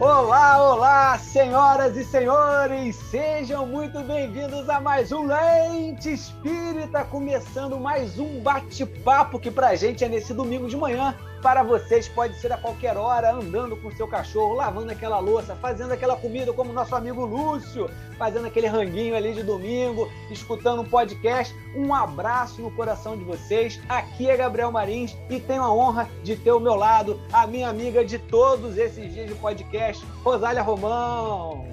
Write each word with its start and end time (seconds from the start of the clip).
Olá, 0.00 0.56
olá, 0.62 1.18
senhoras 1.18 1.94
e 1.94 2.02
senhores, 2.02 2.96
sejam 2.96 3.66
muito 3.66 4.00
bem-vindos 4.00 4.66
a 4.70 4.80
mais 4.80 5.12
um 5.12 5.26
Lente 5.26 6.14
Espírita, 6.14 7.04
começando 7.04 7.78
mais 7.78 8.18
um 8.18 8.40
bate-papo 8.40 9.38
que 9.38 9.50
pra 9.50 9.76
gente 9.76 10.02
é 10.02 10.08
nesse 10.08 10.32
domingo 10.32 10.66
de 10.68 10.74
manhã. 10.74 11.14
Para 11.42 11.62
vocês 11.62 12.06
pode 12.06 12.34
ser 12.34 12.52
a 12.52 12.58
qualquer 12.58 12.98
hora, 12.98 13.32
andando 13.32 13.74
com 13.74 13.90
seu 13.92 14.06
cachorro, 14.06 14.52
lavando 14.52 14.92
aquela 14.92 15.18
louça, 15.18 15.56
fazendo 15.56 15.92
aquela 15.92 16.14
comida 16.14 16.52
como 16.52 16.70
nosso 16.70 16.94
amigo 16.94 17.24
Lúcio, 17.24 17.88
fazendo 18.18 18.46
aquele 18.46 18.66
ranguinho 18.66 19.16
ali 19.16 19.32
de 19.32 19.42
domingo, 19.42 20.06
escutando 20.30 20.82
um 20.82 20.84
podcast. 20.84 21.54
Um 21.74 21.94
abraço 21.94 22.60
no 22.60 22.70
coração 22.70 23.16
de 23.16 23.24
vocês. 23.24 23.80
Aqui 23.88 24.28
é 24.28 24.36
Gabriel 24.36 24.70
Marins 24.70 25.16
e 25.30 25.40
tenho 25.40 25.62
a 25.62 25.72
honra 25.72 26.06
de 26.22 26.36
ter 26.36 26.50
ao 26.50 26.60
meu 26.60 26.74
lado 26.74 27.18
a 27.32 27.46
minha 27.46 27.70
amiga 27.70 28.04
de 28.04 28.18
todos 28.18 28.76
esses 28.76 29.10
dias 29.14 29.26
de 29.26 29.34
podcast, 29.36 30.04
Rosália 30.22 30.60
Romão. 30.60 31.66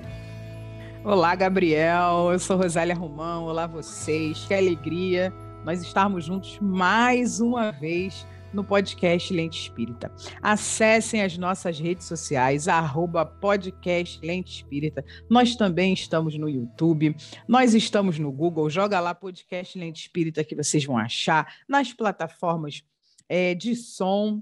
Olá, 1.03 1.35
Gabriel. 1.35 2.31
Eu 2.31 2.39
sou 2.39 2.55
Rosália 2.55 2.95
Romão. 2.95 3.45
Olá, 3.45 3.67
vocês. 3.67 4.45
Que 4.47 4.53
alegria 4.53 5.33
nós 5.65 5.81
estarmos 5.81 6.23
juntos 6.23 6.57
mais 6.61 7.41
uma 7.41 7.73
vez 7.73 8.25
no 8.57 8.63
podcast 8.63 9.31
Lente 9.31 9.61
Espírita. 9.61 10.11
Acessem 10.41 11.21
as 11.21 11.37
nossas 11.37 11.79
redes 11.79 12.07
sociais, 12.07 12.67
arroba 12.67 13.23
podcast 13.23 14.19
Lente 14.25 14.51
Espírita. 14.51 15.05
Nós 15.29 15.55
também 15.55 15.93
estamos 15.93 16.35
no 16.35 16.49
YouTube, 16.49 17.15
nós 17.47 17.75
estamos 17.75 18.17
no 18.17 18.31
Google, 18.31 18.67
joga 18.67 18.99
lá 18.99 19.13
podcast 19.13 19.77
Lente 19.77 20.01
Espírita 20.01 20.43
que 20.43 20.55
vocês 20.55 20.83
vão 20.83 20.97
achar, 20.97 21.53
nas 21.69 21.93
plataformas 21.93 22.83
é, 23.29 23.53
de 23.53 23.75
som, 23.75 24.41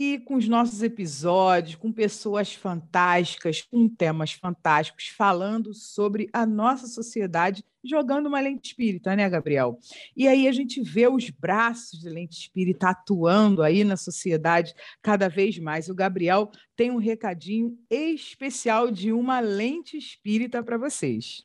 e 0.00 0.18
com 0.18 0.36
os 0.36 0.48
nossos 0.48 0.82
episódios, 0.82 1.76
com 1.76 1.92
pessoas 1.92 2.54
fantásticas, 2.54 3.60
com 3.60 3.86
temas 3.86 4.32
fantásticos, 4.32 5.08
falando 5.08 5.74
sobre 5.74 6.26
a 6.32 6.46
nossa 6.46 6.86
sociedade, 6.86 7.62
jogando 7.84 8.26
uma 8.26 8.40
lente 8.40 8.68
espírita, 8.68 9.14
né, 9.14 9.28
Gabriel? 9.28 9.78
E 10.16 10.26
aí 10.26 10.48
a 10.48 10.52
gente 10.52 10.80
vê 10.80 11.06
os 11.06 11.28
braços 11.28 12.00
de 12.00 12.08
lente 12.08 12.40
espírita 12.40 12.88
atuando 12.88 13.62
aí 13.62 13.84
na 13.84 13.94
sociedade 13.94 14.74
cada 15.02 15.28
vez 15.28 15.58
mais. 15.58 15.90
O 15.90 15.94
Gabriel 15.94 16.50
tem 16.74 16.90
um 16.90 16.96
recadinho 16.96 17.78
especial 17.90 18.90
de 18.90 19.12
uma 19.12 19.38
lente 19.38 19.98
espírita 19.98 20.62
para 20.62 20.78
vocês. 20.78 21.44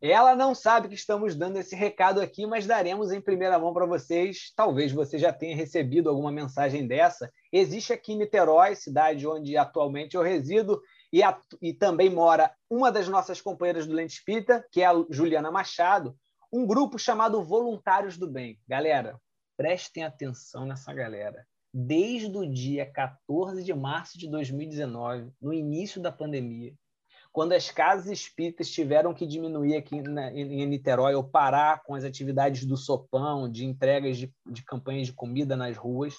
Ela 0.00 0.36
não 0.36 0.54
sabe 0.54 0.86
que 0.86 0.94
estamos 0.94 1.34
dando 1.34 1.58
esse 1.58 1.74
recado 1.74 2.20
aqui, 2.20 2.46
mas 2.46 2.64
daremos 2.64 3.10
em 3.10 3.20
primeira 3.20 3.58
mão 3.58 3.74
para 3.74 3.84
vocês. 3.84 4.52
Talvez 4.54 4.92
você 4.92 5.18
já 5.18 5.32
tenha 5.32 5.56
recebido 5.56 6.08
alguma 6.08 6.30
mensagem 6.30 6.86
dessa. 6.86 7.28
Existe 7.52 7.92
aqui 7.92 8.12
em 8.12 8.18
Niterói, 8.18 8.74
cidade 8.74 9.26
onde 9.26 9.56
atualmente 9.56 10.16
eu 10.16 10.22
resido, 10.22 10.80
e, 11.12 11.20
e 11.62 11.72
também 11.72 12.10
mora 12.10 12.52
uma 12.68 12.92
das 12.92 13.08
nossas 13.08 13.40
companheiras 13.40 13.86
do 13.86 13.94
Lente 13.94 14.14
Espírita, 14.14 14.64
que 14.70 14.82
é 14.82 14.86
a 14.86 15.04
Juliana 15.10 15.50
Machado, 15.50 16.14
um 16.52 16.66
grupo 16.66 16.98
chamado 16.98 17.42
Voluntários 17.42 18.18
do 18.18 18.30
Bem. 18.30 18.58
Galera, 18.68 19.18
prestem 19.56 20.04
atenção 20.04 20.66
nessa 20.66 20.92
galera. 20.92 21.46
Desde 21.72 22.36
o 22.36 22.50
dia 22.50 22.90
14 22.90 23.62
de 23.62 23.74
março 23.74 24.18
de 24.18 24.28
2019, 24.30 25.30
no 25.40 25.52
início 25.52 26.00
da 26.00 26.12
pandemia, 26.12 26.74
quando 27.32 27.52
as 27.52 27.70
casas 27.70 28.10
espíritas 28.10 28.70
tiveram 28.70 29.14
que 29.14 29.26
diminuir 29.26 29.76
aqui 29.76 30.00
na, 30.00 30.32
em 30.32 30.66
Niterói 30.66 31.14
ou 31.14 31.22
parar 31.22 31.82
com 31.82 31.94
as 31.94 32.04
atividades 32.04 32.64
do 32.64 32.76
sopão, 32.76 33.50
de 33.50 33.64
entregas 33.64 34.16
de, 34.16 34.32
de 34.46 34.64
campanhas 34.64 35.06
de 35.06 35.12
comida 35.12 35.56
nas 35.56 35.76
ruas, 35.76 36.14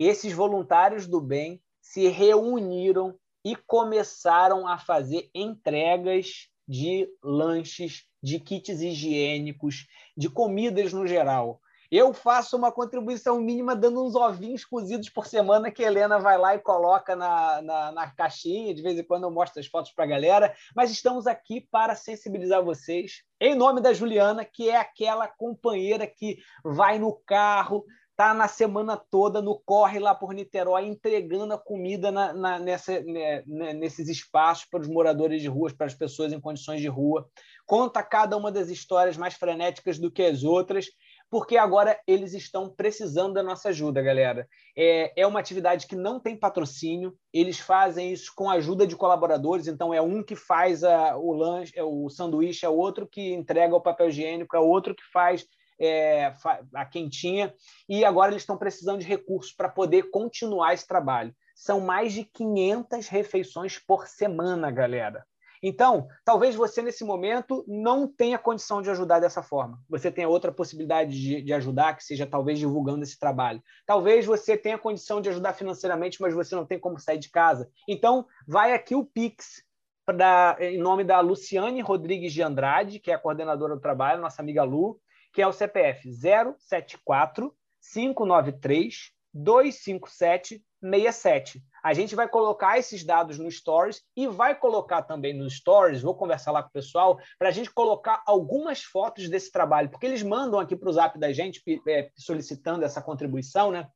esses 0.00 0.32
voluntários 0.32 1.06
do 1.06 1.20
bem 1.20 1.62
se 1.78 2.08
reuniram 2.08 3.14
e 3.44 3.54
começaram 3.54 4.66
a 4.66 4.78
fazer 4.78 5.28
entregas 5.34 6.48
de 6.66 7.06
lanches, 7.22 8.06
de 8.22 8.40
kits 8.40 8.80
higiênicos, 8.80 9.86
de 10.16 10.30
comidas 10.30 10.94
no 10.94 11.06
geral. 11.06 11.60
Eu 11.90 12.14
faço 12.14 12.56
uma 12.56 12.70
contribuição 12.70 13.40
mínima 13.40 13.74
dando 13.74 14.04
uns 14.06 14.14
ovinhos 14.14 14.64
cozidos 14.64 15.10
por 15.10 15.26
semana 15.26 15.72
que 15.72 15.82
a 15.82 15.88
Helena 15.88 16.20
vai 16.20 16.38
lá 16.38 16.54
e 16.54 16.60
coloca 16.60 17.16
na, 17.16 17.60
na, 17.60 17.92
na 17.92 18.10
caixinha. 18.12 18.72
De 18.72 18.80
vez 18.80 18.96
em 18.96 19.02
quando 19.02 19.24
eu 19.24 19.30
mostro 19.30 19.58
as 19.58 19.66
fotos 19.66 19.90
para 19.90 20.04
a 20.04 20.08
galera. 20.08 20.54
Mas 20.74 20.92
estamos 20.92 21.26
aqui 21.26 21.60
para 21.60 21.96
sensibilizar 21.96 22.62
vocês. 22.62 23.24
Em 23.40 23.56
nome 23.56 23.80
da 23.80 23.92
Juliana, 23.92 24.44
que 24.44 24.70
é 24.70 24.76
aquela 24.76 25.26
companheira 25.26 26.06
que 26.06 26.38
vai 26.64 26.96
no 26.96 27.12
carro, 27.26 27.84
tá 28.20 28.34
na 28.34 28.46
semana 28.46 28.98
toda 28.98 29.40
no 29.40 29.58
corre 29.58 29.98
lá 29.98 30.14
por 30.14 30.34
Niterói 30.34 30.84
entregando 30.84 31.54
a 31.54 31.58
comida 31.58 32.12
na, 32.12 32.34
na, 32.34 32.58
nessa, 32.58 33.00
né, 33.00 33.42
né, 33.46 33.72
nesses 33.72 34.10
espaços 34.10 34.66
para 34.66 34.80
os 34.80 34.88
moradores 34.88 35.40
de 35.40 35.48
ruas, 35.48 35.72
para 35.72 35.86
as 35.86 35.94
pessoas 35.94 36.30
em 36.30 36.38
condições 36.38 36.82
de 36.82 36.86
rua. 36.86 37.26
Conta 37.64 38.02
cada 38.02 38.36
uma 38.36 38.52
das 38.52 38.68
histórias 38.68 39.16
mais 39.16 39.32
frenéticas 39.32 39.98
do 39.98 40.10
que 40.10 40.22
as 40.22 40.44
outras 40.44 40.88
porque 41.30 41.56
agora 41.56 41.98
eles 42.06 42.34
estão 42.34 42.68
precisando 42.68 43.34
da 43.34 43.42
nossa 43.42 43.68
ajuda, 43.68 44.02
galera. 44.02 44.48
É, 44.76 45.22
é 45.22 45.26
uma 45.26 45.38
atividade 45.38 45.86
que 45.86 45.94
não 45.94 46.18
tem 46.18 46.36
patrocínio, 46.36 47.14
eles 47.32 47.60
fazem 47.60 48.12
isso 48.12 48.32
com 48.34 48.50
a 48.50 48.54
ajuda 48.54 48.84
de 48.84 48.96
colaboradores, 48.96 49.68
então 49.68 49.94
é 49.94 50.02
um 50.02 50.24
que 50.24 50.34
faz 50.34 50.82
a, 50.82 51.16
o 51.16 51.32
lanche, 51.32 51.72
é 51.76 51.84
o 51.84 52.10
sanduíche, 52.10 52.66
é 52.66 52.68
outro 52.68 53.06
que 53.06 53.32
entrega 53.32 53.76
o 53.76 53.80
papel 53.80 54.08
higiênico, 54.08 54.56
é 54.56 54.60
outro 54.60 54.92
que 54.92 55.04
faz 55.12 55.46
é, 55.80 56.34
a 56.74 56.84
quentinha, 56.84 57.54
e 57.88 58.04
agora 58.04 58.32
eles 58.32 58.42
estão 58.42 58.58
precisando 58.58 59.00
de 59.00 59.06
recursos 59.06 59.52
para 59.52 59.68
poder 59.68 60.10
continuar 60.10 60.74
esse 60.74 60.86
trabalho. 60.86 61.34
São 61.54 61.80
mais 61.80 62.12
de 62.12 62.24
500 62.24 63.08
refeições 63.08 63.78
por 63.78 64.06
semana, 64.06 64.70
galera. 64.70 65.24
Então, 65.62 66.08
talvez 66.24 66.54
você, 66.54 66.80
nesse 66.80 67.04
momento, 67.04 67.64
não 67.68 68.08
tenha 68.08 68.38
condição 68.38 68.80
de 68.80 68.88
ajudar 68.90 69.20
dessa 69.20 69.42
forma. 69.42 69.78
Você 69.90 70.10
tenha 70.10 70.28
outra 70.28 70.50
possibilidade 70.50 71.12
de, 71.12 71.42
de, 71.42 71.52
ajudar, 71.52 71.96
que 71.96 72.04
seja 72.04 72.26
talvez 72.26 72.58
divulgando 72.58 73.02
esse 73.02 73.18
trabalho. 73.18 73.62
Talvez 73.84 74.24
você 74.24 74.56
tenha 74.56 74.78
condição 74.78 75.20
de 75.20 75.28
ajudar 75.28 75.52
financeiramente, 75.52 76.20
mas 76.20 76.32
você 76.32 76.54
não 76.54 76.64
tem 76.64 76.78
como 76.78 76.98
sair 76.98 77.18
de 77.18 77.30
casa. 77.30 77.68
Então, 77.86 78.26
vai 78.48 78.72
aqui 78.72 78.94
o 78.94 79.04
Pix, 79.04 79.62
pra, 80.06 80.56
em 80.60 80.78
nome 80.78 81.04
da 81.04 81.20
Luciane 81.20 81.82
Rodrigues 81.82 82.32
de 82.32 82.42
Andrade, 82.42 82.98
que 82.98 83.10
é 83.10 83.14
a 83.14 83.18
coordenadora 83.18 83.74
do 83.74 83.82
trabalho, 83.82 84.22
nossa 84.22 84.40
amiga 84.40 84.62
Lu, 84.62 84.98
que 85.32 85.42
é 85.42 85.46
o 85.46 85.52
CPF 85.52 86.10
074 86.12 87.54
593 87.80 89.12
257 89.32 90.62
67. 90.82 91.62
A 91.82 91.92
gente 91.92 92.14
vai 92.14 92.28
colocar 92.28 92.78
esses 92.78 93.04
dados 93.04 93.38
no 93.38 93.50
Stories 93.50 94.02
e 94.16 94.26
vai 94.26 94.58
colocar 94.58 95.02
também 95.02 95.36
no 95.36 95.48
Stories, 95.48 96.02
vou 96.02 96.14
conversar 96.14 96.52
lá 96.52 96.62
com 96.62 96.70
o 96.70 96.72
pessoal, 96.72 97.18
para 97.38 97.48
a 97.48 97.52
gente 97.52 97.70
colocar 97.70 98.22
algumas 98.26 98.82
fotos 98.82 99.28
desse 99.28 99.52
trabalho, 99.52 99.90
porque 99.90 100.06
eles 100.06 100.22
mandam 100.22 100.58
aqui 100.58 100.74
para 100.74 100.88
o 100.88 100.92
zap 100.92 101.18
da 101.18 101.32
gente 101.32 101.62
é, 101.86 102.10
solicitando 102.16 102.84
essa 102.84 103.02
contribuição, 103.02 103.70
né? 103.70 103.88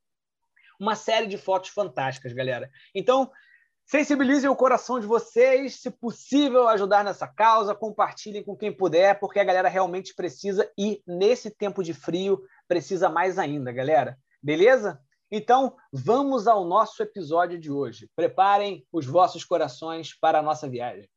Uma 0.79 0.95
série 0.95 1.27
de 1.27 1.37
fotos 1.37 1.69
fantásticas, 1.69 2.33
galera. 2.33 2.69
Então, 2.93 3.31
sensibilizem 3.85 4.49
o 4.49 4.55
coração 4.55 4.99
de 4.99 5.05
vocês, 5.05 5.81
se 5.81 5.91
possível, 5.91 6.67
ajudar 6.67 7.03
nessa 7.03 7.27
causa, 7.27 7.75
compartilhem 7.75 8.43
com 8.43 8.55
quem 8.55 8.75
puder, 8.75 9.19
porque 9.19 9.39
a 9.39 9.43
galera 9.43 9.69
realmente 9.69 10.13
precisa 10.15 10.69
e 10.77 11.03
nesse 11.07 11.51
tempo 11.51 11.83
de 11.83 11.93
frio 11.93 12.43
precisa 12.67 13.09
mais 13.09 13.37
ainda, 13.37 13.71
galera. 13.71 14.17
Beleza? 14.41 14.99
Então, 15.31 15.75
vamos 15.91 16.47
ao 16.47 16.65
nosso 16.65 17.01
episódio 17.01 17.59
de 17.59 17.71
hoje. 17.71 18.09
Preparem 18.15 18.85
os 18.91 19.05
vossos 19.05 19.43
corações 19.43 20.17
para 20.17 20.39
a 20.39 20.41
nossa 20.41 20.67
viagem. 20.67 21.09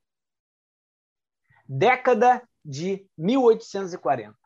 Década 1.66 2.42
de 2.64 3.06
1840. 3.16 4.37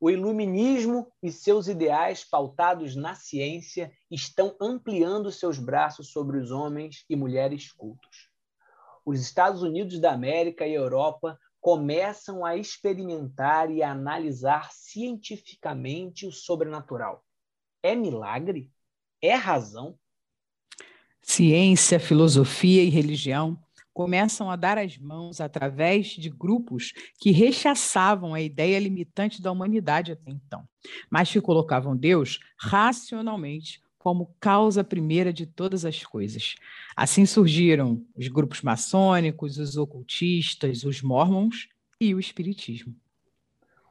O 0.00 0.10
iluminismo 0.10 1.12
e 1.22 1.30
seus 1.30 1.68
ideais 1.68 2.24
pautados 2.24 2.96
na 2.96 3.14
ciência 3.14 3.92
estão 4.10 4.56
ampliando 4.60 5.30
seus 5.30 5.58
braços 5.58 6.10
sobre 6.10 6.38
os 6.38 6.50
homens 6.50 7.04
e 7.08 7.14
mulheres 7.14 7.70
cultos. 7.70 8.30
Os 9.04 9.20
Estados 9.20 9.62
Unidos 9.62 10.00
da 10.00 10.12
América 10.12 10.66
e 10.66 10.74
Europa 10.74 11.38
começam 11.60 12.44
a 12.44 12.56
experimentar 12.56 13.70
e 13.70 13.82
a 13.82 13.90
analisar 13.90 14.72
cientificamente 14.72 16.26
o 16.26 16.32
sobrenatural. 16.32 17.22
É 17.82 17.94
milagre? 17.94 18.72
é 19.20 19.34
razão? 19.34 19.98
Ciência, 21.22 22.00
filosofia 22.00 22.82
e 22.82 22.88
religião 22.88 23.58
começam 24.00 24.50
a 24.50 24.56
dar 24.56 24.78
as 24.78 24.96
mãos 24.96 25.42
através 25.42 26.06
de 26.06 26.30
grupos 26.30 26.94
que 27.18 27.32
rechaçavam 27.32 28.32
a 28.32 28.40
ideia 28.40 28.78
limitante 28.78 29.42
da 29.42 29.52
humanidade 29.52 30.10
até 30.10 30.30
então, 30.30 30.66
mas 31.10 31.30
que 31.30 31.38
colocavam 31.38 31.94
Deus 31.94 32.40
racionalmente 32.58 33.82
como 33.98 34.34
causa 34.40 34.82
primeira 34.82 35.30
de 35.34 35.44
todas 35.44 35.84
as 35.84 36.02
coisas. 36.02 36.54
Assim 36.96 37.26
surgiram 37.26 38.02
os 38.16 38.26
grupos 38.28 38.62
maçônicos, 38.62 39.58
os 39.58 39.76
ocultistas, 39.76 40.82
os 40.82 41.02
mormons 41.02 41.68
e 42.00 42.14
o 42.14 42.18
espiritismo. 42.18 42.96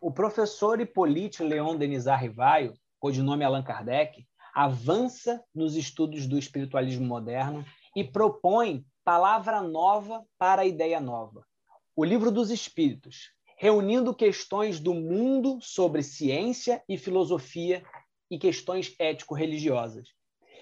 O 0.02 0.12
professor 0.12 0.82
Hippolyte 0.82 1.44
Leon 1.44 1.78
Denis 1.78 2.06
Rivaio, 2.08 2.74
codinome 3.00 3.44
Allan 3.44 3.62
Kardec, 3.62 4.26
avança 4.56 5.40
nos 5.54 5.76
estudos 5.76 6.26
do 6.26 6.40
espiritualismo 6.40 7.06
moderno 7.06 7.64
e 7.96 8.04
propõe 8.04 8.84
Palavra 9.04 9.62
Nova 9.62 10.26
para 10.38 10.66
Ideia 10.66 11.00
Nova. 11.00 11.46
O 11.96 12.04
Livro 12.04 12.32
dos 12.32 12.52
Espíritos, 12.52 13.32
reunindo 13.58 14.14
questões 14.14 14.80
do 14.80 14.94
mundo 14.94 15.60
sobre 15.62 16.04
ciência 16.04 16.84
e 16.88 16.98
filosofia 16.98 17.84
e 18.30 18.38
questões 18.38 18.94
ético-religiosas, 19.00 20.10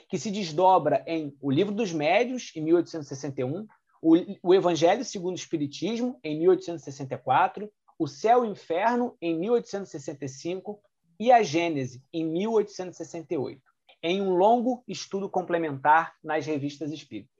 que 0.09 0.17
se 0.17 0.31
desdobra 0.31 1.03
em 1.05 1.35
O 1.41 1.51
Livro 1.51 1.73
dos 1.73 1.91
Médios, 1.91 2.51
em 2.55 2.61
1861, 2.61 3.67
o, 4.01 4.53
Evangelho 4.53 5.03
segundo 5.03 5.35
o 5.35 5.39
Espiritismo, 5.39 6.19
em 6.23 6.39
1864, 6.39 7.69
O 7.99 8.07
Céu 8.07 8.45
e 8.45 8.47
o 8.47 8.51
Inferno, 8.51 9.17
em 9.21 9.37
1865 9.37 10.79
e 11.19 11.31
a 11.31 11.41
Gênese, 11.41 12.03
em 12.13 12.23
1868, 12.23 13.61
em 14.03 14.21
um 14.21 14.35
longo 14.35 14.83
estudo 14.87 15.29
complementar 15.29 16.15
nas 16.23 16.45
revistas 16.45 16.91
espíritas. 16.91 17.36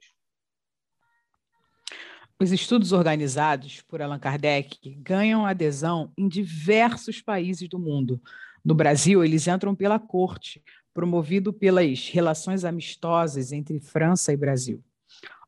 Os 2.40 2.52
estudos 2.52 2.92
organizados 2.92 3.80
por 3.80 4.00
Allan 4.00 4.20
Kardec 4.20 4.94
ganham 5.00 5.44
adesão 5.44 6.12
em 6.16 6.28
diversos 6.28 7.20
países 7.20 7.68
do 7.68 7.80
mundo. 7.80 8.22
No 8.64 8.76
Brasil, 8.76 9.24
eles 9.24 9.48
entram 9.48 9.74
pela 9.74 9.98
corte, 9.98 10.62
promovido 10.94 11.52
pelas 11.52 12.08
relações 12.08 12.64
amistosas 12.64 13.50
entre 13.50 13.80
França 13.80 14.32
e 14.32 14.36
Brasil. 14.36 14.80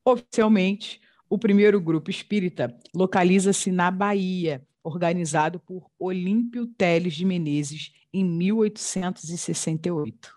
Oficialmente, 0.04 1.00
o 1.28 1.38
primeiro 1.38 1.80
grupo 1.80 2.10
espírita 2.10 2.76
localiza-se 2.92 3.70
na 3.70 3.88
Bahia, 3.88 4.66
organizado 4.82 5.60
por 5.60 5.88
Olímpio 5.96 6.66
Teles 6.66 7.14
de 7.14 7.24
Menezes 7.24 7.92
em 8.12 8.24
1868. 8.24 10.36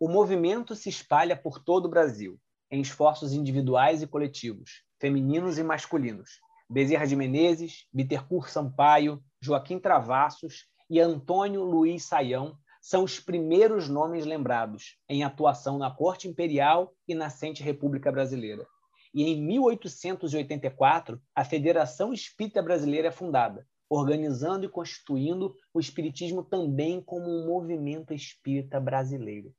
O 0.00 0.08
movimento 0.08 0.74
se 0.74 0.88
espalha 0.88 1.36
por 1.36 1.60
todo 1.60 1.86
o 1.86 1.88
Brasil, 1.88 2.40
em 2.68 2.80
esforços 2.80 3.32
individuais 3.32 4.02
e 4.02 4.06
coletivos, 4.08 4.82
femininos 5.02 5.58
e 5.58 5.64
masculinos. 5.64 6.38
Bezerra 6.70 7.08
de 7.08 7.16
Menezes, 7.16 7.88
Bittercourt 7.92 8.48
Sampaio, 8.48 9.20
Joaquim 9.40 9.80
Travassos 9.80 10.68
e 10.88 11.00
Antônio 11.00 11.64
Luiz 11.64 12.04
Saião 12.04 12.56
são 12.80 13.02
os 13.02 13.18
primeiros 13.18 13.88
nomes 13.88 14.24
lembrados 14.24 14.96
em 15.08 15.24
atuação 15.24 15.76
na 15.76 15.90
Corte 15.90 16.28
Imperial 16.28 16.94
e 17.08 17.16
nascente 17.16 17.64
República 17.64 18.12
Brasileira. 18.12 18.64
E 19.12 19.24
em 19.24 19.44
1884, 19.44 21.20
a 21.34 21.44
Federação 21.44 22.12
Espírita 22.12 22.62
Brasileira 22.62 23.08
é 23.08 23.12
fundada, 23.12 23.66
organizando 23.90 24.66
e 24.66 24.68
constituindo 24.68 25.52
o 25.74 25.80
Espiritismo 25.80 26.44
também 26.44 27.02
como 27.02 27.28
um 27.28 27.44
movimento 27.44 28.14
espírita 28.14 28.78
brasileiro 28.78 29.52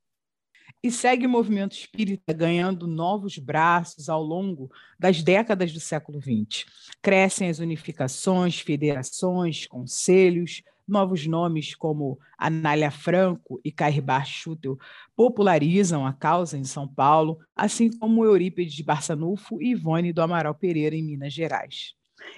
e 0.83 0.91
segue 0.91 1.25
o 1.25 1.30
movimento 1.30 1.71
espírita 1.71 2.33
ganhando 2.33 2.85
novos 2.85 3.38
braços 3.38 4.09
ao 4.09 4.21
longo 4.21 4.69
das 5.00 5.24
décadas 5.24 5.71
do 5.71 5.80
século 5.80 6.19
XX. 6.19 6.65
Crescem 7.01 7.50
as 7.50 7.59
unificações, 7.59 8.59
federações, 8.59 9.65
conselhos, 9.65 10.62
novos 10.85 11.25
nomes 11.25 11.74
como 11.74 12.19
Anália 12.38 12.91
Franco 12.91 13.62
e 13.63 13.71
Cairbar 13.71 14.25
Schutel 14.25 14.77
popularizam 15.15 16.06
a 16.06 16.12
causa 16.12 16.57
em 16.57 16.65
São 16.65 16.85
Paulo, 16.85 17.39
assim 17.56 17.89
como 17.89 18.25
Eurípides 18.25 18.74
de 18.74 18.83
Barçanufo 18.83 19.62
e 19.62 19.71
Ivone 19.71 20.12
do 20.12 20.21
Amaral 20.21 20.53
Pereira 20.53 20.95
em 20.95 21.03
Minas 21.03 21.31
Gerais. 21.31 21.94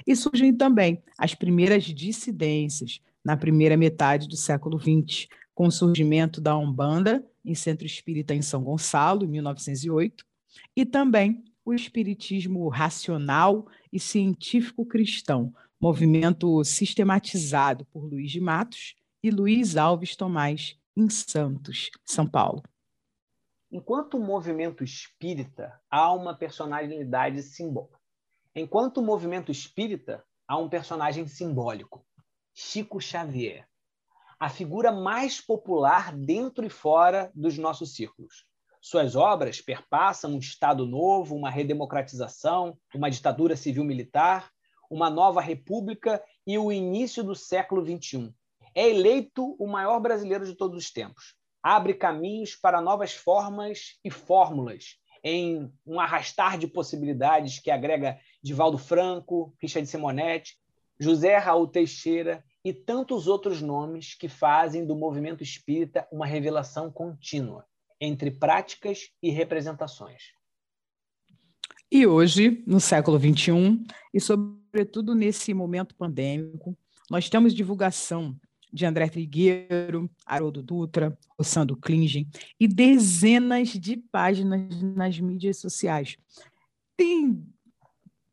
E 0.06 0.16
surgem 0.16 0.54
também 0.54 1.02
as 1.18 1.34
primeiras 1.34 1.84
dissidências 1.86 3.00
na 3.24 3.36
primeira 3.36 3.76
metade 3.76 4.28
do 4.28 4.36
século 4.36 4.80
XX, 4.80 5.28
com 5.56 5.68
o 5.68 5.72
surgimento 5.72 6.42
da 6.42 6.56
Umbanda 6.56 7.26
em 7.44 7.56
Centro 7.56 7.86
Espírita 7.86 8.36
em 8.36 8.42
São 8.42 8.62
Gonçalo, 8.62 9.24
em 9.24 9.28
1908, 9.28 10.26
e 10.76 10.86
também 10.86 11.44
o 11.64 11.74
Espiritismo 11.74 12.68
Racional 12.68 13.66
e 13.92 14.00
Científico 14.00 14.86
Cristão, 14.86 15.54
movimento 15.80 16.64
sistematizado 16.64 17.86
por 17.86 18.04
Luiz 18.04 18.32
de 18.32 18.42
Matos 18.42 18.96
e 19.24 19.32
Luiz 19.32 19.78
Alves 19.78 20.16
Tomás, 20.16 20.78
em 20.96 21.10
Santos, 21.10 21.90
São 22.04 22.28
Paulo. 22.28 22.62
Enquanto 23.72 24.20
movimento 24.20 24.84
espírita, 24.84 25.80
há 25.90 26.14
uma 26.14 26.36
personalidade 26.36 27.42
simbólica. 27.42 28.00
Enquanto 28.54 29.02
movimento 29.02 29.52
espírita, 29.52 30.24
há 30.48 30.58
um 30.58 30.70
personagem 30.70 31.28
simbólico, 31.28 32.06
Chico 32.54 33.02
Xavier 33.02 33.68
a 34.40 34.50
figura 34.50 34.92
mais 34.92 35.40
popular 35.40 36.16
dentro 36.16 36.66
e 36.66 36.70
fora 36.70 37.32
dos 37.34 37.58
nossos 37.58 37.94
círculos. 37.94 38.46
Suas 38.82 39.16
obras 39.16 39.62
perpassam 39.62 40.34
um 40.36 40.40
Estado 40.40 40.86
novo, 40.86 41.36
uma 41.36 41.50
redemocratização, 41.50 42.78
uma 42.94 43.10
ditadura 43.10 43.56
civil-militar, 43.56 44.52
uma 44.90 45.10
nova 45.10 45.42
república 45.42 46.22
e 46.46 46.58
o 46.58 46.72
início 46.72 47.24
do 47.24 47.34
século 47.34 47.84
XXI. 47.84 48.32
É 48.76 48.88
eleito 48.90 49.56
o 49.58 49.68
maior 49.68 50.00
brasileiro 50.00 50.46
de 50.46 50.54
todos 50.54 50.78
os 50.78 50.92
tempos. 50.92 51.36
Abre 51.64 51.94
caminhos 51.96 52.56
para 52.56 52.82
novas 52.82 53.14
formas 53.14 53.98
e 54.04 54.12
fórmulas, 54.12 54.98
em 55.24 55.74
um 55.84 56.00
arrastar 56.00 56.58
de 56.58 56.68
possibilidades 56.68 57.58
que 57.58 57.72
agrega 57.72 58.20
Divaldo 58.44 58.78
Franco, 58.78 59.56
Richard 59.60 59.90
Simonetti, 59.90 60.60
José 61.00 61.38
Raul 61.38 61.68
Teixeira 61.68 62.44
e 62.66 62.74
tantos 62.74 63.28
outros 63.28 63.62
nomes 63.62 64.16
que 64.16 64.28
fazem 64.28 64.84
do 64.88 64.96
movimento 64.96 65.44
espírita 65.44 66.08
uma 66.12 66.26
revelação 66.26 66.92
contínua 66.92 67.64
entre 68.02 68.32
práticas 68.32 69.12
e 69.22 69.30
representações. 69.30 70.34
E 71.92 72.08
hoje, 72.08 72.64
no 72.66 72.80
século 72.80 73.20
XXI, 73.20 73.86
e 74.12 74.20
sobretudo 74.20 75.14
nesse 75.14 75.54
momento 75.54 75.96
pandêmico, 75.96 76.76
nós 77.10 77.30
temos 77.30 77.54
divulgação 77.54 78.36
de 78.74 78.84
André 78.84 79.10
Trigueiro, 79.10 80.10
Haroldo 80.26 80.64
Dutra, 80.64 81.16
Rossando 81.38 81.78
Klingen 81.78 82.28
e 82.60 82.68
dezenas 82.68 83.70
de 83.70 83.96
páginas 83.96 84.82
nas 84.82 85.20
mídias 85.20 85.60
sociais. 85.60 86.18
Tem 86.98 87.46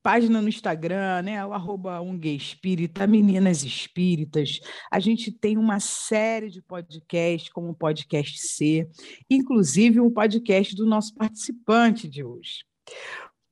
página 0.03 0.43
no 0.43 0.49
Instagram, 0.49 1.23
né? 1.23 1.45
O 1.47 1.53
arroba 1.53 2.01
espírita, 2.25 3.07
meninas 3.07 3.63
espíritas. 3.63 4.61
A 4.91 4.99
gente 4.99 5.31
tem 5.31 5.57
uma 5.57 5.79
série 5.79 6.51
de 6.51 6.61
podcasts, 6.61 7.51
como 7.51 7.71
o 7.71 7.75
podcast 7.75 8.39
C, 8.39 8.89
inclusive 9.31 10.01
um 10.01 10.11
podcast 10.11 10.75
do 10.75 10.85
nosso 10.85 11.15
participante 11.15 12.09
de 12.09 12.25
hoje. 12.25 12.65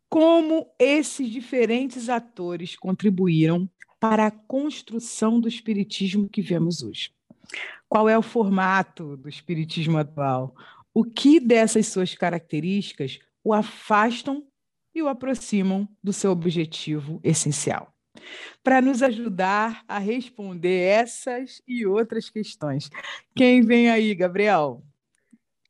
Como 0.09 0.67
esses 0.79 1.31
diferentes 1.31 2.09
atores 2.09 2.75
contribuíram 2.75 3.71
para 4.01 4.27
a 4.27 4.31
construção 4.31 5.39
do 5.39 5.47
espiritismo 5.47 6.29
que 6.29 6.43
vemos 6.43 6.83
hoje? 6.83 7.13
Qual 7.89 8.09
é 8.09 8.19
o 8.19 8.23
formato 8.23 9.17
do 9.17 9.29
espiritismo 9.29 9.99
atual? 9.99 10.55
O 10.93 11.05
que 11.05 11.39
dessas 11.39 11.87
suas 11.87 12.15
características 12.15 13.21
o 13.45 13.55
afastam 13.55 14.45
e 14.95 15.03
o 15.03 15.09
aproximam 15.09 15.89
do 16.03 16.13
seu 16.13 16.31
objetivo 16.31 17.21
essencial. 17.23 17.93
Para 18.63 18.81
nos 18.81 19.03
ajudar 19.03 19.83
a 19.87 19.99
responder 19.99 20.81
essas 20.81 21.63
e 21.67 21.87
outras 21.87 22.29
questões. 22.29 22.91
Quem 23.35 23.63
vem 23.63 23.91
aí, 23.91 24.15
Gabriel? 24.15 24.83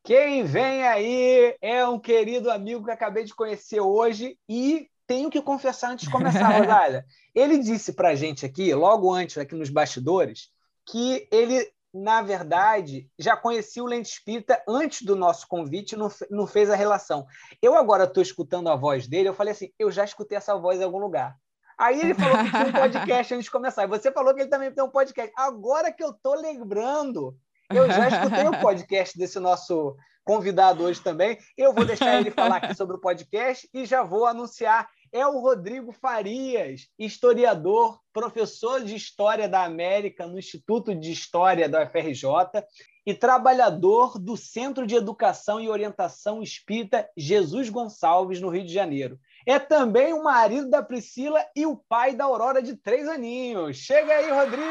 Quem 0.02 0.44
vem 0.44 0.82
aí 0.82 1.54
é 1.60 1.86
um 1.86 1.98
querido 1.98 2.50
amigo 2.50 2.84
que 2.84 2.90
acabei 2.90 3.24
de 3.24 3.34
conhecer 3.34 3.80
hoje 3.80 4.38
e 4.48 4.88
tenho 5.06 5.28
que 5.28 5.42
confessar 5.42 5.92
antes 5.92 6.06
de 6.06 6.10
começar, 6.10 6.48
Rosália. 6.58 7.04
Ele 7.34 7.58
disse 7.58 7.92
para 7.92 8.10
a 8.10 8.14
gente 8.14 8.46
aqui, 8.46 8.72
logo 8.74 9.12
antes, 9.12 9.36
aqui 9.36 9.54
nos 9.54 9.68
bastidores, 9.68 10.48
que 10.86 11.28
ele 11.30 11.70
na 11.92 12.22
verdade, 12.22 13.08
já 13.18 13.36
conhecia 13.36 13.82
o 13.82 13.86
Lente 13.86 14.10
Espírita 14.10 14.62
antes 14.68 15.02
do 15.02 15.16
nosso 15.16 15.46
convite, 15.48 15.96
não, 15.96 16.08
não 16.30 16.46
fez 16.46 16.70
a 16.70 16.76
relação. 16.76 17.26
Eu 17.60 17.76
agora 17.76 18.04
estou 18.04 18.22
escutando 18.22 18.68
a 18.68 18.76
voz 18.76 19.08
dele, 19.08 19.28
eu 19.28 19.34
falei 19.34 19.52
assim, 19.52 19.70
eu 19.78 19.90
já 19.90 20.04
escutei 20.04 20.38
essa 20.38 20.56
voz 20.56 20.80
em 20.80 20.84
algum 20.84 20.98
lugar. 20.98 21.36
Aí 21.78 21.98
ele 21.98 22.14
falou 22.14 22.36
que 22.44 22.50
tinha 22.50 22.66
um 22.66 22.72
podcast 22.72 23.34
antes 23.34 23.44
de 23.44 23.50
começar, 23.50 23.84
e 23.84 23.88
você 23.88 24.12
falou 24.12 24.34
que 24.34 24.42
ele 24.42 24.50
também 24.50 24.70
tem 24.70 24.84
um 24.84 24.90
podcast. 24.90 25.32
Agora 25.36 25.90
que 25.90 26.04
eu 26.04 26.10
estou 26.10 26.34
lembrando, 26.34 27.34
eu 27.70 27.90
já 27.90 28.08
escutei 28.08 28.46
o 28.46 28.60
podcast 28.60 29.18
desse 29.18 29.40
nosso 29.40 29.96
convidado 30.24 30.84
hoje 30.84 31.00
também. 31.00 31.38
Eu 31.56 31.72
vou 31.72 31.84
deixar 31.84 32.20
ele 32.20 32.30
falar 32.30 32.56
aqui 32.56 32.74
sobre 32.74 32.96
o 32.96 33.00
podcast 33.00 33.68
e 33.72 33.84
já 33.84 34.02
vou 34.02 34.26
anunciar 34.26 34.88
é 35.12 35.26
o 35.26 35.40
Rodrigo 35.40 35.92
Farias, 35.92 36.88
historiador, 36.98 37.98
professor 38.12 38.82
de 38.82 38.94
História 38.94 39.48
da 39.48 39.64
América 39.64 40.26
no 40.26 40.38
Instituto 40.38 40.94
de 40.94 41.10
História 41.10 41.68
da 41.68 41.82
UFRJ 41.84 42.64
e 43.04 43.14
trabalhador 43.14 44.18
do 44.18 44.36
Centro 44.36 44.86
de 44.86 44.94
Educação 44.94 45.60
e 45.60 45.68
Orientação 45.68 46.42
Espírita 46.42 47.08
Jesus 47.16 47.68
Gonçalves, 47.68 48.40
no 48.40 48.50
Rio 48.50 48.64
de 48.64 48.72
Janeiro. 48.72 49.18
É 49.46 49.58
também 49.58 50.12
o 50.12 50.22
marido 50.22 50.68
da 50.68 50.82
Priscila 50.82 51.44
e 51.56 51.66
o 51.66 51.76
pai 51.76 52.14
da 52.14 52.24
Aurora 52.24 52.62
de 52.62 52.76
três 52.76 53.08
aninhos. 53.08 53.78
Chega 53.78 54.12
aí, 54.12 54.30
Rodrigo! 54.30 54.64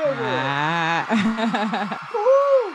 Ah. 0.46 1.08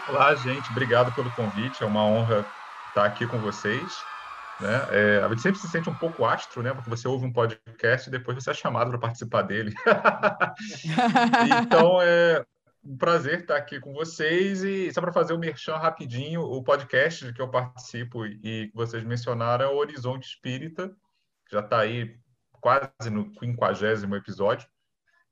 Olá, 0.09 0.35
gente. 0.35 0.71
Obrigado 0.71 1.14
pelo 1.14 1.30
convite. 1.33 1.83
É 1.83 1.87
uma 1.87 2.04
honra 2.04 2.44
estar 2.88 3.04
aqui 3.04 3.26
com 3.26 3.38
vocês. 3.38 4.13
Né? 4.61 4.87
É, 4.90 5.23
a 5.25 5.28
gente 5.28 5.42
sempre 5.42 5.61
se 5.61 5.68
sente 5.68 5.90
um 5.90 5.94
pouco 5.94 6.25
astro, 6.25 6.62
né? 6.62 6.73
Porque 6.73 6.88
você 6.88 7.08
ouve 7.08 7.26
um 7.26 7.32
podcast 7.32 8.08
e 8.08 8.12
depois 8.12 8.37
você 8.37 8.50
é 8.50 8.54
chamado 8.54 8.90
para 8.90 8.99
participar 8.99 9.42
dele. 9.42 9.75
então, 11.62 12.00
é 12.00 12.44
um 12.84 12.96
prazer 12.96 13.40
estar 13.40 13.56
aqui 13.56 13.80
com 13.80 13.92
vocês. 13.92 14.62
E 14.62 14.92
só 14.92 15.00
para 15.00 15.12
fazer 15.12 15.32
o 15.32 15.37
um 15.37 15.40
merchan 15.40 15.76
rapidinho, 15.76 16.42
o 16.42 16.62
podcast 16.62 17.32
que 17.32 17.42
eu 17.42 17.49
participo 17.49 18.26
e 18.26 18.68
que 18.68 18.73
vocês 18.75 19.02
mencionaram 19.02 19.64
é 19.64 19.68
o 19.68 19.76
Horizonte 19.76 20.28
Espírita, 20.28 20.94
já 21.50 21.61
está 21.61 21.80
aí 21.80 22.16
quase 22.61 23.11
no 23.11 23.30
quinquagésimo 23.32 24.14
episódio. 24.14 24.68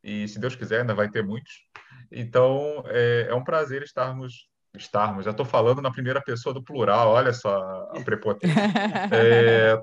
E 0.02 0.26
se 0.26 0.38
Deus 0.38 0.56
quiser, 0.56 0.80
ainda 0.80 0.94
vai 0.94 1.08
ter 1.08 1.22
muitos. 1.22 1.64
Então, 2.10 2.82
é, 2.86 3.28
é 3.28 3.34
um 3.34 3.44
prazer 3.44 3.82
estarmos 3.82 4.48
estarmos. 4.74 5.24
Já 5.24 5.30
estou 5.30 5.46
falando 5.46 5.82
na 5.82 5.90
primeira 5.90 6.20
pessoa 6.20 6.54
do 6.54 6.62
plural, 6.62 7.10
olha 7.10 7.32
só 7.32 7.88
a 7.92 8.00
prepotência. 8.04 8.56
é 9.12 9.78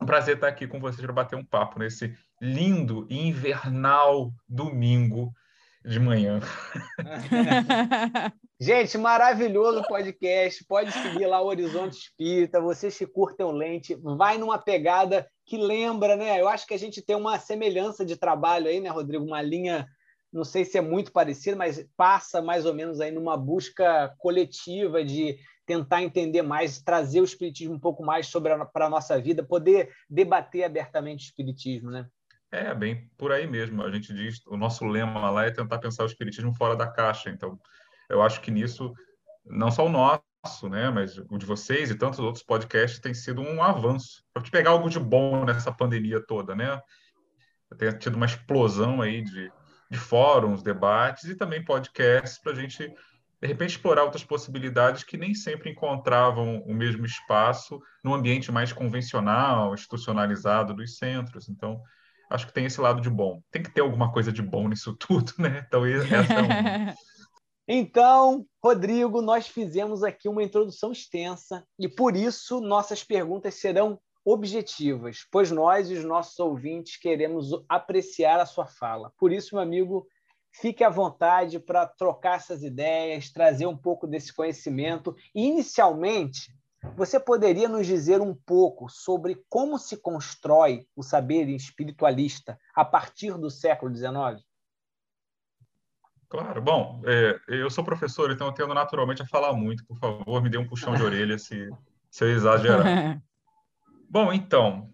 um 0.00 0.06
prazer 0.06 0.36
estar 0.36 0.48
aqui 0.48 0.66
com 0.66 0.80
vocês 0.80 1.00
para 1.00 1.12
bater 1.12 1.36
um 1.36 1.44
papo 1.44 1.78
nesse 1.78 2.16
lindo 2.40 3.06
e 3.10 3.28
invernal 3.28 4.32
domingo 4.48 5.32
de 5.84 5.98
manhã. 5.98 6.40
Gente, 8.60 8.98
maravilhoso 8.98 9.82
podcast. 9.84 10.64
Pode 10.66 10.92
seguir 10.92 11.26
lá 11.26 11.40
o 11.40 11.46
Horizonte 11.46 11.96
Espírita. 11.96 12.60
Vocês 12.60 12.96
que 12.96 13.06
curtem 13.06 13.46
o 13.46 13.50
lente, 13.50 13.94
vai 13.94 14.36
numa 14.36 14.58
pegada 14.58 15.26
que 15.46 15.56
lembra, 15.56 16.16
né? 16.16 16.40
Eu 16.40 16.48
acho 16.48 16.66
que 16.66 16.74
a 16.74 16.78
gente 16.78 17.00
tem 17.02 17.16
uma 17.16 17.38
semelhança 17.38 18.04
de 18.04 18.16
trabalho 18.16 18.68
aí, 18.68 18.78
né, 18.80 18.90
Rodrigo? 18.90 19.24
Uma 19.24 19.40
linha 19.40 19.86
não 20.32 20.44
sei 20.44 20.64
se 20.64 20.78
é 20.78 20.80
muito 20.80 21.12
parecido, 21.12 21.56
mas 21.56 21.86
passa 21.96 22.40
mais 22.40 22.64
ou 22.64 22.74
menos 22.74 23.00
aí 23.00 23.10
numa 23.10 23.36
busca 23.36 24.14
coletiva 24.18 25.04
de 25.04 25.38
tentar 25.66 26.02
entender 26.02 26.42
mais, 26.42 26.82
trazer 26.82 27.20
o 27.20 27.24
espiritismo 27.24 27.74
um 27.74 27.80
pouco 27.80 28.04
mais 28.04 28.26
sobre 28.26 28.52
para 28.72 28.86
a 28.86 28.90
nossa 28.90 29.20
vida, 29.20 29.42
poder 29.42 29.90
debater 30.08 30.64
abertamente 30.64 31.24
o 31.24 31.28
espiritismo, 31.28 31.90
né? 31.90 32.06
É, 32.52 32.74
bem 32.74 33.08
por 33.16 33.30
aí 33.30 33.46
mesmo. 33.46 33.82
A 33.82 33.90
gente 33.90 34.12
diz, 34.12 34.44
o 34.46 34.56
nosso 34.56 34.84
lema 34.84 35.30
lá 35.30 35.46
é 35.46 35.50
tentar 35.50 35.78
pensar 35.78 36.02
o 36.02 36.06
espiritismo 36.06 36.52
fora 36.54 36.74
da 36.74 36.88
caixa. 36.88 37.30
Então, 37.30 37.58
eu 38.08 38.20
acho 38.22 38.40
que 38.40 38.50
nisso, 38.50 38.92
não 39.44 39.70
só 39.70 39.86
o 39.86 39.88
nosso, 39.88 40.68
né, 40.68 40.90
mas 40.90 41.18
o 41.18 41.38
de 41.38 41.46
vocês 41.46 41.90
e 41.90 41.94
tantos 41.94 42.18
outros 42.18 42.42
podcasts 42.42 42.98
tem 42.98 43.14
sido 43.14 43.40
um 43.40 43.62
avanço. 43.62 44.24
Para 44.32 44.42
te 44.42 44.50
pegar 44.50 44.70
algo 44.70 44.88
de 44.88 44.98
bom 44.98 45.44
nessa 45.44 45.70
pandemia 45.70 46.20
toda, 46.20 46.56
né? 46.56 46.80
Tem 47.78 47.96
tido 47.96 48.16
uma 48.16 48.26
explosão 48.26 49.00
aí 49.00 49.22
de 49.22 49.52
de 49.90 49.98
fóruns, 49.98 50.62
debates 50.62 51.24
e 51.24 51.34
também 51.34 51.64
podcasts 51.64 52.38
para 52.38 52.52
a 52.52 52.54
gente, 52.54 52.88
de 53.40 53.48
repente, 53.48 53.70
explorar 53.70 54.04
outras 54.04 54.24
possibilidades 54.24 55.02
que 55.02 55.16
nem 55.16 55.34
sempre 55.34 55.70
encontravam 55.70 56.62
o 56.62 56.72
mesmo 56.72 57.04
espaço 57.04 57.80
no 58.02 58.14
ambiente 58.14 58.52
mais 58.52 58.72
convencional, 58.72 59.74
institucionalizado 59.74 60.74
dos 60.74 60.96
centros. 60.96 61.48
Então, 61.48 61.82
acho 62.30 62.46
que 62.46 62.52
tem 62.52 62.66
esse 62.66 62.80
lado 62.80 63.00
de 63.00 63.10
bom. 63.10 63.42
Tem 63.50 63.62
que 63.62 63.70
ter 63.70 63.80
alguma 63.80 64.12
coisa 64.12 64.30
de 64.32 64.42
bom 64.42 64.68
nisso 64.68 64.94
tudo, 64.94 65.32
né? 65.38 65.64
Então, 65.66 65.84
essa 65.84 66.34
é 66.34 66.42
uma. 66.42 66.94
Então, 67.66 68.46
Rodrigo, 68.62 69.20
nós 69.22 69.46
fizemos 69.46 70.02
aqui 70.02 70.28
uma 70.28 70.42
introdução 70.42 70.92
extensa 70.92 71.64
e 71.78 71.88
por 71.88 72.16
isso 72.16 72.60
nossas 72.60 73.04
perguntas 73.04 73.60
serão 73.60 74.00
objetivas, 74.24 75.26
pois 75.30 75.50
nós 75.50 75.90
e 75.90 75.94
os 75.94 76.04
nossos 76.04 76.38
ouvintes 76.38 76.96
queremos 76.96 77.50
apreciar 77.68 78.40
a 78.40 78.46
sua 78.46 78.66
fala. 78.66 79.12
Por 79.18 79.32
isso, 79.32 79.54
meu 79.54 79.62
amigo, 79.62 80.06
fique 80.52 80.84
à 80.84 80.90
vontade 80.90 81.58
para 81.58 81.86
trocar 81.86 82.36
essas 82.36 82.62
ideias, 82.62 83.30
trazer 83.30 83.66
um 83.66 83.76
pouco 83.76 84.06
desse 84.06 84.34
conhecimento. 84.34 85.14
E, 85.34 85.46
inicialmente, 85.46 86.54
você 86.96 87.20
poderia 87.20 87.68
nos 87.68 87.86
dizer 87.86 88.20
um 88.20 88.34
pouco 88.34 88.88
sobre 88.88 89.42
como 89.48 89.78
se 89.78 89.96
constrói 89.96 90.86
o 90.96 91.02
saber 91.02 91.48
espiritualista 91.48 92.58
a 92.74 92.84
partir 92.84 93.36
do 93.36 93.50
século 93.50 93.94
XIX? 93.94 94.44
Claro. 96.28 96.62
Bom, 96.62 97.02
é, 97.04 97.38
eu 97.48 97.68
sou 97.70 97.84
professor, 97.84 98.30
então 98.30 98.46
eu 98.46 98.52
tendo 98.52 98.72
naturalmente 98.72 99.20
a 99.20 99.26
falar 99.26 99.52
muito. 99.52 99.84
Por 99.84 99.98
favor, 99.98 100.40
me 100.40 100.48
dê 100.48 100.56
um 100.56 100.66
puxão 100.66 100.94
de 100.94 101.02
orelha 101.02 101.36
se, 101.36 101.68
se 102.08 102.24
eu 102.24 102.30
exagerar. 102.30 103.20
Bom, 104.12 104.32
então, 104.32 104.92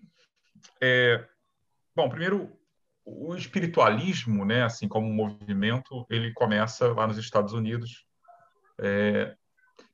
é, 0.78 1.26
bom, 1.94 2.06
primeiro 2.10 2.54
o 3.02 3.34
espiritualismo, 3.34 4.44
né, 4.44 4.64
assim 4.64 4.86
como 4.86 5.06
um 5.06 5.14
movimento, 5.14 6.04
ele 6.10 6.34
começa 6.34 6.92
lá 6.92 7.06
nos 7.06 7.16
Estados 7.16 7.54
Unidos 7.54 8.04
é, 8.78 9.34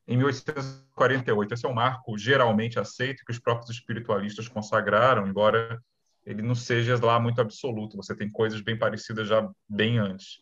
em 0.09 0.17
1848. 0.17 1.55
Esse 1.55 1.64
é 1.64 1.69
um 1.69 1.75
marco 1.75 2.19
geralmente 2.19 2.81
aceito 2.81 3.25
que 3.25 3.31
os 3.31 3.38
próprios 3.38 3.71
espiritualistas 3.71 4.49
consagraram, 4.49 5.29
embora 5.29 5.81
ele 6.26 6.43
não 6.43 6.57
seja 6.57 6.99
lá 7.00 7.21
muito 7.21 7.41
absoluto. 7.41 7.97
Você 7.99 8.17
tem 8.17 8.29
coisas 8.29 8.61
bem 8.61 8.76
parecidas 8.76 9.29
já 9.29 9.49
bem 9.69 9.99
antes. 9.99 10.41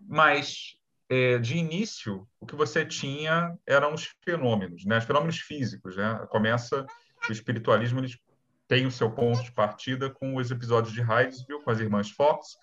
Mas 0.00 0.78
é, 1.10 1.36
de 1.36 1.58
início, 1.58 2.26
o 2.40 2.46
que 2.46 2.56
você 2.56 2.86
tinha 2.86 3.54
eram 3.66 3.92
os 3.92 4.14
fenômenos, 4.24 4.86
né? 4.86 4.96
Os 4.96 5.04
fenômenos 5.04 5.40
físicos, 5.40 5.94
né? 5.94 6.26
Começa 6.30 6.86
o 7.28 7.32
espiritualismo 7.32 8.00
ele 8.00 8.12
tem 8.68 8.86
o 8.86 8.90
seu 8.90 9.10
ponto 9.10 9.42
de 9.42 9.52
partida 9.52 10.10
com 10.10 10.36
os 10.36 10.50
episódios 10.50 10.92
de 10.92 11.00
Hydesville, 11.00 11.62
com 11.62 11.70
as 11.70 11.80
irmãs 11.80 12.10
Fox, 12.10 12.56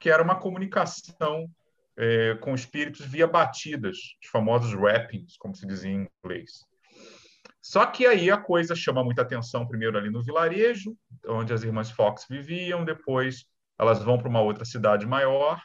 que 0.00 0.10
era 0.10 0.22
uma 0.22 0.36
comunicação 0.36 1.48
é, 1.96 2.34
com 2.36 2.54
espíritos 2.54 3.04
via 3.06 3.26
batidas, 3.26 3.96
os 4.22 4.28
famosos 4.30 4.74
rappings, 4.74 5.36
como 5.36 5.54
se 5.54 5.66
dizia 5.66 5.90
em 5.90 6.08
inglês. 6.24 6.64
Só 7.60 7.86
que 7.86 8.06
aí 8.06 8.30
a 8.30 8.36
coisa 8.36 8.74
chama 8.74 9.02
muita 9.02 9.22
atenção, 9.22 9.66
primeiro 9.66 9.96
ali 9.96 10.10
no 10.10 10.22
vilarejo, 10.22 10.96
onde 11.26 11.52
as 11.52 11.62
irmãs 11.62 11.90
Fox 11.90 12.26
viviam, 12.28 12.84
depois 12.84 13.46
elas 13.78 14.02
vão 14.02 14.18
para 14.18 14.28
uma 14.28 14.40
outra 14.40 14.64
cidade 14.64 15.06
maior, 15.06 15.62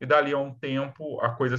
e 0.00 0.06
dali 0.06 0.32
a 0.32 0.38
um 0.38 0.54
tempo 0.54 1.20
a 1.20 1.30
coisa 1.30 1.56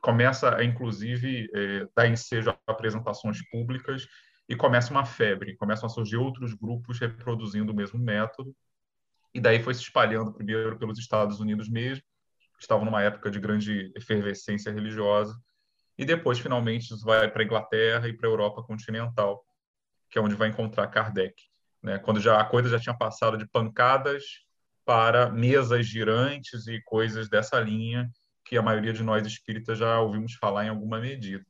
começa 0.00 0.56
a, 0.56 0.64
inclusive, 0.64 1.48
é, 1.54 1.86
dar 1.94 2.08
ensejo 2.08 2.50
a 2.50 2.58
apresentações 2.66 3.38
públicas 3.50 4.06
e 4.50 4.56
começa 4.56 4.90
uma 4.90 5.06
febre, 5.06 5.56
começam 5.56 5.86
a 5.86 5.88
surgir 5.88 6.16
outros 6.16 6.54
grupos 6.54 6.98
reproduzindo 6.98 7.70
o 7.70 7.74
mesmo 7.74 8.00
método, 8.00 8.52
e 9.32 9.40
daí 9.40 9.62
foi 9.62 9.72
se 9.74 9.82
espalhando 9.82 10.32
primeiro 10.32 10.76
pelos 10.76 10.98
Estados 10.98 11.38
Unidos 11.38 11.68
mesmo, 11.68 12.02
que 12.56 12.62
estavam 12.62 12.84
numa 12.84 13.00
época 13.00 13.30
de 13.30 13.38
grande 13.38 13.92
efervescência 13.94 14.72
religiosa, 14.72 15.40
e 15.96 16.04
depois, 16.04 16.40
finalmente, 16.40 16.92
isso 16.92 17.04
vai 17.04 17.30
para 17.30 17.42
a 17.42 17.44
Inglaterra 17.44 18.08
e 18.08 18.12
para 18.12 18.28
a 18.28 18.32
Europa 18.32 18.60
continental, 18.64 19.40
que 20.10 20.18
é 20.18 20.20
onde 20.20 20.34
vai 20.34 20.48
encontrar 20.48 20.88
Kardec, 20.88 21.44
né? 21.80 22.00
quando 22.00 22.18
já 22.18 22.40
a 22.40 22.44
coisa 22.44 22.68
já 22.68 22.80
tinha 22.80 22.96
passado 22.96 23.38
de 23.38 23.46
pancadas 23.46 24.24
para 24.84 25.30
mesas 25.30 25.86
girantes 25.86 26.66
e 26.66 26.82
coisas 26.82 27.28
dessa 27.28 27.60
linha, 27.60 28.10
que 28.44 28.58
a 28.58 28.62
maioria 28.62 28.92
de 28.92 29.04
nós 29.04 29.24
espíritas 29.24 29.78
já 29.78 30.00
ouvimos 30.00 30.34
falar 30.34 30.64
em 30.64 30.70
alguma 30.70 30.98
medida. 30.98 31.46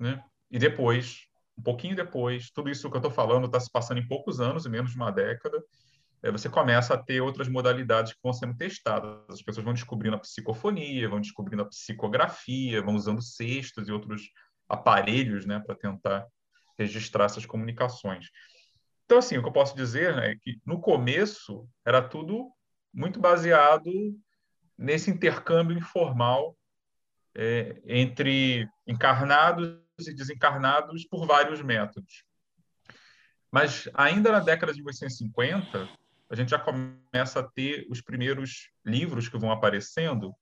Né? 0.00 0.20
E 0.50 0.58
depois, 0.58 1.28
um 1.56 1.62
pouquinho 1.62 1.96
depois, 1.96 2.50
tudo 2.50 2.68
isso 2.68 2.88
que 2.90 2.96
eu 2.96 2.98
estou 2.98 3.10
falando 3.10 3.46
está 3.46 3.60
se 3.60 3.70
passando 3.70 3.98
em 3.98 4.06
poucos 4.06 4.40
anos, 4.40 4.66
em 4.66 4.70
menos 4.70 4.90
de 4.90 4.96
uma 4.96 5.10
década, 5.10 5.62
é, 6.24 6.30
você 6.30 6.48
começa 6.48 6.94
a 6.94 6.98
ter 6.98 7.20
outras 7.20 7.48
modalidades 7.48 8.14
que 8.14 8.18
vão 8.22 8.32
sendo 8.32 8.56
testadas. 8.56 9.20
As 9.28 9.42
pessoas 9.42 9.62
vão 9.62 9.74
descobrindo 9.74 10.16
a 10.16 10.20
psicofonia, 10.20 11.08
vão 11.08 11.20
descobrindo 11.20 11.62
a 11.62 11.66
psicografia, 11.66 12.80
vão 12.80 12.94
usando 12.94 13.20
cestos 13.20 13.88
e 13.88 13.92
outros 13.92 14.22
aparelhos 14.66 15.44
né, 15.44 15.60
para 15.60 15.74
tentar 15.74 16.26
registrar 16.78 17.26
essas 17.26 17.44
comunicações. 17.44 18.30
Então, 19.04 19.18
assim, 19.18 19.36
o 19.36 19.42
que 19.42 19.48
eu 19.48 19.52
posso 19.52 19.76
dizer 19.76 20.16
né, 20.16 20.32
é 20.32 20.36
que 20.36 20.58
no 20.64 20.80
começo 20.80 21.68
era 21.84 22.00
tudo 22.00 22.50
muito 22.92 23.20
baseado 23.20 23.90
nesse 24.78 25.10
intercâmbio 25.10 25.76
informal 25.76 26.56
é, 27.34 27.82
entre 27.84 28.66
encarnados 28.86 29.83
e 29.98 30.14
desencarnados 30.14 31.04
por 31.04 31.26
vários 31.26 31.62
métodos. 31.62 32.24
Mas 33.50 33.88
ainda 33.94 34.32
na 34.32 34.40
década 34.40 34.72
de 34.72 34.80
1850, 34.80 35.88
a 36.28 36.34
gente 36.34 36.50
já 36.50 36.58
começa 36.58 37.40
a 37.40 37.42
ter 37.42 37.86
os 37.88 38.00
primeiros 38.00 38.70
livros 38.84 39.28
que 39.28 39.38
vão 39.38 39.52
aparecendo 39.52 40.34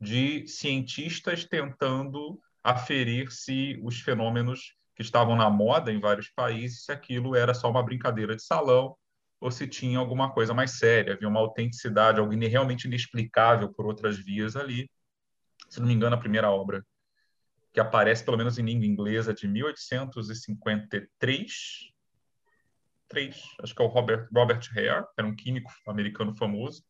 de 0.00 0.46
cientistas 0.46 1.44
tentando 1.44 2.40
aferir 2.62 3.32
se 3.32 3.80
os 3.82 4.00
fenômenos 4.00 4.76
que 4.94 5.02
estavam 5.02 5.34
na 5.34 5.50
moda 5.50 5.92
em 5.92 5.98
vários 5.98 6.28
países, 6.30 6.84
se 6.84 6.92
aquilo 6.92 7.34
era 7.34 7.54
só 7.54 7.68
uma 7.68 7.82
brincadeira 7.82 8.36
de 8.36 8.44
salão 8.44 8.94
ou 9.40 9.50
se 9.50 9.66
tinha 9.66 9.98
alguma 9.98 10.30
coisa 10.30 10.54
mais 10.54 10.72
séria, 10.72 11.14
havia 11.14 11.28
uma 11.28 11.40
autenticidade, 11.40 12.20
algo 12.20 12.38
realmente 12.38 12.84
inexplicável 12.84 13.72
por 13.72 13.86
outras 13.86 14.18
vias 14.18 14.54
ali. 14.54 14.88
Se 15.68 15.80
não 15.80 15.86
me 15.86 15.94
engano, 15.94 16.14
a 16.14 16.18
primeira 16.18 16.50
obra 16.50 16.84
que 17.80 17.86
aparece 17.86 18.24
pelo 18.24 18.36
menos 18.36 18.58
em 18.58 18.64
língua 18.64 18.86
inglesa 18.86 19.32
de 19.32 19.48
1853. 19.48 21.88
3, 23.08 23.42
acho 23.62 23.74
que 23.74 23.82
é 23.82 23.84
o 23.84 23.88
Robert, 23.88 24.28
Robert 24.32 24.60
Hare, 24.70 25.04
que 25.04 25.14
era 25.18 25.26
um 25.26 25.34
químico 25.34 25.72
americano 25.88 26.32
famoso. 26.36 26.84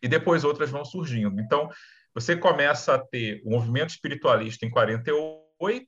E 0.00 0.06
depois 0.06 0.44
outras 0.44 0.70
vão 0.70 0.84
surgindo. 0.84 1.40
Então, 1.40 1.68
você 2.14 2.36
começa 2.36 2.94
a 2.94 2.98
ter 2.98 3.42
o 3.44 3.50
movimento 3.50 3.90
espiritualista 3.90 4.64
em 4.64 4.70
48, 4.70 5.84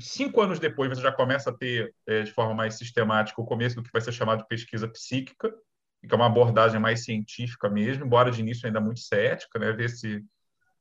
cinco 0.00 0.40
anos 0.40 0.58
depois, 0.58 0.88
você 0.88 1.00
já 1.00 1.12
começa 1.12 1.50
a 1.50 1.56
ter, 1.56 1.94
é, 2.06 2.22
de 2.22 2.32
forma 2.32 2.54
mais 2.54 2.76
sistemática, 2.76 3.40
o 3.40 3.46
começo 3.46 3.76
do 3.76 3.84
que 3.84 3.92
vai 3.92 4.00
ser 4.00 4.10
chamado 4.10 4.40
de 4.40 4.48
pesquisa 4.48 4.88
psíquica, 4.88 5.54
que 6.00 6.12
é 6.12 6.16
uma 6.16 6.26
abordagem 6.26 6.80
mais 6.80 7.04
científica 7.04 7.68
mesmo, 7.68 8.04
embora 8.04 8.32
de 8.32 8.40
início 8.40 8.66
ainda 8.66 8.80
muito 8.80 8.98
cética, 8.98 9.60
né? 9.60 9.70
ver 9.70 9.90
se 9.90 10.24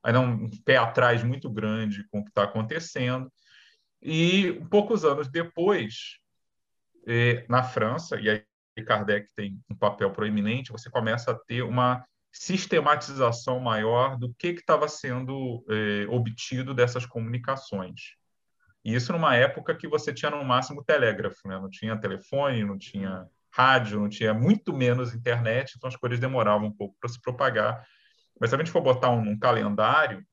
ainda 0.06 0.20
um 0.20 0.50
pé 0.64 0.78
atrás 0.78 1.24
muito 1.24 1.50
grande 1.50 2.08
com 2.10 2.20
o 2.20 2.24
que 2.24 2.30
está 2.30 2.44
acontecendo. 2.44 3.32
E 4.00 4.62
poucos 4.70 5.04
anos 5.04 5.28
depois, 5.28 6.20
eh, 7.08 7.44
na 7.50 7.64
França, 7.64 8.20
e 8.22 8.30
aí 8.30 8.44
Kardec 8.86 9.28
tem 9.36 9.60
um 9.68 9.76
papel 9.76 10.12
proeminente, 10.12 10.72
você 10.72 10.92
começa 10.92 11.32
a 11.32 11.36
ter 11.36 11.64
uma 11.64 12.06
sistematização 12.32 13.60
maior 13.60 14.16
do 14.18 14.32
que 14.36 14.50
estava 14.50 14.88
sendo 14.88 15.66
eh, 15.70 16.06
obtido 16.08 16.74
dessas 16.74 17.06
comunicações. 17.06 18.16
E 18.84 18.94
isso 18.94 19.12
numa 19.12 19.36
época 19.36 19.74
que 19.74 19.88
você 19.88 20.14
tinha 20.14 20.30
no 20.30 20.46
máximo 20.46 20.84
telégrafo, 20.84 21.48
né? 21.48 21.58
não 21.58 21.70
tinha 21.70 21.98
telefone, 21.98 22.64
não 22.64 22.78
tinha 22.78 23.26
rádio, 23.50 24.00
não 24.00 24.10
tinha 24.10 24.34
muito 24.34 24.72
menos 24.72 25.16
internet, 25.16 25.74
então 25.76 25.88
as 25.88 25.96
coisas 25.96 26.20
demoravam 26.20 26.68
um 26.68 26.72
pouco 26.72 26.96
para 27.00 27.10
se 27.10 27.20
propagar. 27.20 27.84
Mas 28.40 28.50
se 28.50 28.56
a 28.56 28.60
gente 28.60 28.72
for 28.72 28.82
botar 28.82 29.10
um, 29.10 29.30
um 29.30 29.40
calendário, 29.40 30.26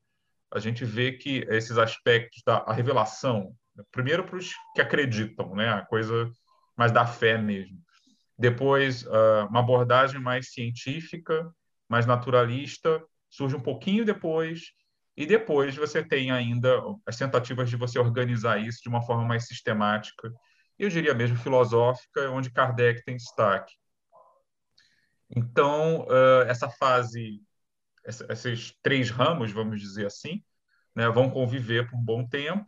a 0.51 0.59
gente 0.59 0.85
vê 0.85 1.11
que 1.13 1.45
esses 1.49 1.77
aspectos 1.77 2.41
da 2.45 2.63
revelação, 2.71 3.55
primeiro 3.91 4.23
para 4.23 4.37
os 4.37 4.51
que 4.75 4.81
acreditam, 4.81 5.55
né? 5.55 5.69
a 5.69 5.85
coisa 5.85 6.31
mais 6.77 6.91
da 6.91 7.05
fé 7.05 7.37
mesmo. 7.37 7.77
Depois, 8.37 9.03
uh, 9.03 9.47
uma 9.49 9.59
abordagem 9.59 10.19
mais 10.19 10.51
científica, 10.51 11.49
mais 11.87 12.05
naturalista, 12.05 13.03
surge 13.29 13.55
um 13.55 13.61
pouquinho 13.61 14.05
depois, 14.05 14.73
e 15.15 15.25
depois 15.25 15.75
você 15.75 16.03
tem 16.03 16.31
ainda 16.31 16.81
as 17.05 17.17
tentativas 17.17 17.69
de 17.69 17.75
você 17.75 17.99
organizar 17.99 18.59
isso 18.59 18.81
de 18.81 18.89
uma 18.89 19.01
forma 19.01 19.25
mais 19.25 19.47
sistemática, 19.47 20.31
eu 20.77 20.89
diria 20.89 21.13
mesmo 21.13 21.37
filosófica, 21.37 22.29
onde 22.31 22.51
Kardec 22.51 23.03
tem 23.05 23.15
destaque. 23.15 23.73
Então, 25.35 26.05
essa 26.47 26.69
fase, 26.69 27.39
esses 28.05 28.73
três 28.81 29.09
ramos, 29.09 29.51
vamos 29.51 29.81
dizer 29.81 30.05
assim, 30.05 30.43
né, 30.95 31.07
vão 31.09 31.29
conviver 31.29 31.89
por 31.89 31.97
um 31.97 32.03
bom 32.03 32.27
tempo, 32.27 32.65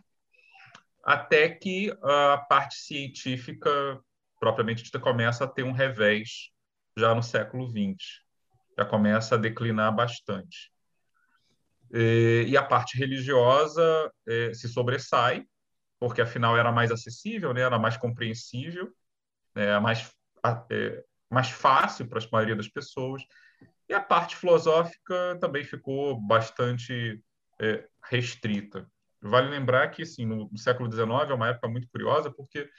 até 1.04 1.50
que 1.50 1.96
a 2.02 2.38
parte 2.50 2.76
científica, 2.76 3.70
propriamente 4.40 4.84
dita, 4.84 5.00
começa 5.00 5.44
a 5.44 5.48
ter 5.48 5.64
um 5.64 5.72
revés 5.72 6.50
já 6.98 7.14
no 7.14 7.22
século 7.22 7.70
XX. 7.70 7.96
Já 8.78 8.86
começa 8.86 9.36
a 9.36 9.38
declinar 9.38 9.94
bastante. 9.94 10.72
E, 11.92 12.58
a 12.58 12.64
parte 12.64 12.98
religiosa 12.98 14.12
eh, 14.28 14.54
se 14.54 14.68
sobressai, 14.68 15.46
porque 16.00 16.22
afinal 16.22 16.58
era 16.58 16.72
mais 16.72 16.92
acessível, 16.92 17.54
né? 17.54 17.62
era 17.62 17.80
mais 17.80 17.96
compreensível, 17.96 18.92
né? 19.54 19.80
mais, 19.80 20.12
é, 20.72 21.04
mais 21.30 21.50
fácil 21.50 22.08
para 22.08 22.20
a 22.20 22.28
maioria 22.32 22.56
das 22.56 22.68
pessoas. 22.68 23.24
E 23.88 23.94
a 23.94 24.00
parte 24.02 24.36
filosófica 24.36 25.38
também 25.40 25.64
ficou 25.64 26.20
bastante 26.20 27.22
é, 27.60 27.88
restrita. 28.04 28.88
Vale 29.22 29.50
lembrar 29.50 29.90
que 29.90 30.04
assim, 30.04 30.26
no, 30.26 30.56
século 30.58 30.92
XIX 30.92 31.10
é 31.30 31.34
uma 31.34 31.50
época 31.50 31.68
muito 31.68 31.88
curiosa, 31.90 32.32
porque 32.32 32.70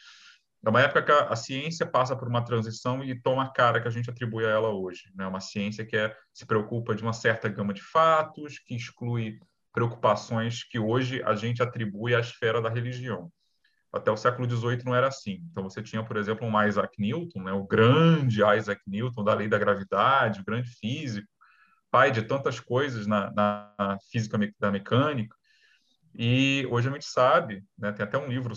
é 0.65 0.69
uma 0.69 0.81
época 0.81 1.03
que 1.03 1.13
a, 1.13 1.29
a, 1.29 1.37
ciência 1.37 1.87
passa 1.87 2.17
por 2.17 2.29
uma 2.29 2.45
transição 2.45 3.03
e 3.05 3.21
toma 3.21 3.45
a 3.45 3.53
cara 3.53 3.81
que 3.81 3.89
a 3.89 3.91
gente 3.91 4.11
atribui 4.11 4.45
a 4.45 4.51
ela 4.51 4.71
hoje. 4.71 5.11
Né? 5.15 5.27
Uma 5.27 5.41
ciência 5.41 5.85
que 5.85 5.97
é, 5.97 6.17
se 6.33 6.47
preocupa 6.47 6.95
de 6.95 7.03
uma 7.03 7.13
certa 7.13 7.49
gama 7.49 7.73
de 7.73 7.83
fatos, 7.83 8.59
que 8.59 8.75
exclui 8.75 9.39
preocupações 9.73 10.65
que 10.65 10.79
hoje 10.79 11.23
a 11.23 11.35
gente 11.35 11.63
atribui 11.63 12.15
à 12.15 12.21
esfera 12.21 12.61
da 12.61 12.71
religião. 12.71 13.31
Até 13.97 14.11
o 14.11 14.17
século 14.17 14.49
XVIII 14.49 14.85
não 14.85 14.95
era 14.95 15.09
assim. 15.09 15.41
Então 15.51 15.65
você 15.65 15.83
tinha, 15.83 16.05
por 16.05 16.17
exemplo, 16.17 16.47
um 16.47 16.63
Isaac 16.67 17.01
Newton, 17.01 17.43
né? 17.43 17.53
o 17.53 17.65
grande 17.65 18.41
Isaac 18.43 18.81
Newton 18.87 19.25
da 19.25 19.35
lei 19.35 19.49
da 19.49 19.59
gravidade, 19.59 20.41
o 20.41 20.45
grande 20.45 20.69
físico, 20.71 21.29
pai 21.91 22.11
de 22.11 22.23
tantas 22.23 22.61
coisas 22.61 23.07
na, 23.07 23.33
na 23.33 23.99
física 24.11 24.39
da 24.59 24.71
mecânica. 24.71 25.35
E 26.15 26.67
hoje 26.71 26.89
a 26.89 26.93
gente 26.93 27.07
sabe, 27.07 27.65
né? 27.79 27.93
tem 27.93 28.05
até 28.05 28.19
um 28.19 28.29
livro 28.29 28.55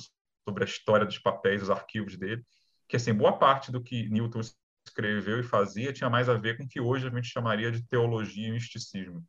sobre 0.48 0.64
a 0.64 0.68
história 0.68 1.06
dos 1.06 1.20
papéis, 1.20 1.62
os 1.62 1.70
arquivos 1.70 2.18
dele, 2.18 2.44
que 2.88 2.96
assim, 2.96 3.14
boa 3.14 3.38
parte 3.38 3.72
do 3.72 3.82
que 3.82 4.10
Newton 4.10 4.42
escreveu 4.86 5.40
e 5.40 5.44
fazia 5.44 5.94
tinha 5.94 6.10
mais 6.10 6.28
a 6.28 6.34
ver 6.34 6.58
com 6.58 6.64
o 6.64 6.68
que 6.68 6.80
hoje 6.80 7.08
a 7.08 7.10
gente 7.10 7.28
chamaria 7.28 7.72
de 7.72 7.86
teologia 7.88 8.48
e 8.48 8.52
misticismo. 8.52 9.24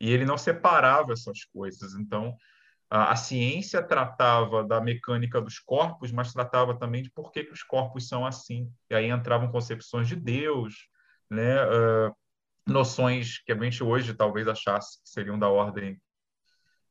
E 0.00 0.10
ele 0.10 0.24
não 0.24 0.36
separava 0.36 1.12
essas 1.12 1.44
coisas. 1.44 1.94
Então, 1.94 2.36
a, 2.90 3.12
a 3.12 3.16
ciência 3.16 3.82
tratava 3.82 4.64
da 4.64 4.80
mecânica 4.80 5.40
dos 5.40 5.58
corpos, 5.58 6.12
mas 6.12 6.32
tratava 6.32 6.78
também 6.78 7.02
de 7.02 7.10
por 7.10 7.30
que, 7.32 7.44
que 7.44 7.52
os 7.52 7.62
corpos 7.62 8.08
são 8.08 8.24
assim. 8.26 8.70
E 8.90 8.94
aí 8.94 9.10
entravam 9.10 9.50
concepções 9.50 10.08
de 10.08 10.16
Deus, 10.16 10.88
né? 11.30 11.64
Uh, 11.64 12.14
noções 12.66 13.38
que 13.44 13.52
a 13.52 13.58
gente 13.58 13.82
hoje 13.82 14.14
talvez 14.14 14.48
achasse 14.48 15.02
que 15.02 15.08
seriam 15.08 15.38
da 15.38 15.48
ordem 15.48 16.00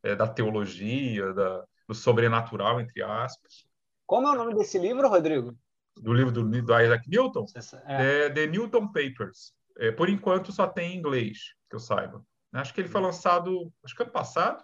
é, 0.04 0.16
da 0.16 0.28
teologia, 0.28 1.34
da, 1.34 1.64
do 1.88 1.96
sobrenatural, 1.96 2.80
entre 2.80 3.02
aspas. 3.02 3.66
Como 4.06 4.28
é 4.28 4.32
o 4.32 4.36
nome 4.36 4.54
desse 4.54 4.78
livro, 4.78 5.08
Rodrigo? 5.08 5.58
Do 5.96 6.14
livro 6.14 6.32
do, 6.32 6.44
do 6.44 6.82
Isaac 6.82 7.10
Newton? 7.10 7.46
É. 7.86 8.26
é 8.26 8.30
The 8.30 8.48
Newton 8.48 8.88
Papers. 8.88 9.54
É, 9.78 9.92
por 9.92 10.10
enquanto 10.10 10.52
só 10.52 10.68
tem 10.68 10.94
em 10.94 10.98
inglês, 10.98 11.56
que 11.70 11.76
eu 11.76 11.80
saiba. 11.80 12.24
Acho 12.52 12.74
que 12.74 12.82
ele 12.82 12.88
foi 12.88 13.02
lançado, 13.02 13.72
acho 13.84 13.96
que 13.96 14.04
ano 14.04 14.12
passado, 14.12 14.64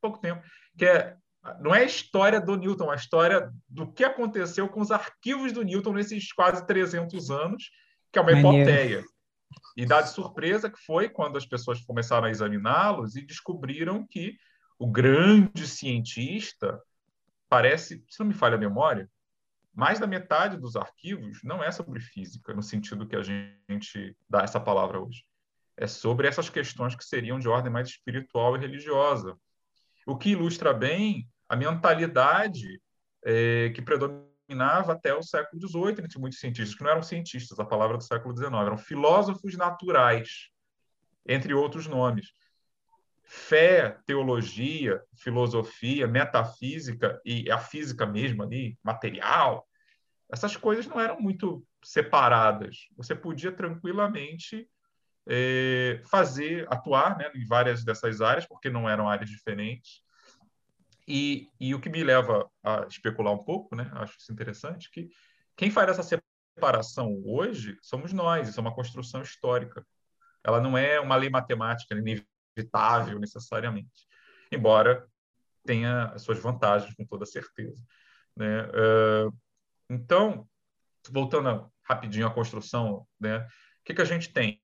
pouco 0.00 0.18
tempo, 0.18 0.42
que 0.76 0.84
é 0.84 1.16
não 1.60 1.74
é 1.74 1.80
a 1.80 1.84
história 1.84 2.40
do 2.40 2.54
Newton, 2.54 2.90
é 2.90 2.92
a 2.92 2.96
história 2.96 3.50
do 3.68 3.90
que 3.90 4.04
aconteceu 4.04 4.68
com 4.68 4.80
os 4.80 4.90
arquivos 4.90 5.52
do 5.52 5.62
Newton 5.62 5.94
nesses 5.94 6.32
quase 6.32 6.66
300 6.66 7.30
anos, 7.30 7.70
que 8.12 8.18
é 8.18 8.22
uma 8.22 8.32
hipoteia. 8.32 9.02
E 9.76 9.86
dá 9.86 10.02
de 10.02 10.10
surpresa 10.10 10.70
que 10.70 10.78
foi 10.84 11.08
quando 11.08 11.38
as 11.38 11.46
pessoas 11.46 11.80
começaram 11.80 12.26
a 12.26 12.30
examiná-los 12.30 13.16
e 13.16 13.22
descobriram 13.22 14.06
que 14.06 14.36
o 14.78 14.86
grande 14.86 15.66
cientista 15.66 16.80
parece, 17.48 18.04
se 18.08 18.20
não 18.20 18.26
me 18.26 18.34
falha 18.34 18.56
a 18.56 18.58
memória, 18.58 19.08
mais 19.74 19.98
da 19.98 20.06
metade 20.06 20.56
dos 20.56 20.76
arquivos 20.76 21.40
não 21.42 21.62
é 21.62 21.70
sobre 21.70 22.00
física, 22.00 22.52
no 22.52 22.62
sentido 22.62 23.06
que 23.06 23.16
a 23.16 23.22
gente 23.22 24.16
dá 24.28 24.42
essa 24.42 24.60
palavra 24.60 25.00
hoje. 25.00 25.24
É 25.76 25.86
sobre 25.86 26.28
essas 26.28 26.50
questões 26.50 26.94
que 26.94 27.04
seriam 27.04 27.38
de 27.38 27.48
ordem 27.48 27.72
mais 27.72 27.88
espiritual 27.88 28.56
e 28.56 28.60
religiosa. 28.60 29.36
O 30.06 30.16
que 30.16 30.30
ilustra 30.30 30.72
bem 30.72 31.28
a 31.48 31.56
mentalidade 31.56 32.80
é, 33.24 33.70
que 33.70 33.82
predominava 33.82 34.92
até 34.92 35.14
o 35.14 35.22
século 35.22 35.60
XVIII 35.60 36.04
entre 36.04 36.18
muitos 36.18 36.38
cientistas, 36.38 36.76
que 36.76 36.82
não 36.82 36.90
eram 36.90 37.02
cientistas, 37.02 37.58
a 37.58 37.64
palavra 37.64 37.96
do 37.96 38.04
século 38.04 38.36
XIX, 38.36 38.52
eram 38.52 38.78
filósofos 38.78 39.56
naturais, 39.56 40.48
entre 41.26 41.54
outros 41.54 41.86
nomes 41.86 42.32
fé, 43.32 43.96
teologia, 44.06 45.00
filosofia, 45.14 46.08
metafísica 46.08 47.20
e 47.24 47.48
a 47.48 47.58
física 47.58 48.04
mesmo 48.04 48.42
ali, 48.42 48.76
material, 48.82 49.64
essas 50.28 50.56
coisas 50.56 50.88
não 50.88 51.00
eram 51.00 51.20
muito 51.20 51.64
separadas. 51.80 52.88
Você 52.96 53.14
podia 53.14 53.52
tranquilamente 53.52 54.68
é, 55.32 56.02
fazer, 56.10 56.66
atuar 56.68 57.16
né, 57.16 57.30
em 57.36 57.46
várias 57.46 57.84
dessas 57.84 58.20
áreas, 58.20 58.44
porque 58.46 58.68
não 58.68 58.90
eram 58.90 59.08
áreas 59.08 59.30
diferentes. 59.30 60.02
E, 61.06 61.48
e 61.60 61.72
o 61.72 61.80
que 61.80 61.88
me 61.88 62.02
leva 62.02 62.50
a 62.64 62.84
especular 62.88 63.32
um 63.32 63.44
pouco, 63.44 63.76
né, 63.76 63.88
acho 63.94 64.18
isso 64.18 64.32
interessante, 64.32 64.90
que 64.90 65.08
quem 65.56 65.70
faz 65.70 65.88
essa 65.88 66.02
separação 66.02 67.22
hoje 67.24 67.78
somos 67.80 68.12
nós, 68.12 68.48
isso 68.48 68.58
é 68.58 68.60
uma 68.60 68.74
construção 68.74 69.22
histórica. 69.22 69.86
Ela 70.42 70.60
não 70.60 70.76
é 70.76 70.98
uma 70.98 71.14
lei 71.14 71.30
matemática, 71.30 71.94
inevitável 71.94 73.20
necessariamente, 73.20 74.08
embora 74.50 75.06
tenha 75.64 76.06
as 76.06 76.22
suas 76.22 76.40
vantagens 76.40 76.92
com 76.94 77.04
toda 77.04 77.24
certeza. 77.24 77.80
Né? 78.34 78.62
Uh, 78.64 79.32
então, 79.88 80.48
voltando 81.08 81.70
rapidinho 81.84 82.26
à 82.26 82.30
construção, 82.30 83.06
né? 83.20 83.38
o 83.38 83.84
que, 83.84 83.94
que 83.94 84.02
a 84.02 84.06
gente 84.06 84.32
tem? 84.32 84.60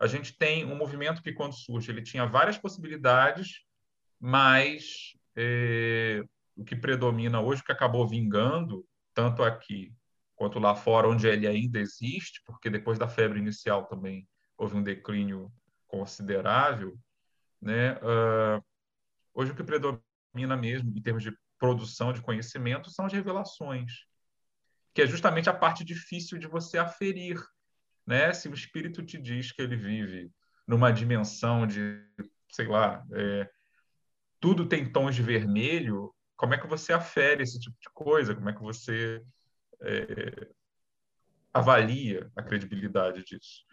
A 0.00 0.06
gente 0.06 0.36
tem 0.36 0.64
um 0.64 0.74
movimento 0.74 1.22
que, 1.22 1.32
quando 1.32 1.54
surge, 1.54 1.90
ele 1.90 2.02
tinha 2.02 2.26
várias 2.26 2.56
possibilidades, 2.56 3.60
mas 4.18 5.12
eh, 5.36 6.22
o 6.56 6.64
que 6.64 6.74
predomina 6.74 7.40
hoje, 7.40 7.60
o 7.60 7.64
que 7.64 7.72
acabou 7.72 8.08
vingando, 8.08 8.84
tanto 9.14 9.42
aqui 9.42 9.94
quanto 10.34 10.58
lá 10.58 10.74
fora, 10.74 11.06
onde 11.06 11.26
ele 11.28 11.46
ainda 11.46 11.78
existe, 11.78 12.42
porque 12.46 12.70
depois 12.70 12.98
da 12.98 13.06
febre 13.06 13.38
inicial 13.38 13.84
também 13.84 14.26
houve 14.56 14.74
um 14.74 14.82
declínio 14.82 15.52
considerável, 15.86 16.98
né? 17.60 17.94
Uh, 17.96 18.64
hoje 19.34 19.52
o 19.52 19.54
que 19.54 19.62
predomina 19.62 20.56
mesmo 20.58 20.96
em 20.96 21.02
termos 21.02 21.22
de 21.22 21.36
produção 21.58 22.10
de 22.10 22.22
conhecimento 22.22 22.90
são 22.90 23.04
as 23.04 23.12
revelações, 23.12 24.06
que 24.94 25.02
é 25.02 25.06
justamente 25.06 25.50
a 25.50 25.54
parte 25.54 25.84
difícil 25.84 26.38
de 26.38 26.46
você 26.46 26.78
aferir, 26.78 27.38
né? 28.10 28.32
Se 28.32 28.48
o 28.48 28.54
espírito 28.54 29.04
te 29.04 29.16
diz 29.16 29.52
que 29.52 29.62
ele 29.62 29.76
vive 29.76 30.32
numa 30.66 30.90
dimensão 30.90 31.64
de, 31.64 32.04
sei 32.50 32.66
lá, 32.66 33.04
é, 33.12 33.48
tudo 34.40 34.66
tem 34.66 34.90
tons 34.90 35.14
de 35.14 35.22
vermelho, 35.22 36.12
como 36.36 36.52
é 36.52 36.58
que 36.58 36.66
você 36.66 36.92
afere 36.92 37.44
esse 37.44 37.60
tipo 37.60 37.76
de 37.80 37.88
coisa? 37.94 38.34
Como 38.34 38.50
é 38.50 38.52
que 38.52 38.60
você 38.60 39.22
é, 39.82 40.48
avalia 41.54 42.28
a 42.34 42.42
credibilidade 42.42 43.22
disso? 43.22 43.64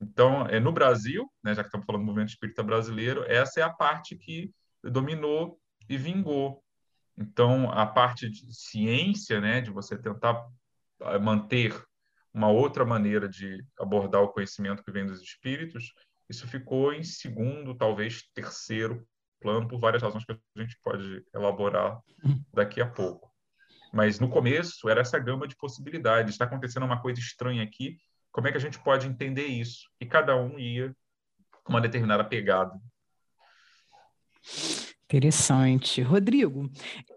Então, 0.00 0.46
é, 0.46 0.58
no 0.58 0.72
Brasil, 0.72 1.30
né, 1.44 1.54
já 1.54 1.62
que 1.62 1.68
estamos 1.68 1.84
falando 1.84 2.00
do 2.00 2.06
movimento 2.06 2.30
espírita 2.30 2.62
brasileiro, 2.62 3.24
essa 3.28 3.60
é 3.60 3.62
a 3.62 3.68
parte 3.68 4.16
que 4.16 4.50
dominou 4.82 5.60
e 5.86 5.98
vingou. 5.98 6.64
Então, 7.14 7.70
a 7.70 7.84
parte 7.84 8.30
de 8.30 8.54
ciência, 8.54 9.38
né, 9.38 9.60
de 9.60 9.70
você 9.70 9.98
tentar 9.98 10.46
eh, 11.02 11.18
manter 11.18 11.84
uma 12.32 12.48
outra 12.48 12.84
maneira 12.84 13.28
de 13.28 13.64
abordar 13.78 14.22
o 14.22 14.28
conhecimento 14.28 14.82
que 14.82 14.92
vem 14.92 15.06
dos 15.06 15.20
espíritos, 15.20 15.92
isso 16.28 16.46
ficou 16.46 16.92
em 16.92 17.02
segundo, 17.02 17.74
talvez 17.74 18.22
terceiro 18.32 19.04
plano, 19.40 19.66
por 19.66 19.80
várias 19.80 20.02
razões 20.02 20.24
que 20.24 20.32
a 20.32 20.60
gente 20.60 20.78
pode 20.82 21.24
elaborar 21.34 21.98
daqui 22.52 22.80
a 22.80 22.86
pouco. 22.86 23.30
Mas 23.92 24.20
no 24.20 24.28
começo 24.28 24.88
era 24.88 25.00
essa 25.00 25.18
gama 25.18 25.48
de 25.48 25.56
possibilidades. 25.56 26.32
Está 26.32 26.44
acontecendo 26.44 26.86
uma 26.86 27.02
coisa 27.02 27.18
estranha 27.18 27.62
aqui. 27.62 27.98
Como 28.30 28.46
é 28.46 28.52
que 28.52 28.56
a 28.56 28.60
gente 28.60 28.78
pode 28.78 29.08
entender 29.08 29.46
isso? 29.46 29.88
E 30.00 30.06
cada 30.06 30.36
um 30.36 30.56
ia 30.58 30.94
com 31.64 31.72
uma 31.72 31.80
determinada 31.80 32.24
pegada. 32.24 32.72
Interessante. 35.10 36.00
Rodrigo, 36.02 36.70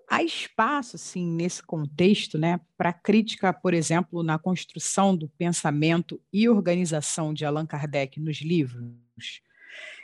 há 0.10 0.24
espaço, 0.24 0.98
sim, 0.98 1.28
nesse 1.28 1.62
contexto, 1.62 2.40
né, 2.40 2.60
para 2.76 2.92
crítica, 2.92 3.54
por 3.54 3.72
exemplo, 3.72 4.24
na 4.24 4.40
construção 4.40 5.16
do 5.16 5.30
pensamento 5.30 6.20
e 6.34 6.50
organização 6.50 7.32
de 7.32 7.46
Allan 7.46 7.68
Kardec 7.68 8.20
nos 8.20 8.42
livros? 8.42 9.44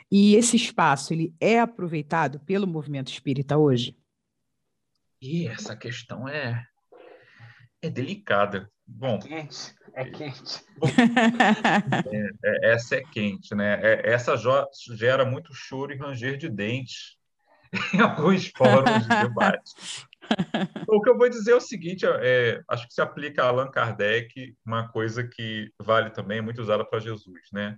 E 0.08 0.36
esse 0.36 0.54
espaço, 0.54 1.12
ele 1.12 1.34
é 1.40 1.58
aproveitado 1.58 2.38
pelo 2.38 2.64
movimento 2.64 3.10
espírita 3.10 3.58
hoje? 3.58 3.98
E 5.20 5.48
essa 5.48 5.74
questão 5.74 6.28
é, 6.28 6.64
é 7.82 7.90
delicada. 7.90 8.70
Bom, 8.86 9.16
é 9.16 9.18
quente, 9.18 9.74
é 9.94 10.04
quente. 10.04 10.64
É, 12.12 12.68
é, 12.68 12.72
essa 12.72 12.94
é 12.94 13.02
quente, 13.02 13.52
né? 13.52 13.80
É, 13.82 14.12
essa 14.12 14.34
gera 14.94 15.24
muito 15.24 15.52
choro 15.52 15.92
e 15.92 15.96
ranger 15.96 16.36
de 16.36 16.48
dentes 16.48 17.18
em 17.94 18.00
alguns 18.00 18.48
fóruns 18.56 19.02
de 19.02 19.08
debate. 19.08 19.72
O 20.86 21.00
que 21.02 21.10
eu 21.10 21.18
vou 21.18 21.28
dizer 21.28 21.50
é 21.50 21.56
o 21.56 21.60
seguinte: 21.60 22.06
é, 22.06 22.62
acho 22.68 22.86
que 22.86 22.94
se 22.94 23.00
aplica 23.00 23.42
a 23.42 23.48
Allan 23.48 23.68
Kardec 23.68 24.54
uma 24.64 24.88
coisa 24.88 25.24
que 25.24 25.72
vale 25.76 26.10
também, 26.10 26.38
é 26.38 26.40
muito 26.40 26.62
usada 26.62 26.84
para 26.84 27.00
Jesus, 27.00 27.40
né? 27.52 27.76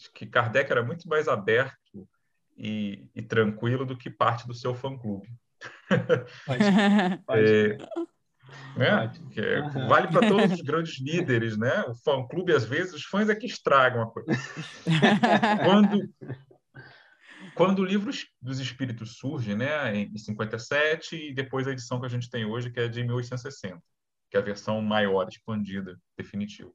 Acho 0.00 0.12
que 0.12 0.26
Kardec 0.26 0.72
era 0.72 0.82
muito 0.82 1.08
mais 1.08 1.28
aberto 1.28 2.08
e, 2.56 3.06
e 3.14 3.22
tranquilo 3.22 3.86
do 3.86 3.96
que 3.96 4.10
parte 4.10 4.44
do 4.44 4.54
seu 4.54 4.74
fã-clube. 4.74 5.28
É, 7.28 7.78
né? 8.76 9.10
É, 9.36 9.60
vale 9.88 10.08
para 10.08 10.28
todos 10.28 10.52
os 10.52 10.60
grandes 10.60 11.00
líderes, 11.00 11.56
né? 11.56 11.82
O 11.88 11.94
fã-clube, 11.94 12.52
às 12.52 12.64
vezes, 12.64 12.92
os 12.92 13.04
fãs 13.04 13.28
é 13.28 13.34
que 13.34 13.46
estragam 13.46 14.02
a 14.02 14.10
coisa. 14.10 14.30
Quando, 15.64 16.08
quando 17.54 17.80
o 17.80 17.84
livro 17.84 18.10
dos 18.40 18.58
Espíritos 18.58 19.16
surge, 19.16 19.54
né, 19.54 19.96
em 19.96 20.16
57, 20.16 21.30
e 21.30 21.34
depois 21.34 21.66
a 21.66 21.72
edição 21.72 22.00
que 22.00 22.06
a 22.06 22.10
gente 22.10 22.28
tem 22.28 22.44
hoje, 22.44 22.70
que 22.70 22.80
é 22.80 22.88
de 22.88 23.02
1860, 23.02 23.80
que 24.30 24.36
é 24.36 24.40
a 24.40 24.42
versão 24.42 24.80
maior, 24.82 25.28
expandida, 25.28 25.98
definitiva. 26.16 26.72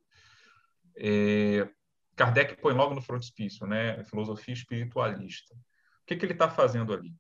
É, 0.96 1.70
Kardec 2.16 2.62
põe 2.62 2.74
logo 2.74 2.96
no 2.96 3.02
frontispício, 3.02 3.68
né, 3.68 4.04
filosofia 4.06 4.54
espiritualista. 4.54 5.54
O 5.54 6.06
que, 6.06 6.16
que 6.16 6.26
ele 6.26 6.34
está 6.34 6.50
fazendo 6.50 6.94
ali? 6.94 7.14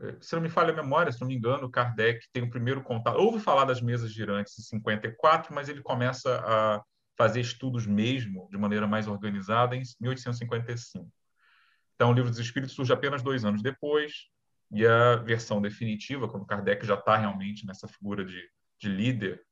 É, 0.00 0.16
se 0.20 0.34
não 0.34 0.42
me 0.42 0.48
falha 0.48 0.72
a 0.72 0.76
memória, 0.76 1.12
se 1.12 1.20
não 1.20 1.28
me 1.28 1.34
engano, 1.34 1.70
Kardec 1.70 2.26
tem 2.32 2.42
o 2.42 2.50
primeiro 2.50 2.82
contato. 2.82 3.18
Ouve 3.18 3.40
falar 3.40 3.64
das 3.64 3.80
mesas 3.80 4.12
girantes 4.12 4.58
em 4.58 4.62
54, 4.62 5.54
mas 5.54 5.68
ele 5.68 5.82
começa 5.82 6.40
a 6.44 6.82
fazer 7.16 7.40
estudos 7.40 7.86
mesmo, 7.86 8.48
de 8.50 8.56
maneira 8.56 8.86
mais 8.86 9.06
organizada, 9.06 9.76
em 9.76 9.82
1855. 10.00 11.10
Então, 12.00 12.12
o 12.12 12.14
Livro 12.14 12.30
dos 12.30 12.38
Espíritos 12.38 12.74
surge 12.74 12.90
apenas 12.94 13.22
dois 13.22 13.44
anos 13.44 13.60
depois, 13.60 14.30
e 14.70 14.86
a 14.86 15.16
versão 15.16 15.60
definitiva, 15.60 16.26
quando 16.26 16.46
Kardec 16.46 16.86
já 16.86 16.94
está 16.94 17.14
realmente 17.14 17.66
nessa 17.66 17.86
figura 17.86 18.24
de, 18.24 18.42
de, 18.78 18.88
líder 18.88 19.44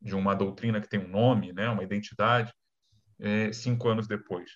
de 0.00 0.14
uma 0.14 0.32
doutrina 0.32 0.80
que 0.80 0.88
tem 0.88 1.00
um 1.00 1.08
nome, 1.08 1.52
né, 1.52 1.68
uma 1.68 1.82
identidade, 1.82 2.54
é, 3.18 3.52
cinco 3.52 3.88
anos 3.88 4.06
depois. 4.06 4.52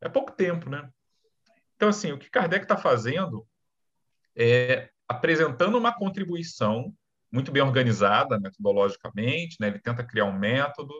É 0.00 0.08
pouco 0.08 0.32
tempo, 0.32 0.68
né? 0.68 0.90
Então, 1.76 1.88
assim, 1.88 2.10
o 2.10 2.18
que 2.18 2.28
Kardec 2.28 2.64
está 2.64 2.76
fazendo 2.76 3.46
é 4.34 4.90
apresentando 5.06 5.78
uma 5.78 5.94
contribuição 5.94 6.92
muito 7.30 7.52
bem 7.52 7.62
organizada 7.62 8.40
metodologicamente, 8.40 9.56
né? 9.60 9.68
ele 9.68 9.78
tenta 9.78 10.02
criar 10.02 10.24
um 10.24 10.36
método, 10.36 10.92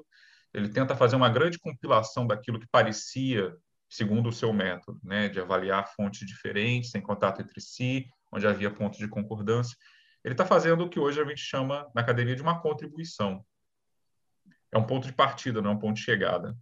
ele 0.55 0.69
tenta 0.69 0.95
fazer 0.95 1.17
uma 1.17 1.29
grande 1.29 1.59
compilação 1.59 2.25
daquilo 2.25 2.61
que 2.61 2.69
parecia 2.71 3.53
segundo 3.89 4.29
o 4.29 4.33
seu 4.33 4.53
método, 4.53 5.01
né, 5.03 5.29
de 5.29 5.41
avaliar 5.41 5.93
fontes 5.95 6.27
diferentes, 6.27 6.95
em 6.95 7.01
contato 7.01 7.41
entre 7.41 7.61
si, 7.61 8.07
onde 8.33 8.47
havia 8.47 8.71
pontos 8.71 8.99
de 8.99 9.09
concordância. 9.09 9.77
Ele 10.25 10.35
está 10.35 10.45
fazendo 10.45 10.85
o 10.85 10.89
que 10.89 11.01
hoje 11.01 11.21
a 11.21 11.25
gente 11.25 11.41
chama 11.41 11.91
na 11.95 12.03
academia 12.03 12.37
de 12.37 12.43
uma 12.43 12.61
contribuição. 12.61 13.45
É 14.71 14.77
um 14.77 14.85
ponto 14.85 15.07
de 15.07 15.13
partida, 15.13 15.63
não 15.63 15.71
é 15.71 15.75
um 15.75 15.79
ponto 15.79 15.97
de 15.97 16.03
chegada. 16.03 16.55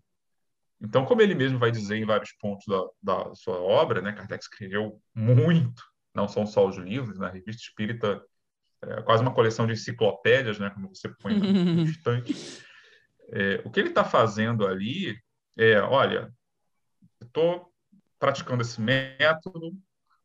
Então, 0.80 1.04
como 1.04 1.22
ele 1.22 1.34
mesmo 1.34 1.58
vai 1.58 1.70
dizer 1.70 1.96
em 1.96 2.04
vários 2.04 2.32
pontos 2.34 2.64
da, 2.66 2.84
da 3.02 3.34
sua 3.34 3.60
obra, 3.60 4.00
né, 4.00 4.12
Kardec 4.12 4.42
escreveu 4.42 5.00
muito, 5.14 5.82
não 6.14 6.28
são 6.28 6.46
só 6.46 6.66
os 6.66 6.76
livros, 6.76 7.18
na 7.18 7.26
né, 7.26 7.32
revista 7.32 7.62
Espírita 7.62 8.22
é 8.82 9.02
quase 9.02 9.22
uma 9.22 9.34
coleção 9.34 9.66
de 9.66 9.72
enciclopédias, 9.72 10.58
né, 10.58 10.70
como 10.70 10.94
você 10.94 11.08
põe 11.08 11.38
no 11.38 11.80
instante. 11.80 12.34
É, 13.28 13.60
o 13.64 13.70
que 13.72 13.80
ele 13.80 13.88
está 13.88 14.04
fazendo 14.04 14.64
ali 14.64 15.18
é, 15.58 15.80
olha, 15.80 16.32
estou 17.20 17.72
praticando 18.18 18.62
esse 18.62 18.80
método 18.80 19.72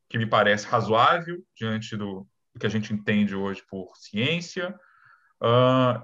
que 0.09 0.17
me 0.17 0.25
parece 0.25 0.67
razoável 0.67 1.43
diante 1.55 1.95
do, 1.95 2.27
do 2.53 2.59
que 2.59 2.65
a 2.65 2.69
gente 2.69 2.93
entende 2.93 3.35
hoje 3.35 3.63
por 3.69 3.95
ciência. 3.95 4.77
Uh, 5.41 6.03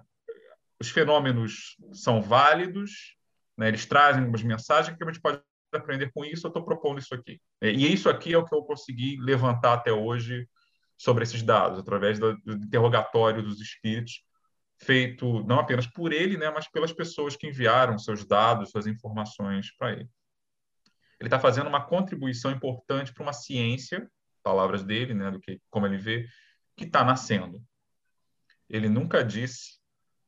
os 0.80 0.90
fenômenos 0.90 1.76
são 1.94 2.22
válidos, 2.22 3.18
né? 3.58 3.68
eles 3.68 3.86
trazem 3.86 4.22
algumas 4.22 4.44
mensagens 4.44 4.96
que 4.96 5.04
a 5.04 5.08
gente 5.08 5.22
pode 5.22 5.42
aprender 5.74 6.12
com 6.14 6.24
isso. 6.24 6.48
Eu 6.48 6.50
estou 6.50 6.64
propondo 6.64 7.00
isso 7.00 7.14
aqui. 7.14 7.42
E 7.62 7.92
isso 7.92 8.10
aqui 8.10 8.34
é 8.34 8.38
o 8.38 8.46
que 8.46 8.56
eu 8.56 8.64
consegui 8.64 9.18
levantar 9.20 9.74
até 9.74 9.92
hoje 9.92 10.48
sobre 10.98 11.24
esses 11.24 11.44
dados, 11.44 11.80
através 11.80 12.18
do, 12.18 12.36
do 12.38 12.54
interrogatório 12.54 13.44
dos 13.44 13.62
espíritos, 13.62 14.24
feito 14.80 15.44
não 15.44 15.60
apenas 15.60 15.86
por 15.86 16.12
ele, 16.12 16.38
né, 16.38 16.50
mas 16.50 16.70
pelas 16.70 16.92
pessoas 16.92 17.36
que 17.36 17.48
enviaram 17.48 18.00
seus 18.00 18.26
dados, 18.26 18.72
suas 18.72 18.88
informações 18.88 19.76
para 19.78 19.94
ele. 19.94 20.10
Ele 21.20 21.28
está 21.28 21.40
fazendo 21.40 21.68
uma 21.68 21.86
contribuição 21.86 22.52
importante 22.52 23.14
para 23.14 23.24
uma 23.24 23.34
ciência, 23.34 24.10
palavras 24.44 24.84
dele, 24.84 25.14
né, 25.14 25.32
do 25.32 25.40
que 25.40 25.60
como 25.70 25.86
ele 25.86 25.98
vê, 25.98 26.28
que 26.76 26.86
está 26.86 27.04
nascendo. 27.04 27.62
Ele 28.70 28.88
nunca 28.88 29.24
disse 29.24 29.78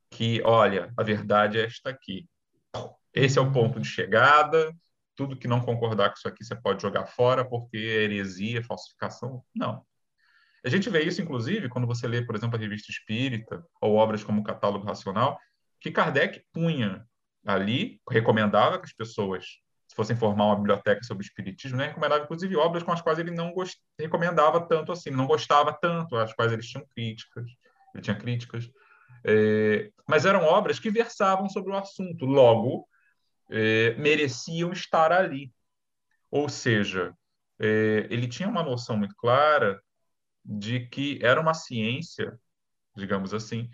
que, 0.09 0.41
olha, 0.43 0.91
a 0.97 1.03
verdade 1.03 1.59
é 1.59 1.65
esta 1.65 1.89
aqui. 1.89 2.27
Esse 3.13 3.37
é 3.37 3.41
o 3.41 3.51
ponto 3.51 3.79
de 3.79 3.87
chegada. 3.87 4.75
Tudo 5.15 5.37
que 5.37 5.47
não 5.47 5.61
concordar 5.61 6.09
com 6.09 6.15
isso 6.15 6.27
aqui 6.27 6.43
você 6.43 6.55
pode 6.55 6.81
jogar 6.81 7.05
fora 7.05 7.47
porque 7.47 7.77
é 7.77 8.03
heresia, 8.03 8.63
falsificação. 8.63 9.43
Não. 9.53 9.85
A 10.63 10.69
gente 10.69 10.89
vê 10.89 11.03
isso, 11.03 11.21
inclusive, 11.21 11.69
quando 11.69 11.87
você 11.87 12.07
lê, 12.07 12.21
por 12.25 12.35
exemplo, 12.35 12.57
a 12.57 12.59
Revista 12.59 12.91
Espírita 12.91 13.63
ou 13.81 13.95
obras 13.95 14.23
como 14.23 14.41
o 14.41 14.43
Catálogo 14.43 14.85
Racional, 14.85 15.39
que 15.79 15.91
Kardec 15.91 16.43
punha 16.51 17.05
ali, 17.45 18.01
recomendava 18.09 18.79
que 18.79 18.85
as 18.85 18.93
pessoas 18.93 19.45
se 19.89 19.95
fossem 19.95 20.15
formar 20.15 20.45
uma 20.45 20.55
biblioteca 20.55 21.03
sobre 21.03 21.25
espiritismo, 21.25 21.77
né, 21.77 21.87
recomendava 21.87 22.23
inclusive 22.23 22.55
obras 22.55 22.83
com 22.83 22.91
as 22.91 23.01
quais 23.01 23.17
ele 23.17 23.31
não 23.31 23.51
gost... 23.51 23.79
recomendava 23.97 24.61
tanto 24.67 24.91
assim, 24.91 25.09
não 25.09 25.25
gostava 25.25 25.73
tanto, 25.73 26.15
as 26.15 26.31
quais 26.31 26.53
eles 26.53 26.67
tinham 26.67 26.85
críticas, 26.93 27.45
ele 27.93 28.03
tinha 28.03 28.15
críticas, 28.15 28.69
é... 29.25 29.91
mas 30.07 30.27
eram 30.27 30.43
obras 30.43 30.79
que 30.79 30.91
versavam 30.91 31.49
sobre 31.49 31.73
o 31.73 31.75
assunto, 31.75 32.23
logo 32.25 32.87
é... 33.49 33.95
mereciam 33.95 34.71
estar 34.71 35.11
ali. 35.11 35.51
Ou 36.29 36.47
seja, 36.47 37.15
é... 37.57 38.05
ele 38.11 38.27
tinha 38.27 38.47
uma 38.47 38.61
noção 38.61 38.95
muito 38.95 39.15
clara 39.15 39.81
de 40.45 40.81
que 40.81 41.19
era 41.23 41.41
uma 41.41 41.55
ciência, 41.55 42.39
digamos 42.95 43.33
assim, 43.33 43.67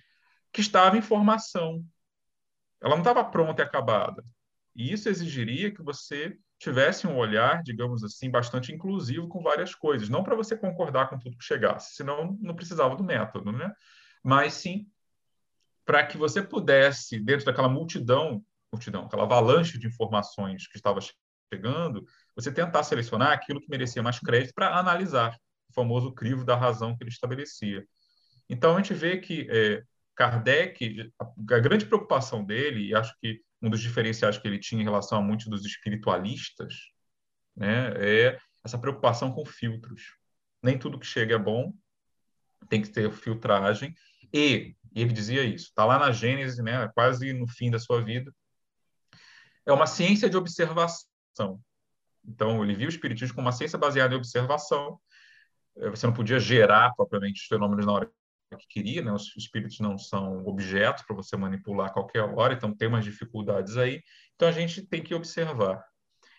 que 0.54 0.62
estava 0.62 0.98
em 0.98 1.02
formação. 1.02 1.84
Ela 2.82 2.96
não 2.96 3.02
estava 3.02 3.24
pronta 3.26 3.62
e 3.62 3.66
acabada. 3.66 4.24
E 4.76 4.92
isso 4.92 5.08
exigiria 5.10 5.74
que 5.74 5.82
você 5.82 6.38
tivesse 6.60 7.08
um 7.08 7.18
olhar, 7.18 7.64
digamos 7.64 8.04
assim, 8.04 8.30
bastante 8.30 8.74
inclusivo 8.74 9.28
com 9.28 9.42
várias 9.42 9.74
coisas. 9.74 10.10
Não 10.10 10.24
para 10.24 10.36
você 10.36 10.58
concordar 10.58 11.10
com 11.10 11.18
tudo 11.20 11.38
que 11.38 11.44
chegasse, 11.44 11.96
senão 11.96 12.38
não 12.42 12.56
precisava 12.56 12.96
do 12.96 13.04
método, 13.04 13.52
né? 13.52 13.72
Mas 14.24 14.54
sim 14.54 14.88
para 15.86 16.06
que 16.06 16.18
você 16.18 16.42
pudesse, 16.42 17.20
dentro 17.20 17.46
daquela 17.46 17.70
multidão, 17.70 18.44
multidão, 18.72 19.06
aquela 19.06 19.24
avalanche 19.24 19.78
de 19.78 19.88
informações 19.88 20.68
que 20.68 20.78
estava 20.78 21.00
chegando, 21.54 22.04
você 22.36 22.52
tentar 22.52 22.84
selecionar 22.84 23.32
aquilo 23.32 23.62
que 23.62 23.70
merecia 23.70 24.02
mais 24.02 24.20
crédito 24.20 24.54
para 24.56 24.78
analisar, 24.78 25.38
o 25.70 25.74
famoso 25.74 26.12
crivo 26.12 26.44
da 26.44 26.56
razão 26.56 26.98
que 26.98 27.04
ele 27.04 27.12
estabelecia. 27.12 27.86
Então, 28.50 28.74
a 28.76 28.78
gente 28.78 28.94
vê 28.94 29.18
que 29.18 29.48
é, 29.50 29.84
Kardec, 30.16 31.12
a, 31.20 31.26
grande 31.38 31.86
preocupação 31.86 32.44
dele, 32.44 32.88
e 32.88 32.96
acho 32.96 33.14
que 33.22 33.42
um 33.66 33.70
dos 33.70 33.82
diferenciais 33.82 34.38
que 34.38 34.48
ele 34.48 34.60
tinha 34.60 34.82
em 34.82 34.86
relação 34.86 35.18
a 35.18 35.22
muitos 35.22 35.48
dos 35.48 35.66
espiritualistas, 35.66 36.76
né, 37.56 37.92
é 37.98 38.40
essa 38.64 38.78
preocupação 38.78 39.32
com 39.32 39.44
filtros. 39.46 40.16
Nem 40.62 40.78
tudo 40.78 41.00
que 41.00 41.06
chega 41.06 41.36
é 41.36 41.40
bom, 41.40 41.74
tem 42.70 42.82
que 42.82 42.90
ter 42.90 43.12
filtragem, 43.12 43.96
e, 44.32 44.76
e 44.94 45.02
ele 45.02 45.12
dizia 45.12 45.44
isso, 45.44 45.66
está 45.66 45.84
lá 45.84 45.98
na 45.98 46.12
Gênesis, 46.12 46.64
né, 46.64 46.88
quase 46.94 47.34
no 47.34 47.48
fim 47.48 47.72
da 47.72 47.80
sua 47.80 48.04
vida, 48.04 48.32
é 49.66 49.74
uma 49.74 49.88
ciência 49.88 50.30
de 50.30 50.38
observação. 50.38 51.60
Então, 52.24 52.64
ele 52.64 52.76
viu 52.76 52.88
o 52.88 52.90
espiritismo 52.90 53.36
como 53.36 53.48
uma 53.48 53.52
ciência 53.52 53.80
baseada 53.80 54.14
em 54.14 54.18
observação. 54.18 55.00
Você 55.76 56.06
não 56.06 56.14
podia 56.14 56.40
gerar 56.40 56.94
propriamente 56.96 57.42
os 57.42 57.48
fenômenos 57.48 57.86
na 57.86 57.92
hora 57.92 58.12
que 58.58 58.68
queria, 58.68 59.02
né? 59.02 59.12
Os 59.12 59.36
espíritos 59.36 59.80
não 59.80 59.98
são 59.98 60.46
objetos 60.46 61.04
para 61.04 61.16
você 61.16 61.36
manipular 61.36 61.88
a 61.88 61.94
qualquer 61.94 62.22
hora, 62.22 62.54
então 62.54 62.76
tem 62.76 62.88
umas 62.88 63.04
dificuldades 63.04 63.78
aí. 63.78 64.02
Então, 64.36 64.48
a 64.48 64.52
gente 64.52 64.86
tem 64.86 65.02
que 65.04 65.16
observar. 65.16 65.84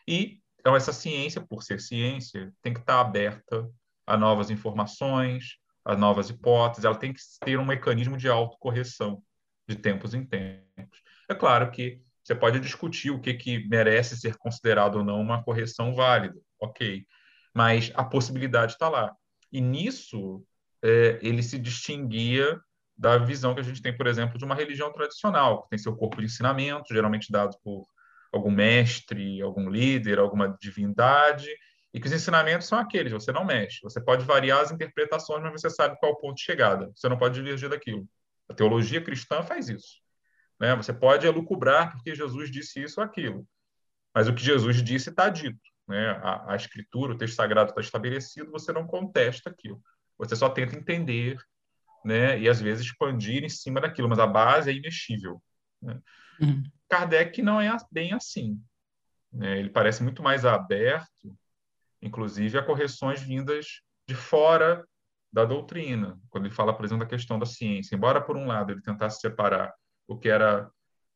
E 0.06 0.40
então, 0.60 0.74
essa 0.74 0.92
ciência, 0.92 1.40
por 1.40 1.62
ser 1.62 1.80
ciência, 1.80 2.52
tem 2.60 2.74
que 2.74 2.80
estar 2.80 3.00
aberta 3.00 3.70
a 4.04 4.16
novas 4.16 4.50
informações, 4.50 5.58
a 5.84 5.96
novas 5.96 6.28
hipóteses, 6.28 6.84
ela 6.84 6.96
tem 6.96 7.12
que 7.12 7.20
ter 7.44 7.56
um 7.56 7.64
mecanismo 7.64 8.16
de 8.16 8.28
autocorreção 8.28 9.22
de 9.68 9.76
tempos 9.76 10.12
em 10.12 10.26
tempos. 10.26 11.00
É 11.28 11.34
claro 11.34 11.70
que 11.70 12.00
você 12.22 12.34
pode 12.34 12.58
discutir 12.58 13.10
o 13.10 13.20
que, 13.20 13.32
que 13.34 13.68
merece 13.68 14.16
ser 14.16 14.36
considerado 14.36 14.96
ou 14.96 15.04
não 15.04 15.20
uma 15.20 15.40
correção 15.44 15.94
válida, 15.94 16.36
ok, 16.60 17.06
mas 17.54 17.92
a 17.94 18.02
possibilidade 18.02 18.72
está 18.72 18.88
lá. 18.88 19.14
E 19.52 19.60
nisso, 19.60 20.44
é, 20.86 21.18
ele 21.20 21.42
se 21.42 21.58
distinguia 21.58 22.60
da 22.96 23.18
visão 23.18 23.54
que 23.54 23.60
a 23.60 23.64
gente 23.64 23.82
tem, 23.82 23.94
por 23.94 24.06
exemplo, 24.06 24.38
de 24.38 24.44
uma 24.44 24.54
religião 24.54 24.92
tradicional, 24.92 25.62
que 25.62 25.70
tem 25.70 25.78
seu 25.78 25.94
corpo 25.94 26.18
de 26.18 26.26
ensinamento, 26.26 26.94
geralmente 26.94 27.30
dado 27.30 27.56
por 27.62 27.84
algum 28.32 28.50
mestre, 28.50 29.42
algum 29.42 29.68
líder, 29.68 30.18
alguma 30.18 30.56
divindade, 30.60 31.48
e 31.92 32.00
que 32.00 32.06
os 32.06 32.12
ensinamentos 32.12 32.68
são 32.68 32.78
aqueles, 32.78 33.12
você 33.12 33.32
não 33.32 33.44
mexe. 33.44 33.80
Você 33.82 34.00
pode 34.00 34.24
variar 34.24 34.60
as 34.60 34.70
interpretações, 34.70 35.42
mas 35.42 35.60
você 35.60 35.70
sabe 35.70 35.96
qual 35.98 36.12
é 36.12 36.14
o 36.14 36.18
ponto 36.18 36.36
de 36.36 36.42
chegada. 36.42 36.90
Você 36.94 37.08
não 37.08 37.18
pode 37.18 37.34
divergir 37.34 37.68
daquilo. 37.68 38.06
A 38.48 38.54
teologia 38.54 39.00
cristã 39.00 39.42
faz 39.42 39.68
isso. 39.68 39.96
Né? 40.60 40.74
Você 40.76 40.92
pode 40.92 41.26
elucubrar 41.26 41.92
porque 41.92 42.14
Jesus 42.14 42.50
disse 42.50 42.82
isso 42.82 43.00
ou 43.00 43.04
aquilo, 43.06 43.46
mas 44.14 44.28
o 44.28 44.34
que 44.34 44.42
Jesus 44.42 44.82
disse 44.82 45.10
está 45.10 45.28
dito. 45.28 45.60
Né? 45.88 46.10
A, 46.22 46.52
a, 46.52 46.56
escritura, 46.56 47.12
o 47.12 47.18
texto 47.18 47.34
sagrado 47.34 47.70
está 47.70 47.80
estabelecido, 47.80 48.50
você 48.50 48.72
não 48.72 48.86
contesta 48.86 49.50
aquilo. 49.50 49.80
Você 50.18 50.34
só 50.36 50.48
tenta 50.48 50.76
entender 50.76 51.38
né? 52.04 52.38
e, 52.38 52.48
às 52.48 52.60
vezes, 52.60 52.86
expandir 52.86 53.44
em 53.44 53.48
cima 53.48 53.80
daquilo, 53.80 54.08
mas 54.08 54.18
a 54.18 54.26
base 54.26 54.70
é 54.70 54.74
imexível. 54.74 55.42
Né? 55.82 56.00
Uhum. 56.40 56.62
Kardec 56.88 57.42
não 57.42 57.60
é 57.60 57.74
bem 57.90 58.12
assim. 58.12 58.60
Né? 59.32 59.58
Ele 59.58 59.70
parece 59.70 60.02
muito 60.02 60.22
mais 60.22 60.44
aberto, 60.44 61.36
inclusive, 62.00 62.58
a 62.58 62.62
correções 62.62 63.20
vindas 63.20 63.80
de 64.08 64.14
fora 64.14 64.86
da 65.32 65.44
doutrina, 65.44 66.18
quando 66.30 66.46
ele 66.46 66.54
fala, 66.54 66.74
por 66.74 66.84
exemplo, 66.84 67.04
da 67.04 67.10
questão 67.10 67.38
da 67.38 67.44
ciência. 67.44 67.94
Embora, 67.94 68.20
por 68.20 68.36
um 68.36 68.46
lado, 68.46 68.72
ele 68.72 68.80
tentasse 68.80 69.20
separar 69.20 69.74
o 70.08 70.16
que 70.16 70.28
era 70.28 70.70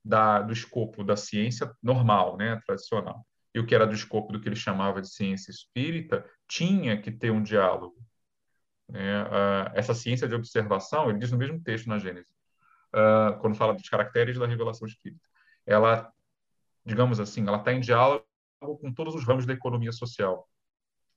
da, 0.05 0.43
do 0.43 0.53
escopo 0.53 1.05
da 1.05 1.17
ciência 1.17 1.73
normal, 1.83 2.37
né, 2.37 2.61
tradicional, 2.67 3.25
e 3.55 3.61
o 3.61 3.67
que 3.67 3.75
era 3.75 3.87
do 3.87 3.95
escopo 3.95 4.33
do 4.33 4.41
que 4.41 4.49
ele 4.49 4.57
chamava 4.57 5.01
de 5.01 5.09
ciência 5.09 5.51
espírita, 5.51 6.25
tinha 6.49 7.01
que 7.01 7.11
ter 7.11 7.31
um 7.31 7.43
diálogo. 7.43 7.97
Né? 8.90 9.22
Uh, 9.22 9.70
essa 9.74 9.94
ciência 9.94 10.29
de 10.29 10.35
observação, 10.35 11.09
ele 11.09 11.18
diz 11.18 11.31
no 11.31 11.38
mesmo 11.38 11.61
texto 11.62 11.88
na 11.88 11.98
Gênesis, 11.98 12.31
uh, 12.94 13.38
quando 13.40 13.57
fala 13.57 13.74
dos 13.74 13.88
caracteres 13.88 14.38
da 14.38 14.46
revelação 14.46 14.87
espírita, 14.87 15.22
ela, 15.66 16.12
digamos 16.85 17.20
assim, 17.20 17.46
ela 17.46 17.59
está 17.59 17.72
em 17.72 17.81
diálogo 17.81 18.24
com 18.61 18.92
todos 18.92 19.14
os 19.14 19.24
ramos 19.24 19.46
da 19.46 19.53
economia 19.53 19.92
social. 19.92 20.48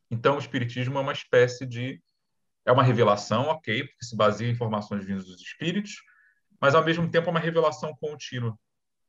Então, 0.09 0.35
o 0.35 0.39
espiritismo 0.39 0.97
é 0.97 1.01
uma 1.01 1.13
espécie 1.13 1.65
de 1.65 2.01
é 2.65 2.71
uma 2.71 2.83
revelação, 2.83 3.47
ok, 3.47 3.83
porque 3.83 4.05
se 4.05 4.15
baseia 4.15 4.49
em 4.49 4.53
informações 4.53 5.05
vindas 5.05 5.25
dos 5.25 5.41
espíritos, 5.41 5.95
mas 6.61 6.73
ao 6.73 6.83
mesmo 6.83 7.09
tempo 7.09 7.27
é 7.27 7.31
uma 7.31 7.39
revelação 7.39 7.93
contínua 7.95 8.57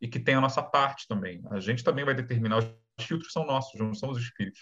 e 0.01 0.09
que 0.09 0.19
tem 0.19 0.35
a 0.35 0.41
nossa 0.41 0.61
parte 0.61 1.07
também. 1.07 1.41
A 1.51 1.61
gente 1.61 1.85
também 1.85 2.05
vai 2.05 2.15
determinar, 2.15 2.59
os 2.59 3.05
filtros 3.07 3.33
são 3.33 3.47
nossos, 3.47 3.79
não 3.79 3.95
são 3.95 4.11
os 4.11 4.19
espíritos. 4.19 4.61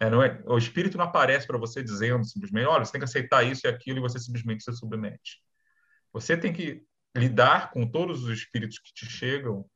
É, 0.00 0.08
não 0.08 0.22
é, 0.22 0.42
o 0.46 0.56
espírito 0.56 0.96
não 0.96 1.04
aparece 1.04 1.46
para 1.46 1.58
você 1.58 1.82
dizendo 1.82 2.24
simplesmente, 2.24 2.66
olha, 2.66 2.84
você 2.84 2.92
tem 2.92 3.00
que 3.00 3.04
aceitar 3.04 3.42
isso 3.44 3.66
e 3.66 3.68
aquilo 3.68 3.98
e 3.98 4.00
você 4.00 4.18
simplesmente 4.18 4.64
se 4.64 4.72
submete. 4.72 5.42
Você 6.12 6.36
tem 6.36 6.52
que 6.52 6.82
lidar 7.14 7.70
com 7.70 7.86
todos 7.86 8.24
os 8.24 8.30
espíritos 8.30 8.78
que 8.78 8.94
te 8.94 9.04
chegam, 9.04 9.66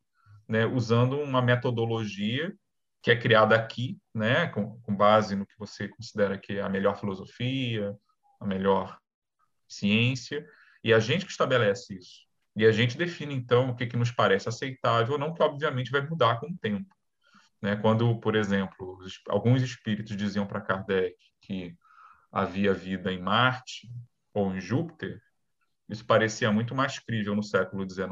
né, 0.48 0.64
usando 0.64 1.18
uma 1.18 1.42
metodologia 1.42 2.54
que 3.02 3.10
é 3.10 3.16
criada 3.16 3.54
aqui, 3.54 3.98
né, 4.14 4.46
com, 4.46 4.80
com 4.80 4.96
base 4.96 5.36
no 5.36 5.46
que 5.46 5.58
você 5.58 5.88
considera 5.88 6.38
que 6.38 6.54
é 6.54 6.62
a 6.62 6.70
melhor 6.70 6.98
filosofia, 6.98 7.94
a 8.40 8.46
melhor 8.46 8.98
ciência, 9.68 10.46
e 10.82 10.92
a 10.92 10.98
gente 10.98 11.26
que 11.26 11.30
estabelece 11.30 11.94
isso. 11.94 12.24
E 12.56 12.64
a 12.64 12.72
gente 12.72 12.96
define, 12.96 13.34
então, 13.34 13.70
o 13.70 13.76
que, 13.76 13.86
que 13.86 13.96
nos 13.96 14.10
parece 14.10 14.48
aceitável, 14.48 15.18
não 15.18 15.34
que, 15.34 15.42
obviamente, 15.42 15.90
vai 15.90 16.00
mudar 16.06 16.38
com 16.38 16.46
o 16.46 16.58
tempo. 16.58 16.88
Né? 17.64 17.76
Quando, 17.76 18.20
por 18.20 18.36
exemplo, 18.36 18.98
alguns 19.26 19.62
espíritos 19.62 20.14
diziam 20.14 20.46
para 20.46 20.60
Kardec 20.60 21.16
que 21.40 21.74
havia 22.30 22.74
vida 22.74 23.10
em 23.10 23.18
Marte 23.18 23.88
ou 24.34 24.54
em 24.54 24.60
Júpiter, 24.60 25.18
isso 25.88 26.04
parecia 26.04 26.52
muito 26.52 26.74
mais 26.74 26.98
crível 26.98 27.34
no 27.34 27.42
século 27.42 27.88
XIX, 27.88 28.06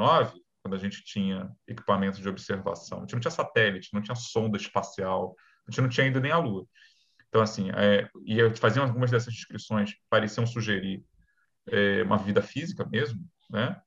quando 0.63 0.75
a 0.75 0.79
gente 0.79 1.05
tinha 1.05 1.51
equipamentos 1.69 2.19
de 2.19 2.27
observação. 2.31 2.99
A 2.99 3.01
gente 3.03 3.13
não 3.13 3.21
tinha 3.21 3.31
satélite, 3.31 3.91
não 3.93 4.01
tinha 4.01 4.15
sonda 4.15 4.57
espacial, 4.57 5.37
a 5.69 5.71
gente 5.71 5.83
não 5.83 5.89
tinha 5.91 6.07
ainda 6.07 6.19
nem 6.19 6.33
a 6.33 6.39
Lua. 6.39 6.67
Então, 7.29 7.43
assim, 7.43 7.71
é, 7.73 8.09
e 8.25 8.57
faziam 8.57 8.87
algumas 8.87 9.11
dessas 9.11 9.35
descrições 9.35 9.95
pareciam 10.09 10.47
sugerir 10.47 11.05
é, 11.67 12.03
uma 12.05 12.17
vida 12.17 12.41
física 12.41 12.87
mesmo, 12.87 13.23
né? 13.51 13.79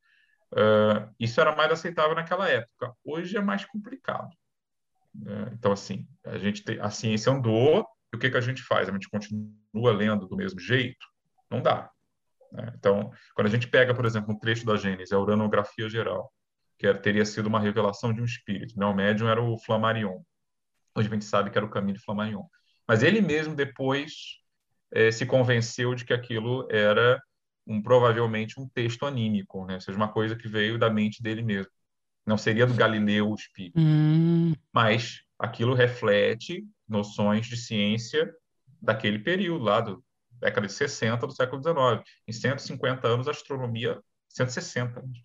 Uh, 0.52 1.12
isso 1.20 1.42
era 1.42 1.56
mais 1.56 1.72
aceitável 1.72 2.16
naquela 2.16 2.48
época. 2.48 2.94
Hoje 3.04 3.36
é 3.36 3.42
mais 3.42 3.66
complicado. 3.66 4.30
Né? 5.22 5.52
Então, 5.54 5.72
assim, 5.72 6.08
a 6.26 6.38
gente 6.38 6.64
tem, 6.64 6.80
a 6.80 6.90
ciência 6.90 7.32
andou, 7.32 7.86
e 8.14 8.18
o 8.18 8.20
que, 8.20 8.30
que 8.30 8.38
a 8.38 8.42
gente 8.42 8.62
faz? 8.62 8.90
A 8.90 8.92
gente 8.92 9.10
continua 9.10 9.92
lendo 9.92 10.28
do 10.28 10.36
mesmo 10.36 10.60
jeito? 10.60 11.06
Não 11.50 11.62
dá. 11.62 11.90
Né? 12.52 12.74
Então, 12.78 13.12
quando 13.34 13.48
a 13.48 13.52
gente 13.52 13.68
pega, 13.68 13.94
por 13.94 14.06
exemplo, 14.06 14.34
um 14.34 14.40
trecho 14.40 14.66
da 14.66 14.76
Gênesis, 14.76 15.12
a 15.12 15.20
uranografia 15.20 15.90
geral, 15.90 16.32
que 16.78 16.88
era, 16.88 16.98
teria 16.98 17.26
sido 17.26 17.48
uma 17.48 17.60
revelação 17.60 18.14
de 18.14 18.22
um 18.22 18.26
espírito, 18.26 18.78
né? 18.78 18.86
o 18.86 18.94
médium 18.94 19.30
era 19.30 19.42
o 19.42 19.58
Flammarion. 19.58 20.22
Hoje 20.96 21.08
a 21.10 21.14
gente 21.14 21.26
sabe 21.26 21.50
que 21.50 21.58
era 21.58 21.66
o 21.66 21.70
caminho 21.70 21.98
de 21.98 22.04
Flammarion. 22.04 22.44
Mas 22.88 23.04
ele 23.04 23.22
mesmo 23.22 23.56
depois 23.56 24.40
eh, 24.92 25.12
se 25.12 25.26
convenceu 25.26 25.96
de 25.96 26.06
que 26.06 26.14
aquilo 26.14 26.68
era 26.70 27.22
um 27.68 27.82
provavelmente 27.82 28.60
um 28.60 28.68
texto 28.70 29.06
anímico, 29.06 29.66
né? 29.66 29.76
Ou 29.76 29.82
seja, 29.82 29.98
uma 29.98 30.12
coisa 30.12 30.36
que 30.36 30.48
veio 30.48 30.78
da 30.78 30.90
mente 30.90 31.22
dele 31.22 31.42
mesmo. 31.42 31.72
Não 32.26 32.38
seria 32.38 32.66
do 32.66 32.74
Galileu 32.74 33.30
o 33.30 33.36
espírito. 33.36 33.80
Hum. 33.80 34.54
Mas 34.74 35.22
aquilo 35.38 35.74
reflete 35.74 36.66
noções 36.88 37.46
de 37.46 37.58
ciência 37.58 38.34
daquele 38.82 39.20
período 39.20 39.64
lá, 39.64 39.82
do 39.82 40.04
década 40.32 40.68
de 40.68 40.74
60 40.74 41.26
do 41.26 41.34
século 41.34 41.62
XIX. 41.62 42.04
Em 42.28 42.32
150 42.32 43.08
anos, 43.08 43.28
a 43.28 43.32
astronomia... 43.32 44.02
160 44.30 45.00
anos. 45.00 45.20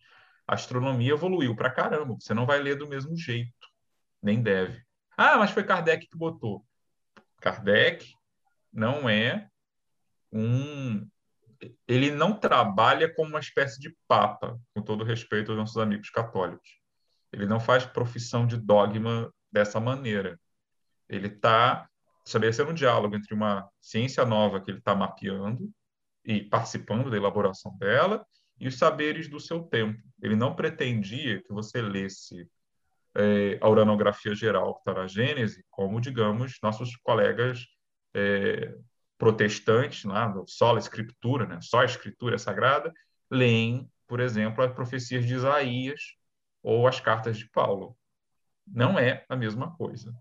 A 0.46 0.54
astronomia 0.54 1.12
evoluiu 1.12 1.56
para 1.56 1.70
caramba. 1.70 2.16
Você 2.18 2.32
não 2.32 2.46
vai 2.46 2.60
ler 2.60 2.76
do 2.76 2.88
mesmo 2.88 3.16
jeito. 3.16 3.52
Nem 4.22 4.42
deve. 4.42 4.82
Ah, 5.16 5.36
mas 5.36 5.50
foi 5.50 5.64
Kardec 5.64 6.06
que 6.06 6.16
botou. 6.16 6.64
Kardec 7.40 8.14
não 8.72 9.08
é 9.08 9.48
um 10.32 11.06
ele 11.86 12.10
não 12.10 12.32
trabalha 12.38 13.12
como 13.12 13.30
uma 13.30 13.40
espécie 13.40 13.78
de 13.78 13.94
papa, 14.08 14.58
com 14.74 14.80
todo 14.80 15.04
respeito 15.04 15.50
aos 15.50 15.58
nossos 15.58 15.76
amigos 15.76 16.08
católicos. 16.08 16.79
Ele 17.32 17.46
não 17.46 17.60
faz 17.60 17.84
profissão 17.84 18.46
de 18.46 18.56
dogma 18.56 19.32
dessa 19.52 19.80
maneira. 19.80 20.38
Ele 21.08 21.28
está 21.28 21.88
estabelecendo 22.24 22.70
um 22.70 22.74
diálogo 22.74 23.16
entre 23.16 23.34
uma 23.34 23.68
ciência 23.80 24.24
nova 24.24 24.60
que 24.60 24.70
ele 24.70 24.78
está 24.78 24.94
mapeando 24.94 25.70
e 26.24 26.42
participando 26.42 27.10
da 27.10 27.16
elaboração 27.16 27.76
dela 27.78 28.24
e 28.58 28.68
os 28.68 28.76
saberes 28.76 29.28
do 29.28 29.40
seu 29.40 29.62
tempo. 29.62 30.00
Ele 30.22 30.36
não 30.36 30.54
pretendia 30.54 31.42
que 31.42 31.52
você 31.52 31.80
lesse 31.80 32.46
é, 33.14 33.58
a 33.60 33.68
uranografia 33.68 34.34
geral 34.34 34.74
que 34.74 34.80
está 34.80 34.94
na 34.94 35.06
Gênese, 35.06 35.64
como, 35.70 36.00
digamos, 36.00 36.58
nossos 36.62 36.94
colegas 36.96 37.66
é, 38.14 38.74
protestantes, 39.18 40.04
lá 40.04 40.28
do 40.28 40.44
escritura, 40.78 41.46
né, 41.46 41.58
só 41.60 41.80
a 41.80 41.84
escritura 41.84 42.38
sagrada, 42.38 42.92
leem, 43.30 43.90
por 44.06 44.20
exemplo, 44.20 44.62
as 44.62 44.72
profecias 44.72 45.26
de 45.26 45.34
Isaías 45.34 46.00
ou 46.62 46.86
as 46.86 47.00
cartas 47.00 47.38
de 47.38 47.48
Paulo. 47.50 47.96
Não 48.66 48.98
é 48.98 49.24
a 49.28 49.36
mesma 49.36 49.74
coisa. 49.76 50.14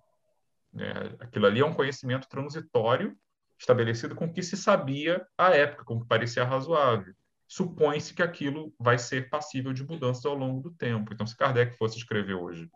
É, 0.78 1.24
aquilo 1.24 1.46
ali 1.46 1.60
é 1.62 1.66
um 1.66 1.74
conhecimento 1.74 2.28
transitório 2.28 3.18
estabelecido 3.58 4.16
com 4.16 4.26
o 4.26 4.34
que 4.34 4.42
se 4.42 4.56
sabia 4.56 5.26
à 5.38 5.50
época, 5.50 5.84
com 5.84 5.96
o 5.96 6.02
que 6.02 6.08
parecia 6.08 6.44
razoável. 6.44 7.14
supõe-se 7.48 8.14
que 8.14 8.22
aquilo 8.22 8.72
vai 8.80 9.00
ser 9.00 9.28
passível 9.28 9.74
de 9.74 9.84
mudanças 9.84 10.24
ao 10.24 10.36
longo 10.36 10.62
do 10.62 10.72
tempo. 10.72 11.12
Então, 11.12 11.26
se 11.26 11.36
Kardec 11.36 11.76
fosse 11.78 11.98
escrever 11.98 12.36
hoje, 12.36 12.70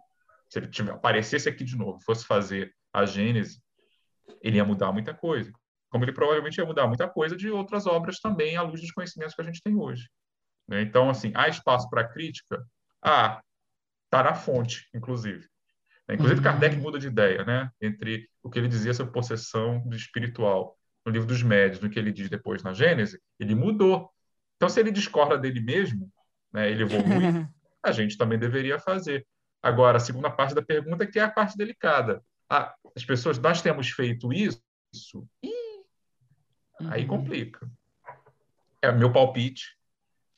se 0.49 0.57
ele 0.57 0.67
tiver, 0.67 0.91
aparecesse 0.91 1.47
aqui 1.47 1.63
de 1.63 1.77
novo, 1.77 2.01
fosse 2.03 2.25
fazer 2.25 2.73
a 2.91 3.05
Gênese, 3.05 3.61
ele 4.41 4.57
ia 4.57 4.65
mudar 4.65 4.91
muita 4.91 5.13
coisa. 5.13 5.51
Como 5.89 6.03
ele 6.03 6.11
provavelmente 6.11 6.57
ia 6.57 6.65
mudar 6.65 6.87
muita 6.87 7.07
coisa 7.07 7.37
de 7.37 7.51
outras 7.51 7.85
obras 7.85 8.19
também, 8.19 8.57
à 8.57 8.63
luz 8.63 8.81
dos 8.81 8.91
conhecimentos 8.91 9.35
que 9.35 9.41
a 9.41 9.45
gente 9.45 9.61
tem 9.61 9.75
hoje. 9.75 10.09
Né? 10.67 10.81
Então, 10.81 11.07
assim, 11.09 11.31
há 11.35 11.47
espaço 11.47 11.87
para 11.89 12.07
crítica? 12.07 12.65
Ah, 12.99 13.43
está 14.13 14.23
na 14.23 14.35
fonte, 14.35 14.87
inclusive. 14.93 15.47
Inclusive, 16.09 16.39
uhum. 16.39 16.43
Kardec 16.43 16.75
muda 16.77 16.99
de 16.99 17.07
ideia, 17.07 17.43
né? 17.43 17.71
Entre 17.81 18.29
o 18.43 18.49
que 18.49 18.59
ele 18.59 18.67
dizia 18.67 18.93
sobre 18.93 19.11
possessão 19.11 19.79
do 19.87 19.95
espiritual 19.95 20.77
no 21.05 21.11
livro 21.11 21.27
dos 21.27 21.41
médios, 21.41 21.81
no 21.81 21.89
que 21.89 21.97
ele 21.97 22.11
diz 22.11 22.29
depois 22.29 22.61
na 22.61 22.73
Gênese, 22.73 23.19
ele 23.39 23.55
mudou. 23.55 24.09
Então, 24.55 24.69
se 24.69 24.79
ele 24.79 24.91
discorda 24.91 25.37
dele 25.37 25.59
mesmo, 25.59 26.11
né, 26.51 26.69
ele 26.69 26.83
evolui, 26.83 27.03
a 27.83 27.91
gente 27.91 28.17
também 28.17 28.37
deveria 28.37 28.79
fazer. 28.79 29.25
Agora, 29.61 29.97
a 29.97 29.99
segunda 29.99 30.29
parte 30.29 30.53
da 30.53 30.61
pergunta, 30.61 31.07
que 31.07 31.19
é 31.19 31.23
a 31.23 31.31
parte 31.31 31.57
delicada. 31.57 32.21
Ah, 32.49 32.73
as 32.95 33.03
pessoas, 33.03 33.39
nós 33.39 33.61
temos 33.61 33.89
feito 33.89 34.31
isso, 34.31 34.61
e 35.41 35.51
aí 36.89 37.01
uhum. 37.01 37.07
complica. 37.07 37.69
É 38.81 38.89
o 38.89 38.97
meu 38.97 39.11
palpite, 39.11 39.77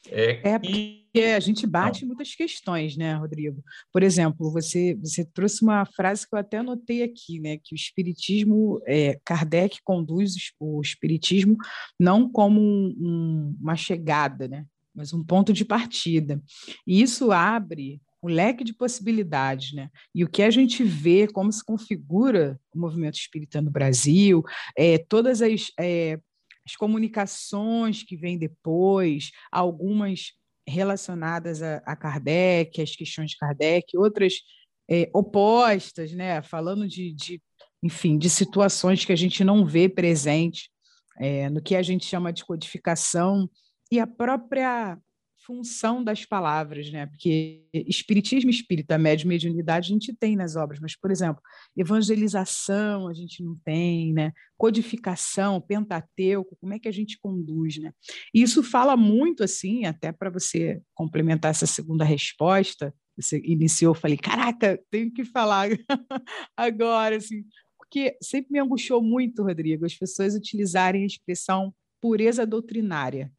é, 0.07 0.53
é 0.53 0.59
porque 0.59 1.04
a 1.23 1.39
gente 1.39 1.65
bate 1.65 2.01
Não. 2.01 2.07
muitas 2.07 2.35
questões, 2.35 2.97
né, 2.97 3.13
Rodrigo? 3.15 3.63
Por 3.91 4.03
exemplo, 4.03 4.51
você, 4.51 4.95
você 4.95 5.23
trouxe 5.23 5.63
uma 5.63 5.85
frase 5.85 6.27
que 6.27 6.35
eu 6.35 6.39
até 6.39 6.57
anotei 6.57 7.03
aqui, 7.03 7.39
né, 7.39 7.57
que 7.57 7.73
o 7.73 7.75
espiritismo, 7.75 8.81
é, 8.85 9.19
Kardec 9.23 9.79
conduz 9.83 10.33
o 10.59 10.81
espiritismo 10.81 11.57
não 11.99 12.29
como 12.29 12.59
um, 12.59 12.95
um, 12.99 13.57
uma 13.61 13.75
chegada, 13.75 14.47
né, 14.47 14.65
mas 14.93 15.13
um 15.13 15.23
ponto 15.23 15.51
de 15.53 15.65
partida. 15.65 16.41
E 16.85 17.01
isso 17.01 17.31
abre 17.31 18.01
um 18.23 18.27
leque 18.27 18.63
de 18.63 18.73
possibilidades, 18.73 19.71
né? 19.73 19.89
E 20.13 20.23
o 20.23 20.29
que 20.29 20.41
a 20.41 20.49
gente 20.49 20.83
vê, 20.83 21.27
como 21.27 21.51
se 21.51 21.63
configura 21.63 22.59
o 22.73 22.79
movimento 22.79 23.15
espírita 23.15 23.61
no 23.61 23.69
Brasil, 23.69 24.43
é, 24.75 24.97
todas 24.97 25.43
as 25.43 25.71
é, 25.79 26.19
as 26.65 26.75
comunicações 26.75 28.01
que 28.01 28.17
vêm 28.17 28.37
depois, 28.37 29.31
algumas 29.51 30.33
relacionadas 30.67 31.61
a, 31.61 31.77
a 31.85 31.95
Kardec, 31.95 32.81
as 32.81 32.95
questões 32.95 33.31
de 33.31 33.37
Kardec, 33.37 33.97
outras 33.97 34.41
é, 34.89 35.09
opostas, 35.13 36.11
né? 36.11 36.41
falando 36.41 36.87
de, 36.87 37.13
de, 37.13 37.41
enfim, 37.83 38.17
de 38.17 38.29
situações 38.29 39.05
que 39.05 39.11
a 39.11 39.15
gente 39.15 39.43
não 39.43 39.65
vê 39.65 39.87
presente 39.87 40.69
é, 41.17 41.49
no 41.49 41.61
que 41.61 41.75
a 41.75 41.81
gente 41.81 42.05
chama 42.05 42.33
de 42.33 42.43
codificação 42.43 43.49
e 43.91 43.99
a 43.99 44.07
própria 44.07 44.97
função 45.45 46.03
das 46.03 46.25
palavras, 46.25 46.91
né? 46.91 47.05
Porque 47.05 47.63
espiritismo 47.73 48.49
espírita, 48.49 48.97
médio 48.97 49.27
mediunidade 49.27 49.91
a 49.91 49.93
gente 49.93 50.13
tem 50.13 50.35
nas 50.35 50.55
obras, 50.55 50.79
mas, 50.79 50.95
por 50.95 51.11
exemplo, 51.11 51.41
evangelização 51.77 53.07
a 53.07 53.13
gente 53.13 53.43
não 53.43 53.55
tem, 53.63 54.13
né? 54.13 54.31
Codificação, 54.57 55.61
pentateuco, 55.61 56.57
como 56.59 56.73
é 56.73 56.79
que 56.79 56.87
a 56.87 56.91
gente 56.91 57.19
conduz, 57.19 57.77
né? 57.77 57.91
E 58.33 58.41
isso 58.41 58.63
fala 58.63 58.97
muito, 58.97 59.43
assim, 59.43 59.85
até 59.85 60.11
para 60.11 60.29
você 60.29 60.81
complementar 60.93 61.51
essa 61.51 61.67
segunda 61.67 62.03
resposta, 62.03 62.93
você 63.15 63.39
iniciou, 63.45 63.93
falei, 63.93 64.17
caraca, 64.17 64.79
tenho 64.89 65.11
que 65.11 65.23
falar 65.23 65.69
agora, 66.57 67.17
assim, 67.17 67.45
porque 67.77 68.17
sempre 68.21 68.51
me 68.51 68.59
angustiou 68.59 69.01
muito, 69.01 69.43
Rodrigo, 69.43 69.85
as 69.85 69.95
pessoas 69.95 70.35
utilizarem 70.35 71.03
a 71.03 71.05
expressão 71.07 71.73
pureza 72.01 72.45
doutrinária 72.45 73.31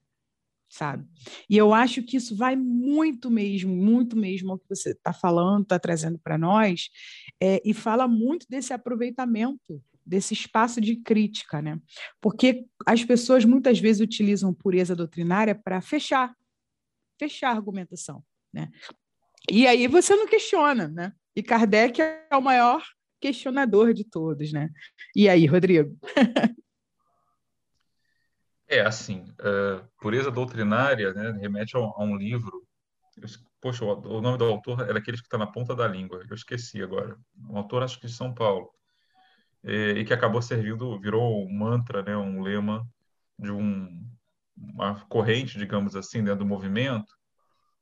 sabe? 0.69 1.07
E 1.49 1.57
eu 1.57 1.73
acho 1.73 2.03
que 2.03 2.17
isso 2.17 2.37
vai 2.37 2.57
muito 2.57 3.31
mesmo, 3.31 3.75
muito 3.75 4.17
mesmo 4.17 4.53
ao 4.53 4.59
que 4.59 4.69
você 4.69 4.91
está 4.91 5.13
falando, 5.13 5.63
está 5.63 5.79
trazendo 5.79 6.19
para 6.19 6.37
nós, 6.37 6.89
é, 7.41 7.63
e 7.65 7.73
fala 7.73 8.07
muito 8.09 8.47
desse 8.49 8.73
aproveitamento 8.73 9.83
desse 10.07 10.33
espaço 10.33 10.81
de 10.81 10.97
crítica, 10.97 11.61
né? 11.61 11.81
Porque 12.21 12.65
as 12.87 13.05
pessoas 13.05 13.45
muitas 13.45 13.81
vezes 13.81 14.01
utilizam 14.01 14.55
pureza 14.55 14.95
doutrinária 14.95 15.53
para 15.53 15.81
fechar, 15.81 16.33
fechar 17.19 17.49
a 17.49 17.57
argumentação, 17.57 18.23
né? 18.55 18.71
E 19.51 19.67
aí 19.67 19.89
você 19.89 20.15
não 20.15 20.29
questiona, 20.29 20.87
né? 20.87 21.13
E 21.35 21.43
Kardec 21.43 22.01
é 22.01 22.37
o 22.37 22.41
maior 22.41 22.83
questionador 23.21 23.93
de 23.93 24.05
todos, 24.05 24.53
né? 24.53 24.71
E 25.15 25.29
aí, 25.29 25.45
Rodrigo? 25.47 25.97
É, 28.69 28.81
assim, 28.81 29.25
uh, 29.41 29.87
pureza 30.01 30.31
doutrinária 30.31 31.13
né, 31.13 31.39
remete 31.41 31.77
a, 31.77 31.81
a 31.81 32.03
um 32.03 32.17
livro. 32.17 32.67
Eu, 33.17 33.29
poxa, 33.61 33.85
o, 33.85 34.19
o, 34.19 34.21
nome 34.21 34.37
do 34.39 34.45
autor 34.45 34.81
era 34.89 34.99
aquele 34.99 35.17
que 35.17 35.25
está 35.25 35.39
na 35.39 35.47
ponta 35.47 35.75
da 35.75 35.87
língua, 35.87 36.25
eu 36.29 36.35
esqueci 36.35 36.83
agora. 36.83 37.17
Um 37.49 37.57
autor, 37.57 37.83
acho 37.83 38.01
que 38.01 38.07
de 38.07 38.13
São 38.13 38.35
Paulo. 38.35 38.71
É, 39.63 39.91
e 39.93 40.05
que 40.05 40.13
acabou 40.13 40.43
servindo, 40.43 40.99
virou 41.01 41.45
um 41.45 41.53
mantra, 41.53 42.03
né, 42.03 42.17
um 42.17 42.43
lema 42.43 42.87
de 43.39 43.51
um, 43.51 43.89
uma 44.57 45.01
corrente, 45.07 45.59
digamos 45.59 45.97
assim, 45.97 46.23
dentro 46.23 46.41
do 46.41 46.47
movimento, 46.47 47.13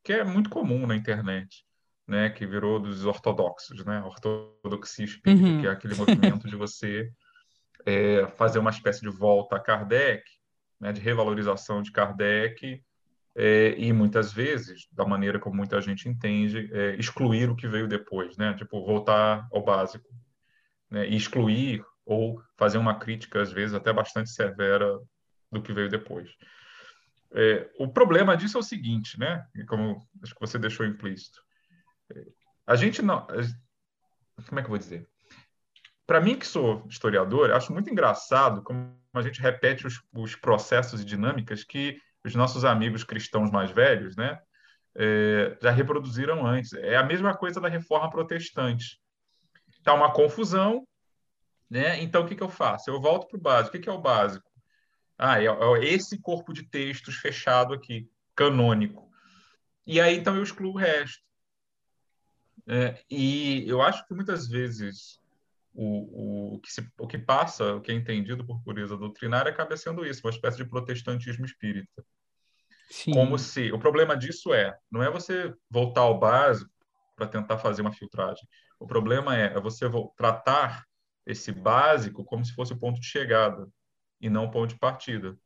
que 0.03 0.13
é 0.13 0.25
muito 0.25 0.51
comum 0.51 0.87
na 0.87 0.97
internet, 0.97 1.65
né, 2.07 2.31
que 2.31 2.47
virou 2.47 2.79
dos 2.81 3.05
ortodoxos, 3.05 3.85
né, 3.85 4.03
ortodoxia 4.03 5.05
espírita, 5.05 5.47
uhum. 5.47 5.61
que 5.61 5.67
é 5.67 5.71
aquele 5.71 5.95
movimento 5.95 6.49
de 6.49 6.57
você 6.57 7.11
é, 7.87 8.27
fazer 8.37 8.59
uma 8.59 8.71
espécie 8.71 9.01
de 9.01 9.11
volta 9.11 9.57
a 9.57 9.61
Kardec, 9.61 10.23
né, 10.85 10.93
de 10.93 11.01
revalorização 11.01 11.81
de 11.81 11.91
Kardec 11.91 12.85
é, 13.35 13.75
e 13.79 13.91
muitas 13.91 14.35
vezes, 14.35 14.87
da 14.93 15.07
maneira 15.07 15.39
como 15.39 15.57
muita 15.57 15.81
gente 15.81 16.11
entende, 16.11 16.71
é, 16.75 16.95
excluir 16.97 17.49
o 17.49 17.57
que 17.57 17.67
veio 17.67 17.89
depois, 17.89 18.37
né? 18.37 18.53
Tipo, 18.53 18.85
voltar 18.85 19.49
ao 19.51 19.65
básico, 19.65 20.07
né? 20.91 21.09
E 21.09 21.17
excluir 21.17 21.83
ou 22.05 22.39
fazer 22.59 22.77
uma 22.77 22.99
crítica 22.99 23.41
às 23.41 23.51
vezes 23.51 23.75
até 23.75 23.95
bastante 23.95 24.29
severa 24.29 25.01
do 25.51 25.63
que 25.63 25.73
veio 25.73 25.89
depois. 25.89 26.31
É, 27.33 27.71
o 27.79 27.89
problema 27.89 28.37
disso 28.37 28.59
é 28.59 28.61
o 28.61 28.63
seguinte, 28.63 29.19
né? 29.19 29.43
Como 29.67 30.07
acho 30.23 30.35
que 30.35 30.41
você 30.41 30.59
deixou 30.59 30.85
implícito, 30.85 31.41
é, 32.15 32.27
a 32.67 32.77
gente 32.77 33.01
não, 33.01 33.27
como 33.27 34.61
é 34.61 34.63
que 34.63 34.67
eu 34.67 34.69
vou 34.69 34.79
dizer? 34.79 35.09
Para 36.07 36.21
mim 36.21 36.37
que 36.39 36.47
sou 36.47 36.85
historiador, 36.89 37.51
acho 37.51 37.73
muito 37.73 37.91
engraçado 37.91 38.63
como 38.63 38.95
a 39.15 39.23
gente 39.23 39.41
repete 39.41 39.87
os, 39.87 40.03
os 40.13 40.37
processos 40.37 41.01
e 41.01 41.05
dinâmicas 41.05 41.65
que 41.65 41.99
os 42.25 42.35
nossos 42.35 42.65
amigos 42.65 43.05
cristãos 43.05 43.51
mais 43.51 43.71
velhos, 43.71 44.17
né, 44.17 44.41
é, 44.95 45.57
já 45.61 45.71
reproduziram 45.71 46.47
antes. 46.47 46.73
É 46.75 46.97
a 46.97 47.03
mesma 47.03 47.35
coisa 47.37 47.61
da 47.61 47.69
reforma 47.69 48.11
protestante. 48.11 49.01
Está 49.71 49.95
uma 49.95 50.13
confusão, 50.13 50.87
né? 51.69 52.03
Então 52.03 52.23
o 52.23 52.27
que, 52.27 52.35
que 52.35 52.43
eu 52.43 52.49
faço? 52.49 52.91
Eu 52.91 53.01
volto 53.01 53.27
para 53.29 53.37
o 53.37 53.41
básico. 53.41 53.69
O 53.69 53.73
que, 53.73 53.85
que 53.85 53.89
é 53.89 53.93
o 53.93 54.01
básico? 54.01 54.49
Ah, 55.19 55.43
é, 55.43 55.47
é 55.47 55.85
esse 55.85 56.19
corpo 56.19 56.53
de 56.53 56.65
textos 56.65 57.17
fechado 57.17 57.75
aqui, 57.75 58.09
canônico. 58.35 59.11
E 59.87 60.01
aí 60.01 60.17
então 60.17 60.37
eu 60.37 60.43
excluo 60.43 60.73
o 60.73 60.79
resto. 60.79 61.23
É, 62.67 63.03
e 63.11 63.69
eu 63.69 63.83
acho 63.83 64.07
que 64.07 64.15
muitas 64.15 64.49
vezes 64.49 65.21
o, 65.75 66.55
o, 66.55 66.61
que 66.61 66.73
se, 66.73 66.89
o 66.99 67.07
que 67.07 67.19
passa, 67.19 67.75
o 67.75 67.81
que 67.81 67.91
é 67.91 67.95
entendido 67.95 68.47
por 68.47 68.63
pureza 68.63 68.97
doutrinária, 68.97 69.51
acaba 69.51 69.77
sendo 69.77 70.07
isso, 70.07 70.25
uma 70.25 70.31
espécie 70.31 70.57
de 70.57 70.65
protestantismo 70.65 71.45
espírita. 71.45 72.05
Sim. 72.91 73.13
Como 73.13 73.39
se. 73.39 73.73
O 73.73 73.79
problema 73.79 74.17
disso 74.17 74.55
é, 74.55 74.77
não 74.91 75.03
é 75.03 75.11
você 75.11 75.53
voltar 75.69 76.03
ao 76.03 76.19
básico 76.19 76.71
para 77.17 77.27
tentar 77.27 77.59
fazer 77.59 77.83
uma 77.83 77.93
filtragem. 77.93 78.47
O 78.79 78.87
problema 78.87 79.37
é, 79.37 79.47
é 79.47 79.61
você 79.61 79.87
tratar 80.17 80.85
esse 81.27 81.51
básico 81.51 82.25
como 82.25 82.45
se 82.45 82.55
fosse 82.55 82.73
o 82.73 82.79
ponto 82.79 83.01
de 83.01 83.07
chegada 83.07 83.67
e 84.21 84.29
não 84.29 84.45
o 84.45 84.51
ponto 84.51 84.71
de 84.71 84.79
partida. 84.79 85.37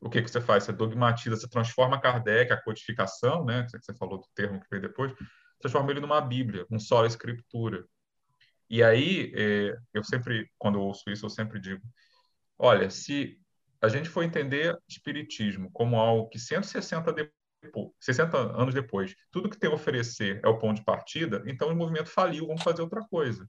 O 0.00 0.10
que, 0.10 0.22
que 0.22 0.28
você 0.28 0.40
faz? 0.40 0.64
Você 0.64 0.72
dogmatiza, 0.72 1.36
você 1.36 1.48
transforma 1.48 2.00
Kardec, 2.00 2.52
a 2.52 2.60
codificação, 2.60 3.44
né, 3.44 3.64
que 3.64 3.78
você 3.78 3.94
falou 3.94 4.18
do 4.18 4.26
termo 4.34 4.60
que 4.60 4.66
veio 4.70 4.82
depois, 4.82 5.12
transforma 5.60 5.90
ele 5.90 6.00
numa 6.00 6.20
Bíblia, 6.20 6.66
um 6.70 6.78
só 6.78 7.06
escritura. 7.06 7.84
E 8.72 8.82
aí, 8.82 9.30
é, 9.36 9.76
eu 9.92 10.02
sempre, 10.02 10.50
quando 10.56 10.78
eu 10.78 10.82
ouço 10.82 11.10
isso, 11.10 11.26
eu 11.26 11.30
sempre 11.30 11.60
digo: 11.60 11.82
olha, 12.58 12.88
se 12.88 13.38
a 13.82 13.88
gente 13.88 14.08
for 14.08 14.22
entender 14.22 14.74
Espiritismo 14.88 15.70
como 15.72 15.96
algo 15.96 16.30
que 16.30 16.38
160 16.38 17.12
depois, 17.12 17.90
60 18.00 18.34
anos 18.38 18.72
depois, 18.72 19.14
tudo 19.30 19.50
que 19.50 19.58
tem 19.58 19.70
a 19.70 19.74
oferecer 19.74 20.40
é 20.42 20.48
o 20.48 20.58
ponto 20.58 20.78
de 20.78 20.84
partida, 20.86 21.42
então 21.46 21.68
o 21.68 21.76
movimento 21.76 22.08
faliu, 22.08 22.46
vamos 22.46 22.62
fazer 22.62 22.80
outra 22.80 23.02
coisa. 23.10 23.46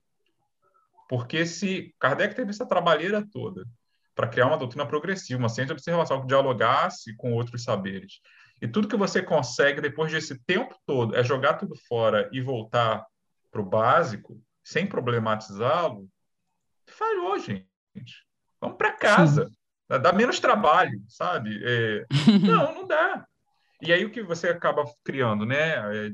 Porque 1.07 1.45
se 1.45 1.95
Kardec 2.01 2.35
teve 2.35 2.49
essa 2.49 2.67
trabalheira 2.67 3.25
toda 3.31 3.65
para 4.13 4.27
criar 4.27 4.47
uma 4.47 4.57
doutrina 4.57 4.85
progressiva, 4.85 5.39
uma 5.39 5.47
ciência 5.47 5.67
de 5.67 5.79
observação 5.79 6.19
que 6.19 6.27
dialogasse 6.27 7.15
com 7.15 7.31
outros 7.31 7.63
saberes, 7.63 8.19
e 8.61 8.67
tudo 8.67 8.89
que 8.89 8.97
você 8.97 9.23
consegue 9.23 9.79
depois 9.79 10.11
desse 10.11 10.37
tempo 10.43 10.75
todo 10.85 11.15
é 11.15 11.23
jogar 11.23 11.53
tudo 11.53 11.75
fora 11.87 12.29
e 12.33 12.41
voltar 12.41 13.05
para 13.49 13.61
o 13.61 13.65
básico, 13.65 14.37
sem 14.63 14.87
problematizá-lo, 14.87 16.09
falhou, 16.87 17.37
gente. 17.39 17.67
Vamos 18.59 18.77
para 18.77 18.93
casa. 18.93 19.47
Sim. 19.47 19.99
Dá 20.01 20.11
menos 20.13 20.39
trabalho, 20.39 21.01
sabe? 21.07 21.61
É... 21.63 22.05
não, 22.47 22.73
não 22.73 22.87
dá. 22.87 23.25
E 23.81 23.91
aí 23.91 24.05
o 24.05 24.11
que 24.11 24.23
você 24.23 24.47
acaba 24.47 24.85
criando, 25.03 25.45
né? 25.45 26.07
É, 26.07 26.11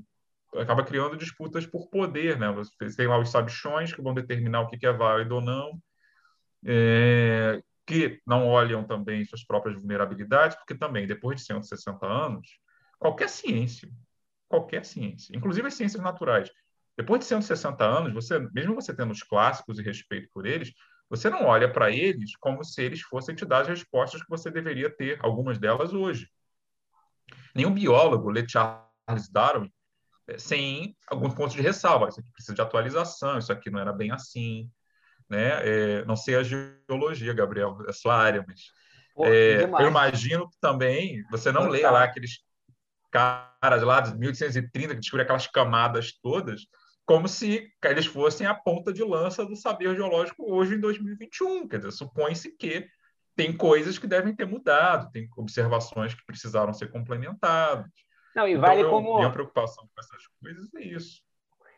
acaba 0.59 0.83
criando 0.83 1.15
disputas 1.15 1.65
por 1.67 1.87
poder, 1.89 2.37
né? 2.39 2.51
Você 2.51 2.95
tem 2.95 3.07
lá 3.07 3.19
os 3.19 3.29
sabichões 3.29 3.93
que 3.93 4.01
vão 4.01 4.13
determinar 4.13 4.61
o 4.61 4.67
que 4.67 4.85
é 4.85 4.91
válido 4.91 5.35
ou 5.35 5.41
não, 5.41 5.79
é, 6.65 7.61
que 7.85 8.19
não 8.25 8.47
olham 8.47 8.83
também 8.83 9.23
suas 9.23 9.43
próprias 9.43 9.75
vulnerabilidades, 9.75 10.57
porque 10.57 10.75
também, 10.75 11.05
depois 11.05 11.39
de 11.39 11.45
160 11.45 12.05
anos, 12.05 12.59
qualquer 12.97 13.29
ciência, 13.29 13.89
qualquer 14.47 14.83
ciência, 14.83 15.35
inclusive 15.35 15.67
as 15.67 15.75
ciências 15.75 16.01
naturais, 16.01 16.51
depois 16.99 17.21
de 17.21 17.27
160 17.27 17.81
anos, 17.81 18.13
você, 18.13 18.37
mesmo 18.51 18.75
você 18.75 18.93
tendo 18.93 19.13
os 19.13 19.23
clássicos 19.23 19.79
e 19.79 19.81
respeito 19.81 20.27
por 20.33 20.45
eles, 20.45 20.73
você 21.09 21.29
não 21.29 21.45
olha 21.45 21.71
para 21.71 21.89
eles 21.89 22.35
como 22.35 22.61
se 22.61 22.83
eles 22.83 22.99
fossem 22.99 23.33
te 23.33 23.45
dar 23.45 23.61
as 23.61 23.69
respostas 23.69 24.21
que 24.21 24.29
você 24.29 24.51
deveria 24.51 24.89
ter, 24.89 25.17
algumas 25.23 25.57
delas 25.57 25.93
hoje. 25.93 26.29
Nenhum 27.55 27.73
biólogo 27.73 28.29
lê 28.29 28.45
Charles 28.45 29.29
Darwin 29.31 29.71
é, 30.27 30.37
sem 30.37 30.93
alguns 31.07 31.33
pontos 31.33 31.55
de 31.55 31.61
ressalva. 31.61 32.09
Isso 32.09 32.19
aqui 32.19 32.33
precisa 32.33 32.53
de 32.53 32.61
atualização, 32.61 33.39
isso 33.39 33.53
aqui 33.53 33.69
não 33.69 33.79
era 33.79 33.93
bem 33.93 34.11
assim. 34.11 34.69
Né? 35.29 35.51
É, 35.65 36.05
não 36.05 36.17
sei 36.17 36.35
a 36.35 36.43
geologia, 36.43 37.33
Gabriel, 37.33 37.77
é 37.87 37.93
sua 37.93 38.17
área, 38.17 38.43
mas 38.45 38.73
Pô, 39.15 39.25
é, 39.25 39.63
eu 39.63 39.87
imagino 39.87 40.49
que 40.49 40.57
também 40.59 41.23
você 41.31 41.49
não 41.49 41.69
lê 41.69 41.89
lá 41.89 42.03
aqueles 42.03 42.43
caras 43.09 43.83
lá 43.83 44.01
de 44.01 44.17
1830 44.17 44.95
que 44.95 44.99
descobriram 44.99 45.23
aquelas 45.23 45.47
camadas 45.47 46.11
todas, 46.21 46.67
como 47.09 47.27
se 47.27 47.73
eles 47.83 48.05
fossem 48.05 48.45
a 48.45 48.53
ponta 48.53 48.93
de 48.93 49.03
lança 49.03 49.43
do 49.43 49.55
saber 49.55 49.95
geológico 49.95 50.43
hoje 50.47 50.75
em 50.75 50.79
2021. 50.79 51.67
Quer 51.67 51.77
dizer, 51.77 51.91
supõe-se 51.91 52.55
que 52.55 52.87
tem 53.35 53.51
coisas 53.51 53.97
que 53.97 54.05
devem 54.05 54.35
ter 54.35 54.45
mudado, 54.45 55.09
tem 55.11 55.27
observações 55.35 56.13
que 56.13 56.23
precisaram 56.23 56.71
ser 56.71 56.91
complementadas. 56.91 57.89
Não, 58.35 58.47
e 58.47 58.51
então, 58.51 58.61
vale 58.61 58.83
eu, 58.83 58.91
como. 58.91 59.15
Minha 59.15 59.31
preocupação 59.31 59.85
com 59.85 59.99
essas 59.99 60.21
coisas 60.39 60.71
é 60.75 60.83
isso. 60.83 61.23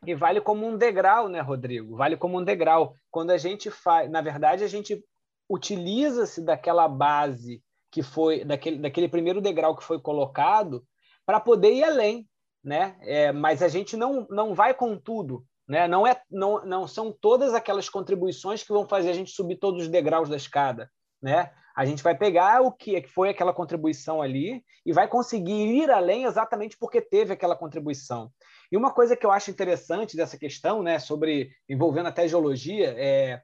E 0.06 0.14
vale 0.14 0.42
como 0.42 0.68
um 0.68 0.78
degrau, 0.78 1.30
né, 1.30 1.40
Rodrigo? 1.40 1.96
Vale 1.96 2.18
como 2.18 2.38
um 2.38 2.44
degrau. 2.44 2.94
Quando 3.10 3.32
a 3.32 3.38
gente 3.38 3.72
faz. 3.72 4.12
Na 4.12 4.20
verdade, 4.20 4.66
a 4.66 4.68
gente 4.68 5.02
utiliza-se 5.50 6.44
daquela 6.44 6.90
base 6.90 7.64
que 7.90 8.04
foi, 8.04 8.44
daquele, 8.44 8.80
daquele 8.80 9.08
primeiro 9.08 9.40
degrau 9.40 9.78
que 9.78 9.84
foi 9.86 9.98
colocado, 9.98 10.86
para 11.26 11.40
poder 11.40 11.72
ir 11.74 11.86
além. 11.86 12.28
Né? 12.64 12.96
É, 13.02 13.32
mas 13.32 13.62
a 13.62 13.68
gente 13.68 13.98
não, 13.98 14.28
não 14.30 14.54
vai 14.54 14.74
com 14.74 14.98
tudo. 14.98 15.44
Né? 15.68 15.88
Não, 15.88 16.06
é, 16.06 16.22
não, 16.30 16.66
não 16.66 16.88
são 16.88 17.12
todas 17.12 17.54
aquelas 17.54 17.90
contribuições 17.90 18.64
que 18.64 18.74
vão 18.74 18.88
fazer 18.88 19.10
a 19.10 19.14
gente 19.14 19.32
subir 19.32 19.58
todos 19.58 19.84
os 19.84 19.88
degraus 19.88 20.30
da 20.30 20.36
escada 20.36 20.90
né? 21.22 21.52
A 21.76 21.86
gente 21.86 22.04
vai 22.04 22.18
pegar 22.18 22.62
o 22.62 22.72
que 22.72 23.02
foi 23.08 23.30
aquela 23.30 23.54
contribuição 23.54 24.22
ali 24.22 24.64
e 24.86 24.92
vai 24.92 25.08
conseguir 25.08 25.54
ir 25.54 25.90
além 25.90 26.26
exatamente 26.26 26.78
porque 26.78 27.00
teve 27.00 27.32
aquela 27.32 27.56
contribuição. 27.56 28.32
E 28.70 28.76
uma 28.76 28.92
coisa 28.92 29.16
que 29.16 29.26
eu 29.26 29.32
acho 29.32 29.52
interessante 29.52 30.18
dessa 30.18 30.38
questão, 30.38 30.84
né, 30.84 31.00
sobre 31.00 31.52
envolvendo 31.70 32.08
até 32.08 32.28
geologia, 32.28 32.94
é, 32.98 33.42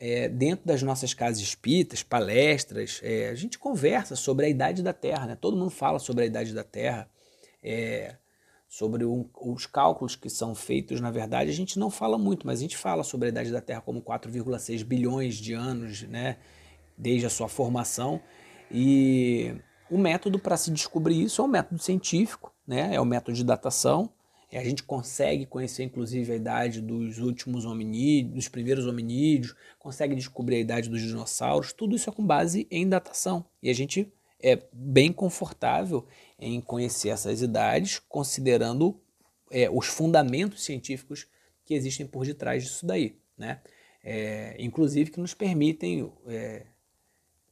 é 0.00 0.28
dentro 0.28 0.66
das 0.66 0.82
nossas 0.82 1.12
casas 1.12 1.42
espíritas, 1.42 2.02
palestras, 2.02 3.00
é, 3.02 3.28
a 3.28 3.34
gente 3.34 3.58
conversa 3.58 4.16
sobre 4.16 4.46
a 4.46 4.48
idade 4.48 4.82
da 4.82 4.92
Terra, 4.94 5.26
né? 5.26 5.36
Todo 5.38 5.56
mundo 5.56 5.70
fala 5.70 5.98
sobre 5.98 6.24
a 6.24 6.26
idade 6.26 6.54
da 6.54 6.64
Terra, 6.64 7.10
é, 7.62 8.16
sobre 8.68 9.04
um, 9.04 9.24
os 9.40 9.64
cálculos 9.64 10.14
que 10.14 10.28
são 10.28 10.54
feitos, 10.54 11.00
na 11.00 11.10
verdade, 11.10 11.50
a 11.50 11.54
gente 11.54 11.78
não 11.78 11.90
fala 11.90 12.18
muito, 12.18 12.46
mas 12.46 12.58
a 12.58 12.62
gente 12.62 12.76
fala 12.76 13.02
sobre 13.02 13.26
a 13.26 13.28
idade 13.30 13.50
da 13.50 13.62
Terra 13.62 13.80
como 13.80 14.02
4,6 14.02 14.84
bilhões 14.84 15.36
de 15.36 15.54
anos, 15.54 16.02
né? 16.02 16.36
desde 16.96 17.24
a 17.24 17.30
sua 17.30 17.48
formação. 17.48 18.20
E 18.70 19.54
o 19.90 19.96
método 19.96 20.38
para 20.38 20.56
se 20.56 20.70
descobrir 20.70 21.22
isso 21.22 21.40
é 21.40 21.44
um 21.44 21.48
método 21.48 21.80
científico, 21.80 22.52
né? 22.66 22.94
é 22.94 23.00
o 23.00 23.06
método 23.06 23.34
de 23.34 23.44
datação. 23.44 24.10
E 24.50 24.56
a 24.56 24.64
gente 24.64 24.82
consegue 24.82 25.44
conhecer, 25.44 25.84
inclusive, 25.84 26.32
a 26.32 26.36
idade 26.36 26.80
dos 26.80 27.18
últimos 27.18 27.66
hominídeos, 27.66 28.34
dos 28.34 28.48
primeiros 28.48 28.86
hominídeos, 28.86 29.54
consegue 29.78 30.14
descobrir 30.14 30.56
a 30.56 30.60
idade 30.60 30.88
dos 30.88 31.02
dinossauros. 31.02 31.72
Tudo 31.72 31.94
isso 31.94 32.08
é 32.08 32.12
com 32.12 32.24
base 32.24 32.66
em 32.70 32.88
datação. 32.88 33.44
E 33.62 33.68
a 33.68 33.74
gente 33.74 34.10
é 34.42 34.62
bem 34.72 35.12
confortável 35.12 36.06
em 36.38 36.60
conhecer 36.60 37.08
essas 37.08 37.42
idades, 37.42 37.98
considerando 37.98 39.00
é, 39.50 39.68
os 39.70 39.86
fundamentos 39.86 40.64
científicos 40.64 41.26
que 41.64 41.74
existem 41.74 42.06
por 42.06 42.24
detrás 42.24 42.62
disso 42.62 42.86
daí. 42.86 43.18
Né? 43.36 43.60
É, 44.02 44.56
inclusive 44.58 45.10
que 45.10 45.20
nos 45.20 45.34
permitem 45.34 46.12
é, 46.26 46.66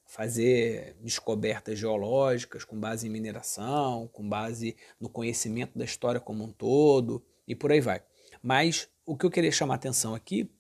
fazer 0.07 0.97
descobertas 1.03 1.79
geológicas 1.79 2.65
com 2.65 2.79
base 2.79 3.07
em 3.07 3.11
mineração, 3.11 4.09
com 4.13 4.27
base 4.27 4.77
no 5.01 5.09
conhecimento 5.09 5.77
da 5.77 5.85
história 5.85 6.21
como 6.21 6.45
um 6.45 6.53
todo 6.53 7.23
e 7.47 7.55
por 7.55 7.73
aí 7.73 7.81
vai. 7.81 8.03
Mas 8.43 8.89
o 9.05 9.17
que 9.17 9.27
eu 9.27 9.31
queria 9.31 9.51
chamar 9.51 9.75
atenção 9.75 10.15
aqui 10.15 10.51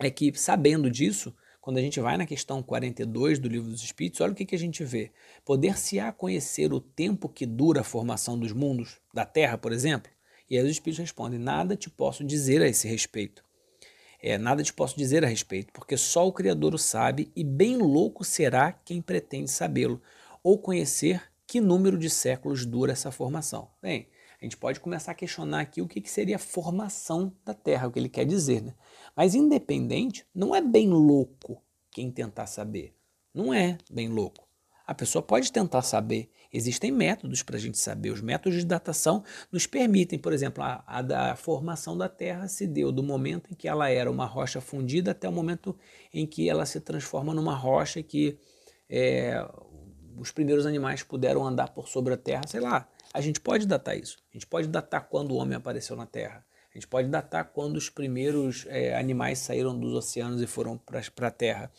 é 0.00 0.10
que, 0.10 0.32
sabendo 0.38 0.90
disso, 0.90 1.34
quando 1.66 1.78
a 1.78 1.82
gente 1.82 1.98
vai 1.98 2.16
na 2.16 2.24
questão 2.24 2.62
42 2.62 3.40
do 3.40 3.48
Livro 3.48 3.68
dos 3.68 3.82
Espíritos, 3.82 4.20
olha 4.20 4.30
o 4.30 4.36
que, 4.36 4.44
que 4.44 4.54
a 4.54 4.58
gente 4.58 4.84
vê. 4.84 5.10
Poder-se-á 5.44 6.12
conhecer 6.12 6.72
o 6.72 6.78
tempo 6.78 7.28
que 7.28 7.44
dura 7.44 7.80
a 7.80 7.82
formação 7.82 8.38
dos 8.38 8.52
mundos, 8.52 8.98
da 9.12 9.26
Terra, 9.26 9.58
por 9.58 9.72
exemplo? 9.72 10.08
E 10.48 10.56
aí 10.56 10.62
os 10.62 10.70
Espíritos 10.70 11.00
respondem: 11.00 11.40
Nada 11.40 11.74
te 11.74 11.90
posso 11.90 12.22
dizer 12.22 12.62
a 12.62 12.68
esse 12.68 12.86
respeito. 12.86 13.42
É, 14.22 14.38
nada 14.38 14.62
te 14.62 14.72
posso 14.72 14.96
dizer 14.96 15.24
a 15.24 15.26
respeito, 15.26 15.72
porque 15.72 15.96
só 15.96 16.24
o 16.28 16.32
Criador 16.32 16.72
o 16.72 16.78
sabe, 16.78 17.32
e 17.34 17.42
bem 17.42 17.78
louco 17.78 18.22
será 18.22 18.70
quem 18.70 19.02
pretende 19.02 19.50
sabê-lo, 19.50 20.00
ou 20.44 20.58
conhecer 20.58 21.20
que 21.48 21.60
número 21.60 21.98
de 21.98 22.08
séculos 22.08 22.64
dura 22.64 22.92
essa 22.92 23.10
formação. 23.10 23.68
Bem, 23.82 24.06
a 24.40 24.44
gente 24.44 24.56
pode 24.56 24.80
começar 24.80 25.12
a 25.12 25.14
questionar 25.14 25.60
aqui 25.60 25.80
o 25.80 25.88
que, 25.88 26.00
que 26.00 26.10
seria 26.10 26.36
a 26.36 26.38
formação 26.38 27.32
da 27.44 27.54
Terra, 27.54 27.88
o 27.88 27.92
que 27.92 27.98
ele 27.98 28.08
quer 28.08 28.24
dizer. 28.24 28.62
Né? 28.62 28.74
Mas 29.14 29.34
independente, 29.34 30.26
não 30.34 30.54
é 30.54 30.60
bem 30.60 30.88
louco 30.88 31.62
quem 31.90 32.10
tentar 32.10 32.46
saber. 32.46 32.94
Não 33.32 33.52
é 33.52 33.78
bem 33.90 34.08
louco. 34.08 34.46
A 34.86 34.94
pessoa 34.94 35.22
pode 35.22 35.50
tentar 35.50 35.82
saber, 35.82 36.30
Existem 36.56 36.90
métodos 36.90 37.42
para 37.42 37.56
a 37.56 37.58
gente 37.58 37.78
saber. 37.78 38.10
Os 38.10 38.22
métodos 38.22 38.58
de 38.58 38.64
datação 38.64 39.22
nos 39.52 39.66
permitem, 39.66 40.18
por 40.18 40.32
exemplo, 40.32 40.64
a, 40.64 40.82
a, 40.86 41.02
da 41.02 41.36
formação 41.36 41.98
da 41.98 42.08
Terra 42.08 42.48
se 42.48 42.66
deu 42.66 42.90
do 42.90 43.02
momento 43.02 43.52
em 43.52 43.54
que 43.54 43.68
ela 43.68 43.90
era 43.90 44.10
uma 44.10 44.24
rocha 44.24 44.58
fundida 44.58 45.10
até 45.10 45.28
o 45.28 45.32
momento 45.32 45.76
em 46.14 46.26
que 46.26 46.48
ela 46.48 46.64
se 46.64 46.80
transforma 46.80 47.34
numa 47.34 47.54
rocha 47.54 48.02
que 48.02 48.38
é, 48.88 49.46
os 50.16 50.30
primeiros 50.30 50.64
animais 50.64 51.02
puderam 51.02 51.46
andar 51.46 51.74
por 51.74 51.88
sobre 51.88 52.14
a 52.14 52.16
Terra. 52.16 52.44
Sei 52.46 52.60
lá, 52.60 52.88
a 53.16 53.20
gente 53.22 53.40
pode 53.40 53.66
datar 53.66 53.96
isso. 53.96 54.18
A 54.30 54.36
gente 54.36 54.46
pode 54.46 54.68
datar 54.68 55.08
quando 55.08 55.30
o 55.30 55.36
homem 55.36 55.56
apareceu 55.56 55.96
na 55.96 56.04
Terra. 56.04 56.44
A 56.70 56.74
gente 56.74 56.86
pode 56.86 57.08
datar 57.08 57.46
quando 57.46 57.78
os 57.78 57.88
primeiros 57.88 58.66
é, 58.68 58.94
animais 58.94 59.38
saíram 59.38 59.78
dos 59.78 59.94
oceanos 59.94 60.42
e 60.42 60.46
foram 60.46 60.76
para 60.76 61.28
a 61.28 61.30
Terra. 61.30 61.72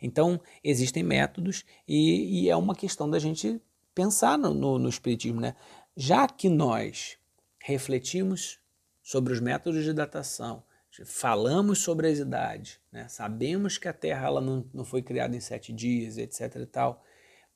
Então, 0.00 0.40
existem 0.62 1.02
métodos 1.02 1.64
e, 1.88 2.44
e 2.44 2.48
é 2.48 2.54
uma 2.54 2.76
questão 2.76 3.10
da 3.10 3.18
gente 3.18 3.60
pensar 3.92 4.38
no, 4.38 4.54
no, 4.54 4.78
no 4.78 4.88
Espiritismo, 4.88 5.40
né? 5.40 5.56
Já 5.96 6.28
que 6.28 6.48
nós 6.48 7.18
refletimos 7.58 8.60
sobre 9.02 9.32
os 9.32 9.40
métodos 9.40 9.82
de 9.82 9.92
datação, 9.92 10.62
falamos 11.04 11.80
sobre 11.80 12.06
as 12.06 12.18
idades, 12.18 12.78
né? 12.92 13.08
sabemos 13.08 13.78
que 13.78 13.88
a 13.88 13.92
Terra 13.92 14.28
ela 14.28 14.40
não, 14.40 14.64
não 14.72 14.84
foi 14.84 15.02
criada 15.02 15.34
em 15.34 15.40
sete 15.40 15.72
dias, 15.72 16.18
etc. 16.18 16.54
e 16.56 16.66
tal, 16.66 17.02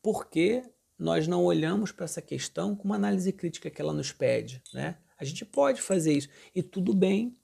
por 0.02 0.28
que 0.28 0.64
nós 0.98 1.28
não 1.28 1.44
olhamos 1.44 1.92
para 1.92 2.04
essa 2.04 2.20
questão 2.20 2.74
com 2.74 2.84
uma 2.84 2.96
análise 2.96 3.32
crítica 3.32 3.70
que 3.70 3.80
ela 3.80 3.92
nos 3.92 4.12
pede? 4.12 4.62
Né? 4.72 4.96
A 5.18 5.24
gente 5.24 5.44
pode 5.44 5.80
fazer 5.80 6.12
isso 6.12 6.28
e 6.54 6.62
tudo 6.62 6.94
bem, 6.94 7.36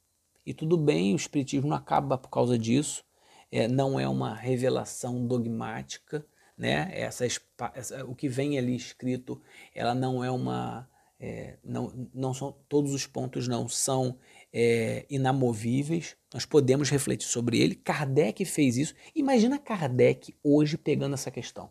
e 0.45 0.53
tudo 0.53 0.77
bem, 0.77 1.13
o 1.13 1.17
Espiritismo 1.17 1.69
não 1.69 1.77
acaba 1.77 2.19
por 2.19 2.29
causa 2.29 2.59
disso, 2.59 3.05
é, 3.51 3.67
não 3.67 3.99
é 3.99 4.09
uma 4.09 4.35
revelação 4.35 5.27
dogmática, 5.27 6.27
né? 6.57 6.91
Essa, 6.93 7.27
essa, 7.75 8.05
o 8.05 8.15
que 8.15 8.29
vem 8.29 8.59
ali 8.59 8.77
escrito, 8.77 9.41
ela 9.75 9.95
não 9.95 10.23
é 10.23 10.31
uma, 10.31 10.89
é, 11.19 11.57
não, 11.65 12.09
não 12.13 12.35
são 12.35 12.55
todos 12.69 12.93
os 12.93 13.07
pontos 13.07 13.49
não 13.49 13.69
são 13.69 14.19
é, 14.53 15.07
inamovíveis. 15.09 16.17
Nós 16.33 16.45
podemos 16.45 16.91
refletir 16.91 17.27
sobre 17.27 17.59
ele. 17.59 17.75
Kardec 17.75 18.45
fez 18.45 18.77
isso. 18.77 18.95
Imagina 19.15 19.59
Kardec 19.59 20.35
hoje 20.43 20.77
pegando 20.77 21.15
essa 21.15 21.31
questão. 21.31 21.71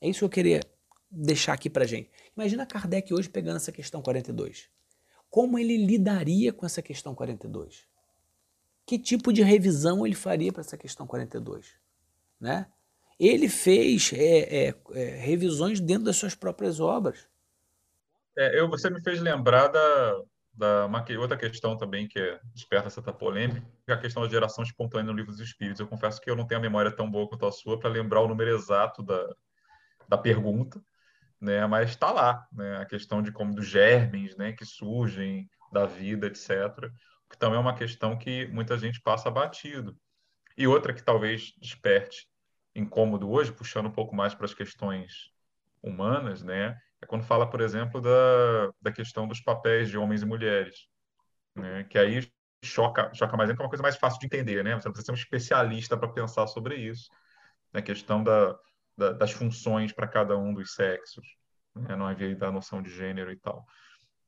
É 0.00 0.08
isso 0.08 0.20
que 0.20 0.24
eu 0.24 0.28
queria 0.28 0.60
deixar 1.10 1.52
aqui 1.52 1.70
para 1.70 1.86
gente. 1.86 2.10
Imagina 2.36 2.66
Kardec 2.66 3.12
hoje 3.12 3.28
pegando 3.28 3.56
essa 3.56 3.72
questão 3.72 4.02
42. 4.02 4.68
Como 5.30 5.58
ele 5.58 5.76
lidaria 5.76 6.52
com 6.52 6.64
essa 6.64 6.82
questão 6.82 7.14
42? 7.14 7.86
Que 8.86 8.98
tipo 8.98 9.32
de 9.32 9.42
revisão 9.42 10.06
ele 10.06 10.14
faria 10.14 10.52
para 10.52 10.62
essa 10.62 10.76
questão 10.76 11.06
42? 11.06 11.76
Né? 12.40 12.66
ele 13.18 13.48
fez 13.48 14.12
é, 14.14 14.68
é, 14.68 14.74
é, 14.92 15.04
revisões 15.16 15.80
dentro 15.80 16.04
das 16.04 16.16
suas 16.16 16.34
próprias 16.34 16.78
obras. 16.78 17.28
É, 18.36 18.60
eu, 18.60 18.68
você 18.68 18.88
me 18.88 19.02
fez 19.02 19.20
lembrar 19.20 19.66
da, 19.66 20.22
da 20.54 20.86
uma, 20.86 21.04
outra 21.18 21.36
questão 21.36 21.76
também 21.76 22.06
que 22.06 22.18
é, 22.18 22.38
desperta 22.54 22.88
certa 22.88 23.12
polêmica, 23.12 23.66
é 23.88 23.92
a 23.92 24.00
questão 24.00 24.22
da 24.22 24.28
geração 24.28 24.62
espontânea 24.62 25.10
no 25.10 25.18
livro 25.18 25.32
dos 25.32 25.40
Espíritos. 25.40 25.80
Eu 25.80 25.88
confesso 25.88 26.20
que 26.20 26.30
eu 26.30 26.36
não 26.36 26.46
tenho 26.46 26.60
a 26.60 26.62
memória 26.62 26.92
tão 26.92 27.10
boa 27.10 27.28
quanto 27.28 27.44
a 27.44 27.50
sua 27.50 27.78
para 27.78 27.90
lembrar 27.90 28.20
o 28.20 28.28
número 28.28 28.54
exato 28.54 29.02
da, 29.02 29.34
da 30.08 30.16
pergunta, 30.16 30.80
né? 31.40 31.66
Mas 31.66 31.90
está 31.90 32.10
lá, 32.10 32.46
né? 32.52 32.78
A 32.78 32.84
questão 32.84 33.22
de 33.22 33.32
como 33.32 33.54
dos 33.54 33.66
germes, 33.66 34.36
né? 34.36 34.52
Que 34.52 34.64
surgem 34.64 35.48
da 35.72 35.86
vida, 35.86 36.26
etc. 36.26 36.90
Que 37.30 37.38
também 37.38 37.56
é 37.58 37.60
uma 37.60 37.74
questão 37.74 38.16
que 38.16 38.46
muita 38.48 38.76
gente 38.78 39.00
passa 39.00 39.30
batido. 39.30 39.96
E 40.56 40.66
outra 40.66 40.92
que 40.92 41.02
talvez 41.02 41.52
desperte 41.60 42.26
incômodo 42.74 43.30
hoje, 43.30 43.52
puxando 43.52 43.86
um 43.86 43.92
pouco 43.92 44.14
mais 44.14 44.34
para 44.34 44.44
as 44.44 44.54
questões 44.54 45.30
humanas, 45.82 46.42
né? 46.42 46.76
É 47.00 47.06
quando 47.06 47.24
fala, 47.24 47.48
por 47.48 47.60
exemplo, 47.60 48.00
da, 48.00 48.72
da 48.80 48.92
questão 48.92 49.28
dos 49.28 49.40
papéis 49.40 49.88
de 49.88 49.96
homens 49.96 50.22
e 50.22 50.26
mulheres, 50.26 50.88
né? 51.54 51.84
Que 51.84 51.98
aí 51.98 52.28
choca, 52.64 53.12
choca 53.14 53.36
mais, 53.36 53.50
é 53.50 53.52
uma 53.52 53.68
coisa 53.68 53.82
mais 53.82 53.96
fácil 53.96 54.18
de 54.20 54.26
entender, 54.26 54.64
né? 54.64 54.74
Você 54.74 54.88
não 54.88 54.92
precisa 54.92 55.06
ser 55.06 55.12
um 55.12 55.22
especialista 55.22 55.96
para 55.96 56.08
pensar 56.08 56.46
sobre 56.46 56.76
isso. 56.76 57.08
A 57.72 57.82
questão 57.82 58.22
da, 58.22 58.58
da, 58.98 59.12
das 59.12 59.30
funções 59.30 59.92
para 59.92 60.08
cada 60.08 60.36
um 60.36 60.52
dos 60.52 60.74
sexos, 60.74 61.24
né? 61.74 61.94
não 61.94 62.06
havia 62.06 62.34
da 62.34 62.50
noção 62.50 62.82
de 62.82 62.90
gênero 62.90 63.30
e 63.30 63.36
tal. 63.36 63.64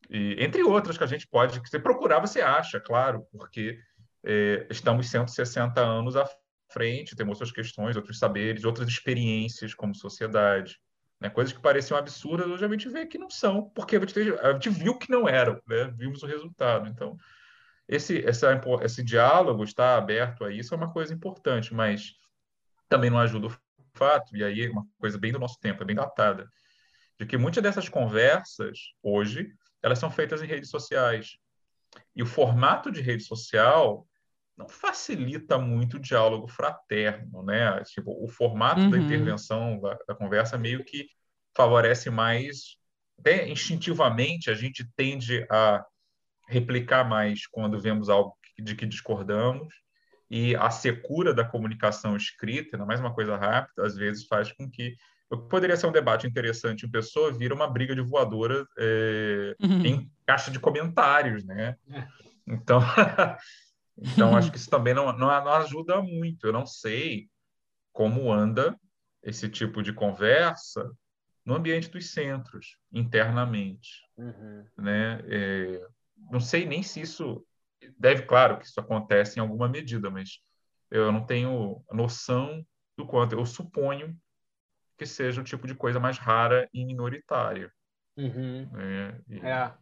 E, 0.09 0.37
entre 0.39 0.63
outras 0.63 0.97
que 0.97 1.05
a 1.05 1.09
gente 1.09 1.27
pode, 1.27 1.61
que 1.61 1.69
você 1.69 1.79
procurar, 1.79 2.21
você 2.21 2.41
acha, 2.41 2.81
claro, 2.81 3.27
porque 3.33 3.79
é, 4.25 4.67
estamos 4.71 5.11
160 5.11 5.81
anos 5.81 6.17
à 6.17 6.25
frente, 6.73 7.17
temos 7.17 7.33
outras 7.33 7.53
questões, 7.53 7.97
outros 7.97 8.19
saberes, 8.19 8.65
outras 8.65 8.89
experiências 8.89 9.75
como 9.75 9.95
sociedade. 9.95 10.81
Né? 11.21 11.29
Coisas 11.29 11.53
que 11.53 11.61
pareciam 11.61 11.99
absurdas, 11.99 12.47
hoje 12.47 12.65
a 12.65 12.69
gente 12.69 12.89
vê 12.89 13.07
que 13.07 13.19
não 13.19 13.29
são, 13.29 13.69
porque 13.71 13.97
a 13.97 14.01
gente, 14.01 14.19
a 14.41 14.53
gente 14.53 14.71
viu 14.71 14.97
que 14.97 15.11
não 15.11 15.29
eram, 15.29 15.61
né? 15.67 15.93
vimos 15.97 16.23
o 16.23 16.27
resultado. 16.27 16.89
Então, 16.89 17.17
esse, 17.89 18.25
essa, 18.25 18.59
esse 18.83 19.03
diálogo 19.03 19.65
está 19.65 19.97
aberto 19.97 20.45
a 20.45 20.53
isso 20.53 20.73
é 20.73 20.77
uma 20.77 20.93
coisa 20.93 21.13
importante, 21.13 21.75
mas 21.75 22.15
também 22.89 23.11
não 23.11 23.19
ajuda 23.19 23.49
o 23.49 23.57
fato, 24.01 24.35
e 24.35 24.43
aí 24.43 24.65
é 24.65 24.71
uma 24.71 24.87
coisa 24.99 25.19
bem 25.19 25.31
do 25.31 25.39
nosso 25.39 25.61
tempo, 25.61 25.83
é 25.83 25.87
bem 25.87 25.95
datada, 25.95 26.49
de 27.19 27.27
que 27.27 27.37
muitas 27.37 27.63
dessas 27.63 27.87
conversas, 27.87 28.79
hoje, 29.03 29.53
elas 29.83 29.99
são 29.99 30.11
feitas 30.11 30.43
em 30.43 30.47
redes 30.47 30.71
sociais. 30.71 31.37
E 32.17 32.23
o 32.23 32.27
formato 32.27 32.91
de 32.91 33.03
rede 33.03 33.25
social 33.25 34.07
não 34.57 34.69
facilita 34.69 35.59
muito 35.59 35.99
o 35.99 36.01
diálogo 36.01 36.49
fraterno, 36.49 37.43
né? 37.43 37.83
Tipo, 37.85 38.13
o 38.25 38.27
formato 38.27 38.81
uhum. 38.81 38.91
da 38.91 38.99
intervenção, 38.99 39.79
da, 39.81 39.99
da, 40.09 40.15
conversa, 40.15 40.57
meio 40.57 40.83
que 40.83 41.09
favorece 41.55 42.09
mais, 42.09 42.77
até 43.19 43.47
instintivamente, 43.49 44.51
a 44.51 44.55
gente 44.55 44.89
tende 44.97 45.47
a 45.51 45.85
replicar 46.49 47.07
mais 47.07 47.47
quando 47.47 47.79
vemos 47.79 48.09
algo 48.09 48.35
de 48.59 48.75
que 48.75 48.87
discordamos, 48.87 49.75
e 50.31 50.55
a 50.55 50.71
secura 50.71 51.35
da 51.35 51.45
comunicação 51.45 52.17
escrita, 52.17 52.77
ainda 52.77 52.87
mais 52.87 53.01
uma 53.01 53.13
coisa 53.13 53.37
rápida, 53.37 53.85
às 53.85 53.97
vezes 53.97 54.27
faz 54.27 54.53
com 54.53 54.71
que 54.71 54.97
o 55.29 55.39
que 55.39 55.49
poderia 55.49 55.77
ser 55.77 55.87
um 55.87 55.93
debate 55.93 56.27
interessante 56.27 56.87
em 56.87 56.91
pessoa 56.91 57.33
vira 57.33 57.55
uma 57.55 57.69
briga 57.69 57.95
de 57.95 58.01
voadora 58.01 58.67
é, 58.77 59.57
uhum. 59.63 59.87
em 59.87 60.13
caixa 60.27 60.51
de 60.51 60.59
comentários, 60.59 61.45
né? 61.45 61.77
É. 61.89 62.07
Então, 62.47 62.81
então 63.97 64.37
acho 64.37 64.51
que 64.53 64.59
isso 64.59 64.69
também 64.69 64.93
não, 64.93 65.07
não, 65.13 65.29
não, 65.29 65.53
ajuda 65.53 66.01
muito. 66.03 66.47
Eu 66.47 66.53
não 66.53 66.67
sei 66.67 67.29
como 67.93 68.33
anda 68.33 68.79
esse 69.23 69.49
tipo 69.49 69.83
de 69.83 69.93
conversa 69.93 70.91
no 71.45 71.55
ambiente 71.55 71.89
dos 71.89 72.11
centros, 72.11 72.77
internamente, 72.93 74.03
uhum. 74.17 74.65
né? 74.79 75.21
É, 75.29 75.87
não 76.31 76.41
sei 76.41 76.67
nem 76.67 76.83
se 76.83 77.01
isso 77.01 77.45
deve, 77.99 78.23
claro, 78.23 78.59
que 78.59 78.67
isso 78.67 78.79
acontece 78.79 79.39
em 79.39 79.43
alguma 79.43 79.69
medida, 79.69 80.11
mas 80.11 80.41
eu 80.91 81.11
não 81.13 81.25
tenho 81.25 81.83
noção 81.91 82.65
do 82.97 83.07
quanto. 83.07 83.35
Eu 83.35 83.47
suponho 83.47 84.17
que 84.99 85.07
seja 85.07 85.41
o 85.41 85.45
tipo 85.45 85.67
de 85.67 85.75
coisa 85.75 85.99
mais 85.99 86.19
rara 86.19 86.69
e 86.73 86.85
minoritária. 86.85 87.73
Uhum. 88.17 88.69
É, 88.79 89.21
e... 89.29 89.41
é. 89.41 89.75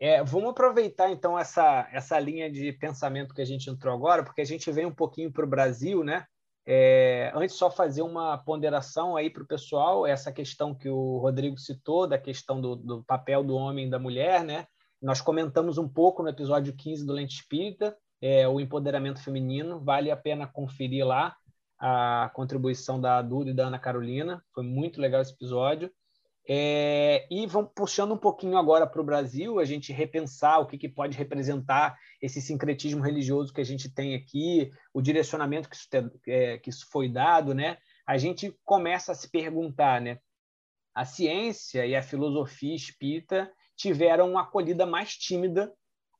É, 0.00 0.22
vamos 0.22 0.50
aproveitar 0.50 1.10
então 1.10 1.36
essa, 1.36 1.88
essa 1.92 2.20
linha 2.20 2.48
de 2.48 2.72
pensamento 2.72 3.34
que 3.34 3.42
a 3.42 3.44
gente 3.44 3.68
entrou 3.68 3.92
agora, 3.92 4.22
porque 4.22 4.40
a 4.40 4.44
gente 4.44 4.70
vem 4.70 4.86
um 4.86 4.94
pouquinho 4.94 5.32
para 5.32 5.44
o 5.44 5.48
Brasil, 5.48 6.04
né? 6.04 6.24
É, 6.64 7.32
antes 7.34 7.56
só 7.56 7.70
fazer 7.70 8.02
uma 8.02 8.38
ponderação 8.38 9.16
aí 9.16 9.28
para 9.28 9.42
o 9.42 9.46
pessoal, 9.46 10.06
essa 10.06 10.30
questão 10.30 10.74
que 10.74 10.88
o 10.88 11.18
Rodrigo 11.18 11.58
citou, 11.58 12.06
da 12.06 12.18
questão 12.18 12.60
do, 12.60 12.76
do, 12.76 13.04
papel 13.04 13.42
do 13.42 13.56
homem 13.56 13.86
e 13.86 13.90
da 13.90 13.98
mulher, 13.98 14.44
né? 14.44 14.66
Nós 15.00 15.20
comentamos 15.20 15.78
um 15.78 15.88
pouco 15.88 16.22
no 16.22 16.28
episódio 16.28 16.74
15 16.74 17.06
do 17.06 17.12
Lente 17.12 17.36
Espírita, 17.36 17.96
é, 18.20 18.48
o 18.48 18.58
empoderamento 18.58 19.22
feminino, 19.22 19.78
vale 19.78 20.10
a 20.10 20.16
pena 20.16 20.46
conferir 20.46 21.06
lá 21.06 21.36
a 21.78 22.30
contribuição 22.34 23.00
da 23.00 23.22
Duda 23.22 23.50
e 23.50 23.54
da 23.54 23.66
Ana 23.68 23.78
Carolina. 23.78 24.42
Foi 24.52 24.64
muito 24.64 25.00
legal 25.00 25.22
esse 25.22 25.32
episódio. 25.32 25.88
É, 26.50 27.28
e 27.30 27.46
vamos 27.46 27.70
puxando 27.76 28.12
um 28.12 28.18
pouquinho 28.18 28.56
agora 28.56 28.86
para 28.86 29.00
o 29.00 29.04
Brasil, 29.04 29.60
a 29.60 29.64
gente 29.64 29.92
repensar 29.92 30.58
o 30.58 30.66
que, 30.66 30.78
que, 30.78 30.88
pode 30.88 31.16
representar 31.16 31.94
esse 32.20 32.40
sincretismo 32.40 33.02
religioso 33.02 33.52
que 33.52 33.60
a 33.60 33.64
gente 33.64 33.92
tem 33.92 34.14
aqui, 34.14 34.72
o 34.92 35.02
direcionamento 35.02 35.68
que 35.68 35.76
isso, 35.76 35.88
te, 35.88 36.10
é, 36.26 36.58
que 36.58 36.70
isso 36.70 36.86
foi 36.90 37.08
dado, 37.08 37.54
né? 37.54 37.76
A 38.06 38.16
gente 38.16 38.52
começa 38.64 39.12
a 39.12 39.14
se 39.14 39.30
perguntar, 39.30 40.00
né? 40.00 40.18
A 40.94 41.04
ciência 41.04 41.86
e 41.86 41.94
a 41.94 42.02
filosofia 42.02 42.74
espírita 42.74 43.48
tiveram 43.78 44.32
uma 44.32 44.42
acolhida 44.42 44.84
mais 44.84 45.16
tímida 45.16 45.72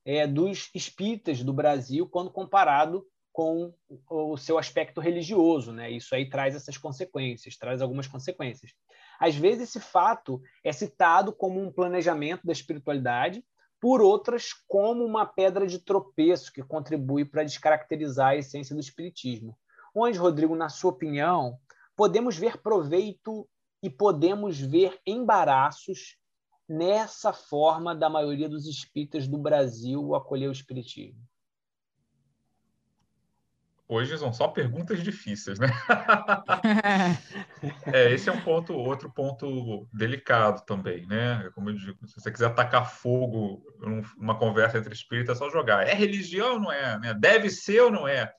é, 0.05 0.25
dos 0.25 0.71
espíritas 0.73 1.43
do 1.43 1.53
Brasil 1.53 2.07
quando 2.07 2.31
comparado 2.31 3.05
com 3.31 3.73
o 4.09 4.37
seu 4.37 4.57
aspecto 4.57 4.99
religioso, 4.99 5.71
né? 5.71 5.91
Isso 5.91 6.15
aí 6.15 6.27
traz 6.27 6.55
essas 6.55 6.77
consequências, 6.77 7.57
traz 7.57 7.81
algumas 7.81 8.07
consequências. 8.07 8.71
Às 9.19 9.35
vezes 9.35 9.69
esse 9.69 9.79
fato 9.79 10.41
é 10.63 10.71
citado 10.71 11.31
como 11.31 11.61
um 11.61 11.71
planejamento 11.71 12.45
da 12.45 12.51
espiritualidade, 12.51 13.43
por 13.79 14.01
outras 14.01 14.51
como 14.67 15.05
uma 15.05 15.25
pedra 15.25 15.67
de 15.67 15.79
tropeço 15.79 16.51
que 16.51 16.63
contribui 16.63 17.23
para 17.23 17.43
descaracterizar 17.43 18.29
a 18.29 18.37
essência 18.37 18.73
do 18.73 18.81
espiritismo. 18.81 19.57
Onde, 19.95 20.17
Rodrigo, 20.17 20.55
na 20.55 20.69
sua 20.69 20.91
opinião, 20.91 21.57
podemos 21.95 22.37
ver 22.37 22.61
proveito 22.61 23.47
e 23.81 23.89
podemos 23.89 24.59
ver 24.59 24.99
embaraços 25.05 26.18
nessa 26.69 27.33
forma 27.33 27.95
da 27.95 28.09
maioria 28.09 28.47
dos 28.47 28.67
espíritas 28.67 29.27
do 29.27 29.39
Brasil 29.39 30.13
acolher 30.13 30.47
o 30.47 30.51
espiritismo? 30.51 31.19
Hoje 33.91 34.15
são 34.19 34.31
só 34.31 34.47
perguntas 34.47 35.01
difíceis, 35.01 35.57
né? 35.57 35.65
é, 37.91 38.13
esse 38.13 38.29
é 38.29 38.31
um 38.31 38.39
ponto, 38.39 38.71
outro 38.71 39.11
ponto 39.11 39.89
delicado 39.91 40.63
também, 40.63 41.07
né? 41.07 41.49
Como 41.55 41.71
eu 41.71 41.73
digo, 41.73 42.07
se 42.07 42.21
você 42.21 42.31
quiser 42.31 42.45
atacar 42.45 42.87
fogo 42.87 43.65
numa 44.15 44.37
conversa 44.37 44.77
entre 44.77 44.93
espíritas, 44.93 45.37
é 45.37 45.39
só 45.39 45.49
jogar. 45.49 45.87
É 45.87 45.95
religião 45.95 46.53
ou 46.53 46.59
não 46.59 46.71
é? 46.71 46.99
Né? 46.99 47.15
Deve 47.15 47.49
ser 47.49 47.81
ou 47.81 47.91
não 47.91 48.07
é? 48.07 48.31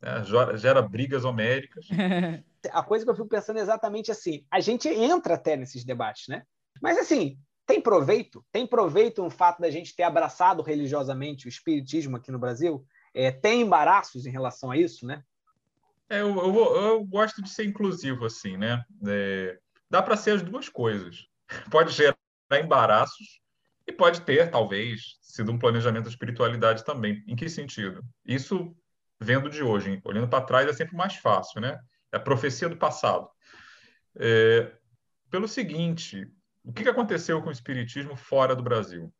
é 0.00 0.24
gera, 0.24 0.56
gera 0.56 0.80
brigas 0.80 1.26
homéricas. 1.26 1.86
A 2.72 2.82
coisa 2.82 3.04
que 3.04 3.10
eu 3.10 3.14
fico 3.14 3.28
pensando 3.28 3.58
é 3.58 3.62
exatamente 3.62 4.10
assim: 4.10 4.42
a 4.50 4.58
gente 4.58 4.88
entra 4.88 5.34
até 5.34 5.54
nesses 5.54 5.84
debates, 5.84 6.28
né? 6.28 6.44
Mas 6.80 6.96
assim, 6.96 7.38
tem 7.66 7.80
proveito? 7.80 8.44
Tem 8.52 8.66
proveito 8.66 9.24
o 9.24 9.30
fato 9.30 9.60
da 9.60 9.70
gente 9.70 9.94
ter 9.94 10.02
abraçado 10.02 10.62
religiosamente 10.62 11.46
o 11.46 11.48
espiritismo 11.48 12.16
aqui 12.16 12.30
no 12.30 12.38
Brasil? 12.38 12.86
é, 13.14 13.30
tem 13.30 13.62
embaraços 13.62 14.26
em 14.26 14.30
relação 14.30 14.70
a 14.70 14.76
isso, 14.76 15.06
né? 15.06 15.22
É, 16.10 16.20
eu, 16.20 16.36
eu, 16.36 16.76
eu, 16.76 17.04
gosto 17.04 17.40
de 17.40 17.48
ser 17.48 17.64
inclusivo, 17.64 18.26
assim, 18.26 18.56
né? 18.56 18.84
É, 19.06 19.58
dá 19.88 20.02
para 20.02 20.16
ser 20.16 20.32
as 20.32 20.42
duas 20.42 20.68
coisas. 20.68 21.26
Pode 21.70 21.92
gerar 21.92 22.16
embaraços 22.52 23.40
e 23.86 23.92
pode 23.92 24.22
ter, 24.22 24.50
talvez, 24.50 25.18
sido 25.20 25.52
um 25.52 25.58
planejamento 25.58 26.04
de 26.04 26.10
espiritualidade 26.10 26.84
também. 26.84 27.22
Em 27.26 27.36
que 27.36 27.48
sentido? 27.50 28.02
Isso 28.24 28.74
vendo 29.20 29.50
de 29.50 29.62
hoje, 29.62 29.90
hein? 29.90 30.00
olhando 30.04 30.28
para 30.28 30.44
trás 30.44 30.68
é 30.68 30.72
sempre 30.72 30.96
mais 30.96 31.16
fácil, 31.16 31.60
né? 31.60 31.78
É 32.10 32.16
a 32.16 32.20
profecia 32.20 32.68
do 32.68 32.76
passado. 32.76 33.28
É, 34.16 34.72
pelo 35.30 35.46
seguinte, 35.46 36.26
o 36.64 36.72
que 36.72 36.88
aconteceu 36.88 37.40
com 37.42 37.50
o 37.50 37.52
espiritismo 37.52 38.16
fora 38.16 38.56
do 38.56 38.62
Brasil? 38.62 39.12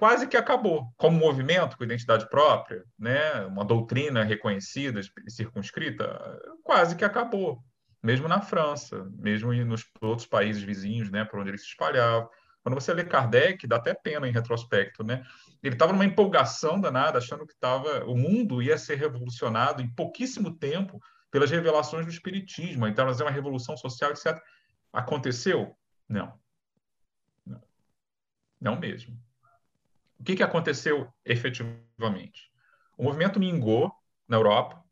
quase 0.00 0.26
que 0.26 0.36
acabou. 0.36 0.90
Como 0.96 1.18
movimento 1.18 1.76
com 1.76 1.84
identidade 1.84 2.26
própria, 2.30 2.82
né, 2.98 3.44
uma 3.44 3.66
doutrina 3.66 4.24
reconhecida 4.24 4.98
e 4.98 5.30
circunscrita, 5.30 6.18
quase 6.62 6.96
que 6.96 7.04
acabou. 7.04 7.62
Mesmo 8.02 8.26
na 8.26 8.40
França, 8.40 9.06
mesmo 9.18 9.52
nos 9.52 9.84
outros 10.00 10.26
países 10.26 10.62
vizinhos, 10.62 11.10
né, 11.10 11.26
por 11.26 11.38
onde 11.38 11.50
ele 11.50 11.58
se 11.58 11.66
espalhava. 11.66 12.26
Quando 12.62 12.76
você 12.76 12.94
lê 12.94 13.04
Kardec, 13.04 13.66
dá 13.66 13.76
até 13.76 13.92
pena 13.92 14.26
em 14.26 14.32
retrospecto, 14.32 15.04
né? 15.04 15.22
Ele 15.62 15.74
estava 15.74 15.92
numa 15.92 16.04
empolgação 16.04 16.80
danada, 16.80 17.18
achando 17.18 17.46
que 17.46 17.54
tava, 17.58 18.04
o 18.04 18.16
mundo 18.16 18.62
ia 18.62 18.78
ser 18.78 18.96
revolucionado 18.96 19.82
em 19.82 19.94
pouquíssimo 19.94 20.56
tempo 20.56 20.98
pelas 21.30 21.50
revelações 21.50 22.04
do 22.04 22.12
Espiritismo. 22.12 22.86
Então, 22.86 23.08
é 23.08 23.22
uma 23.22 23.30
revolução 23.30 23.76
social, 23.76 24.10
etc. 24.10 24.38
Aconteceu? 24.92 25.76
Não. 26.08 26.38
Não, 27.46 27.62
Não 28.60 28.78
mesmo. 28.78 29.16
O 30.18 30.24
que, 30.24 30.36
que 30.36 30.42
aconteceu 30.42 31.12
efetivamente? 31.24 32.50
O 32.96 33.04
movimento 33.04 33.40
mingou 33.40 33.90
na 34.28 34.36
Europa, 34.36 34.84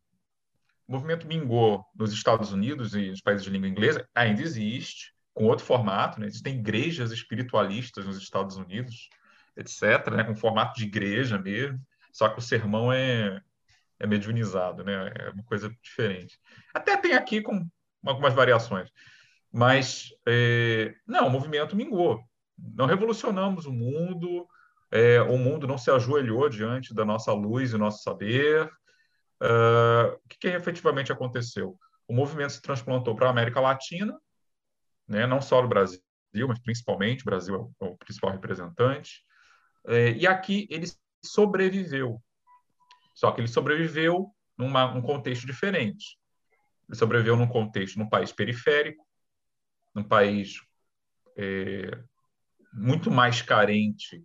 o 0.88 0.92
movimento 0.92 1.26
Mingo 1.26 1.84
nos 1.94 2.12
Estados 2.14 2.50
Unidos 2.50 2.94
e 2.94 3.10
nos 3.10 3.20
países 3.20 3.44
de 3.44 3.50
língua 3.50 3.68
inglesa 3.68 4.08
ainda 4.14 4.40
existe, 4.40 5.12
com 5.34 5.44
outro 5.44 5.64
formato, 5.64 6.18
né? 6.18 6.26
Existem 6.26 6.58
igrejas 6.58 7.12
espiritualistas 7.12 8.06
nos 8.06 8.16
Estados 8.16 8.56
Unidos, 8.56 9.10
etc., 9.54 10.10
né? 10.16 10.24
com 10.24 10.34
formato 10.34 10.78
de 10.78 10.86
igreja 10.86 11.38
mesmo, 11.38 11.78
só 12.10 12.30
que 12.30 12.38
o 12.38 12.42
sermão 12.42 12.90
é, 12.90 13.38
é 14.00 14.06
mediunizado, 14.06 14.84
né? 14.84 15.12
É 15.14 15.30
uma 15.30 15.44
coisa 15.44 15.70
diferente. 15.82 16.38
Até 16.74 16.96
tem 16.96 17.14
aqui 17.14 17.42
com 17.42 17.66
algumas 18.04 18.34
variações. 18.34 18.90
Mas, 19.52 20.10
é, 20.26 20.94
não, 21.06 21.26
o 21.26 21.30
movimento 21.30 21.76
mingou. 21.76 22.22
Não 22.56 22.86
revolucionamos 22.86 23.66
o 23.66 23.72
mundo, 23.72 24.46
é, 24.90 25.20
o 25.22 25.36
mundo 25.38 25.66
não 25.66 25.78
se 25.78 25.90
ajoelhou 25.90 26.48
diante 26.48 26.94
da 26.94 27.04
nossa 27.04 27.32
luz 27.32 27.72
e 27.72 27.78
nosso 27.78 28.02
saber. 28.02 28.70
Uh, 29.40 30.16
o 30.24 30.28
que, 30.28 30.38
que 30.40 30.48
efetivamente 30.48 31.12
aconteceu? 31.12 31.78
O 32.08 32.12
movimento 32.12 32.54
se 32.54 32.62
transplantou 32.62 33.14
para 33.14 33.28
a 33.28 33.30
América 33.30 33.60
Latina, 33.60 34.18
né? 35.06 35.26
não 35.26 35.40
só 35.40 35.62
no 35.62 35.68
Brasil, 35.68 36.00
mas 36.48 36.58
principalmente, 36.58 37.22
o 37.22 37.26
Brasil 37.26 37.72
é 37.80 37.84
o 37.84 37.96
principal 37.96 38.32
representante, 38.32 39.22
é, 39.86 40.10
e 40.12 40.26
aqui 40.26 40.66
ele 40.70 40.86
sobreviveu. 41.24 42.20
Só 43.18 43.32
que 43.32 43.40
ele 43.40 43.48
sobreviveu 43.48 44.32
num 44.56 45.02
contexto 45.02 45.44
diferente. 45.44 46.16
Ele 46.88 46.96
sobreviveu 46.96 47.34
num 47.34 47.48
contexto, 47.48 47.98
num 47.98 48.08
país 48.08 48.30
periférico, 48.30 49.04
num 49.92 50.04
país 50.04 50.60
é, 51.36 52.00
muito 52.72 53.10
mais 53.10 53.42
carente 53.42 54.22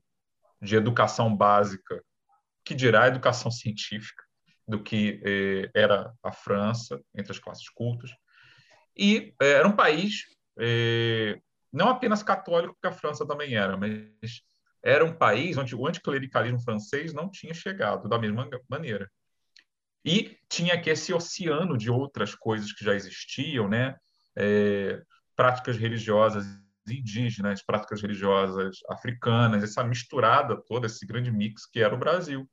de 0.62 0.76
educação 0.76 1.36
básica, 1.36 2.04
que 2.64 2.76
dirá 2.76 3.08
educação 3.08 3.50
científica, 3.52 4.24
do 4.68 4.84
que 4.84 5.20
é, 5.26 5.72
era 5.74 6.14
a 6.22 6.32
França, 6.32 7.02
entre 7.16 7.32
as 7.32 7.40
classes 7.40 7.68
cultas. 7.70 8.12
E 8.96 9.34
é, 9.42 9.54
era 9.54 9.68
um 9.68 9.76
país 9.76 10.28
é, 10.60 11.42
não 11.72 11.90
apenas 11.90 12.22
católico, 12.22 12.78
que 12.80 12.88
a 12.88 12.92
França 12.92 13.26
também 13.26 13.56
era, 13.56 13.76
mas 13.76 14.44
era 14.84 15.06
um 15.06 15.14
país 15.14 15.58
onde 15.58 15.76
o 15.76 15.88
anticlericalismo 15.88 16.62
francês 16.62 17.14
não 17.14 17.30
tinha 17.30 17.54
chegado 17.54 18.10
da 18.10 18.20
mesma 18.20 18.50
maneira. 18.70 19.10
E 20.06 20.38
tinha 20.50 20.74
aqui 20.74 20.90
esse 20.90 21.14
oceano 21.14 21.78
de 21.78 21.90
outras 21.90 22.36
coisas 22.36 22.74
que 22.74 22.84
já 22.84 22.94
existiam, 22.94 23.70
né? 23.70 23.96
É, 24.36 25.02
práticas 25.36 25.78
religiosas 25.78 26.46
indígenas, 26.86 27.64
práticas 27.64 28.02
religiosas 28.02 28.78
africanas, 28.90 29.64
essa 29.64 29.84
misturada 29.84 30.62
toda, 30.68 30.88
esse 30.88 31.06
grande 31.06 31.32
mix 31.32 31.66
que 31.66 31.80
era 31.80 31.96
o 31.96 32.00
Brasil. 32.00 32.50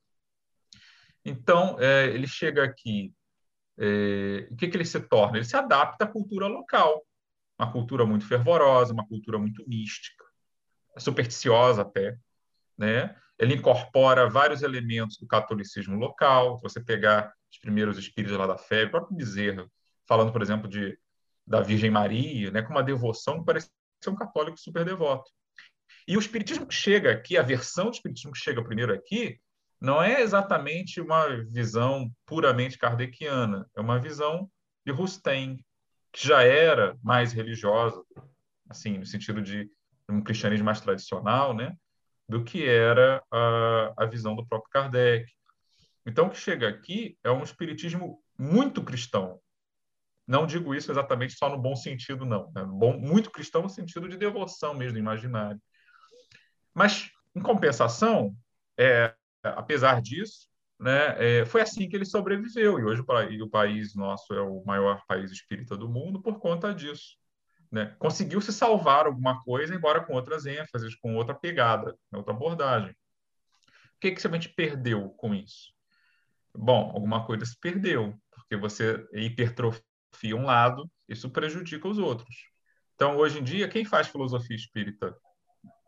Então, 1.24 1.76
é, 1.80 2.06
ele 2.06 2.28
chega 2.28 2.62
aqui, 2.62 3.12
é, 3.76 4.46
o 4.50 4.56
que, 4.56 4.68
que 4.68 4.76
ele 4.76 4.84
se 4.84 5.00
torna? 5.00 5.36
Ele 5.38 5.44
se 5.44 5.56
adapta 5.56 6.04
à 6.04 6.08
cultura 6.08 6.46
local 6.46 7.04
uma 7.60 7.70
cultura 7.70 8.06
muito 8.06 8.26
fervorosa, 8.26 8.94
uma 8.94 9.06
cultura 9.06 9.38
muito 9.38 9.62
mística, 9.68 10.24
supersticiosa 11.00 11.82
até, 11.82 12.16
né? 12.76 13.16
Ele 13.38 13.54
incorpora 13.54 14.28
vários 14.28 14.62
elementos 14.62 15.16
do 15.16 15.26
catolicismo 15.26 15.96
local. 15.96 16.56
Se 16.56 16.62
você 16.62 16.80
pegar 16.80 17.32
os 17.50 17.58
primeiros 17.58 17.98
espíritos 17.98 18.36
lá 18.36 18.46
da 18.46 18.58
fé, 18.58 18.84
o 18.84 18.90
próprio 18.90 19.16
Bezerra, 19.16 19.66
falando, 20.06 20.32
por 20.32 20.42
exemplo, 20.42 20.68
de 20.68 20.98
da 21.46 21.60
Virgem 21.60 21.90
Maria, 21.90 22.50
né, 22.52 22.62
com 22.62 22.70
uma 22.70 22.82
devoção 22.82 23.40
que 23.40 23.46
parece 23.46 23.70
ser 24.00 24.10
um 24.10 24.14
católico 24.14 24.56
super 24.56 24.84
devoto. 24.84 25.28
E 26.06 26.16
o 26.16 26.20
espiritismo 26.20 26.64
que 26.64 26.74
chega 26.74 27.10
aqui, 27.10 27.36
a 27.36 27.42
versão 27.42 27.86
do 27.86 27.92
espiritismo 27.92 28.32
que 28.32 28.38
chega 28.38 28.62
primeiro 28.62 28.94
aqui, 28.94 29.40
não 29.80 30.00
é 30.00 30.20
exatamente 30.20 31.00
uma 31.00 31.26
visão 31.50 32.08
puramente 32.24 32.78
kardeciana, 32.78 33.68
é 33.74 33.80
uma 33.80 33.98
visão 33.98 34.48
de 34.86 34.92
Rustem, 34.92 35.64
que 36.12 36.28
já 36.28 36.42
era 36.42 36.96
mais 37.02 37.32
religiosa, 37.32 38.00
assim, 38.68 38.98
no 38.98 39.06
sentido 39.06 39.42
de 39.42 39.68
um 40.10 40.22
cristianismo 40.22 40.64
mais 40.64 40.80
tradicional, 40.80 41.54
né, 41.54 41.74
do 42.28 42.44
que 42.44 42.66
era 42.66 43.22
a, 43.30 43.92
a 43.96 44.06
visão 44.06 44.34
do 44.34 44.46
próprio 44.46 44.70
Kardec. 44.70 45.30
Então, 46.06 46.26
o 46.26 46.30
que 46.30 46.36
chega 46.36 46.68
aqui 46.68 47.18
é 47.22 47.30
um 47.30 47.42
espiritismo 47.42 48.22
muito 48.38 48.82
cristão. 48.82 49.40
Não 50.26 50.46
digo 50.46 50.74
isso 50.74 50.90
exatamente 50.90 51.34
só 51.34 51.48
no 51.48 51.60
bom 51.60 51.74
sentido, 51.74 52.24
não. 52.24 52.50
Né? 52.52 52.64
Bom, 52.64 52.98
muito 52.98 53.30
cristão 53.30 53.62
no 53.62 53.68
sentido 53.68 54.08
de 54.08 54.16
devoção 54.16 54.74
mesmo, 54.74 54.96
imaginário. 54.96 55.60
Mas, 56.72 57.10
em 57.34 57.42
compensação, 57.42 58.34
é, 58.78 59.14
apesar 59.42 60.00
disso, 60.00 60.50
né? 60.80 61.40
É, 61.40 61.44
foi 61.44 61.60
assim 61.60 61.86
que 61.86 61.94
ele 61.94 62.06
sobreviveu 62.06 62.78
e 62.78 62.84
hoje 62.84 63.02
o 63.02 63.50
país 63.50 63.94
nosso 63.94 64.32
é 64.32 64.40
o 64.40 64.64
maior 64.64 65.04
país 65.06 65.30
espírita 65.30 65.76
do 65.76 65.86
mundo 65.86 66.22
por 66.22 66.38
conta 66.38 66.74
disso. 66.74 67.19
Né? 67.70 67.94
Conseguiu 67.98 68.40
se 68.40 68.52
salvar 68.52 69.06
alguma 69.06 69.42
coisa, 69.42 69.74
embora 69.74 70.04
com 70.04 70.14
outras 70.14 70.44
ênfases, 70.44 70.94
com 70.96 71.14
outra 71.14 71.34
pegada, 71.34 71.96
né? 72.10 72.18
outra 72.18 72.34
abordagem. 72.34 72.90
O 72.90 74.00
que, 74.00 74.12
que 74.12 74.26
a 74.26 74.30
gente 74.30 74.48
perdeu 74.48 75.10
com 75.10 75.34
isso? 75.34 75.72
Bom, 76.54 76.90
alguma 76.92 77.24
coisa 77.24 77.44
se 77.44 77.58
perdeu, 77.60 78.18
porque 78.30 78.56
você 78.56 79.06
hipertrofia 79.12 80.34
um 80.34 80.44
lado, 80.44 80.90
isso 81.08 81.30
prejudica 81.30 81.86
os 81.86 81.98
outros. 81.98 82.34
Então, 82.94 83.16
hoje 83.16 83.38
em 83.38 83.44
dia, 83.44 83.68
quem 83.68 83.84
faz 83.84 84.08
filosofia 84.08 84.56
espírita, 84.56 85.16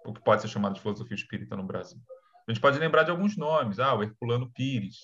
o 0.04 0.12
que 0.12 0.22
pode 0.22 0.42
ser 0.42 0.48
chamado 0.48 0.74
de 0.74 0.80
filosofia 0.80 1.16
espírita 1.16 1.56
no 1.56 1.64
Brasil? 1.64 2.00
A 2.46 2.52
gente 2.52 2.60
pode 2.60 2.78
lembrar 2.78 3.02
de 3.02 3.10
alguns 3.10 3.36
nomes. 3.36 3.78
Ah, 3.78 3.94
o 3.94 4.02
Herculano 4.02 4.50
Pires 4.50 5.00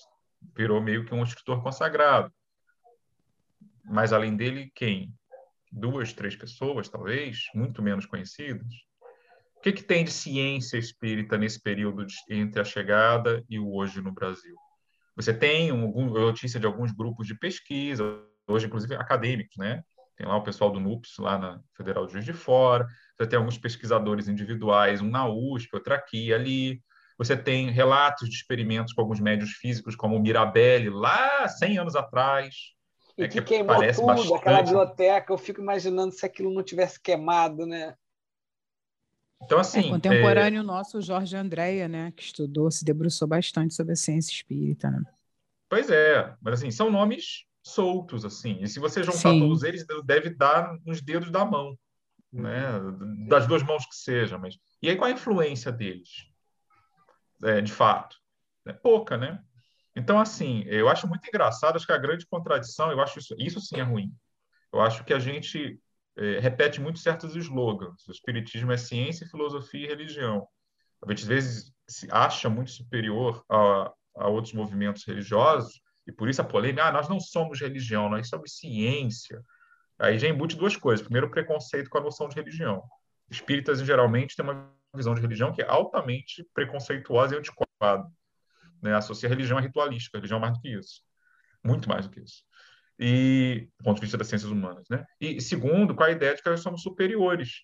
virou 0.55 0.81
meio 0.81 1.05
que 1.05 1.13
um 1.13 1.23
escritor 1.23 1.61
consagrado. 1.61 2.33
Mas 3.83 4.13
além 4.13 4.35
dele, 4.35 4.71
quem? 4.75 5.13
Duas, 5.71 6.13
três 6.13 6.35
pessoas, 6.35 6.89
talvez, 6.89 7.43
muito 7.53 7.81
menos 7.81 8.05
conhecidas. 8.05 8.67
O 9.57 9.61
que, 9.61 9.73
que 9.73 9.83
tem 9.83 10.05
de 10.05 10.11
ciência 10.11 10.77
espírita 10.77 11.37
nesse 11.37 11.61
período 11.61 12.05
de, 12.05 12.15
entre 12.29 12.61
a 12.61 12.63
chegada 12.63 13.43
e 13.49 13.59
o 13.59 13.75
hoje 13.75 14.01
no 14.01 14.11
Brasil? 14.11 14.55
Você 15.15 15.33
tem 15.33 15.71
um, 15.71 16.09
notícia 16.09 16.59
de 16.59 16.65
alguns 16.65 16.93
grupos 16.93 17.27
de 17.27 17.37
pesquisa, 17.37 18.23
hoje, 18.47 18.67
inclusive, 18.67 18.95
acadêmicos, 18.95 19.57
né? 19.57 19.83
Tem 20.15 20.25
lá 20.25 20.37
o 20.37 20.43
pessoal 20.43 20.71
do 20.71 20.79
NUPS, 20.79 21.17
lá 21.19 21.37
na 21.37 21.61
Federal 21.75 22.05
de 22.05 22.13
Juiz 22.13 22.25
de 22.25 22.33
Fora. 22.33 22.87
Você 23.17 23.27
tem 23.27 23.37
alguns 23.37 23.57
pesquisadores 23.57 24.27
individuais, 24.27 25.01
um 25.01 25.09
na 25.09 25.27
USP, 25.27 25.75
outro 25.75 25.93
aqui 25.93 26.33
ali. 26.33 26.81
Você 27.17 27.35
tem 27.35 27.69
relatos 27.69 28.29
de 28.29 28.35
experimentos 28.35 28.93
com 28.93 29.01
alguns 29.01 29.19
médios 29.19 29.51
físicos, 29.51 29.95
como 29.95 30.15
o 30.15 30.21
Mirabelli, 30.21 30.89
lá 30.89 31.47
100 31.47 31.79
anos 31.79 31.95
atrás. 31.95 32.55
E 33.19 33.23
é, 33.23 33.27
que, 33.27 33.41
que 33.41 33.47
queimou 33.47 33.75
tudo, 33.75 34.05
bastante... 34.05 34.33
aquela 34.33 34.61
biblioteca. 34.63 35.33
Eu 35.33 35.37
fico 35.37 35.61
imaginando 35.61 36.13
se 36.13 36.25
aquilo 36.25 36.53
não 36.53 36.63
tivesse 36.63 36.99
queimado, 36.99 37.65
né? 37.65 37.93
Então, 39.43 39.59
assim. 39.59 39.87
É, 39.87 39.89
contemporâneo 39.89 40.61
é... 40.61 40.63
nosso, 40.63 41.01
Jorge 41.01 41.35
Andréia, 41.35 41.87
né? 41.87 42.13
Que 42.15 42.23
estudou, 42.23 42.71
se 42.71 42.85
debruçou 42.85 43.27
bastante 43.27 43.73
sobre 43.73 43.93
a 43.93 43.95
ciência 43.97 44.31
espírita, 44.31 44.89
né? 44.89 45.03
Pois 45.67 45.89
é, 45.89 46.33
mas 46.41 46.55
assim, 46.55 46.71
são 46.71 46.89
nomes 46.89 47.43
soltos, 47.61 48.25
assim. 48.25 48.57
E 48.61 48.67
se 48.67 48.79
você 48.79 49.03
juntar 49.03 49.31
Sim. 49.31 49.39
todos 49.39 49.61
eles, 49.63 49.85
deve 50.03 50.31
dar 50.31 50.75
nos 50.83 51.01
dedos 51.01 51.29
da 51.29 51.45
mão, 51.45 51.77
né? 52.31 52.71
Uhum. 52.77 53.27
Das 53.27 53.45
duas 53.45 53.61
mãos 53.61 53.85
que 53.85 53.95
seja. 53.95 54.37
Mas... 54.37 54.57
E 54.81 54.89
aí, 54.89 54.95
qual 54.95 55.09
a 55.09 55.13
influência 55.13 55.71
deles? 55.71 56.29
é, 57.43 57.61
de 57.61 57.71
fato? 57.71 58.17
É 58.65 58.73
pouca, 58.73 59.17
né? 59.17 59.41
Então, 59.99 60.17
assim, 60.17 60.63
eu 60.65 60.87
acho 60.87 61.07
muito 61.07 61.27
engraçado, 61.27 61.75
acho 61.75 61.85
que 61.85 61.91
a 61.91 61.97
grande 61.97 62.25
contradição, 62.25 62.89
eu 62.89 63.01
acho 63.01 63.19
isso, 63.19 63.35
isso 63.37 63.59
sim 63.59 63.79
é 63.79 63.83
ruim. 63.83 64.09
Eu 64.71 64.79
acho 64.79 65.03
que 65.03 65.13
a 65.13 65.19
gente 65.19 65.77
é, 66.17 66.39
repete 66.39 66.79
muito 66.79 66.99
certos 66.99 67.35
slogans. 67.35 68.07
O 68.07 68.11
espiritismo 68.11 68.71
é 68.71 68.77
ciência, 68.77 69.27
filosofia 69.27 69.85
e 69.85 69.89
religião. 69.89 70.47
A 71.05 71.09
gente, 71.09 71.23
às 71.23 71.27
vezes, 71.27 71.73
se 71.85 72.07
acha 72.09 72.49
muito 72.49 72.71
superior 72.71 73.43
a, 73.49 73.91
a 74.15 74.27
outros 74.29 74.53
movimentos 74.53 75.03
religiosos, 75.05 75.81
e 76.07 76.13
por 76.13 76.29
isso 76.29 76.41
a 76.41 76.45
polêmica, 76.45 76.85
ah, 76.85 76.91
nós 76.93 77.09
não 77.09 77.19
somos 77.19 77.59
religião, 77.59 78.09
nós 78.09 78.29
somos 78.29 78.57
ciência. 78.57 79.43
Aí 79.99 80.17
já 80.17 80.29
embute 80.29 80.55
duas 80.55 80.77
coisas. 80.77 81.03
Primeiro, 81.03 81.27
o 81.27 81.31
preconceito 81.31 81.89
com 81.89 81.97
a 81.97 82.01
noção 82.01 82.29
de 82.29 82.35
religião. 82.35 82.81
Espíritas, 83.29 83.81
geralmente, 83.81 84.35
têm 84.35 84.45
uma 84.45 84.73
visão 84.95 85.13
de 85.13 85.21
religião 85.21 85.51
que 85.51 85.61
é 85.61 85.67
altamente 85.67 86.47
preconceituosa 86.53 87.35
e 87.35 87.37
antiquada. 87.37 88.09
Né? 88.81 88.95
Associa 88.95 89.27
a 89.27 89.29
religião 89.29 89.57
a 89.57 89.61
ritualística, 89.61 90.17
a 90.17 90.19
religião 90.19 90.37
é 90.37 90.41
mais 90.41 90.53
do 90.53 90.61
que 90.61 90.69
isso. 90.69 91.01
Muito 91.63 91.89
mais 91.89 92.07
do 92.07 92.11
que 92.11 92.21
isso. 92.21 92.43
E, 92.97 93.69
do 93.77 93.83
ponto 93.83 93.95
de 93.95 94.01
vista 94.01 94.17
das 94.17 94.27
ciências 94.27 94.51
humanas. 94.51 94.87
Né? 94.89 95.05
E, 95.19 95.41
segundo, 95.41 95.95
com 95.95 96.03
a 96.03 96.11
ideia 96.11 96.35
de 96.35 96.41
que 96.41 96.49
nós 96.49 96.61
somos 96.61 96.81
superiores. 96.81 97.61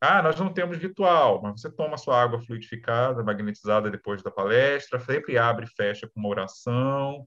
Ah, 0.00 0.22
nós 0.22 0.38
não 0.38 0.52
temos 0.52 0.76
ritual, 0.78 1.40
mas 1.42 1.60
você 1.60 1.70
toma 1.70 1.96
sua 1.96 2.22
água 2.22 2.40
fluidificada, 2.40 3.24
magnetizada 3.24 3.90
depois 3.90 4.22
da 4.22 4.30
palestra, 4.30 5.00
sempre 5.00 5.38
abre 5.38 5.64
e 5.64 5.68
fecha 5.68 6.06
com 6.06 6.20
uma 6.20 6.28
oração, 6.28 7.24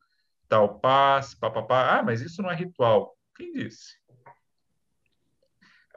tal 0.47 0.79
passe, 0.79 1.37
papapá. 1.37 1.97
Ah, 1.97 2.03
mas 2.03 2.21
isso 2.21 2.41
não 2.41 2.51
é 2.51 2.55
ritual. 2.55 3.15
Quem 3.35 3.53
disse? 3.53 3.97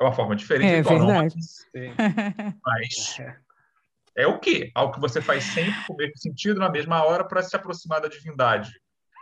É 0.00 0.04
uma 0.04 0.12
forma 0.12 0.34
diferente. 0.34 0.72
É 0.72 0.82
verdade. 0.82 1.04
Não, 1.04 1.14
mas 2.64 3.16
é 4.16 4.26
o 4.26 4.38
quê? 4.38 4.70
Algo 4.74 4.94
que 4.94 5.00
você 5.00 5.20
faz 5.20 5.44
sempre 5.44 5.84
com 5.86 5.94
o 5.94 5.96
mesmo 5.96 6.18
sentido, 6.18 6.60
na 6.60 6.68
mesma 6.68 7.02
hora, 7.04 7.24
para 7.24 7.42
se 7.42 7.56
aproximar 7.56 8.00
da 8.00 8.08
divindade. 8.08 8.72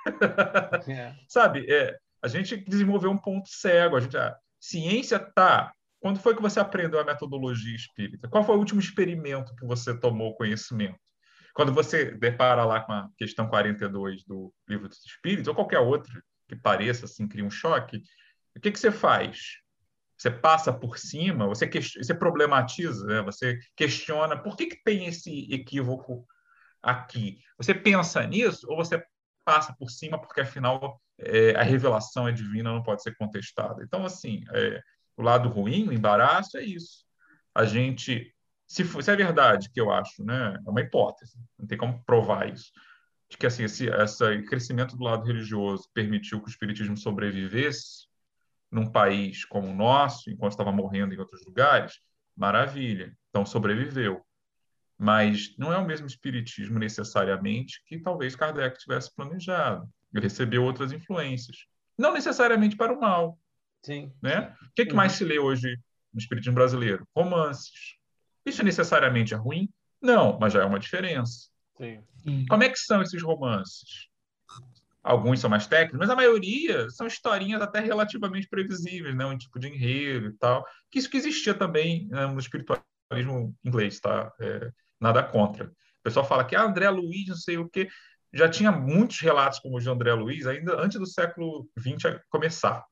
É. 0.88 1.14
Sabe? 1.28 1.70
É, 1.70 1.94
a 2.22 2.28
gente 2.28 2.56
desenvolveu 2.56 3.10
um 3.10 3.18
ponto 3.18 3.48
cego. 3.50 3.96
A 3.96 4.00
gente, 4.00 4.16
a 4.16 4.34
ciência 4.58 5.18
tá. 5.18 5.72
Quando 6.00 6.18
foi 6.18 6.34
que 6.34 6.40
você 6.40 6.58
aprendeu 6.58 6.98
a 6.98 7.04
metodologia 7.04 7.76
espírita? 7.76 8.26
Qual 8.26 8.42
foi 8.42 8.56
o 8.56 8.58
último 8.58 8.80
experimento 8.80 9.54
que 9.56 9.66
você 9.66 9.94
tomou 9.98 10.34
conhecimento? 10.34 10.98
Quando 11.54 11.72
você 11.72 12.12
depara 12.12 12.64
lá 12.64 12.80
com 12.80 12.92
a 12.92 13.08
questão 13.18 13.46
42 13.46 14.24
do 14.24 14.52
livro 14.66 14.88
dos 14.88 15.04
espíritos, 15.04 15.48
ou 15.48 15.54
qualquer 15.54 15.80
outra 15.80 16.10
que 16.48 16.56
pareça, 16.56 17.04
assim, 17.04 17.28
cria 17.28 17.44
um 17.44 17.50
choque, 17.50 18.02
o 18.56 18.60
que, 18.60 18.70
que 18.70 18.78
você 18.78 18.90
faz? 18.90 19.58
Você 20.20 20.30
passa 20.30 20.70
por 20.70 20.98
cima, 20.98 21.46
você, 21.46 21.66
você 21.66 22.12
problematiza, 22.12 23.06
né? 23.06 23.22
você 23.22 23.58
questiona 23.74 24.36
por 24.36 24.54
que, 24.54 24.66
que 24.66 24.82
tem 24.84 25.06
esse 25.06 25.50
equívoco 25.50 26.26
aqui. 26.82 27.38
Você 27.56 27.72
pensa 27.72 28.26
nisso 28.26 28.66
ou 28.68 28.76
você 28.76 29.02
passa 29.46 29.74
por 29.78 29.90
cima 29.90 30.20
porque, 30.20 30.42
afinal, 30.42 31.00
é, 31.18 31.56
a 31.56 31.62
revelação 31.62 32.28
é 32.28 32.32
divina, 32.32 32.70
não 32.70 32.82
pode 32.82 33.02
ser 33.02 33.16
contestada. 33.16 33.82
Então, 33.82 34.04
assim, 34.04 34.44
é, 34.52 34.82
o 35.16 35.22
lado 35.22 35.48
ruim, 35.48 35.88
o 35.88 35.92
embaraço, 35.92 36.58
é 36.58 36.64
isso. 36.64 37.06
A 37.54 37.64
gente, 37.64 38.30
se, 38.66 38.84
for, 38.84 39.02
se 39.02 39.10
é 39.10 39.16
verdade, 39.16 39.70
que 39.70 39.80
eu 39.80 39.90
acho, 39.90 40.22
né, 40.22 40.54
é 40.66 40.70
uma 40.70 40.82
hipótese, 40.82 41.38
não 41.58 41.66
tem 41.66 41.78
como 41.78 42.04
provar 42.04 42.46
isso, 42.52 42.70
de 43.26 43.38
que 43.38 43.46
assim, 43.46 43.64
esse, 43.64 43.86
esse 43.88 44.42
crescimento 44.42 44.98
do 44.98 45.04
lado 45.04 45.24
religioso 45.24 45.88
permitiu 45.94 46.42
que 46.42 46.48
o 46.48 46.50
espiritismo 46.50 46.98
sobrevivesse 46.98 48.09
num 48.70 48.86
país 48.86 49.44
como 49.44 49.68
o 49.68 49.74
nosso, 49.74 50.30
enquanto 50.30 50.52
estava 50.52 50.72
morrendo 50.72 51.14
em 51.14 51.18
outros 51.18 51.44
lugares, 51.44 52.00
maravilha. 52.36 53.16
Então, 53.28 53.44
sobreviveu. 53.44 54.24
Mas 54.96 55.54
não 55.56 55.72
é 55.72 55.78
o 55.78 55.86
mesmo 55.86 56.06
espiritismo 56.06 56.78
necessariamente 56.78 57.82
que 57.86 57.98
talvez 57.98 58.36
Kardec 58.36 58.78
tivesse 58.78 59.14
planejado. 59.14 59.88
Ele 60.12 60.22
recebeu 60.22 60.62
outras 60.62 60.92
influências. 60.92 61.56
Não 61.96 62.12
necessariamente 62.12 62.76
para 62.76 62.92
o 62.92 63.00
mal. 63.00 63.38
Sim. 63.82 64.12
Né? 64.22 64.54
O 64.62 64.74
que, 64.74 64.82
é 64.82 64.86
que 64.86 64.94
mais 64.94 65.12
se 65.12 65.24
lê 65.24 65.38
hoje 65.38 65.76
no 66.12 66.20
espiritismo 66.20 66.54
brasileiro? 66.54 67.06
Romances. 67.16 67.96
Isso 68.44 68.62
necessariamente 68.62 69.32
é 69.32 69.36
ruim? 69.36 69.68
Não, 70.00 70.38
mas 70.38 70.52
já 70.52 70.62
é 70.62 70.64
uma 70.64 70.78
diferença. 70.78 71.48
Sim. 71.76 72.02
Como 72.48 72.62
é 72.62 72.68
que 72.68 72.78
são 72.78 73.00
esses 73.02 73.22
romances? 73.22 74.08
Alguns 75.02 75.40
são 75.40 75.48
mais 75.48 75.66
técnicos, 75.66 75.98
mas 75.98 76.10
a 76.10 76.16
maioria 76.16 76.90
são 76.90 77.06
historinhas 77.06 77.62
até 77.62 77.80
relativamente 77.80 78.48
previsíveis, 78.48 79.16
né? 79.16 79.24
um 79.24 79.38
tipo 79.38 79.58
de 79.58 79.68
enredo 79.68 80.26
e 80.28 80.32
tal. 80.34 80.64
Que 80.90 80.98
isso 80.98 81.08
que 81.08 81.16
existia 81.16 81.54
também 81.54 82.06
né, 82.08 82.26
no 82.26 82.38
espiritualismo 82.38 83.56
inglês, 83.64 83.98
tá? 83.98 84.30
É, 84.40 84.70
nada 85.00 85.22
contra. 85.22 85.66
O 85.66 86.02
pessoal 86.02 86.26
fala 86.26 86.44
que 86.44 86.54
ah, 86.54 86.64
André 86.64 86.88
Luiz, 86.90 87.28
não 87.28 87.36
sei 87.36 87.56
o 87.56 87.68
quê 87.68 87.88
já 88.32 88.48
tinha 88.48 88.70
muitos 88.70 89.20
relatos 89.20 89.58
como 89.58 89.76
o 89.76 89.80
de 89.80 89.88
André 89.88 90.12
Luiz, 90.12 90.46
ainda 90.46 90.80
antes 90.80 90.98
do 90.98 91.06
século 91.06 91.68
XX 91.78 92.20
começar. 92.28 92.84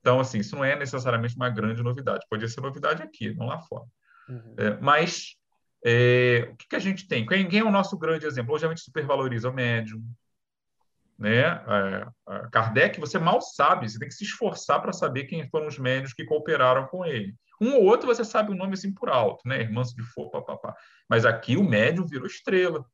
Então, 0.00 0.20
assim, 0.20 0.38
isso 0.38 0.56
não 0.56 0.64
é 0.64 0.76
necessariamente 0.76 1.36
uma 1.36 1.48
grande 1.48 1.82
novidade. 1.82 2.26
Podia 2.28 2.48
ser 2.48 2.60
novidade 2.60 3.02
aqui, 3.02 3.34
não 3.34 3.46
lá 3.46 3.60
fora. 3.60 3.84
Uhum. 4.28 4.54
É, 4.58 4.80
mas 4.80 5.36
é, 5.84 6.48
o 6.50 6.56
que, 6.56 6.68
que, 6.68 6.76
a 6.76 6.80
gente 6.80 7.06
tem? 7.06 7.26
Quem, 7.26 7.48
quem, 7.48 7.60
é 7.60 7.64
o 7.64 7.70
nosso 7.70 7.96
grande 7.98 8.26
exemplo? 8.26 8.54
Hoje 8.54 8.66
a 8.66 8.68
gente 8.68 8.82
supervaloriza 8.82 9.48
o 9.48 9.52
médium. 9.52 10.02
Né? 11.18 11.42
É, 11.42 12.06
Kardec, 12.50 12.98
você 12.98 13.18
mal 13.18 13.40
sabe, 13.40 13.88
você 13.88 13.98
tem 13.98 14.08
que 14.08 14.14
se 14.14 14.24
esforçar 14.24 14.82
para 14.82 14.92
saber 14.92 15.24
quem 15.24 15.48
foram 15.48 15.68
os 15.68 15.78
médios 15.78 16.12
que 16.12 16.24
cooperaram 16.24 16.86
com 16.86 17.04
ele. 17.04 17.34
Um 17.60 17.74
ou 17.74 17.84
outro 17.84 18.06
você 18.06 18.24
sabe 18.24 18.50
o 18.50 18.56
nome 18.56 18.74
assim 18.74 18.92
por 18.92 19.08
alto, 19.08 19.46
né? 19.46 19.60
Irmãos 19.60 19.94
de 19.94 20.02
Fogo, 20.02 20.30
papapá. 20.30 20.74
Mas 21.08 21.24
aqui 21.24 21.56
o 21.56 21.62
médium 21.62 22.04
virou 22.04 22.26
estrela. 22.26 22.84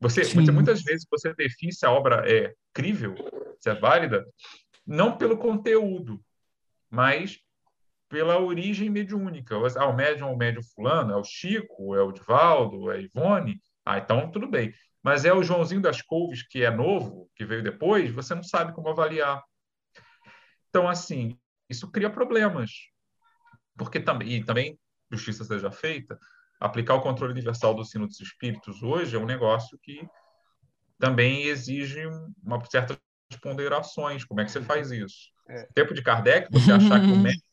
Você, 0.00 0.24
você, 0.24 0.50
muitas 0.50 0.82
vezes 0.82 1.06
você 1.10 1.34
define 1.34 1.72
se 1.72 1.84
a 1.84 1.90
obra 1.90 2.24
é 2.26 2.54
crível, 2.72 3.14
se 3.60 3.68
é 3.68 3.74
válida, 3.74 4.24
não 4.86 5.18
pelo 5.18 5.36
conteúdo, 5.36 6.24
mas 6.88 7.38
pela 8.08 8.38
origem 8.38 8.88
mediúnica. 8.88 9.56
Ah, 9.76 9.86
o 9.86 9.94
médium 9.94 10.28
é 10.28 10.32
o 10.32 10.36
médium 10.36 10.62
fulano, 10.74 11.12
é 11.12 11.16
o 11.16 11.24
Chico, 11.24 11.94
é 11.94 12.02
o 12.02 12.12
Divaldo, 12.12 12.90
é 12.90 12.96
a 12.96 13.00
Ivone. 13.00 13.60
Ah, 13.90 13.98
então 13.98 14.30
tudo 14.30 14.46
bem. 14.46 14.72
Mas 15.02 15.24
é 15.24 15.32
o 15.32 15.42
Joãozinho 15.42 15.80
das 15.80 16.00
Couves, 16.00 16.46
que 16.46 16.62
é 16.62 16.70
novo, 16.70 17.28
que 17.34 17.44
veio 17.44 17.62
depois, 17.62 18.12
você 18.12 18.34
não 18.34 18.42
sabe 18.42 18.72
como 18.72 18.88
avaliar. 18.88 19.42
Então, 20.68 20.88
assim, 20.88 21.36
isso 21.68 21.90
cria 21.90 22.08
problemas. 22.08 22.70
Porque 23.76 23.98
também, 23.98 24.28
e 24.28 24.44
também, 24.44 24.78
justiça 25.10 25.42
seja 25.42 25.72
feita, 25.72 26.18
aplicar 26.60 26.94
o 26.94 27.00
controle 27.00 27.32
universal 27.32 27.74
do 27.74 27.84
sino 27.84 28.06
dos 28.06 28.20
espíritos 28.20 28.80
hoje 28.80 29.16
é 29.16 29.18
um 29.18 29.26
negócio 29.26 29.76
que 29.82 30.06
também 30.98 31.44
exige 31.46 32.06
uma 32.44 32.62
certas 32.66 32.98
ponderações. 33.42 34.24
Como 34.24 34.40
é 34.40 34.44
que 34.44 34.52
você 34.52 34.62
faz 34.62 34.92
isso? 34.92 35.32
É. 35.48 35.66
Tempo 35.74 35.94
de 35.94 36.02
Kardec, 36.02 36.48
você 36.52 36.70
achar 36.70 37.00
que 37.00 37.10
o 37.10 37.16
médico 37.18 37.44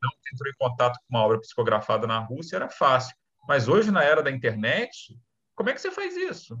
não 0.00 0.10
entrou 0.32 0.50
em 0.50 0.56
contato 0.58 0.98
com 1.00 1.16
uma 1.16 1.24
obra 1.24 1.40
psicografada 1.40 2.06
na 2.06 2.20
Rússia 2.20 2.56
era 2.56 2.70
fácil. 2.70 3.14
Mas 3.46 3.68
hoje, 3.68 3.90
na 3.90 4.02
era 4.02 4.22
da 4.22 4.30
internet, 4.30 5.18
como 5.54 5.70
é 5.70 5.72
que 5.74 5.80
você 5.80 5.90
faz 5.90 6.16
isso? 6.16 6.58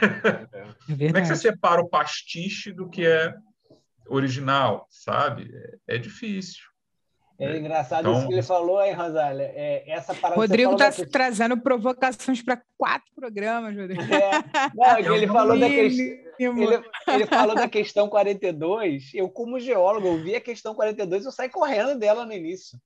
É 0.00 0.96
como 1.06 1.18
é 1.18 1.20
que 1.20 1.28
você 1.28 1.36
separa 1.36 1.80
o 1.80 1.88
pastiche 1.88 2.72
do 2.72 2.88
que 2.88 3.06
é 3.06 3.34
original, 4.08 4.86
sabe? 4.90 5.50
É, 5.88 5.96
é 5.96 5.98
difícil. 5.98 6.62
É 7.38 7.56
engraçado 7.56 8.08
então... 8.08 8.18
isso 8.18 8.28
que 8.28 8.34
ele 8.34 8.42
falou 8.42 8.78
aí, 8.78 8.92
Rosália. 8.92 9.50
É, 9.54 9.90
essa 9.90 10.14
parada 10.14 10.40
Rodrigo 10.40 10.72
está 10.72 10.90
da... 10.90 11.10
trazendo 11.10 11.60
provocações 11.60 12.40
para 12.42 12.62
quatro 12.78 13.10
programas, 13.14 13.76
Rodrigo. 13.76 14.02
É. 14.02 14.30
Não, 14.72 14.86
é 14.86 15.16
ele, 15.16 15.26
falou 15.26 15.58
da 15.58 15.68
ele, 15.68 16.24
ele, 16.38 17.26
falou 17.26 17.56
da 17.56 17.68
questão 17.68 18.08
42. 18.08 19.12
Eu, 19.14 19.28
como 19.28 19.58
geólogo, 19.58 20.06
eu 20.06 20.22
vi 20.22 20.36
a 20.36 20.40
questão 20.40 20.74
42 20.74 21.24
eu 21.24 21.32
saí 21.32 21.48
correndo 21.48 21.98
dela 21.98 22.24
no 22.24 22.32
início. 22.32 22.78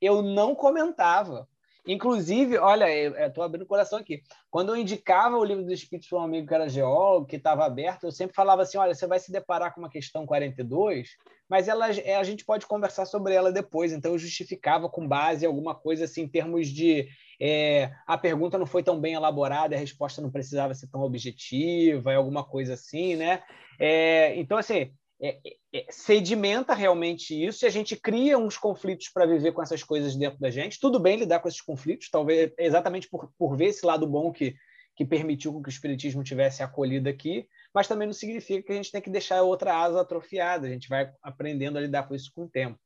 Eu 0.00 0.22
não 0.22 0.54
comentava. 0.54 1.48
Inclusive, 1.86 2.58
olha, 2.58 2.86
estou 3.26 3.42
abrindo 3.42 3.62
o 3.62 3.66
coração 3.66 3.98
aqui. 3.98 4.22
Quando 4.50 4.70
eu 4.70 4.76
indicava 4.76 5.36
o 5.36 5.44
livro 5.44 5.64
dos 5.64 5.72
Espíritos 5.72 6.08
para 6.08 6.18
um 6.18 6.22
amigo 6.22 6.46
que 6.46 6.54
era 6.54 6.68
geólogo, 6.68 7.26
que 7.26 7.36
estava 7.36 7.64
aberto, 7.64 8.04
eu 8.04 8.12
sempre 8.12 8.34
falava 8.34 8.62
assim: 8.62 8.76
olha, 8.78 8.94
você 8.94 9.06
vai 9.06 9.18
se 9.18 9.32
deparar 9.32 9.72
com 9.72 9.80
uma 9.80 9.90
questão 9.90 10.26
42, 10.26 11.10
mas 11.48 11.66
ela, 11.66 11.90
é, 11.90 12.16
a 12.16 12.22
gente 12.22 12.44
pode 12.44 12.66
conversar 12.66 13.06
sobre 13.06 13.34
ela 13.34 13.50
depois. 13.50 13.92
Então, 13.92 14.12
eu 14.12 14.18
justificava 14.18 14.88
com 14.88 15.06
base 15.06 15.44
em 15.44 15.48
alguma 15.48 15.74
coisa 15.74 16.04
assim, 16.04 16.22
em 16.22 16.28
termos 16.28 16.68
de 16.68 17.08
é, 17.40 17.92
a 18.06 18.18
pergunta 18.18 18.58
não 18.58 18.66
foi 18.66 18.82
tão 18.82 19.00
bem 19.00 19.14
elaborada, 19.14 19.74
a 19.74 19.78
resposta 19.78 20.20
não 20.20 20.30
precisava 20.30 20.74
ser 20.74 20.88
tão 20.88 21.00
objetiva, 21.00 22.14
alguma 22.14 22.44
coisa 22.44 22.74
assim, 22.74 23.16
né? 23.16 23.42
É, 23.78 24.34
então, 24.36 24.58
assim, 24.58 24.92
é, 25.20 25.38
é, 25.44 25.56
é, 25.72 25.86
sedimenta 25.90 26.74
realmente 26.74 27.34
isso 27.34 27.64
e 27.64 27.66
a 27.66 27.70
gente 27.70 27.96
cria 27.96 28.38
uns 28.38 28.56
conflitos 28.56 29.08
para 29.08 29.26
viver 29.26 29.52
com 29.52 29.62
essas 29.62 29.82
coisas 29.82 30.14
dentro 30.14 30.38
da 30.38 30.50
gente. 30.50 30.78
Tudo 30.78 31.00
bem 31.00 31.16
lidar 31.16 31.40
com 31.40 31.48
esses 31.48 31.60
conflitos, 31.60 32.08
talvez 32.08 32.52
exatamente 32.56 33.08
por, 33.08 33.32
por 33.36 33.56
ver 33.56 33.66
esse 33.66 33.84
lado 33.84 34.06
bom 34.06 34.30
que, 34.30 34.54
que 34.94 35.04
permitiu 35.04 35.60
que 35.60 35.68
o 35.68 35.70
Espiritismo 35.70 36.22
tivesse 36.22 36.62
acolhido 36.62 37.08
aqui, 37.08 37.48
mas 37.74 37.88
também 37.88 38.06
não 38.06 38.14
significa 38.14 38.62
que 38.62 38.72
a 38.72 38.76
gente 38.76 38.92
tem 38.92 39.02
que 39.02 39.10
deixar 39.10 39.38
a 39.38 39.42
outra 39.42 39.76
asa 39.76 40.00
atrofiada. 40.00 40.66
A 40.66 40.70
gente 40.70 40.88
vai 40.88 41.12
aprendendo 41.22 41.78
a 41.78 41.80
lidar 41.80 42.06
com 42.06 42.14
isso 42.14 42.30
com 42.32 42.44
o 42.44 42.48
tempo. 42.48 42.78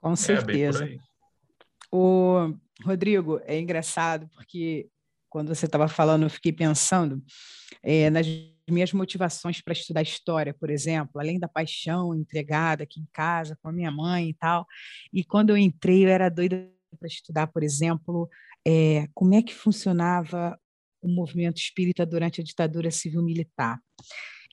Com 0.00 0.12
é, 0.12 0.16
certeza. 0.16 0.84
É 0.84 0.96
o 1.90 2.54
Rodrigo, 2.84 3.40
é 3.44 3.58
engraçado 3.58 4.28
porque 4.34 4.88
quando 5.28 5.54
você 5.54 5.66
estava 5.66 5.88
falando, 5.88 6.24
eu 6.24 6.30
fiquei 6.30 6.52
pensando 6.52 7.22
é, 7.82 8.08
nas 8.10 8.26
minhas 8.70 8.92
motivações 8.92 9.60
para 9.60 9.72
estudar 9.72 10.02
história, 10.02 10.54
por 10.54 10.70
exemplo, 10.70 11.20
além 11.20 11.38
da 11.38 11.48
paixão 11.48 12.14
entregada 12.14 12.84
aqui 12.84 13.00
em 13.00 13.08
casa 13.12 13.58
com 13.62 13.68
a 13.68 13.72
minha 13.72 13.90
mãe 13.90 14.30
e 14.30 14.34
tal. 14.34 14.66
E 15.12 15.24
quando 15.24 15.50
eu 15.50 15.56
entrei, 15.56 16.04
eu 16.04 16.08
era 16.08 16.28
doida 16.28 16.70
para 16.98 17.08
estudar, 17.08 17.46
por 17.48 17.62
exemplo, 17.62 18.28
é, 18.66 19.06
como 19.14 19.34
é 19.34 19.42
que 19.42 19.54
funcionava 19.54 20.58
o 21.00 21.08
movimento 21.08 21.58
espírita 21.58 22.04
durante 22.04 22.40
a 22.40 22.44
ditadura 22.44 22.90
civil-militar. 22.90 23.80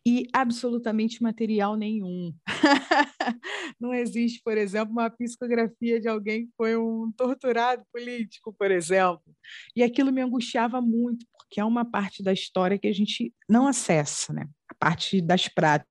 E 0.07 0.27
absolutamente 0.31 1.23
material 1.23 1.75
nenhum. 1.75 2.31
Não 3.79 3.91
existe, 3.91 4.39
por 4.43 4.55
exemplo, 4.55 4.91
uma 4.91 5.09
psicografia 5.09 5.99
de 5.99 6.07
alguém 6.07 6.45
que 6.45 6.53
foi 6.55 6.77
um 6.77 7.11
torturado 7.17 7.83
político, 7.91 8.53
por 8.53 8.69
exemplo. 8.69 9.34
E 9.75 9.83
aquilo 9.83 10.11
me 10.11 10.21
angustiava 10.21 10.81
muito, 10.81 11.25
porque 11.37 11.59
é 11.59 11.65
uma 11.65 11.85
parte 11.85 12.23
da 12.23 12.33
história 12.33 12.77
que 12.77 12.87
a 12.87 12.93
gente 12.93 13.33
não 13.49 13.67
acessa, 13.67 14.33
né? 14.33 14.47
a 14.69 14.75
parte 14.75 15.21
das 15.21 15.47
práticas 15.47 15.85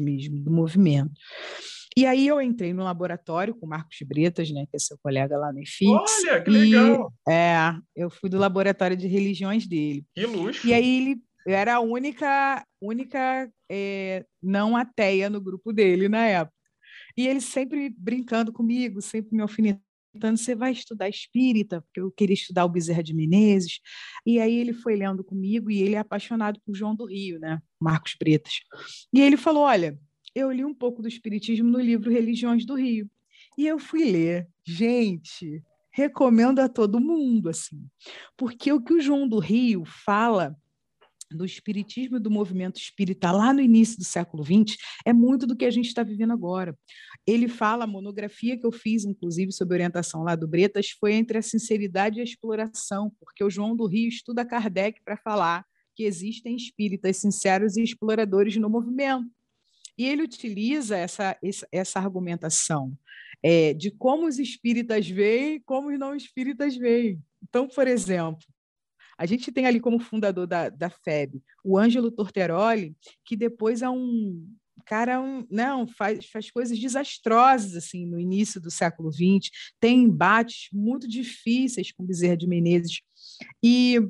mesmo, 0.00 0.40
do 0.40 0.50
movimento. 0.50 1.12
E 1.96 2.06
aí 2.06 2.26
eu 2.26 2.40
entrei 2.40 2.72
no 2.72 2.84
laboratório 2.84 3.54
com 3.54 3.66
o 3.66 3.68
Marcos 3.68 3.98
Bretas, 4.06 4.50
né, 4.50 4.64
que 4.70 4.76
é 4.76 4.78
seu 4.78 4.96
colega 5.02 5.36
lá 5.36 5.52
no 5.52 5.60
IFIX. 5.60 5.90
Olha, 5.90 6.40
que 6.40 6.50
legal! 6.50 7.12
E, 7.28 7.32
é, 7.32 7.74
eu 7.96 8.08
fui 8.08 8.30
do 8.30 8.38
laboratório 8.38 8.96
de 8.96 9.08
religiões 9.08 9.66
dele. 9.66 10.04
Que 10.14 10.24
luxo! 10.24 10.66
E 10.66 10.72
aí 10.72 10.98
ele 10.98 11.22
era 11.46 11.76
a 11.76 11.80
única, 11.80 12.64
única 12.80 13.50
é, 13.70 14.24
não 14.40 14.76
ateia 14.76 15.28
no 15.28 15.40
grupo 15.40 15.72
dele 15.72 16.08
na 16.08 16.24
época. 16.26 16.54
E 17.16 17.26
ele 17.26 17.40
sempre 17.40 17.92
brincando 17.98 18.52
comigo, 18.52 19.02
sempre 19.02 19.34
me 19.34 19.42
alfinetando 19.42 19.82
perguntando: 20.10 20.38
você 20.38 20.54
vai 20.54 20.72
estudar 20.72 21.08
espírita? 21.08 21.80
Porque 21.82 22.00
eu 22.00 22.10
queria 22.10 22.34
estudar 22.34 22.64
o 22.64 22.68
Bezerra 22.68 23.02
de 23.02 23.14
Menezes. 23.14 23.80
E 24.26 24.40
aí 24.40 24.54
ele 24.56 24.72
foi 24.72 24.96
lendo 24.96 25.24
comigo 25.24 25.70
e 25.70 25.80
ele 25.80 25.94
é 25.94 25.98
apaixonado 25.98 26.60
por 26.64 26.74
João 26.74 26.94
do 26.94 27.06
Rio, 27.06 27.38
né? 27.38 27.60
Marcos 27.80 28.14
Pretas. 28.14 28.54
E 29.12 29.20
ele 29.20 29.36
falou: 29.36 29.62
olha, 29.62 29.98
eu 30.34 30.50
li 30.50 30.64
um 30.64 30.74
pouco 30.74 31.02
do 31.02 31.08
espiritismo 31.08 31.70
no 31.70 31.80
livro 31.80 32.10
Religiões 32.10 32.64
do 32.64 32.74
Rio. 32.74 33.08
E 33.56 33.66
eu 33.66 33.78
fui 33.78 34.04
ler. 34.04 34.48
Gente, 34.64 35.62
recomendo 35.92 36.60
a 36.60 36.68
todo 36.68 37.00
mundo, 37.00 37.48
assim. 37.48 37.86
Porque 38.36 38.72
o 38.72 38.80
que 38.80 38.94
o 38.94 39.00
João 39.00 39.28
do 39.28 39.38
Rio 39.38 39.84
fala 39.84 40.56
do 41.30 41.44
espiritismo 41.44 42.16
e 42.16 42.20
do 42.20 42.30
movimento 42.30 42.80
espírita 42.80 43.30
lá 43.30 43.52
no 43.52 43.60
início 43.60 43.96
do 43.98 44.04
século 44.04 44.44
XX 44.44 44.76
é 45.04 45.12
muito 45.12 45.46
do 45.46 45.56
que 45.56 45.64
a 45.64 45.70
gente 45.70 45.86
está 45.86 46.02
vivendo 46.02 46.32
agora. 46.32 46.76
Ele 47.26 47.48
fala, 47.48 47.84
a 47.84 47.86
monografia 47.86 48.58
que 48.58 48.66
eu 48.66 48.72
fiz, 48.72 49.04
inclusive, 49.04 49.52
sobre 49.52 49.74
orientação 49.74 50.22
lá 50.22 50.34
do 50.34 50.48
Bretas, 50.48 50.90
foi 50.90 51.14
entre 51.14 51.38
a 51.38 51.42
sinceridade 51.42 52.18
e 52.18 52.20
a 52.20 52.24
exploração, 52.24 53.12
porque 53.20 53.44
o 53.44 53.50
João 53.50 53.76
do 53.76 53.86
Rio 53.86 54.08
estuda 54.08 54.44
Kardec 54.44 55.00
para 55.04 55.16
falar 55.16 55.64
que 55.94 56.04
existem 56.04 56.56
espíritas 56.56 57.18
sinceros 57.18 57.76
e 57.76 57.82
exploradores 57.82 58.56
no 58.56 58.70
movimento. 58.70 59.30
E 59.98 60.06
ele 60.06 60.22
utiliza 60.22 60.96
essa, 60.96 61.36
essa, 61.70 61.98
argumentação 61.98 62.96
é, 63.42 63.74
de 63.74 63.90
como 63.90 64.26
os 64.26 64.38
espíritas 64.38 65.06
veem 65.06 65.56
e 65.56 65.60
como 65.60 65.90
os 65.90 65.98
não 65.98 66.14
espíritas 66.14 66.74
veem. 66.74 67.22
Então, 67.42 67.68
por 67.68 67.86
exemplo, 67.86 68.46
a 69.18 69.26
gente 69.26 69.52
tem 69.52 69.66
ali 69.66 69.78
como 69.78 70.00
fundador 70.00 70.46
da, 70.46 70.70
da 70.70 70.88
FEB 70.88 71.42
o 71.62 71.76
Ângelo 71.76 72.10
Torteroli, 72.10 72.96
que 73.22 73.36
depois 73.36 73.82
é 73.82 73.90
um 73.90 74.48
cara 74.90 75.20
um, 75.20 75.46
não 75.48 75.86
faz, 75.86 76.26
faz 76.26 76.50
coisas 76.50 76.76
desastrosas 76.76 77.76
assim 77.76 78.04
no 78.04 78.18
início 78.18 78.60
do 78.60 78.72
século 78.72 79.12
XX, 79.12 79.48
tem 79.78 80.02
embates 80.02 80.68
muito 80.72 81.06
difíceis 81.06 81.92
com 81.92 82.04
Bezerra 82.04 82.36
de 82.36 82.48
Menezes 82.48 83.00
e 83.62 84.00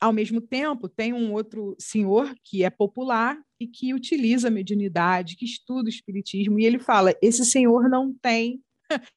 ao 0.00 0.10
mesmo 0.10 0.40
tempo 0.40 0.88
tem 0.88 1.12
um 1.12 1.34
outro 1.34 1.76
senhor 1.78 2.34
que 2.42 2.64
é 2.64 2.70
popular 2.70 3.38
e 3.60 3.68
que 3.68 3.92
utiliza 3.92 4.48
a 4.48 4.50
mediunidade, 4.50 5.36
que 5.36 5.44
estuda 5.44 5.88
o 5.88 5.92
espiritismo 5.92 6.58
e 6.58 6.64
ele 6.64 6.78
fala 6.78 7.14
esse 7.20 7.44
senhor 7.44 7.90
não 7.90 8.14
tem 8.14 8.62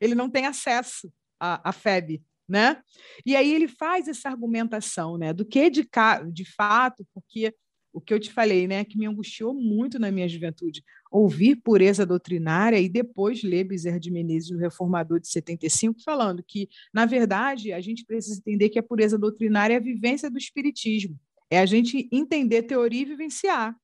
ele 0.00 0.14
não 0.14 0.30
tem 0.30 0.46
acesso 0.46 1.12
à, 1.38 1.68
à 1.68 1.70
FEB, 1.70 2.22
né? 2.48 2.82
E 3.26 3.36
aí 3.36 3.52
ele 3.52 3.68
faz 3.68 4.08
essa 4.08 4.30
argumentação, 4.30 5.18
né, 5.18 5.34
do 5.34 5.44
que 5.44 5.68
de, 5.68 5.86
de 6.32 6.44
fato, 6.46 7.06
porque 7.12 7.54
o 7.94 8.00
que 8.00 8.12
eu 8.12 8.18
te 8.18 8.32
falei, 8.32 8.66
né, 8.66 8.84
que 8.84 8.98
me 8.98 9.06
angustiou 9.06 9.54
muito 9.54 10.00
na 10.00 10.10
minha 10.10 10.28
juventude, 10.28 10.82
ouvir 11.12 11.54
pureza 11.54 12.04
doutrinária 12.04 12.80
e 12.80 12.88
depois 12.88 13.44
ler 13.44 13.62
Bezerra 13.62 14.00
de 14.00 14.10
Menezes, 14.10 14.50
o 14.50 14.58
reformador 14.58 15.20
de 15.20 15.28
75, 15.28 16.02
falando 16.02 16.42
que, 16.42 16.68
na 16.92 17.06
verdade, 17.06 17.72
a 17.72 17.80
gente 17.80 18.04
precisa 18.04 18.36
entender 18.36 18.68
que 18.68 18.80
a 18.80 18.82
pureza 18.82 19.16
doutrinária 19.16 19.74
é 19.74 19.76
a 19.76 19.80
vivência 19.80 20.28
do 20.28 20.36
espiritismo, 20.36 21.16
é 21.48 21.60
a 21.60 21.66
gente 21.66 22.08
entender 22.10 22.64
teoria 22.64 23.02
e 23.02 23.04
vivenciar. 23.04 23.76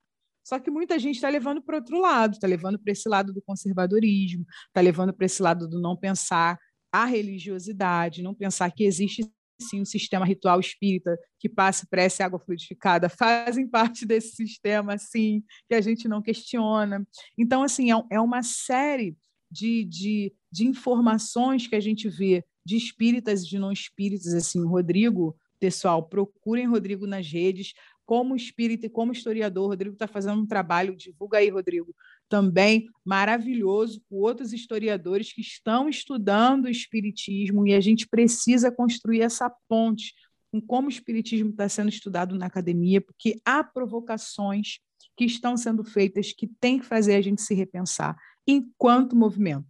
Só 0.42 0.58
que 0.58 0.72
muita 0.72 0.98
gente 0.98 1.14
está 1.14 1.28
levando 1.28 1.62
para 1.62 1.76
outro 1.76 2.00
lado, 2.00 2.32
está 2.32 2.48
levando 2.48 2.80
para 2.80 2.92
esse 2.92 3.08
lado 3.08 3.32
do 3.32 3.40
conservadorismo, 3.40 4.44
está 4.66 4.80
levando 4.80 5.14
para 5.14 5.26
esse 5.26 5.40
lado 5.40 5.68
do 5.68 5.80
não 5.80 5.96
pensar 5.96 6.58
a 6.90 7.04
religiosidade, 7.04 8.24
não 8.24 8.34
pensar 8.34 8.72
que 8.72 8.82
existe 8.82 9.22
sim 9.62 9.80
um 9.80 9.84
sistema 9.84 10.24
ritual 10.24 10.58
espírita 10.60 11.18
que 11.38 11.48
passe 11.48 11.86
prece 11.86 12.22
água 12.22 12.38
fluidificada, 12.38 13.08
fazem 13.08 13.66
parte 13.68 14.06
desse 14.06 14.36
sistema, 14.36 14.98
sim, 14.98 15.42
que 15.68 15.74
a 15.74 15.80
gente 15.80 16.08
não 16.08 16.22
questiona. 16.22 17.06
Então, 17.38 17.62
assim, 17.62 17.92
é, 17.92 18.02
é 18.10 18.20
uma 18.20 18.42
série 18.42 19.16
de, 19.50 19.84
de, 19.84 20.32
de 20.50 20.66
informações 20.66 21.66
que 21.66 21.76
a 21.76 21.80
gente 21.80 22.08
vê 22.08 22.44
de 22.64 22.76
espíritas 22.76 23.42
e 23.42 23.48
de 23.48 23.58
não 23.58 23.72
espíritas, 23.72 24.32
assim, 24.34 24.64
Rodrigo, 24.64 25.36
pessoal, 25.58 26.08
procurem 26.08 26.66
Rodrigo 26.66 27.06
nas 27.06 27.26
redes, 27.26 27.72
como 28.10 28.34
espírita 28.34 28.86
e 28.86 28.90
como 28.90 29.12
historiador, 29.12 29.68
Rodrigo 29.68 29.94
está 29.94 30.08
fazendo 30.08 30.40
um 30.40 30.46
trabalho, 30.46 30.96
divulga 30.96 31.38
aí, 31.38 31.48
Rodrigo, 31.48 31.94
também 32.30 32.88
maravilhoso, 33.04 34.00
com 34.08 34.16
outros 34.16 34.52
historiadores 34.52 35.32
que 35.32 35.40
estão 35.42 35.88
estudando 35.88 36.66
o 36.66 36.70
Espiritismo, 36.70 37.66
e 37.66 37.74
a 37.74 37.80
gente 37.80 38.06
precisa 38.08 38.70
construir 38.70 39.20
essa 39.20 39.52
ponte 39.68 40.14
com 40.50 40.60
como 40.60 40.86
o 40.86 40.90
Espiritismo 40.90 41.50
está 41.50 41.68
sendo 41.68 41.90
estudado 41.90 42.36
na 42.38 42.46
academia, 42.46 43.00
porque 43.00 43.40
há 43.44 43.62
provocações 43.62 44.78
que 45.16 45.24
estão 45.24 45.56
sendo 45.56 45.84
feitas 45.84 46.32
que 46.32 46.48
têm 46.60 46.78
que 46.78 46.86
fazer 46.86 47.16
a 47.16 47.20
gente 47.20 47.42
se 47.42 47.54
repensar 47.54 48.16
enquanto 48.46 49.16
movimento. 49.16 49.66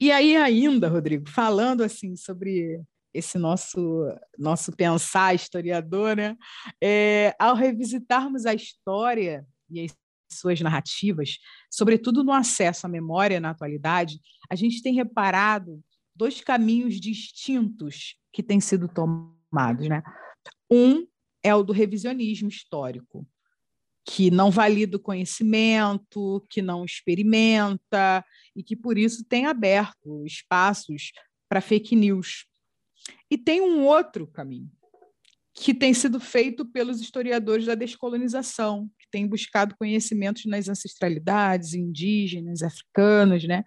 E 0.00 0.12
aí 0.12 0.36
ainda, 0.36 0.88
Rodrigo, 0.88 1.28
falando 1.28 1.82
assim 1.82 2.14
sobre 2.16 2.80
esse 3.14 3.38
nosso 3.38 4.06
nosso 4.38 4.72
pensar 4.72 5.34
historiador, 5.34 6.16
né? 6.16 6.36
É, 6.82 7.34
ao 7.38 7.54
revisitarmos 7.54 8.46
a 8.46 8.54
história 8.54 9.46
e 9.70 9.86
suas 10.38 10.60
narrativas, 10.60 11.38
sobretudo 11.70 12.22
no 12.24 12.32
acesso 12.32 12.86
à 12.86 12.88
memória 12.88 13.40
na 13.40 13.50
atualidade, 13.50 14.20
a 14.50 14.54
gente 14.54 14.82
tem 14.82 14.94
reparado 14.94 15.82
dois 16.14 16.40
caminhos 16.40 17.00
distintos 17.00 18.16
que 18.32 18.42
têm 18.42 18.60
sido 18.60 18.88
tomados. 18.88 19.88
Né? 19.88 20.02
Um 20.70 21.06
é 21.42 21.54
o 21.54 21.62
do 21.62 21.72
revisionismo 21.72 22.48
histórico, 22.48 23.26
que 24.04 24.30
não 24.30 24.50
valida 24.50 24.96
o 24.96 25.00
conhecimento, 25.00 26.44
que 26.50 26.60
não 26.60 26.84
experimenta 26.84 28.24
e 28.54 28.62
que, 28.62 28.74
por 28.74 28.98
isso, 28.98 29.24
tem 29.24 29.46
aberto 29.46 30.24
espaços 30.26 31.12
para 31.48 31.60
fake 31.60 31.94
news. 31.94 32.46
E 33.30 33.36
tem 33.38 33.60
um 33.60 33.84
outro 33.84 34.26
caminho, 34.26 34.70
que 35.54 35.74
tem 35.74 35.92
sido 35.92 36.18
feito 36.18 36.64
pelos 36.64 37.00
historiadores 37.00 37.66
da 37.66 37.74
descolonização, 37.74 38.90
tem 39.12 39.26
buscado 39.28 39.76
conhecimentos 39.76 40.46
nas 40.46 40.68
ancestralidades 40.68 41.74
indígenas, 41.74 42.62
africanas, 42.62 43.44
né? 43.44 43.62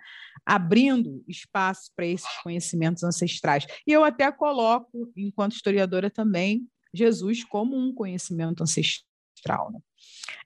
abrindo 0.45 1.23
espaço 1.27 1.91
para 1.95 2.05
esses 2.05 2.29
conhecimentos 2.43 3.03
ancestrais. 3.03 3.65
E 3.87 3.91
eu 3.91 4.03
até 4.03 4.29
coloco, 4.31 5.11
enquanto 5.15 5.55
historiadora 5.55 6.09
também, 6.09 6.67
Jesus 6.93 7.43
como 7.43 7.77
um 7.77 7.93
conhecimento 7.93 8.63
ancestral. 8.63 9.71
Né? 9.71 9.79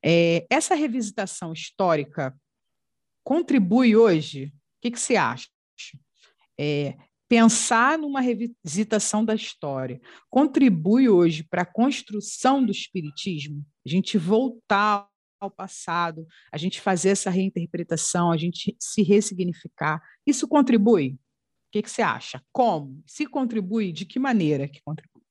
É, 0.03 0.47
essa 0.49 0.75
revisitação 0.75 1.53
histórica 1.53 2.35
contribui 3.23 3.95
hoje? 3.95 4.45
O 4.45 4.81
que, 4.81 4.91
que 4.91 4.99
você 4.99 5.15
acha? 5.15 5.47
É, 6.59 6.95
pensar 7.29 7.99
numa 7.99 8.19
revisitação 8.19 9.23
da 9.23 9.35
história 9.35 10.01
contribui 10.29 11.07
hoje 11.07 11.43
para 11.43 11.61
a 11.61 11.65
construção 11.65 12.65
do 12.65 12.71
espiritismo? 12.71 13.63
A 13.85 13.89
gente 13.89 14.17
voltar 14.17 15.07
ao 15.39 15.51
passado, 15.51 16.27
a 16.51 16.57
gente 16.57 16.81
fazer 16.81 17.09
essa 17.09 17.29
reinterpretação, 17.29 18.31
a 18.31 18.35
gente 18.35 18.75
se 18.79 19.03
ressignificar. 19.03 20.01
Isso 20.25 20.47
contribui? 20.47 21.11
O 21.11 21.71
que, 21.71 21.83
que 21.83 21.89
você 21.89 22.01
acha? 22.01 22.43
Como? 22.51 23.01
Se 23.05 23.27
contribui, 23.27 23.91
de 23.91 24.05
que 24.05 24.17
maneira 24.17 24.67
que 24.67 24.81
contribui? 24.81 25.21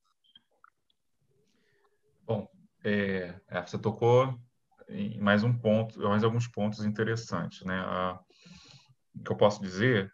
Bom, 2.24 2.48
é, 2.84 3.34
é 3.48 3.60
você 3.60 3.76
tocou 3.76 4.38
em 4.88 5.20
mais 5.20 5.42
um 5.42 5.52
ponto, 5.52 5.98
mais 6.00 6.22
alguns 6.22 6.46
pontos 6.46 6.84
interessantes, 6.84 7.64
né? 7.66 7.76
A, 7.80 8.20
o 9.16 9.22
que 9.24 9.32
eu 9.32 9.36
posso 9.36 9.60
dizer 9.60 10.10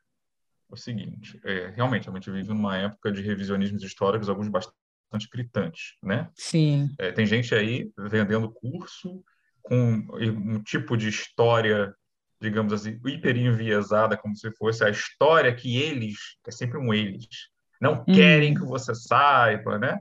o 0.75 0.77
seguinte: 0.77 1.41
é, 1.45 1.68
realmente, 1.75 2.09
a 2.09 2.12
gente 2.12 2.31
vive 2.31 2.49
numa 2.49 2.77
época 2.77 3.12
de 3.12 3.22
revisionismos 3.22 3.83
históricos, 3.83 4.29
alguns 4.29 4.49
bastante 4.49 5.29
gritantes, 5.33 5.95
né? 6.03 6.31
Sim. 6.35 6.91
É, 6.99 7.12
tem 7.12 7.27
gente 7.27 7.55
aí 7.55 7.91
vendendo 7.97 8.51
curso 8.51 9.22
com 9.62 10.07
um 10.12 10.62
tipo 10.62 10.97
de 10.97 11.09
história, 11.09 11.95
digamos 12.41 12.72
assim, 12.72 13.01
hiper 13.05 13.37
enviesada, 13.37 14.16
como 14.16 14.37
se 14.37 14.51
fosse 14.53 14.85
a 14.85 14.91
história 14.91 15.55
que 15.55 15.81
eles, 15.81 16.18
que 16.43 16.51
é 16.51 16.53
sempre 16.53 16.79
um 16.79 16.93
eles, 16.93 17.49
não 17.81 18.05
querem 18.05 18.53
hum. 18.53 18.61
que 18.61 18.66
você 18.66 18.95
saiba, 18.95 19.79
né? 19.79 19.99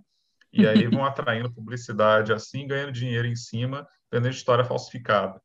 E 0.51 0.67
aí 0.67 0.86
vão 0.88 1.05
atraindo 1.05 1.53
publicidade 1.53 2.34
assim, 2.34 2.67
ganhando 2.67 2.91
dinheiro 2.91 3.28
em 3.28 3.36
cima, 3.36 3.88
vendendo 4.11 4.34
história 4.34 4.65
falsificada. 4.65 5.41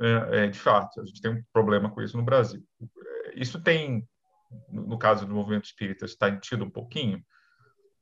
É, 0.00 0.44
é, 0.44 0.46
de 0.48 0.58
fato, 0.58 1.00
a 1.00 1.04
gente 1.04 1.20
tem 1.20 1.30
um 1.30 1.42
problema 1.52 1.90
com 1.90 2.02
isso 2.02 2.16
no 2.16 2.24
Brasil. 2.24 2.62
Isso 3.34 3.60
tem 3.62 4.06
no 4.68 4.98
caso 4.98 5.26
do 5.26 5.34
movimento 5.34 5.64
espírita, 5.64 6.04
está 6.04 6.34
tido 6.38 6.64
um 6.64 6.70
pouquinho. 6.70 7.24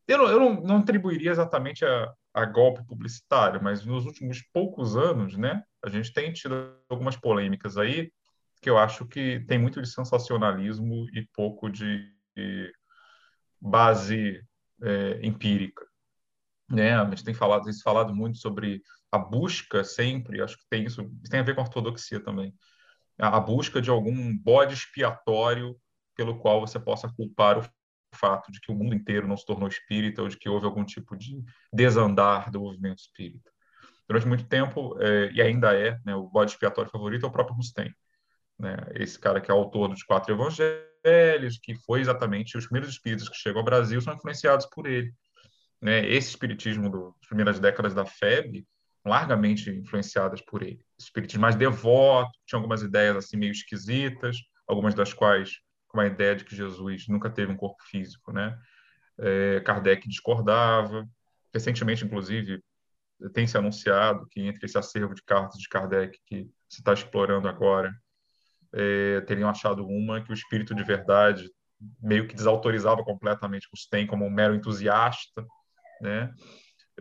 Eu 0.07 0.19
não, 0.19 0.29
eu 0.29 0.61
não, 0.63 0.79
atribuiria 0.79 1.31
exatamente 1.31 1.85
a, 1.85 2.13
a, 2.35 2.45
golpe 2.45 2.85
publicitário, 2.85 3.63
mas 3.63 3.85
nos 3.85 4.07
últimos 4.07 4.43
poucos 4.53 4.97
anos, 4.97 5.37
né, 5.37 5.63
a 5.85 5.89
gente 5.89 6.13
tem 6.13 6.33
tido 6.33 6.77
algumas 6.89 7.17
polêmicas 7.17 7.77
aí 7.77 8.11
que 8.61 8.69
eu 8.69 8.77
acho 8.77 9.07
que 9.07 9.41
tem 9.47 9.59
muito 9.59 9.81
de 9.81 9.89
sensacionalismo 9.89 11.07
e 11.15 11.27
pouco 11.33 11.71
de, 11.71 12.13
de 12.37 12.73
base 13.61 14.45
é, 14.83 15.21
empírica. 15.23 15.87
Né? 16.69 16.95
A 16.95 17.05
gente 17.09 17.25
tem 17.25 17.35
falado, 17.35 17.65
tem 17.65 17.73
falado 17.81 18.15
muito 18.15 18.39
sobre 18.39 18.83
a 19.11 19.19
busca 19.19 19.83
sempre, 19.83 20.43
acho 20.43 20.57
que 20.57 20.65
tem 20.69 20.85
isso, 20.85 21.11
tem 21.29 21.41
a 21.41 21.43
ver 21.43 21.55
com 21.55 21.61
a 21.61 21.65
ortodoxia 21.65 22.21
também, 22.21 22.55
a 23.19 23.39
busca 23.41 23.83
de 23.83 23.91
algum 23.91 24.37
bode 24.37 24.75
expiatório 24.75 25.77
pelo 26.21 26.39
qual 26.39 26.61
você 26.61 26.79
possa 26.79 27.09
culpar 27.09 27.57
o 27.59 27.65
fato 28.15 28.53
de 28.53 28.61
que 28.61 28.71
o 28.71 28.75
mundo 28.75 28.95
inteiro 28.95 29.27
não 29.27 29.39
se 29.39 29.47
tornou 29.47 29.67
espírita 29.67 30.21
ou 30.21 30.29
de 30.29 30.37
que 30.37 30.51
houve 30.51 30.67
algum 30.67 30.85
tipo 30.85 31.17
de 31.17 31.43
desandar 31.73 32.51
do 32.51 32.61
movimento 32.61 32.99
espírita. 32.99 33.51
Durante 34.07 34.29
muito 34.29 34.45
tempo, 34.45 34.99
é, 35.01 35.31
e 35.33 35.41
ainda 35.41 35.75
é, 35.75 35.99
né, 36.05 36.15
o 36.15 36.29
bode 36.29 36.51
expiatório 36.51 36.91
favorito 36.91 37.25
é 37.25 37.29
o 37.31 37.33
próprio 37.33 37.57
Rustem. 37.57 37.91
Né? 38.59 38.77
Esse 38.97 39.19
cara 39.19 39.41
que 39.41 39.51
é 39.51 39.55
autor 39.55 39.89
dos 39.89 40.03
quatro 40.03 40.35
evangelhos, 40.35 41.59
que 41.59 41.75
foi 41.87 42.03
exatamente 42.03 42.59
os 42.59 42.67
primeiros 42.67 42.91
espíritos 42.91 43.27
que 43.27 43.37
chegam 43.37 43.61
ao 43.61 43.65
Brasil, 43.65 43.99
são 44.03 44.13
influenciados 44.13 44.67
por 44.67 44.87
ele. 44.87 45.15
Né? 45.81 46.07
Esse 46.07 46.29
espiritismo 46.29 46.91
das 46.91 47.29
primeiras 47.29 47.59
décadas 47.59 47.95
da 47.95 48.05
FEB, 48.05 48.67
largamente 49.07 49.71
influenciadas 49.71 50.43
por 50.43 50.63
ele. 50.63 50.85
Espiritismo 50.99 51.41
mais 51.41 51.57
devoto, 51.57 52.39
tinha 52.45 52.59
algumas 52.59 52.83
ideias 52.83 53.17
assim 53.17 53.39
meio 53.39 53.53
esquisitas, 53.53 54.37
algumas 54.67 54.95
das 54.95 55.15
quais 55.15 55.63
com 55.91 56.01
a 56.01 56.07
ideia 56.07 56.37
de 56.37 56.45
que 56.45 56.55
Jesus 56.55 57.09
nunca 57.09 57.29
teve 57.29 57.53
um 57.53 57.57
corpo 57.57 57.83
físico, 57.85 58.33
né? 58.33 58.59
É, 59.19 59.61
Kardec 59.61 60.09
discordava. 60.09 61.07
Recentemente, 61.53 62.05
inclusive, 62.05 62.63
tem 63.33 63.47
se 63.47 63.59
anunciado 63.59 64.27
que 64.31 64.41
entre 64.41 64.65
esse 64.67 64.79
acervo 64.79 65.15
de 65.15 65.23
cartas 65.23 65.59
de 65.59 65.69
Kardec 65.69 66.19
que 66.25 66.49
se 66.69 66.81
está 66.81 66.93
explorando 66.93 67.49
agora, 67.49 67.93
é, 68.73 69.21
teriam 69.23 69.51
achado 69.51 69.85
uma 69.85 70.23
que 70.23 70.31
o 70.31 70.35
espírito 70.35 70.75
de 70.75 70.85
verdade 70.85 71.51
meio 72.01 72.29
que 72.29 72.37
desautorizava 72.37 73.03
completamente 73.03 73.69
Rustem 73.73 74.07
como 74.07 74.25
um 74.25 74.31
mero 74.31 74.55
entusiasta, 74.55 75.45
né? 76.01 76.33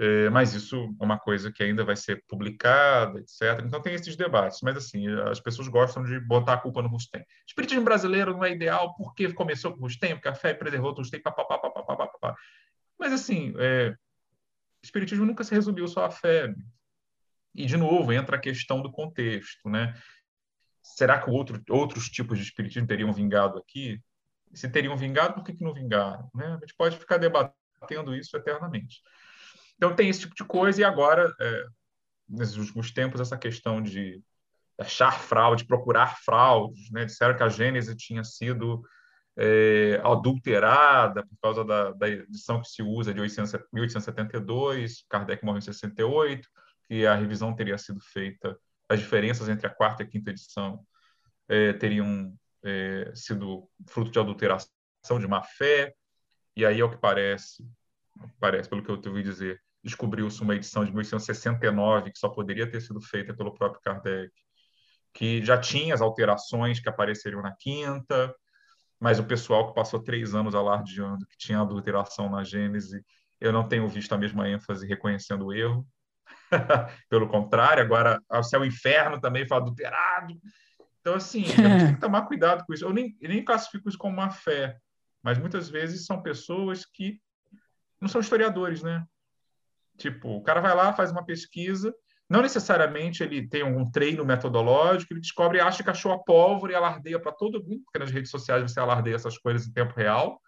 É, 0.01 0.29
mas 0.29 0.53
isso 0.53 0.95
é 0.97 1.03
uma 1.03 1.19
coisa 1.19 1.51
que 1.51 1.61
ainda 1.61 1.83
vai 1.83 1.97
ser 1.97 2.23
publicada, 2.25 3.19
etc. 3.19 3.65
Então 3.65 3.81
tem 3.81 3.93
esses 3.93 4.15
debates, 4.15 4.61
mas 4.63 4.77
assim, 4.77 5.05
as 5.29 5.41
pessoas 5.41 5.67
gostam 5.67 6.03
de 6.03 6.17
botar 6.21 6.53
a 6.53 6.57
culpa 6.57 6.81
no 6.81 6.87
Rustem. 6.87 7.25
Espiritismo 7.45 7.83
brasileiro 7.83 8.31
não 8.31 8.45
é 8.45 8.51
ideal 8.51 8.95
porque 8.95 9.33
começou 9.33 9.73
com 9.73 9.79
o 9.79 9.81
Rustem, 9.81 10.15
porque 10.15 10.29
a 10.29 10.33
fé 10.33 10.53
preservou 10.53 10.91
o 10.91 10.95
Rustem, 10.95 11.21
papapá, 11.21 11.59
papapá, 11.59 12.33
Mas 12.97 13.11
assim, 13.11 13.53
é, 13.57 13.89
o 13.89 14.85
espiritismo 14.85 15.25
nunca 15.25 15.43
se 15.43 15.53
resumiu 15.53 15.85
só 15.85 16.05
à 16.05 16.09
fé. 16.09 16.53
E, 17.53 17.65
de 17.65 17.75
novo, 17.75 18.13
entra 18.13 18.37
a 18.37 18.39
questão 18.39 18.81
do 18.81 18.89
contexto, 18.89 19.67
né? 19.67 19.93
Será 20.81 21.19
que 21.19 21.29
outro, 21.29 21.61
outros 21.69 22.09
tipos 22.09 22.37
de 22.37 22.45
espiritismo 22.45 22.87
teriam 22.87 23.11
vingado 23.11 23.57
aqui? 23.57 24.01
Se 24.53 24.69
teriam 24.69 24.95
vingado, 24.95 25.33
por 25.33 25.43
que, 25.43 25.53
que 25.53 25.63
não 25.63 25.73
vingaram? 25.73 26.29
Né? 26.33 26.45
A 26.45 26.59
gente 26.59 26.73
pode 26.75 26.97
ficar 26.97 27.17
debatendo 27.17 28.15
isso 28.15 28.37
eternamente. 28.37 29.01
Então 29.79 29.95
tem 29.95 30.09
esse 30.09 30.19
tipo 30.19 30.35
de 30.35 30.43
coisa, 30.43 30.81
e 30.81 30.83
agora, 30.83 31.33
é, 31.39 31.65
nesses 32.27 32.57
últimos 32.57 32.91
tempos, 32.91 33.21
essa 33.21 33.37
questão 33.37 33.81
de 33.81 34.21
achar 34.77 35.17
fraude, 35.17 35.65
procurar 35.65 36.17
fraudes, 36.17 36.91
né? 36.91 37.05
disseram 37.05 37.35
que 37.35 37.43
a 37.43 37.47
Gênese 37.47 37.95
tinha 37.95 38.21
sido 38.21 38.83
é, 39.37 40.01
adulterada 40.03 41.25
por 41.25 41.37
causa 41.41 41.63
da, 41.63 41.91
da, 41.91 42.09
edição 42.09 42.61
que 42.61 42.67
se 42.67 42.83
usa 42.83 43.13
de 43.13 43.21
800, 43.21 43.53
1872, 43.71 45.05
Kardec 45.09 45.45
morreu 45.45 45.59
em 45.59 45.61
68, 45.61 46.45
que 46.89 47.05
a 47.05 47.15
revisão 47.15 47.55
teria 47.55 47.77
sido 47.77 48.01
feita, 48.01 48.59
as 48.89 48.99
diferenças 48.99 49.47
entre 49.47 49.65
a 49.65 49.69
quarta 49.69 50.03
e 50.03 50.05
a 50.05 50.09
quinta 50.09 50.31
edição 50.31 50.85
é, 51.47 51.71
teriam 51.71 52.33
é, 52.63 53.13
sido 53.15 53.69
fruto 53.87 54.11
de 54.11 54.19
adulteração 54.19 54.67
de 55.17 55.25
má 55.25 55.41
fé, 55.41 55.93
e 56.53 56.65
aí, 56.65 56.81
ao 56.81 56.89
que 56.89 56.97
parece, 56.97 57.65
parece, 58.41 58.67
pelo 58.67 58.83
que 58.83 58.91
eu 58.91 59.01
ouvi 59.05 59.23
dizer, 59.23 59.61
descobriu-se 59.83 60.41
uma 60.41 60.55
edição 60.55 60.83
de 60.83 60.91
1869 60.91 62.11
que 62.11 62.19
só 62.19 62.29
poderia 62.29 62.69
ter 62.69 62.81
sido 62.81 63.01
feita 63.01 63.33
pelo 63.33 63.53
próprio 63.53 63.81
Kardec, 63.81 64.31
que 65.13 65.43
já 65.43 65.57
tinha 65.57 65.93
as 65.93 66.01
alterações 66.01 66.79
que 66.79 66.89
apareceriam 66.89 67.41
na 67.41 67.55
quinta, 67.55 68.33
mas 68.99 69.19
o 69.19 69.23
pessoal 69.23 69.67
que 69.67 69.75
passou 69.75 70.03
três 70.03 70.35
anos 70.35 70.53
alardeando 70.53 71.25
que 71.25 71.37
tinha 71.37 71.61
adulteração 71.61 72.29
na 72.29 72.43
Gênese, 72.43 73.03
eu 73.39 73.53
não 73.53 73.67
tenho 73.67 73.87
visto 73.87 74.13
a 74.13 74.17
mesma 74.17 74.49
ênfase 74.49 74.85
reconhecendo 74.85 75.45
o 75.45 75.53
erro. 75.53 75.87
Pelo 77.09 77.27
contrário, 77.29 77.81
agora 77.81 78.21
o 78.29 78.43
céu 78.43 78.65
inferno 78.65 79.19
também 79.19 79.47
foi 79.47 79.57
adulterado. 79.57 80.33
Então, 80.99 81.15
assim, 81.15 81.43
a 81.43 81.47
gente 81.47 81.85
tem 81.85 81.95
que 81.95 82.01
tomar 82.01 82.23
cuidado 82.23 82.65
com 82.65 82.73
isso. 82.73 82.83
Eu 82.83 82.93
nem, 82.93 83.15
eu 83.21 83.29
nem 83.29 83.43
classifico 83.43 83.87
isso 83.87 83.97
como 83.97 84.15
uma 84.15 84.29
fé, 84.29 84.77
mas 85.23 85.37
muitas 85.37 85.69
vezes 85.69 86.05
são 86.05 86.21
pessoas 86.21 86.85
que 86.85 87.21
não 88.01 88.09
são 88.09 88.19
historiadores, 88.19 88.83
né? 88.83 89.05
Tipo, 89.99 90.37
o 90.37 90.41
cara 90.41 90.61
vai 90.61 90.73
lá, 90.73 90.93
faz 90.93 91.11
uma 91.11 91.25
pesquisa, 91.25 91.93
não 92.29 92.41
necessariamente 92.41 93.21
ele 93.21 93.47
tem 93.47 93.63
um 93.63 93.89
treino 93.91 94.23
metodológico, 94.23 95.13
ele 95.13 95.19
descobre 95.19 95.59
acha 95.59 95.83
que 95.83 95.89
achou 95.89 96.11
a 96.13 96.19
pólvora 96.19 96.71
e 96.71 96.75
alardeia 96.75 97.19
para 97.19 97.33
todo 97.33 97.63
mundo, 97.63 97.83
porque 97.83 97.99
nas 97.99 98.09
redes 98.09 98.31
sociais 98.31 98.63
você 98.63 98.79
alardeia 98.79 99.15
essas 99.15 99.37
coisas 99.37 99.67
em 99.67 99.73
tempo 99.73 99.93
real. 99.93 100.39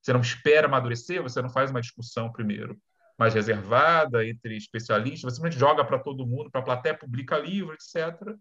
Você 0.00 0.12
não 0.14 0.20
espera 0.20 0.66
amadurecer, 0.66 1.22
você 1.22 1.42
não 1.42 1.50
faz 1.50 1.70
uma 1.70 1.80
discussão 1.80 2.32
primeiro 2.32 2.80
mais 3.18 3.34
reservada 3.34 4.26
entre 4.26 4.56
especialistas, 4.56 5.20
você 5.20 5.36
simplesmente 5.36 5.60
joga 5.60 5.84
para 5.84 5.98
todo 5.98 6.26
mundo, 6.26 6.50
para 6.50 6.62
a 6.62 6.64
plateia, 6.64 6.96
publica 6.96 7.36
livro, 7.36 7.74
etc. 7.74 8.34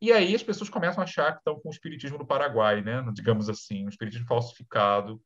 E 0.00 0.10
aí 0.10 0.34
as 0.34 0.42
pessoas 0.42 0.68
começam 0.68 1.00
a 1.00 1.04
achar 1.04 1.30
que 1.30 1.38
estão 1.38 1.60
com 1.60 1.68
o 1.68 1.72
espiritismo 1.72 2.18
do 2.18 2.26
Paraguai, 2.26 2.82
né? 2.82 3.04
digamos 3.12 3.48
assim, 3.48 3.86
um 3.86 3.88
espiritismo 3.88 4.26
falsificado, 4.26 5.22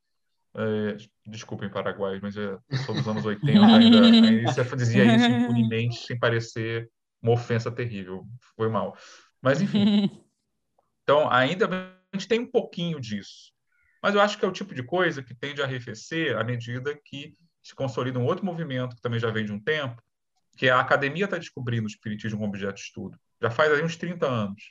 é, 0.55 0.97
desculpem, 1.27 1.71
Paraguai, 1.71 2.19
mas 2.23 2.37
é, 2.37 2.59
eu 2.69 2.79
sou 2.85 2.95
dos 2.95 3.07
anos 3.09 3.25
80 3.25 3.51
ainda. 3.51 4.03
ainda 4.03 4.53
você 4.53 4.77
dizia 4.77 5.05
isso 5.17 5.27
impunemente, 5.27 6.07
sem 6.07 6.19
parecer 6.19 6.91
uma 7.21 7.33
ofensa 7.33 7.71
terrível. 7.71 8.27
Foi 8.57 8.69
mal. 8.69 8.97
Mas, 9.41 9.61
enfim. 9.61 10.11
Então, 11.03 11.31
ainda 11.31 11.67
a 11.67 12.17
gente 12.17 12.29
tem 12.29 12.41
um 12.41 12.51
pouquinho 12.51 13.01
disso. 13.01 13.53
Mas 14.03 14.15
eu 14.15 14.21
acho 14.21 14.39
que 14.39 14.45
é 14.45 14.49
o 14.49 14.53
tipo 14.53 14.75
de 14.75 14.83
coisa 14.83 15.23
que 15.23 15.35
tende 15.35 15.63
a 15.63 15.65
arrefecer 15.65 16.37
à 16.37 16.45
medida 16.45 16.99
que 17.05 17.35
se 17.63 17.75
consolida 17.75 18.19
um 18.19 18.25
outro 18.25 18.45
movimento, 18.45 18.97
que 18.97 19.03
também 19.03 19.21
já 19.21 19.31
vem 19.31 19.45
de 19.45 19.53
um 19.53 19.61
tempo, 19.61 20.03
que 20.57 20.67
é 20.67 20.71
a 20.71 20.81
academia 20.81 21.25
está 21.25 21.39
descobrindo 21.39 21.85
o 21.85 21.91
espiritismo 21.91 22.39
como 22.39 22.51
objeto 22.51 22.75
de 22.75 22.81
estudo. 22.81 23.19
Já 23.41 23.51
faz 23.51 23.73
aí 23.73 23.83
uns 23.83 23.97
30 23.97 24.27
anos. 24.27 24.63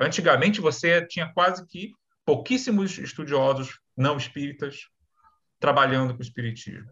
Antigamente, 0.00 0.60
você 0.60 1.06
tinha 1.06 1.32
quase 1.32 1.64
que 1.66 1.92
pouquíssimos 2.24 2.98
estudiosos 2.98 3.78
não 3.96 4.16
espíritas 4.16 4.88
trabalhando 5.60 6.14
com 6.14 6.20
o 6.20 6.22
espiritismo. 6.22 6.90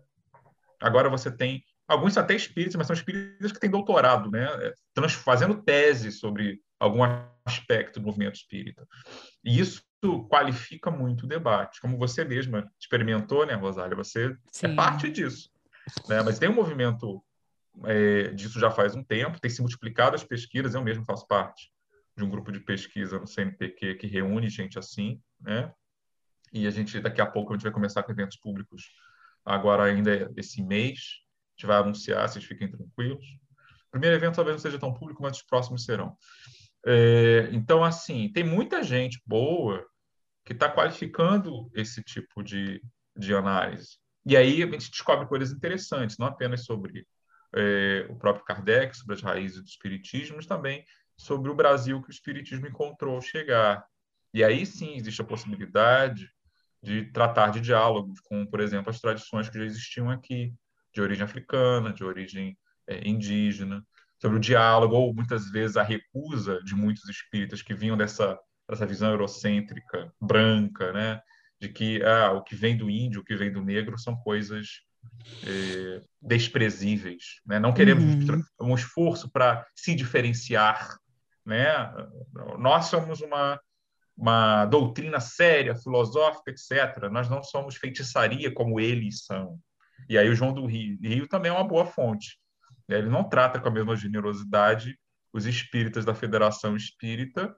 Agora 0.80 1.08
você 1.08 1.30
tem 1.30 1.62
alguns 1.86 2.16
até 2.16 2.34
espíritas, 2.34 2.76
mas 2.76 2.86
são 2.86 2.94
espíritas 2.94 3.52
que 3.52 3.60
têm 3.60 3.70
doutorado, 3.70 4.30
né, 4.30 4.44
é, 4.44 5.08
fazendo 5.08 5.62
tese 5.62 6.10
sobre 6.10 6.60
algum 6.78 7.00
aspecto 7.44 8.00
do 8.00 8.06
movimento 8.06 8.36
espírita. 8.36 8.86
E 9.44 9.60
isso 9.60 9.82
qualifica 10.28 10.90
muito 10.90 11.24
o 11.24 11.28
debate, 11.28 11.80
como 11.80 11.96
você 11.96 12.24
mesma 12.24 12.68
experimentou, 12.80 13.46
né, 13.46 13.54
Rosália? 13.54 13.96
Você 13.96 14.26
é 14.26 14.36
Sim. 14.50 14.66
é 14.66 14.74
parte 14.74 15.08
disso. 15.08 15.50
Né? 16.08 16.22
Mas 16.22 16.38
tem 16.38 16.48
um 16.48 16.54
movimento 16.54 17.22
é, 17.84 18.28
disso 18.28 18.58
já 18.58 18.70
faz 18.70 18.94
um 18.94 19.04
tempo, 19.04 19.40
tem 19.40 19.50
se 19.50 19.60
multiplicado 19.60 20.16
as 20.16 20.24
pesquisas, 20.24 20.74
eu 20.74 20.82
mesmo 20.82 21.04
faço 21.04 21.26
parte 21.26 21.70
de 22.16 22.24
um 22.24 22.28
grupo 22.28 22.52
de 22.52 22.60
pesquisa 22.60 23.18
no 23.18 23.26
CNPq 23.26 23.94
que 23.94 24.06
reúne 24.06 24.48
gente 24.48 24.78
assim, 24.78 25.20
né? 25.40 25.72
E 26.52 26.66
a 26.66 26.70
gente 26.70 27.00
daqui 27.00 27.20
a 27.20 27.26
pouco 27.26 27.52
a 27.52 27.56
gente 27.56 27.62
vai 27.62 27.72
começar 27.72 28.02
com 28.02 28.12
eventos 28.12 28.36
públicos. 28.36 28.90
Agora 29.44 29.84
ainda 29.84 30.30
esse 30.36 30.62
mês 30.62 30.98
a 30.98 31.52
gente 31.56 31.66
vai 31.66 31.76
anunciar 31.78 32.28
vocês 32.28 32.44
fiquem 32.44 32.70
tranquilos. 32.70 33.24
O 33.88 33.90
primeiro 33.92 34.16
evento 34.16 34.36
talvez 34.36 34.56
não 34.56 34.60
seja 34.60 34.78
tão 34.78 34.92
público 34.92 35.22
mas 35.22 35.38
os 35.38 35.42
próximos 35.42 35.84
serão. 35.84 36.16
É, 36.84 37.48
então 37.52 37.82
assim 37.82 38.30
tem 38.32 38.44
muita 38.44 38.82
gente 38.82 39.20
boa 39.24 39.84
que 40.44 40.52
está 40.52 40.68
qualificando 40.68 41.70
esse 41.74 42.02
tipo 42.02 42.42
de, 42.42 42.82
de 43.16 43.34
análise. 43.34 43.98
E 44.26 44.36
aí 44.36 44.62
a 44.62 44.66
gente 44.66 44.90
descobre 44.90 45.26
coisas 45.26 45.50
interessantes 45.52 46.18
não 46.18 46.26
apenas 46.26 46.64
sobre 46.64 47.06
é, 47.54 48.06
o 48.10 48.16
próprio 48.16 48.44
Kardec 48.44 48.96
sobre 48.96 49.14
as 49.14 49.22
raízes 49.22 49.62
do 49.62 49.66
espiritismo 49.66 50.36
mas 50.36 50.46
também 50.46 50.84
sobre 51.16 51.50
o 51.50 51.54
Brasil 51.54 52.02
que 52.02 52.08
o 52.08 52.12
espiritismo 52.12 52.66
encontrou 52.66 53.20
chegar. 53.20 53.84
E 54.34 54.42
aí 54.42 54.64
sim 54.66 54.96
existe 54.96 55.20
a 55.20 55.24
possibilidade 55.24 56.28
de 56.82 57.04
tratar 57.12 57.50
de 57.50 57.60
diálogos 57.60 58.20
com, 58.20 58.44
por 58.44 58.60
exemplo, 58.60 58.90
as 58.90 59.00
tradições 59.00 59.48
que 59.48 59.58
já 59.58 59.64
existiam 59.64 60.10
aqui, 60.10 60.52
de 60.92 61.00
origem 61.00 61.24
africana, 61.24 61.92
de 61.92 62.04
origem 62.04 62.58
é, 62.86 63.08
indígena, 63.08 63.84
sobre 64.20 64.36
o 64.36 64.40
diálogo, 64.40 64.94
ou 64.94 65.14
muitas 65.14 65.50
vezes 65.50 65.76
a 65.76 65.82
recusa 65.82 66.60
de 66.62 66.74
muitos 66.74 67.08
espíritas 67.08 67.62
que 67.62 67.74
vinham 67.74 67.96
dessa, 67.96 68.38
dessa 68.68 68.86
visão 68.86 69.10
eurocêntrica, 69.10 70.12
branca, 70.20 70.92
né? 70.92 71.20
de 71.60 71.68
que 71.68 72.02
ah, 72.02 72.32
o 72.32 72.42
que 72.42 72.56
vem 72.56 72.76
do 72.76 72.90
índio, 72.90 73.20
o 73.20 73.24
que 73.24 73.36
vem 73.36 73.52
do 73.52 73.62
negro 73.62 73.96
são 73.96 74.16
coisas 74.16 74.82
é, 75.46 76.00
desprezíveis. 76.20 77.40
Né? 77.46 77.60
Não 77.60 77.72
queremos 77.72 78.28
uhum. 78.28 78.42
um 78.60 78.74
esforço 78.74 79.30
para 79.30 79.64
se 79.74 79.94
diferenciar. 79.94 80.96
Né? 81.46 81.64
Nós 82.58 82.86
somos 82.86 83.20
uma 83.20 83.60
uma 84.22 84.66
doutrina 84.66 85.18
séria, 85.18 85.74
filosófica, 85.74 86.52
etc. 86.52 87.10
Nós 87.10 87.28
não 87.28 87.42
somos 87.42 87.74
feitiçaria 87.74 88.54
como 88.54 88.78
eles 88.78 89.24
são. 89.24 89.58
E 90.08 90.16
aí 90.16 90.28
o 90.28 90.34
João 90.34 90.54
do 90.54 90.64
Rio, 90.64 90.96
Rio 91.02 91.26
também 91.26 91.50
é 91.50 91.52
uma 91.52 91.66
boa 91.66 91.84
fonte. 91.84 92.38
Ele 92.88 93.08
não 93.08 93.28
trata 93.28 93.58
com 93.58 93.66
a 93.66 93.72
mesma 93.72 93.96
generosidade 93.96 94.96
os 95.32 95.44
espíritas 95.44 96.04
da 96.04 96.14
Federação 96.14 96.76
Espírita 96.76 97.52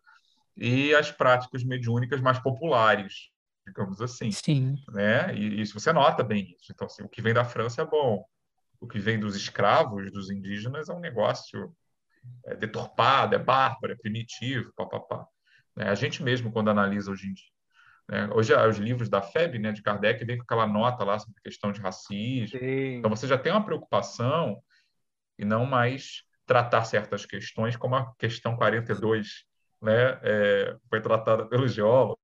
e 0.57 0.95
as 0.95 1.11
práticas 1.11 1.63
mediúnicas 1.63 2.23
mais 2.23 2.39
populares, 2.39 3.29
digamos 3.67 4.01
assim. 4.01 4.31
Sim. 4.31 4.77
Né? 4.89 5.37
E 5.37 5.61
isso 5.61 5.79
você 5.79 5.93
nota 5.93 6.25
bem 6.25 6.57
isso. 6.59 6.73
Então, 6.73 6.87
assim, 6.87 7.03
o 7.03 7.09
que 7.11 7.21
vem 7.21 7.35
da 7.35 7.45
França 7.45 7.83
é 7.83 7.85
bom, 7.85 8.25
o 8.81 8.87
que 8.87 8.99
vem 8.99 9.21
dos 9.21 9.37
escravos, 9.37 10.11
dos 10.11 10.31
indígenas, 10.31 10.89
é 10.89 10.95
um 10.95 11.01
negócio 11.01 11.77
é 12.47 12.57
deturpado, 12.57 13.35
é 13.35 13.39
bárbaro, 13.39 13.93
é 13.93 13.97
primitivo, 13.97 14.73
papapá. 14.75 15.27
Né? 15.77 15.89
A 15.89 15.95
gente 15.95 16.23
mesmo, 16.23 16.53
quando 16.53 16.71
analisa 16.71 17.11
hoje 17.11 17.29
em 17.29 17.33
dia, 17.35 17.55
né? 18.09 18.29
Hoje, 18.33 18.55
os 18.55 18.77
livros 18.77 19.09
da 19.09 19.23
FEB, 19.23 19.59
né, 19.59 19.73
de 19.73 19.83
Kardec, 19.83 20.25
vem 20.25 20.37
com 20.37 20.43
aquela 20.43 20.67
nota 20.67 21.05
lá 21.05 21.19
sobre 21.19 21.41
questão 21.41 21.73
de 21.73 21.81
racismo. 21.81 22.59
Sim. 22.59 22.97
Então, 22.97 23.11
você 23.11 23.27
já 23.27 23.39
tem 23.39 23.51
uma 23.51 23.65
preocupação 23.65 24.63
e 25.39 25.45
não 25.45 25.65
mais 25.65 26.23
tratar 26.47 26.85
certas 26.85 27.25
questões, 27.25 27.77
como 27.77 27.97
a 27.97 28.13
questão 28.19 28.57
42, 28.57 29.45
né, 29.81 30.19
é, 30.23 30.77
foi 30.89 31.01
tratada 31.01 31.47
pelo 31.47 31.67
geólogo. 31.67 32.21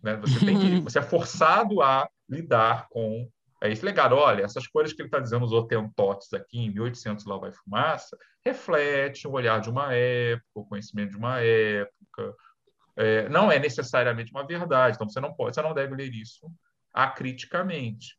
Né? 0.00 0.16
Você, 0.18 0.44
tem 0.44 0.58
que, 0.58 0.80
você 0.82 1.00
é 1.00 1.02
forçado 1.02 1.82
a 1.82 2.08
lidar 2.28 2.88
com 2.88 3.28
é 3.60 3.70
esse 3.70 3.84
legado. 3.84 4.16
Olha, 4.16 4.42
essas 4.42 4.66
coisas 4.66 4.92
que 4.92 5.00
ele 5.00 5.06
está 5.06 5.20
dizendo, 5.20 5.44
os 5.44 5.52
otentotes 5.52 6.34
aqui, 6.34 6.58
em 6.58 6.70
1800 6.74 7.24
lá 7.26 7.36
vai 7.36 7.52
fumaça, 7.52 8.18
reflete 8.44 9.28
o 9.28 9.30
olhar 9.30 9.60
de 9.60 9.70
uma 9.70 9.94
época, 9.94 10.48
o 10.54 10.64
conhecimento 10.64 11.10
de 11.10 11.16
uma 11.16 11.40
época, 11.40 12.34
é, 12.96 13.28
não 13.28 13.50
é 13.50 13.58
necessariamente 13.58 14.32
uma 14.32 14.46
verdade. 14.46 14.96
Então 14.96 15.08
você 15.08 15.20
não 15.20 15.32
pode, 15.32 15.54
você 15.54 15.62
não 15.62 15.74
deve 15.74 15.94
ler 15.94 16.12
isso 16.12 16.50
acriticamente. 16.92 18.16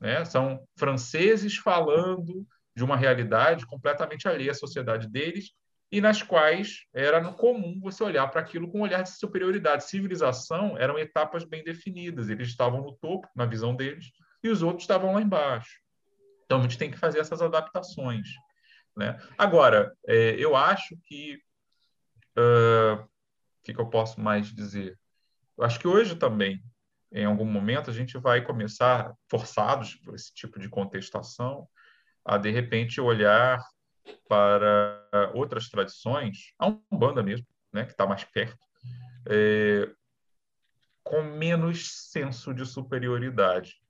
Né? 0.00 0.24
São 0.24 0.66
franceses 0.76 1.56
falando 1.56 2.46
de 2.76 2.84
uma 2.84 2.96
realidade 2.96 3.66
completamente 3.66 4.28
alheia 4.28 4.50
à 4.50 4.54
sociedade 4.54 5.08
deles 5.08 5.52
e 5.90 6.00
nas 6.00 6.22
quais 6.22 6.86
era 6.92 7.20
no 7.20 7.34
comum 7.34 7.78
você 7.80 8.02
olhar 8.02 8.26
para 8.28 8.40
aquilo 8.40 8.68
com 8.68 8.78
um 8.78 8.82
olhar 8.82 9.02
de 9.02 9.16
superioridade. 9.16 9.84
Civilização 9.84 10.76
eram 10.76 10.98
etapas 10.98 11.44
bem 11.44 11.62
definidas. 11.62 12.28
Eles 12.28 12.48
estavam 12.48 12.82
no 12.82 12.92
topo, 12.94 13.28
na 13.34 13.46
visão 13.46 13.76
deles, 13.76 14.06
e 14.42 14.48
os 14.48 14.62
outros 14.62 14.82
estavam 14.82 15.14
lá 15.14 15.22
embaixo. 15.22 15.78
Então 16.44 16.58
a 16.58 16.62
gente 16.62 16.78
tem 16.78 16.90
que 16.90 16.98
fazer 16.98 17.20
essas 17.20 17.40
adaptações. 17.40 18.28
Né? 18.96 19.18
Agora, 19.38 19.92
é, 20.06 20.30
eu 20.36 20.56
acho 20.56 20.96
que 21.04 21.38
uh, 22.36 23.08
que, 23.64 23.74
que 23.74 23.80
eu 23.80 23.88
posso 23.88 24.20
mais 24.20 24.54
dizer? 24.54 24.98
Eu 25.56 25.64
acho 25.64 25.80
que 25.80 25.88
hoje 25.88 26.14
também, 26.14 26.62
em 27.10 27.24
algum 27.24 27.46
momento, 27.46 27.90
a 27.90 27.94
gente 27.94 28.18
vai 28.18 28.42
começar, 28.42 29.12
forçados 29.28 29.94
por 29.96 30.14
esse 30.14 30.32
tipo 30.34 30.58
de 30.60 30.68
contestação, 30.68 31.66
a 32.24 32.36
de 32.36 32.50
repente 32.50 33.00
olhar 33.00 33.64
para 34.28 35.32
outras 35.34 35.68
tradições, 35.68 36.52
a 36.58 36.74
Umbanda 36.92 37.22
mesmo, 37.22 37.46
né, 37.72 37.84
que 37.84 37.92
está 37.92 38.06
mais 38.06 38.24
perto, 38.24 38.58
é, 39.26 39.90
com 41.02 41.22
menos 41.22 42.10
senso 42.10 42.52
de 42.52 42.66
superioridade. 42.66 43.80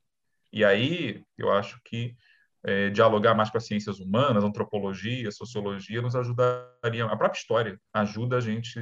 E 0.52 0.64
aí, 0.64 1.24
eu 1.36 1.50
acho 1.50 1.80
que 1.84 2.16
é, 2.62 2.90
dialogar 2.90 3.34
mais 3.34 3.50
com 3.50 3.58
as 3.58 3.66
ciências 3.66 3.98
humanas, 3.98 4.44
antropologia, 4.44 5.30
sociologia, 5.32 6.00
nos 6.00 6.14
ajudaria. 6.14 7.04
A 7.06 7.16
própria 7.16 7.38
história 7.38 7.80
ajuda 7.92 8.36
a 8.36 8.40
gente 8.40 8.80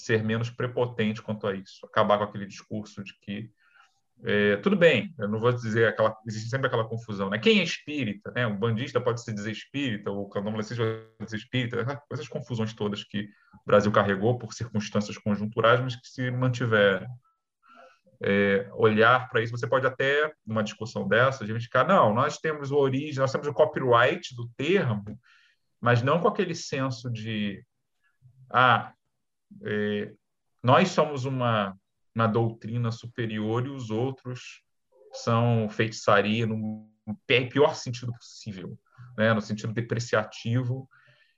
ser 0.00 0.22
menos 0.22 0.50
prepotente 0.50 1.22
quanto 1.22 1.46
a 1.46 1.54
isso, 1.54 1.84
acabar 1.86 2.18
com 2.18 2.24
aquele 2.24 2.46
discurso 2.46 3.02
de 3.02 3.12
que 3.20 3.50
é, 4.24 4.56
tudo 4.56 4.74
bem, 4.74 5.14
eu 5.16 5.28
não 5.28 5.38
vou 5.38 5.52
dizer 5.52 5.86
aquela, 5.86 6.16
existe 6.26 6.50
sempre 6.50 6.66
aquela 6.66 6.88
confusão, 6.88 7.30
né? 7.30 7.38
Quem 7.38 7.60
é 7.60 7.62
espírita, 7.62 8.32
né? 8.32 8.48
Bandista 8.48 9.00
pode 9.00 9.22
se 9.22 9.32
dizer 9.32 9.52
espírita, 9.52 10.10
o 10.10 10.28
candomblessista 10.28 10.82
pode 10.82 11.26
dizer 11.26 11.36
espírita, 11.36 11.84
né? 11.84 12.00
essas 12.10 12.26
confusões 12.26 12.74
todas 12.74 13.04
que 13.04 13.28
o 13.62 13.66
Brasil 13.66 13.92
carregou 13.92 14.36
por 14.36 14.52
circunstâncias 14.52 15.16
conjunturais, 15.16 15.80
mas 15.80 15.94
que 15.94 16.08
se 16.08 16.30
mantiveram. 16.32 17.06
É, 18.20 18.68
olhar 18.72 19.28
para 19.28 19.40
isso, 19.40 19.56
você 19.56 19.68
pode 19.68 19.86
até, 19.86 20.32
numa 20.44 20.64
discussão 20.64 21.06
dessa, 21.06 21.46
gente 21.46 21.62
ficar, 21.62 21.86
não, 21.86 22.12
nós 22.12 22.38
temos 22.38 22.72
o 22.72 22.76
origem, 22.76 23.20
nós 23.20 23.30
temos 23.30 23.46
o 23.46 23.54
copyright 23.54 24.34
do 24.34 24.48
termo, 24.56 25.16
mas 25.80 26.02
não 26.02 26.18
com 26.18 26.26
aquele 26.26 26.56
senso 26.56 27.08
de, 27.08 27.64
ah, 28.50 28.92
é, 29.62 30.12
nós 30.62 30.88
somos 30.88 31.24
uma, 31.24 31.76
uma 32.14 32.26
doutrina 32.26 32.90
superior 32.90 33.66
e 33.66 33.70
os 33.70 33.90
outros 33.90 34.62
são 35.12 35.68
feitiçaria 35.68 36.46
no 36.46 36.88
pior 37.26 37.74
sentido 37.74 38.12
possível, 38.12 38.78
né? 39.16 39.32
no 39.32 39.40
sentido 39.40 39.72
depreciativo. 39.72 40.88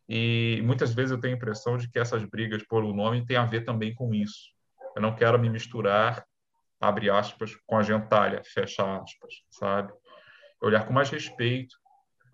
E 0.08 0.60
muitas 0.64 0.92
vezes 0.92 1.12
eu 1.12 1.20
tenho 1.20 1.34
a 1.34 1.36
impressão 1.36 1.76
de 1.76 1.88
que 1.88 1.98
essas 1.98 2.24
brigas 2.24 2.64
por 2.64 2.82
o 2.84 2.92
nome 2.92 3.24
têm 3.24 3.36
a 3.36 3.44
ver 3.44 3.64
também 3.64 3.94
com 3.94 4.12
isso. 4.12 4.50
Eu 4.96 5.02
não 5.02 5.14
quero 5.14 5.38
me 5.38 5.48
misturar, 5.48 6.26
abre 6.80 7.08
aspas, 7.08 7.54
com 7.66 7.76
a 7.76 7.82
gentalha, 7.82 8.42
fecha 8.44 8.82
aspas, 8.96 9.34
sabe? 9.50 9.92
Olhar 10.60 10.84
com 10.84 10.92
mais 10.92 11.10
respeito 11.10 11.76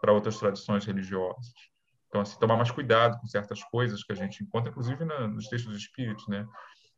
para 0.00 0.12
outras 0.12 0.38
tradições 0.38 0.86
religiosas. 0.86 1.52
Então, 2.16 2.22
assim, 2.22 2.38
tomar 2.38 2.56
mais 2.56 2.70
cuidado 2.70 3.20
com 3.20 3.26
certas 3.26 3.62
coisas 3.64 4.02
que 4.02 4.10
a 4.10 4.16
gente 4.16 4.42
encontra, 4.42 4.70
inclusive 4.70 5.04
na, 5.04 5.28
nos 5.28 5.48
textos 5.48 5.70
dos 5.70 5.82
espíritos, 5.82 6.26
né? 6.28 6.46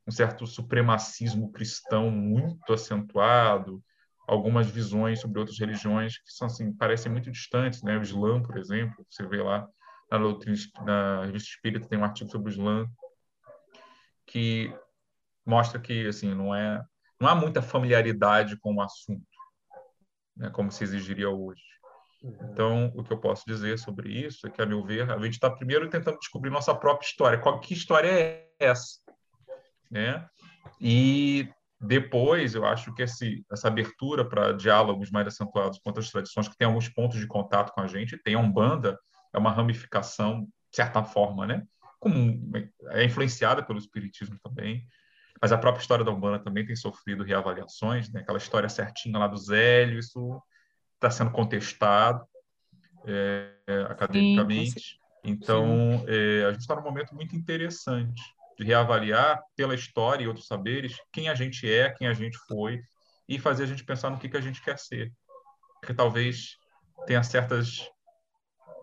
Um 0.06 0.12
certo 0.12 0.46
supremacismo 0.46 1.50
cristão 1.50 2.08
muito 2.08 2.72
acentuado, 2.72 3.82
algumas 4.28 4.70
visões 4.70 5.20
sobre 5.20 5.40
outras 5.40 5.58
religiões 5.58 6.18
que 6.18 6.30
são 6.30 6.46
assim 6.46 6.72
parecem 6.72 7.10
muito 7.10 7.32
distantes, 7.32 7.82
né? 7.82 7.98
O 7.98 8.02
Islã, 8.02 8.40
por 8.40 8.56
exemplo, 8.58 9.04
você 9.10 9.26
vê 9.26 9.42
lá 9.42 9.68
na, 10.08 10.18
doutrina, 10.18 10.56
na 10.84 11.24
revista 11.24 11.48
Espírita 11.50 11.88
tem 11.88 11.98
um 11.98 12.04
artigo 12.04 12.30
sobre 12.30 12.48
o 12.48 12.52
Islã 12.52 12.86
que 14.24 14.72
mostra 15.44 15.80
que 15.80 16.06
assim 16.06 16.32
não 16.32 16.54
é 16.54 16.80
não 17.20 17.28
há 17.28 17.34
muita 17.34 17.60
familiaridade 17.60 18.56
com 18.60 18.76
o 18.76 18.80
assunto, 18.80 19.26
né? 20.36 20.48
Como 20.50 20.70
se 20.70 20.84
exigiria 20.84 21.28
hoje. 21.28 21.77
Uhum. 22.22 22.36
Então, 22.52 22.92
o 22.96 23.04
que 23.04 23.12
eu 23.12 23.18
posso 23.18 23.44
dizer 23.46 23.78
sobre 23.78 24.10
isso 24.10 24.46
é 24.46 24.50
que, 24.50 24.60
a 24.60 24.66
meu 24.66 24.84
ver, 24.84 25.10
a 25.10 25.18
gente 25.18 25.34
está 25.34 25.50
primeiro 25.50 25.88
tentando 25.88 26.18
descobrir 26.18 26.50
nossa 26.50 26.74
própria 26.74 27.06
história. 27.06 27.38
Qual, 27.38 27.60
que 27.60 27.74
história 27.74 28.08
é 28.08 28.48
essa? 28.58 28.98
Né? 29.90 30.26
E 30.80 31.48
depois, 31.80 32.54
eu 32.54 32.66
acho 32.66 32.92
que 32.94 33.02
esse, 33.02 33.44
essa 33.50 33.68
abertura 33.68 34.24
para 34.24 34.52
diálogos 34.52 35.10
mais 35.10 35.26
acentuados 35.28 35.78
com 35.78 35.90
outras 35.90 36.10
tradições 36.10 36.48
que 36.48 36.56
tem 36.56 36.66
alguns 36.66 36.88
pontos 36.88 37.18
de 37.18 37.26
contato 37.26 37.72
com 37.72 37.80
a 37.80 37.86
gente, 37.86 38.18
tem 38.18 38.34
a 38.34 38.40
Umbanda, 38.40 38.98
é 39.32 39.38
uma 39.38 39.52
ramificação, 39.52 40.42
de 40.42 40.76
certa 40.76 41.04
forma, 41.04 41.46
né? 41.46 41.62
Como 42.00 42.50
é 42.90 43.04
influenciada 43.04 43.62
pelo 43.62 43.78
Espiritismo 43.78 44.38
também, 44.42 44.86
mas 45.40 45.52
a 45.52 45.58
própria 45.58 45.80
história 45.80 46.04
da 46.04 46.10
Umbanda 46.10 46.38
também 46.40 46.66
tem 46.66 46.74
sofrido 46.74 47.22
reavaliações, 47.22 48.10
né? 48.12 48.20
aquela 48.20 48.38
história 48.38 48.68
certinha 48.68 49.18
lá 49.18 49.28
do 49.28 49.36
Zélio, 49.36 49.98
isso 49.98 50.42
está 50.98 51.10
sendo 51.10 51.30
contestado 51.30 52.26
é, 53.06 53.52
academicamente. 53.88 54.80
Sim, 54.80 54.98
então, 55.24 56.04
é, 56.06 56.44
a 56.44 56.52
gente 56.52 56.60
está 56.60 56.74
num 56.74 56.82
momento 56.82 57.14
muito 57.14 57.34
interessante 57.36 58.22
de 58.58 58.64
reavaliar 58.64 59.40
pela 59.56 59.74
história 59.74 60.24
e 60.24 60.26
outros 60.26 60.46
saberes 60.46 60.96
quem 61.12 61.28
a 61.28 61.34
gente 61.34 61.70
é, 61.70 61.90
quem 61.90 62.08
a 62.08 62.12
gente 62.12 62.36
foi 62.46 62.82
e 63.28 63.38
fazer 63.38 63.64
a 63.64 63.66
gente 63.66 63.84
pensar 63.84 64.10
no 64.10 64.18
que, 64.18 64.28
que 64.28 64.36
a 64.36 64.40
gente 64.40 64.62
quer 64.62 64.78
ser. 64.78 65.12
Porque 65.80 65.94
talvez 65.94 66.56
tenha 67.06 67.22
certas 67.22 67.88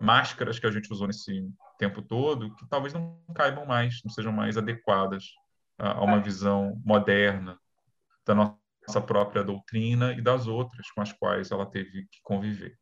máscaras 0.00 0.58
que 0.58 0.66
a 0.66 0.70
gente 0.70 0.90
usou 0.90 1.06
nesse 1.06 1.46
tempo 1.78 2.00
todo 2.00 2.54
que 2.54 2.66
talvez 2.68 2.94
não 2.94 3.20
caibam 3.34 3.66
mais, 3.66 4.00
não 4.04 4.10
sejam 4.10 4.32
mais 4.32 4.56
adequadas 4.56 5.24
a, 5.78 5.98
a 5.98 6.02
uma 6.02 6.20
visão 6.20 6.80
moderna 6.84 7.58
da 8.24 8.34
nossa 8.34 8.65
nossa 8.86 9.00
própria 9.00 9.42
doutrina 9.42 10.12
e 10.12 10.22
das 10.22 10.46
outras 10.46 10.90
com 10.90 11.00
as 11.00 11.12
quais 11.12 11.50
ela 11.50 11.66
teve 11.66 12.06
que 12.10 12.20
conviver. 12.22 12.76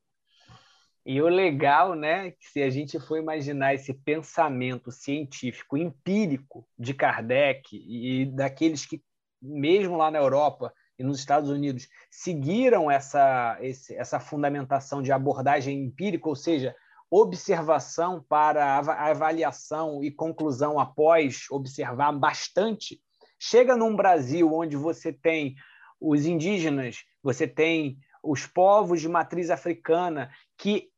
E 1.06 1.20
o 1.20 1.28
legal, 1.28 1.94
né, 1.94 2.30
que 2.30 2.46
se 2.46 2.62
a 2.62 2.70
gente 2.70 2.98
for 2.98 3.18
imaginar 3.18 3.74
esse 3.74 3.92
pensamento 3.92 4.90
científico 4.90 5.76
empírico 5.76 6.66
de 6.78 6.94
Kardec 6.94 7.62
e 7.72 8.24
daqueles 8.34 8.86
que 8.86 9.02
mesmo 9.40 9.98
lá 9.98 10.10
na 10.10 10.18
Europa 10.18 10.72
e 10.98 11.04
nos 11.04 11.18
Estados 11.18 11.50
Unidos 11.50 11.88
seguiram 12.10 12.90
essa 12.90 13.58
esse, 13.60 13.94
essa 13.94 14.18
fundamentação 14.18 15.02
de 15.02 15.12
abordagem 15.12 15.84
empírica, 15.84 16.26
ou 16.26 16.36
seja, 16.36 16.74
observação 17.10 18.24
para 18.26 18.78
avaliação 18.78 20.02
e 20.02 20.10
conclusão 20.10 20.80
após 20.80 21.44
observar 21.50 22.12
bastante, 22.12 22.98
chega 23.38 23.76
num 23.76 23.94
Brasil 23.94 24.50
onde 24.54 24.74
você 24.76 25.12
tem 25.12 25.54
os 26.00 26.26
indígenas, 26.26 27.04
você 27.22 27.46
tem 27.46 27.98
os 28.22 28.46
povos 28.46 29.00
de 29.00 29.08
matriz 29.08 29.50
africana 29.50 30.30
que 30.56 30.90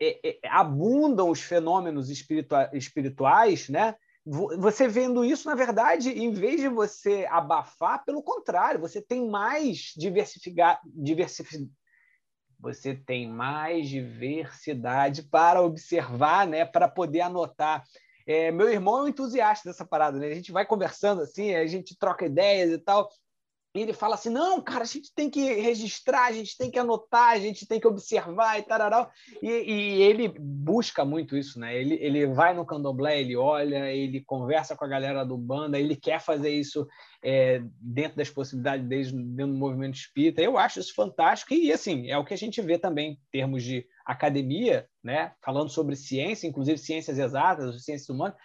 é, 0.00 0.28
é, 0.28 0.48
abundam 0.48 1.30
os 1.30 1.40
fenômenos 1.40 2.10
espirituais, 2.10 3.68
né? 3.68 3.94
Você 4.26 4.88
vendo 4.88 5.24
isso, 5.24 5.46
na 5.46 5.54
verdade, 5.54 6.10
em 6.10 6.32
vez 6.32 6.60
de 6.60 6.68
você 6.68 7.26
abafar, 7.30 8.04
pelo 8.04 8.22
contrário, 8.22 8.80
você 8.80 9.02
tem 9.02 9.28
mais 9.28 9.92
diversificar, 9.96 10.80
diversific... 10.84 11.70
você 12.58 12.94
tem 12.94 13.28
mais 13.28 13.88
diversidade 13.88 15.24
para 15.24 15.60
observar, 15.60 16.46
né? 16.46 16.64
Para 16.64 16.88
poder 16.88 17.20
anotar. 17.20 17.84
É, 18.26 18.50
meu 18.50 18.70
irmão 18.70 19.00
é 19.00 19.02
um 19.02 19.08
entusiasta 19.08 19.68
dessa 19.68 19.84
parada, 19.84 20.18
né? 20.18 20.28
A 20.28 20.34
gente 20.34 20.52
vai 20.52 20.64
conversando 20.64 21.20
assim, 21.20 21.54
a 21.54 21.66
gente 21.66 21.96
troca 21.98 22.24
ideias 22.24 22.70
e 22.70 22.78
tal. 22.78 23.10
E 23.74 23.80
ele 23.80 23.92
fala 23.92 24.14
assim: 24.14 24.30
não, 24.30 24.60
cara, 24.60 24.82
a 24.84 24.86
gente 24.86 25.12
tem 25.12 25.28
que 25.28 25.52
registrar, 25.54 26.26
a 26.26 26.32
gente 26.32 26.56
tem 26.56 26.70
que 26.70 26.78
anotar, 26.78 27.30
a 27.30 27.38
gente 27.40 27.66
tem 27.66 27.80
que 27.80 27.88
observar 27.88 28.56
e 28.60 28.62
tal. 28.62 29.10
E, 29.42 29.48
e, 29.48 30.02
ele 30.02 30.28
busca 30.28 31.04
muito 31.04 31.36
isso, 31.36 31.58
né? 31.58 31.76
Ele, 31.76 31.94
ele 31.94 32.26
vai 32.28 32.54
no 32.54 32.64
candomblé, 32.64 33.20
ele 33.20 33.34
olha, 33.36 33.90
ele 33.90 34.22
conversa 34.24 34.76
com 34.76 34.84
a 34.84 34.88
galera 34.88 35.24
do 35.24 35.36
banda, 35.36 35.76
ele 35.76 35.96
quer 35.96 36.20
fazer 36.20 36.50
isso 36.50 36.86
é, 37.20 37.60
dentro 37.80 38.16
das 38.16 38.30
possibilidades 38.30 38.86
dele, 38.86 39.10
dentro 39.34 39.54
do 39.54 39.58
movimento 39.58 39.96
espírita. 39.96 40.40
Eu 40.40 40.56
acho 40.56 40.78
isso 40.78 40.94
fantástico 40.94 41.52
e, 41.52 41.72
assim, 41.72 42.08
é 42.08 42.16
o 42.16 42.24
que 42.24 42.34
a 42.34 42.38
gente 42.38 42.62
vê 42.62 42.78
também 42.78 43.12
em 43.12 43.18
termos 43.32 43.64
de 43.64 43.84
academia, 44.06 44.86
né? 45.02 45.32
Falando 45.42 45.68
sobre 45.68 45.96
ciência, 45.96 46.46
inclusive 46.46 46.78
ciências 46.78 47.18
exatas, 47.18 47.84
ciências 47.84 48.08
humanas. 48.08 48.36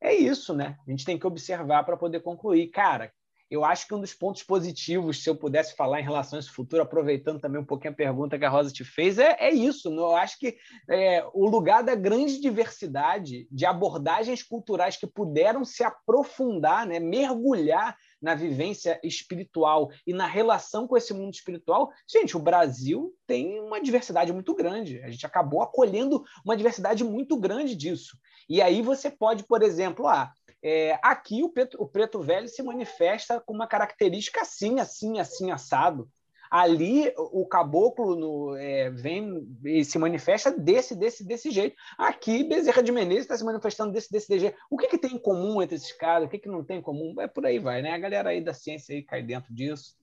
É 0.00 0.14
isso, 0.14 0.54
né? 0.54 0.78
A 0.86 0.90
gente 0.90 1.04
tem 1.04 1.18
que 1.18 1.26
observar 1.26 1.84
para 1.84 1.96
poder 1.96 2.20
concluir. 2.20 2.68
Cara, 2.68 3.12
eu 3.50 3.64
acho 3.64 3.86
que 3.86 3.94
um 3.94 4.00
dos 4.00 4.12
pontos 4.12 4.42
positivos, 4.42 5.22
se 5.22 5.30
eu 5.30 5.36
pudesse 5.36 5.74
falar 5.74 6.00
em 6.00 6.04
relação 6.04 6.38
a 6.38 6.40
esse 6.40 6.50
futuro, 6.50 6.82
aproveitando 6.82 7.40
também 7.40 7.60
um 7.60 7.64
pouquinho 7.64 7.92
a 7.92 7.96
pergunta 7.96 8.38
que 8.38 8.44
a 8.44 8.50
Rosa 8.50 8.70
te 8.70 8.84
fez, 8.84 9.18
é, 9.18 9.36
é 9.40 9.52
isso. 9.52 9.88
Eu 9.88 10.16
acho 10.16 10.38
que 10.38 10.56
é, 10.88 11.24
o 11.32 11.46
lugar 11.46 11.82
da 11.82 11.94
grande 11.94 12.40
diversidade 12.40 13.48
de 13.50 13.64
abordagens 13.64 14.42
culturais 14.42 14.96
que 14.96 15.06
puderam 15.06 15.64
se 15.64 15.82
aprofundar, 15.82 16.86
né, 16.86 17.00
mergulhar 17.00 17.96
na 18.20 18.34
vivência 18.34 19.00
espiritual 19.02 19.90
e 20.06 20.12
na 20.12 20.26
relação 20.26 20.86
com 20.86 20.96
esse 20.96 21.14
mundo 21.14 21.32
espiritual, 21.32 21.90
gente, 22.06 22.36
o 22.36 22.40
Brasil 22.40 23.14
tem 23.26 23.60
uma 23.60 23.80
diversidade 23.80 24.32
muito 24.32 24.54
grande. 24.54 25.00
A 25.02 25.10
gente 25.10 25.24
acabou 25.24 25.62
acolhendo 25.62 26.22
uma 26.44 26.56
diversidade 26.56 27.04
muito 27.04 27.38
grande 27.38 27.76
disso. 27.76 28.18
E 28.48 28.60
aí 28.60 28.82
você 28.82 29.10
pode, 29.10 29.44
por 29.44 29.62
exemplo, 29.62 30.06
ah, 30.06 30.32
é, 30.62 30.98
aqui 31.02 31.42
o 31.42 31.48
preto, 31.48 31.80
o 31.80 31.86
preto 31.86 32.20
velho 32.20 32.48
se 32.48 32.62
manifesta 32.62 33.40
com 33.40 33.54
uma 33.54 33.66
característica 33.66 34.40
assim, 34.42 34.80
assim, 34.80 35.18
assim, 35.18 35.50
assado. 35.50 36.08
Ali 36.50 37.12
o 37.16 37.46
caboclo 37.46 38.16
no, 38.16 38.56
é, 38.56 38.88
vem 38.90 39.46
e 39.66 39.84
se 39.84 39.98
manifesta 39.98 40.50
desse, 40.50 40.96
desse, 40.96 41.22
desse 41.22 41.50
jeito. 41.50 41.76
Aqui 41.98 42.42
Bezerra 42.42 42.82
de 42.82 42.90
Menezes 42.90 43.24
está 43.24 43.36
se 43.36 43.44
manifestando 43.44 43.92
desse, 43.92 44.10
desse, 44.10 44.28
desse 44.28 44.40
jeito. 44.40 44.58
O 44.70 44.78
que, 44.78 44.88
que 44.88 44.96
tem 44.96 45.14
em 45.14 45.18
comum 45.18 45.60
entre 45.60 45.76
esses 45.76 45.92
caras? 45.92 46.26
O 46.26 46.30
que, 46.30 46.38
que 46.38 46.48
não 46.48 46.64
tem 46.64 46.78
em 46.78 46.82
comum? 46.82 47.14
É 47.20 47.26
por 47.26 47.44
aí 47.44 47.58
vai, 47.58 47.82
né? 47.82 47.92
A 47.92 47.98
galera 47.98 48.30
aí 48.30 48.42
da 48.42 48.54
ciência 48.54 48.94
aí 48.94 49.02
cai 49.02 49.22
dentro 49.22 49.52
disso. 49.52 49.94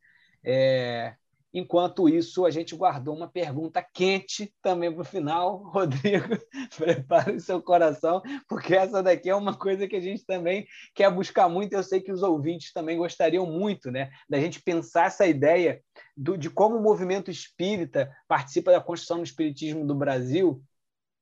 É, 0.44 1.15
Enquanto 1.57 2.10
isso, 2.10 2.45
a 2.45 2.52
gente 2.52 2.76
guardou 2.76 3.15
uma 3.15 3.30
pergunta 3.30 3.82
quente 3.82 4.53
também 4.61 4.91
para 4.91 5.03
o 5.03 5.06
final. 5.06 5.64
Rodrigo, 5.72 6.38
prepare 6.76 7.32
o 7.32 7.40
seu 7.40 7.61
coração, 7.61 8.22
porque 8.49 8.76
essa 8.76 9.02
daqui 9.02 9.30
é 9.30 9.36
uma 9.36 9.56
coisa 9.56 9.88
que 9.88 9.95
a 9.95 10.02
gente 10.02 10.26
também 10.26 10.68
quer 10.94 11.10
buscar 11.10 11.48
muito. 11.48 11.72
Eu 11.72 11.82
sei 11.82 12.02
que 12.02 12.11
os 12.11 12.22
ouvintes 12.22 12.73
também 12.73 12.98
gostariam 12.98 13.45
muito, 13.45 13.90
né? 13.90 14.11
Da 14.27 14.38
gente 14.38 14.61
pensar 14.61 15.06
essa 15.06 15.26
ideia 15.26 15.82
do, 16.18 16.38
de 16.38 16.49
como 16.49 16.76
o 16.76 16.84
movimento 16.84 17.32
espírita 17.32 18.14
participa 18.27 18.73
da 18.73 18.82
construção 18.82 19.19
do 19.19 19.23
espiritismo 19.23 19.88
do 19.88 19.95
Brasil. 19.95 20.61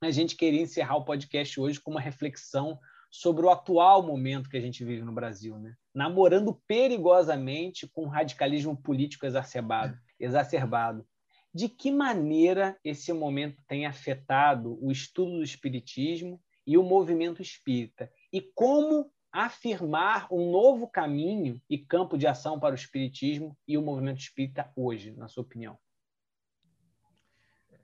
A 0.02 0.10
gente 0.10 0.36
queria 0.36 0.64
encerrar 0.64 0.96
o 0.96 1.06
podcast 1.06 1.62
hoje 1.62 1.80
com 1.80 1.92
uma 1.92 2.02
reflexão 2.02 2.80
sobre 3.12 3.46
o 3.46 3.52
atual 3.52 4.02
momento 4.02 4.50
que 4.50 4.58
a 4.58 4.62
gente 4.62 4.84
vive 4.84 5.04
no 5.04 5.14
Brasil, 5.14 5.60
né? 5.60 5.76
namorando 5.94 6.60
perigosamente 6.68 7.88
com 7.88 8.08
radicalismo 8.08 8.76
político 8.76 9.28
exacerbado 9.28 9.96
exacerbado. 10.20 11.06
De 11.54 11.70
que 11.70 11.92
maneira 11.92 12.78
esse 12.84 13.14
momento 13.14 13.62
tem 13.68 13.86
afetado 13.86 14.78
o 14.82 14.92
estudo 14.92 15.38
do 15.38 15.44
espiritismo 15.44 16.42
e 16.66 16.78
o 16.78 16.84
movimento 16.84 17.42
espírita? 17.42 18.12
E 18.32 18.42
como 18.42 19.12
afirmar 19.32 20.28
um 20.32 20.52
novo 20.52 20.88
caminho 20.88 21.62
e 21.70 21.78
campo 21.78 22.18
de 22.18 22.28
ação 22.28 22.60
para 22.60 22.74
o 22.74 22.76
espiritismo 22.76 23.58
e 23.68 23.78
o 23.78 23.82
movimento 23.82 24.20
espírita 24.20 24.72
hoje, 24.76 25.12
na 25.12 25.28
sua 25.28 25.44
opinião? 25.44 25.78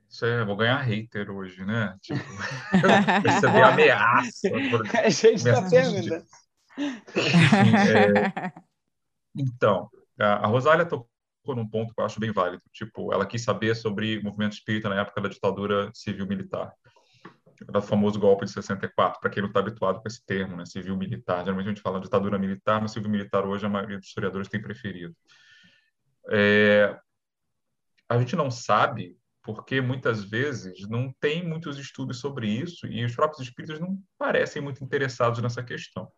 Isso 0.08 0.24
é, 0.26 0.44
vou 0.44 0.56
ganhar 0.56 0.80
hater 0.80 1.30
hoje, 1.30 1.64
né? 1.64 1.96
Tipo, 2.00 2.18
receber 3.24 3.62
ameaça. 3.62 4.48
A 5.04 5.08
gente 5.08 5.34
está 5.34 5.68
tendo, 5.68 6.08
né? 6.08 6.24
É... 6.76 8.52
Então, 9.36 9.88
a 10.18 10.46
Rosália 10.46 10.86
tocou 10.86 11.09
num 11.46 11.68
ponto 11.68 11.94
que 11.94 12.00
eu 12.00 12.04
acho 12.04 12.20
bem 12.20 12.32
válido. 12.32 12.62
Tipo, 12.72 13.12
ela 13.12 13.26
quis 13.26 13.42
saber 13.42 13.74
sobre 13.74 14.22
movimento 14.22 14.52
espírita 14.52 14.88
na 14.88 15.00
época 15.00 15.20
da 15.20 15.28
ditadura 15.28 15.90
civil-militar. 15.94 16.72
O 17.74 17.80
famoso 17.82 18.18
golpe 18.18 18.46
de 18.46 18.52
64, 18.52 19.20
para 19.20 19.30
quem 19.30 19.42
não 19.42 19.48
está 19.48 19.60
habituado 19.60 20.00
com 20.00 20.08
esse 20.08 20.24
termo, 20.24 20.56
né, 20.56 20.64
civil-militar. 20.64 21.44
Geralmente 21.44 21.66
a 21.66 21.68
gente 21.70 21.82
fala 21.82 22.00
ditadura 22.00 22.38
militar, 22.38 22.80
mas 22.80 22.92
civil-militar 22.92 23.46
hoje 23.46 23.66
a 23.66 23.68
maioria 23.68 23.98
dos 23.98 24.06
historiadores 24.06 24.48
tem 24.48 24.62
preferido. 24.62 25.14
É... 26.30 26.98
A 28.08 28.18
gente 28.18 28.34
não 28.34 28.50
sabe 28.50 29.16
porque 29.42 29.80
muitas 29.80 30.24
vezes 30.24 30.88
não 30.88 31.12
tem 31.20 31.46
muitos 31.46 31.78
estudos 31.78 32.18
sobre 32.18 32.48
isso 32.48 32.86
e 32.86 33.04
os 33.04 33.14
próprios 33.14 33.46
espíritos 33.46 33.80
não 33.80 33.98
parecem 34.18 34.60
muito 34.60 34.82
interessados 34.82 35.40
nessa 35.40 35.62
questão. 35.62 36.10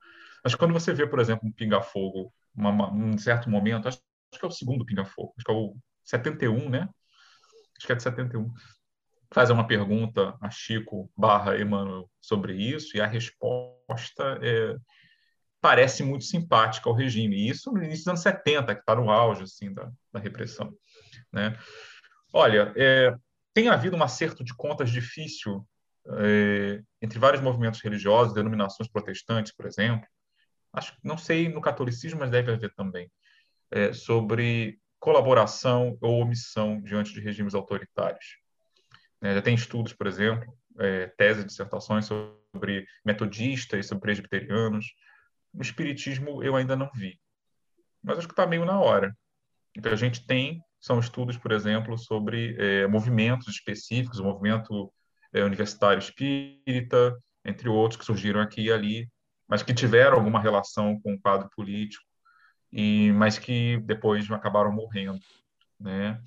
Mas 0.45 0.55
quando 0.55 0.73
você 0.73 0.93
vê, 0.93 1.07
por 1.07 1.21
exemplo, 1.21 1.49
um 1.49 1.53
pinga-fogo, 1.53 2.33
um 2.57 3.17
certo 3.17 3.49
momento, 3.49 3.89
acho 3.89 4.01
acho 4.33 4.41
que 4.41 4.45
é 4.45 4.49
o 4.49 4.53
segundo 4.53 4.85
Pinga 4.85 5.05
Fogo, 5.05 5.35
acho 5.37 5.45
que 5.45 5.53
é 5.53 5.55
o 5.55 5.77
71, 6.05 6.71
né? 6.71 6.89
Acho 7.77 7.87
que 7.87 7.93
é 7.93 7.97
de 7.97 8.03
71. 8.03 8.53
Faz 9.33 9.51
uma 9.51 9.67
pergunta 9.67 10.37
a 10.41 10.51
Chico 10.51 11.11
barra 11.17 11.59
Emmanuel 11.59 12.11
sobre 12.21 12.55
isso, 12.55 12.97
e 12.97 13.01
a 13.01 13.07
resposta 13.07 14.39
é, 14.43 14.77
parece 15.61 16.03
muito 16.03 16.25
simpática 16.25 16.89
ao 16.89 16.95
regime. 16.95 17.37
E 17.37 17.49
isso 17.49 17.71
no 17.71 17.79
início 17.79 18.05
dos 18.05 18.09
anos 18.09 18.21
70, 18.21 18.75
que 18.75 18.81
está 18.81 18.95
no 18.95 19.11
auge 19.11 19.45
assim, 19.45 19.73
da, 19.73 19.91
da 20.13 20.21
repressão. 20.21 20.73
Né? 21.33 21.59
Olha, 22.33 22.73
é, 22.77 23.15
tem 23.55 23.69
havido 23.69 23.97
um 23.97 24.03
acerto 24.03 24.45
de 24.45 24.55
contas 24.55 24.91
difícil 24.91 25.67
é, 26.19 26.83
entre 27.01 27.19
vários 27.19 27.43
movimentos 27.43 27.81
religiosos, 27.81 28.35
denominações 28.35 28.91
protestantes, 28.91 29.53
por 29.53 29.67
exemplo. 29.67 30.07
Acho, 30.73 30.97
não 31.03 31.19
sei 31.19 31.49
no 31.49 31.61
catolicismo, 31.61 32.21
mas 32.21 32.31
deve 32.31 32.53
haver 32.53 32.73
também 32.75 33.11
é, 33.73 33.93
sobre 33.93 34.79
colaboração 35.01 35.99
ou 36.01 36.21
omissão 36.21 36.81
diante 36.81 37.13
de 37.13 37.21
regimes 37.21 37.55
autoritários. 37.55 38.39
É, 39.21 39.35
já 39.35 39.43
tem 39.43 39.55
estudos, 39.55 39.93
por 39.93 40.07
exemplo, 40.07 40.57
é, 40.79 41.07
tese, 41.17 41.45
dissertações 41.45 42.07
sobre 42.07 42.87
metodistas, 43.05 43.87
sobre 43.87 44.03
presbiterianos. 44.03 44.95
No 45.53 45.63
espiritismo 45.63 46.43
eu 46.43 46.55
ainda 46.55 46.77
não 46.77 46.91
vi, 46.95 47.19
mas 48.03 48.19
acho 48.19 48.29
que 48.29 48.33
está 48.33 48.47
meio 48.47 48.65
na 48.65 48.79
hora. 48.81 49.17
O 49.77 49.81
que 49.81 49.89
a 49.89 49.97
gente 49.97 50.25
tem 50.27 50.63
são 50.81 50.99
estudos, 51.01 51.37
por 51.37 51.53
exemplo, 51.53 51.97
sobre 51.97 52.57
é, 52.59 52.87
movimentos 52.87 53.49
específicos, 53.49 54.19
o 54.19 54.25
movimento 54.25 54.93
é, 55.33 55.43
universitário 55.43 55.99
espírita, 55.99 57.17
entre 57.45 57.69
outros 57.69 57.99
que 57.99 58.05
surgiram 58.05 58.41
aqui 58.41 58.63
e 58.63 58.73
ali, 58.73 59.09
mas 59.49 59.63
que 59.63 59.75
tiveram 59.75 60.17
alguma 60.17 60.41
relação 60.41 61.01
com 61.01 61.15
o 61.15 61.21
quadro 61.21 61.49
político 61.55 62.12
e 62.73 63.13
mas 63.13 63.39
que 63.39 63.79
depois 63.79 64.31
acabaram 64.31 64.73
morrendo, 64.73 65.21
né? 65.79 66.21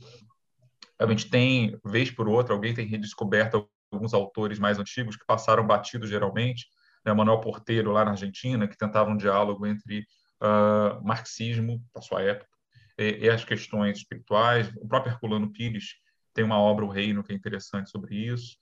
A 0.99 1.07
gente 1.07 1.29
tem, 1.29 1.77
vez 1.83 2.11
por 2.11 2.27
outra, 2.27 2.53
alguém 2.53 2.73
tem 2.73 2.87
redescoberto 2.87 3.67
alguns 3.91 4.13
autores 4.13 4.59
mais 4.59 4.79
antigos 4.79 5.15
que 5.15 5.25
passaram 5.25 5.65
batidos 5.65 6.09
geralmente, 6.09 6.67
né? 7.05 7.13
Manuel 7.13 7.41
Porteiro 7.41 7.91
lá 7.91 8.05
na 8.05 8.11
Argentina, 8.11 8.67
que 8.67 8.77
tentava 8.77 9.09
um 9.09 9.17
diálogo 9.17 9.65
entre 9.65 10.05
uh, 10.41 11.03
marxismo 11.05 11.83
da 11.93 12.01
sua 12.01 12.21
época 12.21 12.49
e, 12.97 13.25
e, 13.25 13.29
as 13.29 13.43
questões 13.43 13.97
espirituais. 13.97 14.71
O 14.77 14.87
próprio 14.87 15.13
Herculano 15.13 15.51
Pires 15.51 15.95
tem 16.33 16.43
uma 16.43 16.59
obra 16.59 16.85
O 16.85 16.89
Reino 16.89 17.23
que 17.23 17.31
é 17.31 17.35
interessante 17.35 17.89
sobre 17.89 18.15
isso. 18.15 18.57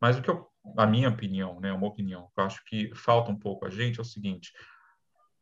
Mas 0.00 0.18
o 0.18 0.22
que 0.22 0.30
eu, 0.30 0.48
a 0.78 0.86
minha 0.86 1.08
opinião, 1.08 1.60
né, 1.60 1.72
uma 1.72 1.86
opinião, 1.86 2.30
eu 2.36 2.44
acho 2.44 2.64
que 2.64 2.94
falta 2.94 3.30
um 3.30 3.38
pouco 3.38 3.66
a 3.66 3.70
gente 3.70 3.98
é 3.98 4.02
o 4.02 4.04
seguinte: 4.04 4.52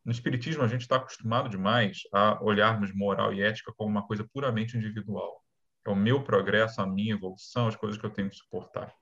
no 0.03 0.11
Espiritismo, 0.11 0.63
a 0.63 0.67
gente 0.67 0.81
está 0.81 0.95
acostumado 0.95 1.49
demais 1.49 2.01
a 2.13 2.41
olharmos 2.43 2.93
moral 2.93 3.33
e 3.33 3.41
ética 3.41 3.73
como 3.75 3.89
uma 3.89 4.05
coisa 4.05 4.27
puramente 4.33 4.77
individual. 4.77 5.43
É 5.85 5.89
o 5.89 5.95
meu 5.95 6.23
progresso, 6.23 6.81
a 6.81 6.87
minha 6.87 7.13
evolução, 7.13 7.67
as 7.67 7.75
coisas 7.75 7.99
que 7.99 8.05
eu 8.05 8.09
tenho 8.09 8.29
que 8.29 8.35
suportar. 8.35 8.93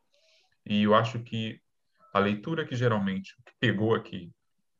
E 0.66 0.84
eu 0.84 0.96
acho 0.96 1.20
que 1.20 1.62
a 2.14 2.20
leitura 2.20 2.66
que 2.66 2.76
geralmente 2.76 3.36
pegou 3.60 3.96
aqui 3.96 4.32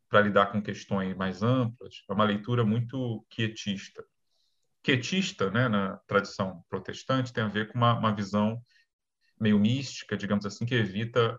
para 0.10 0.22
lidar 0.22 0.48
com 0.48 0.62
questões 0.62 1.16
mais 1.16 1.44
amplas 1.44 2.04
é 2.10 2.14
uma 2.14 2.24
leitura 2.24 2.64
muito 2.64 3.26
quietista. 3.30 4.04
Quietista, 4.82 5.52
né, 5.52 5.68
na 5.68 5.98
tradição 6.08 6.64
protestante, 6.70 7.34
tem 7.34 7.44
a 7.44 7.48
ver 7.48 7.68
com 7.68 7.78
uma, 7.78 7.98
uma 7.98 8.16
visão 8.16 8.62
meio 9.40 9.60
mística, 9.60 10.18
digamos 10.18 10.46
assim, 10.46 10.66
que 10.66 10.76
evita 10.76 11.38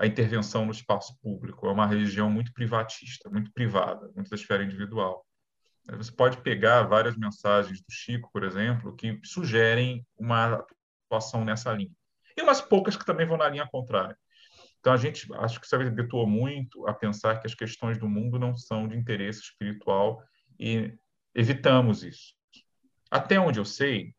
a 0.00 0.06
intervenção 0.06 0.64
no 0.64 0.72
espaço 0.72 1.14
público. 1.20 1.66
É 1.66 1.70
uma 1.70 1.86
religião 1.86 2.30
muito 2.30 2.54
privatista, 2.54 3.28
muito 3.28 3.52
privada, 3.52 4.10
muito 4.16 4.30
da 4.30 4.34
esfera 4.34 4.64
individual. 4.64 5.26
Você 5.92 6.10
pode 6.10 6.38
pegar 6.38 6.84
várias 6.84 7.16
mensagens 7.16 7.82
do 7.82 7.92
Chico, 7.92 8.30
por 8.32 8.42
exemplo, 8.42 8.96
que 8.96 9.20
sugerem 9.22 10.06
uma 10.18 10.64
atuação 11.04 11.44
nessa 11.44 11.70
linha. 11.74 11.92
E 12.34 12.40
umas 12.40 12.62
poucas 12.62 12.96
que 12.96 13.04
também 13.04 13.26
vão 13.26 13.36
na 13.36 13.48
linha 13.50 13.68
contrária. 13.70 14.16
Então, 14.78 14.94
a 14.94 14.96
gente 14.96 15.30
acho 15.34 15.60
que 15.60 15.68
se 15.68 15.76
habituou 15.76 16.26
muito 16.26 16.86
a 16.88 16.94
pensar 16.94 17.38
que 17.38 17.46
as 17.46 17.54
questões 17.54 17.98
do 17.98 18.08
mundo 18.08 18.38
não 18.38 18.56
são 18.56 18.88
de 18.88 18.96
interesse 18.96 19.40
espiritual 19.40 20.22
e 20.58 20.94
evitamos 21.34 22.02
isso. 22.02 22.34
Até 23.10 23.38
onde 23.38 23.60
eu 23.60 23.66
sei, 23.66 24.14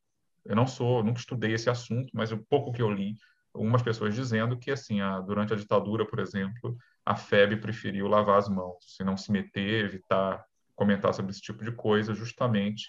eu 0.45 0.55
não 0.55 0.67
sou, 0.67 1.03
nunca 1.03 1.19
estudei 1.19 1.53
esse 1.53 1.71
assunto, 1.71 2.11
mas 2.13 2.31
o 2.31 2.37
pouco 2.37 2.71
que 2.71 2.83
eu 2.83 2.91
li, 2.91 3.15
algumas 3.53 3.81
pessoas 3.81 4.15
dizendo 4.15 4.57
que, 4.57 4.71
assim, 4.71 5.01
a, 5.01 5.19
durante 5.19 5.53
a 5.53 5.55
ditadura, 5.55 6.05
por 6.05 6.19
exemplo, 6.19 6.77
a 7.05 7.15
FEB 7.15 7.57
preferiu 7.57 8.07
lavar 8.07 8.37
as 8.37 8.47
mãos, 8.47 8.77
se 8.95 9.03
não 9.03 9.17
se 9.17 9.31
meter, 9.31 9.85
evitar 9.85 10.43
comentar 10.75 11.13
sobre 11.13 11.31
esse 11.31 11.41
tipo 11.41 11.63
de 11.63 11.71
coisa, 11.71 12.13
justamente 12.13 12.87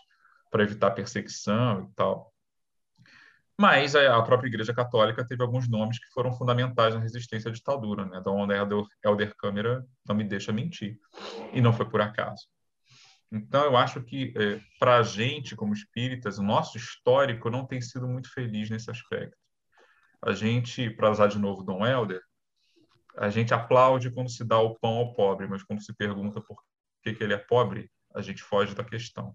para 0.51 0.63
evitar 0.63 0.93
perseguição 0.93 1.85
e 1.85 1.95
tal. 1.95 2.33
Mas 3.59 3.95
a 3.95 4.21
própria 4.23 4.49
Igreja 4.49 4.75
Católica 4.75 5.27
teve 5.27 5.43
alguns 5.43 5.69
nomes 5.69 5.99
que 5.99 6.11
foram 6.13 6.33
fundamentais 6.33 6.95
na 6.95 7.01
resistência 7.01 7.51
à 7.51 7.53
ditadura. 7.53 8.07
Né? 8.07 8.21
Dom 8.21 8.47
Helder 9.05 9.37
Câmara 9.37 9.85
não 10.07 10.17
me 10.17 10.25
deixa 10.25 10.53
mentir. 10.53 10.99
E 11.53 11.61
não 11.61 11.73
foi 11.73 11.89
por 11.89 12.01
acaso. 12.01 12.47
Então, 13.31 13.65
eu 13.65 13.77
acho 13.77 14.03
que, 14.03 14.35
é, 14.37 14.61
para 14.79 14.99
a 14.99 15.03
gente, 15.03 15.57
como 15.57 15.73
espíritas, 15.73 16.39
o 16.39 16.43
nosso 16.43 16.77
histórico 16.77 17.49
não 17.51 17.67
tem 17.67 17.81
sido 17.81 18.07
muito 18.07 18.31
feliz 18.33 18.69
nesse 18.69 18.91
aspecto. 18.91 19.37
A 20.25 20.33
gente, 20.33 20.89
para 20.91 21.11
usar 21.11 21.27
de 21.27 21.39
novo 21.39 21.65
Dom 21.65 21.85
Helder, 21.85 22.23
a 23.17 23.29
gente 23.29 23.53
aplaude 23.53 24.11
quando 24.11 24.31
se 24.31 24.45
dá 24.45 24.59
o 24.59 24.79
pão 24.79 24.97
ao 24.97 25.13
pobre, 25.13 25.47
mas 25.49 25.63
quando 25.63 25.83
se 25.83 25.93
pergunta 25.93 26.41
por 26.41 26.63
que, 27.03 27.13
que 27.13 27.25
ele 27.25 27.35
é 27.35 27.39
pobre, 27.39 27.91
a 28.15 28.23
gente 28.23 28.43
foge 28.43 28.75
da 28.75 28.85
questão. 28.85 29.35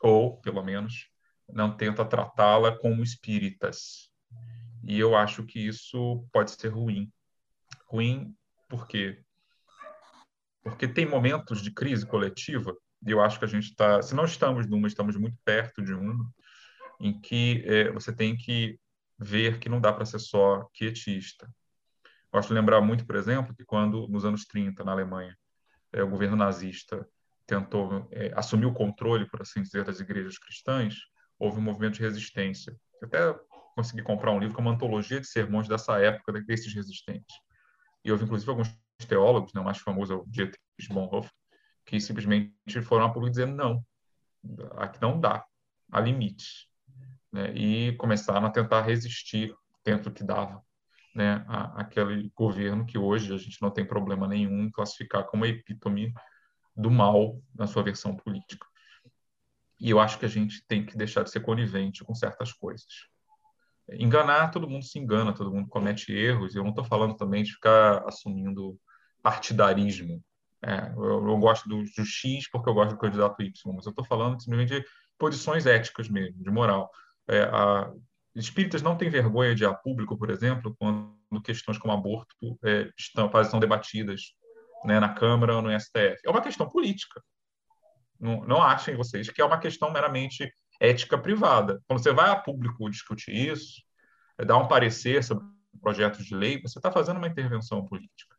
Ou, 0.00 0.38
pelo 0.40 0.62
menos, 0.62 1.08
não 1.48 1.74
tenta 1.76 2.04
tratá-la 2.04 2.76
como 2.76 3.02
espíritas. 3.02 4.10
E 4.84 4.98
eu 4.98 5.16
acho 5.16 5.44
que 5.44 5.58
isso 5.58 6.26
pode 6.32 6.50
ser 6.50 6.68
ruim. 6.68 7.10
Ruim 7.86 8.36
por 8.68 8.86
quê? 8.86 9.22
Porque 10.62 10.86
tem 10.86 11.06
momentos 11.06 11.62
de 11.62 11.72
crise 11.72 12.06
coletiva, 12.06 12.76
e 13.06 13.10
eu 13.10 13.20
acho 13.20 13.38
que 13.38 13.44
a 13.44 13.48
gente 13.48 13.70
está, 13.70 14.00
se 14.00 14.14
não 14.14 14.24
estamos 14.24 14.66
numa, 14.66 14.86
estamos 14.86 15.16
muito 15.16 15.36
perto 15.44 15.82
de 15.82 15.92
uma, 15.92 16.30
em 17.00 17.20
que 17.20 17.64
é, 17.66 17.90
você 17.90 18.14
tem 18.14 18.36
que 18.36 18.78
ver 19.18 19.58
que 19.58 19.68
não 19.68 19.80
dá 19.80 19.92
para 19.92 20.04
ser 20.04 20.18
só 20.18 20.68
quietista. 20.74 21.48
Gosto 22.32 22.48
de 22.48 22.54
lembrar 22.54 22.80
muito, 22.80 23.06
por 23.06 23.16
exemplo, 23.16 23.54
que 23.54 23.64
quando, 23.64 24.08
nos 24.08 24.24
anos 24.24 24.44
30, 24.46 24.82
na 24.84 24.92
Alemanha, 24.92 25.36
é, 25.92 26.02
o 26.02 26.08
governo 26.08 26.36
nazista 26.36 27.06
tentou 27.46 28.08
é, 28.10 28.32
assumir 28.34 28.66
o 28.66 28.72
controle, 28.72 29.28
por 29.28 29.42
assim 29.42 29.62
dizer, 29.62 29.84
das 29.84 30.00
igrejas 30.00 30.38
cristãs, 30.38 30.96
houve 31.38 31.58
um 31.58 31.62
movimento 31.62 31.94
de 31.94 32.00
resistência. 32.00 32.74
Eu 33.00 33.08
até 33.08 33.38
consegui 33.74 34.02
comprar 34.02 34.32
um 34.32 34.38
livro 34.38 34.54
com 34.54 34.62
uma 34.62 34.70
antologia 34.70 35.20
de 35.20 35.26
sermões 35.26 35.68
dessa 35.68 35.98
época, 35.98 36.32
desses 36.42 36.72
resistentes. 36.72 37.36
E 38.04 38.10
houve, 38.10 38.24
inclusive, 38.24 38.50
alguns 38.50 38.74
teólogos, 39.06 39.52
né, 39.52 39.60
o 39.60 39.64
mais 39.64 39.78
famoso 39.78 40.12
é 40.12 40.16
o 40.16 40.24
Dietrich 40.26 40.58
Bonhoeffer, 40.88 41.30
que 41.84 42.00
simplesmente 42.00 42.82
foram 42.82 43.04
a 43.04 43.12
público 43.12 43.32
dizendo 43.32 43.54
não, 43.54 43.84
aqui 44.76 45.00
não 45.02 45.20
dá, 45.20 45.44
há 45.90 46.00
limites. 46.00 46.68
Né, 47.32 47.52
e 47.54 47.92
começaram 47.96 48.46
a 48.46 48.50
tentar 48.50 48.82
resistir 48.82 49.54
dentro 49.84 50.10
do 50.10 50.14
que 50.14 50.24
dava. 50.24 50.62
Né, 51.14 51.44
a, 51.48 51.80
aquele 51.80 52.30
governo 52.34 52.86
que 52.86 52.98
hoje 52.98 53.34
a 53.34 53.38
gente 53.38 53.60
não 53.60 53.70
tem 53.70 53.84
problema 53.84 54.26
nenhum 54.26 54.64
em 54.64 54.70
classificar 54.70 55.24
como 55.24 55.44
a 55.44 55.48
epítome 55.48 56.12
do 56.76 56.90
mal 56.90 57.40
na 57.54 57.66
sua 57.66 57.82
versão 57.82 58.16
política. 58.16 58.66
E 59.78 59.90
eu 59.90 59.98
acho 59.98 60.18
que 60.18 60.24
a 60.24 60.28
gente 60.28 60.64
tem 60.66 60.86
que 60.86 60.96
deixar 60.96 61.22
de 61.22 61.30
ser 61.30 61.40
conivente 61.40 62.04
com 62.04 62.14
certas 62.14 62.52
coisas. 62.52 62.86
Enganar, 63.90 64.50
todo 64.50 64.68
mundo 64.68 64.84
se 64.84 64.98
engana, 64.98 65.34
todo 65.34 65.52
mundo 65.52 65.68
comete 65.68 66.12
erros. 66.12 66.54
Eu 66.54 66.62
não 66.62 66.70
estou 66.70 66.84
falando 66.84 67.16
também 67.16 67.42
de 67.42 67.52
ficar 67.52 68.06
assumindo 68.06 68.78
partidarismo. 69.22 70.22
É, 70.64 70.92
eu, 70.96 71.28
eu, 71.28 71.38
gosto 71.38 71.68
do, 71.68 71.82
do, 71.82 72.04
X 72.04 72.48
porque 72.48 72.70
eu 72.70 72.74
gosto 72.74 72.92
do 72.92 72.98
candidato 72.98 73.42
Y, 73.42 73.74
mas 73.74 73.84
eu 73.84 73.90
estou 73.90 74.04
falando 74.04 74.40
simplesmente 74.40 74.80
de 74.80 74.86
posições 75.18 75.66
éticas 75.66 76.08
mesmo, 76.08 76.42
de 76.42 76.50
moral. 76.50 76.88
É, 77.28 77.42
a, 77.42 77.92
espíritas 78.34 78.82
não 78.82 78.96
têm 78.96 79.10
vergonha 79.10 79.54
de 79.54 79.64
ir 79.64 79.66
a 79.66 79.74
público, 79.74 80.16
por 80.16 80.30
exemplo, 80.30 80.74
quando 80.78 81.12
questões 81.44 81.78
como 81.78 81.92
aborto 81.92 82.34
é, 82.64 82.90
estão, 82.98 83.30
estão 83.40 83.60
debatidas 83.60 84.34
né, 84.84 84.98
na 84.98 85.12
Câmara 85.12 85.56
ou 85.56 85.62
no 85.62 85.78
STF. 85.78 86.18
É 86.24 86.30
uma 86.30 86.40
questão 86.40 86.68
política. 86.68 87.22
Não, 88.18 88.44
não 88.44 88.62
achem 88.62 88.96
vocês 88.96 89.28
que 89.30 89.40
é 89.40 89.44
uma 89.44 89.58
questão 89.58 89.90
meramente 89.90 90.52
ética 90.80 91.18
privada. 91.18 91.80
Quando 91.86 92.02
você 92.02 92.12
vai 92.12 92.30
a 92.30 92.36
público 92.36 92.90
discutir 92.90 93.32
isso, 93.34 93.82
é 94.38 94.44
dar 94.44 94.56
um 94.56 94.68
parecer 94.68 95.22
sobre 95.22 95.44
projetos 95.80 96.26
de 96.26 96.34
lei, 96.34 96.60
você 96.60 96.78
está 96.78 96.90
fazendo 96.90 97.16
uma 97.16 97.28
intervenção 97.28 97.84
política. 97.84 98.36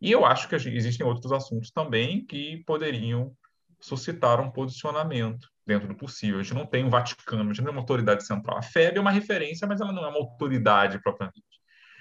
E 0.00 0.10
eu 0.10 0.24
acho 0.24 0.48
que 0.48 0.54
existem 0.54 1.06
outros 1.06 1.32
assuntos 1.32 1.70
também 1.70 2.24
que 2.24 2.62
poderiam 2.64 3.34
suscitar 3.80 4.40
um 4.40 4.50
posicionamento 4.50 5.51
dentro 5.66 5.88
do 5.88 5.94
possível. 5.94 6.40
A 6.40 6.42
gente 6.42 6.54
não 6.54 6.66
tem 6.66 6.84
um 6.84 6.90
Vaticano, 6.90 7.42
a 7.42 7.46
gente 7.46 7.58
não 7.58 7.66
tem 7.66 7.74
uma 7.74 7.80
autoridade 7.80 8.24
central. 8.24 8.58
A 8.58 8.62
FEB 8.62 8.96
é 8.96 9.00
uma 9.00 9.10
referência, 9.10 9.66
mas 9.66 9.80
ela 9.80 9.92
não 9.92 10.04
é 10.04 10.08
uma 10.08 10.18
autoridade 10.18 11.00
propriamente. 11.00 11.42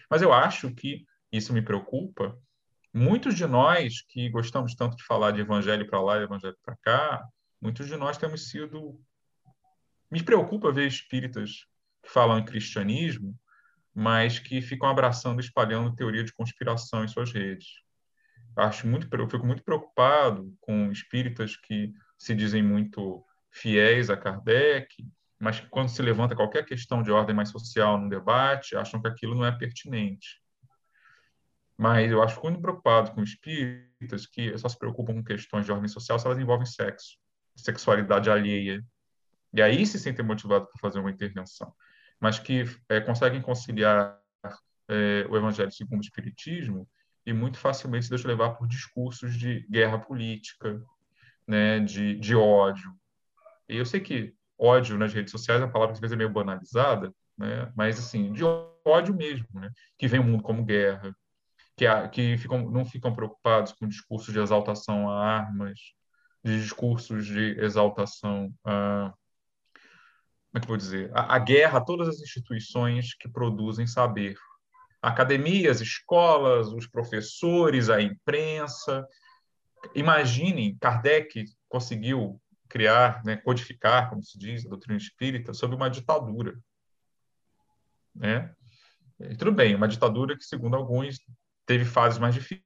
Mas 0.10 0.22
eu 0.22 0.34
acho 0.34 0.74
que 0.74 1.06
isso 1.32 1.54
me 1.54 1.62
preocupa, 1.62 2.38
muitos 2.94 3.36
de 3.36 3.46
nós 3.48 4.02
que 4.02 4.30
gostamos 4.30 4.76
tanto 4.76 4.98
de 4.98 5.04
falar 5.04 5.32
de 5.32 5.42
evangelho 5.42 5.88
para 5.88 6.02
lá 6.02 6.20
e 6.20 6.24
evangelho 6.24 6.58
para 6.64 6.76
cá, 6.78 7.24
muitos 7.62 7.88
de 7.88 7.96
nós 7.96 8.18
temos 8.18 8.50
sido. 8.50 9.00
Me 10.10 10.22
preocupa 10.22 10.72
ver 10.72 10.88
espíritas 10.88 11.66
que 12.04 12.10
falam 12.10 12.40
em 12.40 12.46
cristianismo, 12.46 13.34
mas 13.94 14.40
que 14.40 14.62
ficam 14.62 14.90
abraçando, 14.90 15.40
espalhando 15.40 15.96
teoria 15.96 16.24
de 16.24 16.34
conspiração 16.34 17.04
em 17.04 17.08
suas 17.08 17.32
redes. 17.32 17.68
Acho 18.58 18.88
muito, 18.88 19.08
eu 19.16 19.30
fico 19.30 19.46
muito 19.46 19.64
preocupado 19.64 20.54
com 20.60 20.92
espíritas 20.92 21.56
que 21.56 21.94
se 22.18 22.36
dizem 22.36 22.62
muito 22.62 23.26
fiéis 23.52 24.10
a 24.10 24.18
Kardec, 24.18 24.88
mas 25.40 25.60
que 25.60 25.68
quando 25.68 25.90
se 25.90 26.02
levanta 26.02 26.36
qualquer 26.36 26.66
questão 26.66 27.02
de 27.02 27.12
ordem 27.12 27.36
mais 27.36 27.50
social 27.50 27.98
no 27.98 28.10
debate, 28.10 28.76
acham 28.76 29.02
que 29.02 29.08
aquilo 29.08 29.36
não 29.36 29.46
é 29.46 29.52
pertinente. 29.52 30.42
Mas 31.78 32.12
eu 32.12 32.22
acho 32.22 32.40
muito 32.44 32.62
preocupado 32.62 33.12
com 33.12 33.24
espíritas 33.24 34.28
que 34.28 34.56
só 34.58 34.70
se 34.70 34.78
preocupam 34.78 35.16
com 35.16 35.24
questões 35.24 35.66
de 35.66 35.72
ordem 35.72 35.88
social 35.88 36.20
se 36.20 36.28
elas 36.28 36.38
envolvem 36.38 36.66
sexo, 36.66 37.18
sexualidade 37.56 38.30
alheia. 38.30 38.86
E 39.52 39.62
aí 39.62 39.86
se 39.86 39.98
sentem 39.98 40.24
motivados 40.24 40.70
para 40.70 40.80
fazer 40.80 41.00
uma 41.00 41.10
intervenção. 41.10 41.74
Mas 42.20 42.38
que 42.38 42.66
é, 42.88 43.02
conseguem 43.02 43.42
conciliar 43.42 44.22
é, 44.88 45.26
o 45.28 45.36
evangelho 45.36 45.72
segundo 45.72 46.02
o 46.02 46.04
espiritismo 46.04 46.88
e 47.26 47.34
muito 47.34 47.58
facilmente 47.58 48.06
se 48.06 48.12
deixam 48.12 48.30
levar 48.30 48.52
por 48.52 48.68
discursos 48.68 49.36
de 49.36 49.66
guerra 49.68 49.98
política, 49.98 50.80
né, 51.48 51.80
de, 51.80 52.16
de 52.20 52.36
ódio. 52.36 52.94
E 53.70 53.78
eu 53.78 53.86
sei 53.86 54.00
que 54.00 54.34
ódio 54.58 54.98
nas 54.98 55.14
redes 55.14 55.32
sociais 55.32 55.62
é 55.62 55.66
uma 55.66 55.72
palavra 55.72 55.94
que 55.94 55.98
às 55.98 56.02
vezes 56.02 56.14
é 56.14 56.18
meio 56.18 56.30
banalizada, 56.30 57.14
né, 57.38 57.72
mas 57.76 57.98
assim, 57.98 58.32
de 58.32 58.44
ódio 58.86 59.16
mesmo, 59.16 59.48
né, 59.54 59.72
que 59.98 60.08
vem 60.08 60.20
o 60.20 60.24
mundo 60.24 60.44
como 60.44 60.64
guerra, 60.64 61.16
que, 61.76 61.86
que 62.10 62.38
ficam, 62.38 62.70
não 62.70 62.86
ficam 62.86 63.14
preocupados 63.14 63.74
com 63.74 63.88
discursos 63.88 64.34
de 64.34 64.40
exaltação 64.40 65.10
a 65.10 65.26
armas, 65.26 65.80
de 66.44 66.60
discursos 66.60 67.26
de 67.26 67.60
exaltação 67.60 68.54
a. 68.66 69.14
Como 70.52 70.58
é 70.58 70.60
que 70.60 70.66
eu 70.66 70.70
vou 70.70 70.78
dizer? 70.78 71.10
A, 71.14 71.36
a 71.36 71.40
guerra 71.40 71.78
a 71.78 71.84
todas 71.84 72.10
as 72.10 72.20
instituições 72.20 73.14
que 73.16 73.30
produzem 73.30 73.88
saber. 73.88 74.36
Academias, 75.02 75.80
escolas, 75.80 76.68
os 76.74 76.88
professores, 76.88 77.90
a 77.90 78.02
imprensa. 78.02 79.08
Imaginem, 79.96 80.78
Kardec 80.80 81.46
conseguiu 81.70 82.41
criar, 82.72 83.22
né, 83.26 83.36
codificar, 83.36 84.10
como 84.10 84.24
se 84.24 84.40
diz, 84.40 84.66
a 84.66 84.70
doutrina 84.70 84.98
espírita, 84.98 85.54
sob 85.54 85.76
uma 85.76 85.90
ditadura. 85.90 86.58
Né? 88.16 88.54
E 89.20 89.36
tudo 89.36 89.52
bem, 89.52 89.76
uma 89.76 89.90
ditadura 89.90 90.38
que, 90.38 90.44
segundo 90.44 90.78
alguns, 90.78 91.20
teve 91.66 91.84
fases 91.84 92.18
mais 92.18 92.34
difíceis 92.34 92.64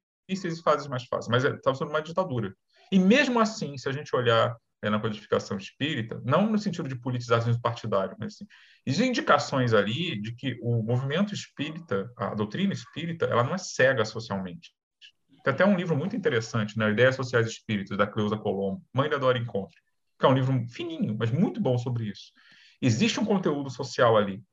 e 0.60 0.62
fases 0.62 0.88
mais 0.88 1.06
fáceis, 1.06 1.28
mas 1.28 1.44
estava 1.44 1.76
é, 1.76 1.78
sendo 1.78 1.90
uma 1.90 2.02
ditadura. 2.02 2.56
E 2.92 3.00
mesmo 3.00 3.40
assim, 3.40 3.78
se 3.78 3.90
a 3.90 3.92
gente 3.92 4.16
olhar 4.16 4.56
é, 4.82 4.90
na 4.92 5.00
codificação 5.00 5.58
espírita, 5.58 6.22
não 6.24 6.52
no 6.52 6.60
sentido 6.60 6.88
de 6.88 6.96
politização 6.96 7.60
partidário, 7.60 8.16
mas 8.20 8.36
assim, 8.36 8.46
existem 8.86 9.10
indicações 9.10 9.74
ali 9.74 10.22
de 10.22 10.36
que 10.36 10.58
o 10.62 10.84
movimento 10.84 11.34
espírita, 11.34 12.12
a 12.16 12.36
doutrina 12.36 12.74
espírita, 12.74 13.26
ela 13.26 13.44
não 13.44 13.56
é 13.56 13.58
cega 13.58 14.06
socialmente. 14.06 14.72
Tem 15.44 15.54
até 15.54 15.66
um 15.66 15.76
livro 15.76 15.96
muito 15.98 16.16
interessante, 16.16 16.78
né, 16.78 16.92
Ideias 16.92 17.16
Sociais 17.16 17.48
Espíritas, 17.48 17.98
da 17.98 18.08
Cleusa 18.08 18.38
Colombo, 18.38 18.84
Mãe 18.94 19.10
da 19.10 19.18
Dora 19.18 19.38
Encontre, 19.38 19.80
que 20.18 20.26
é 20.26 20.30
um 20.30 20.34
livro 20.34 20.66
fininho, 20.70 21.16
mas 21.18 21.32
muito 21.32 21.62
bom 21.62 21.78
sobre 21.78 22.06
isso. 22.06 22.32
Existe 22.82 23.20
um 23.20 23.26
conteúdo 23.26 23.70
social 23.70 24.18
ali, 24.18 24.44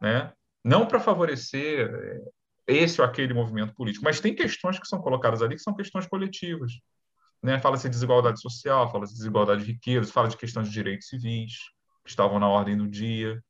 né? 0.00 0.32
não 0.64 0.86
para 0.86 1.00
favorecer 1.00 1.90
é, 1.90 2.20
esse 2.66 3.00
ou 3.00 3.06
aquele 3.06 3.34
movimento 3.34 3.74
político. 3.74 4.04
Mas 4.04 4.20
tem 4.20 4.34
questões 4.34 4.78
que 4.78 4.86
são 4.86 5.00
colocadas 5.00 5.42
ali 5.42 5.56
que 5.56 5.62
são 5.62 5.74
questões 5.74 6.06
coletivas. 6.06 6.72
Né? 7.42 7.58
Fala-se 7.58 7.84
de 7.84 7.90
desigualdade 7.90 8.40
social, 8.40 8.90
fala-se 8.90 9.12
de 9.12 9.18
desigualdade 9.18 9.64
de 9.64 9.72
riqueza, 9.72 10.12
fala 10.12 10.28
de 10.28 10.36
questões 10.36 10.68
de 10.68 10.74
direitos 10.74 11.08
civis, 11.08 11.54
que 12.04 12.10
estavam 12.10 12.38
na 12.38 12.48
ordem 12.48 12.76
do 12.76 12.86
dia. 12.88 13.42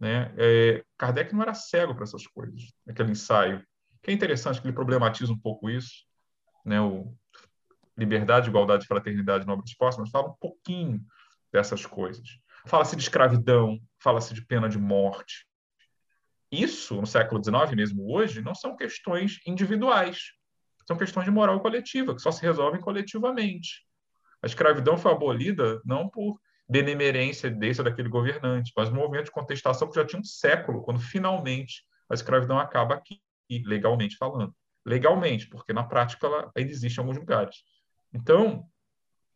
Né? 0.00 0.34
É, 0.36 0.84
Kardec 0.98 1.34
não 1.34 1.42
era 1.42 1.54
cego 1.54 1.94
para 1.94 2.04
essas 2.04 2.26
coisas, 2.26 2.72
aquele 2.88 3.12
ensaio 3.12 3.64
que 4.04 4.10
é 4.10 4.14
interessante 4.14 4.60
que 4.60 4.66
ele 4.66 4.74
problematiza 4.74 5.32
um 5.32 5.38
pouco 5.38 5.70
isso, 5.70 6.04
né? 6.64 6.78
O 6.80 7.16
liberdade, 7.96 8.48
igualdade, 8.48 8.86
fraternidade, 8.86 9.46
nobre 9.46 9.66
esporte, 9.66 9.98
mas 9.98 10.10
fala 10.10 10.28
um 10.28 10.36
pouquinho 10.40 11.00
dessas 11.52 11.86
coisas. 11.86 12.26
Fala-se 12.66 12.96
de 12.96 13.02
escravidão, 13.02 13.78
fala-se 13.98 14.34
de 14.34 14.44
pena 14.44 14.68
de 14.68 14.78
morte. 14.78 15.46
Isso, 16.50 17.00
no 17.00 17.06
século 17.06 17.42
XIX, 17.42 17.74
mesmo 17.74 18.12
hoje, 18.12 18.40
não 18.40 18.54
são 18.54 18.76
questões 18.76 19.40
individuais, 19.46 20.32
são 20.86 20.96
questões 20.96 21.24
de 21.24 21.30
moral 21.30 21.60
coletiva, 21.60 22.14
que 22.14 22.22
só 22.22 22.30
se 22.30 22.42
resolvem 22.42 22.80
coletivamente. 22.80 23.86
A 24.42 24.46
escravidão 24.46 24.96
foi 24.96 25.12
abolida 25.12 25.80
não 25.84 26.08
por 26.08 26.38
benemerência 26.68 27.50
desse 27.50 27.80
ou 27.80 27.84
daquele 27.84 28.08
governante, 28.08 28.72
mas 28.76 28.88
um 28.88 28.94
movimento 28.94 29.26
de 29.26 29.30
contestação 29.30 29.88
que 29.88 29.96
já 29.96 30.04
tinha 30.04 30.20
um 30.20 30.24
século, 30.24 30.82
quando 30.82 31.00
finalmente 31.00 31.84
a 32.08 32.14
escravidão 32.14 32.58
acaba 32.58 32.94
aqui, 32.94 33.20
legalmente 33.64 34.16
falando. 34.16 34.54
Legalmente, 34.84 35.48
porque 35.48 35.72
na 35.72 35.84
prática 35.84 36.26
ela 36.26 36.52
ainda 36.56 36.70
existe 36.70 36.98
em 36.98 37.00
alguns 37.00 37.16
lugares. 37.16 37.56
Então, 38.14 38.70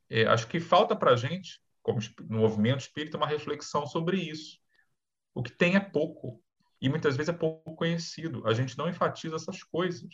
é, 0.08 0.24
acho 0.26 0.46
que 0.46 0.60
falta 0.60 0.94
para 0.94 1.12
a 1.12 1.16
gente, 1.16 1.60
como 1.82 1.98
no 2.28 2.38
movimento 2.38 2.80
espírita, 2.80 3.16
uma 3.16 3.26
reflexão 3.26 3.86
sobre 3.86 4.18
isso. 4.18 4.58
O 5.34 5.42
que 5.42 5.50
tem 5.50 5.74
é 5.74 5.80
pouco, 5.80 6.42
e 6.80 6.88
muitas 6.88 7.16
vezes 7.16 7.28
é 7.28 7.36
pouco 7.36 7.74
conhecido. 7.74 8.46
A 8.46 8.54
gente 8.54 8.78
não 8.78 8.88
enfatiza 8.88 9.36
essas 9.36 9.62
coisas. 9.64 10.08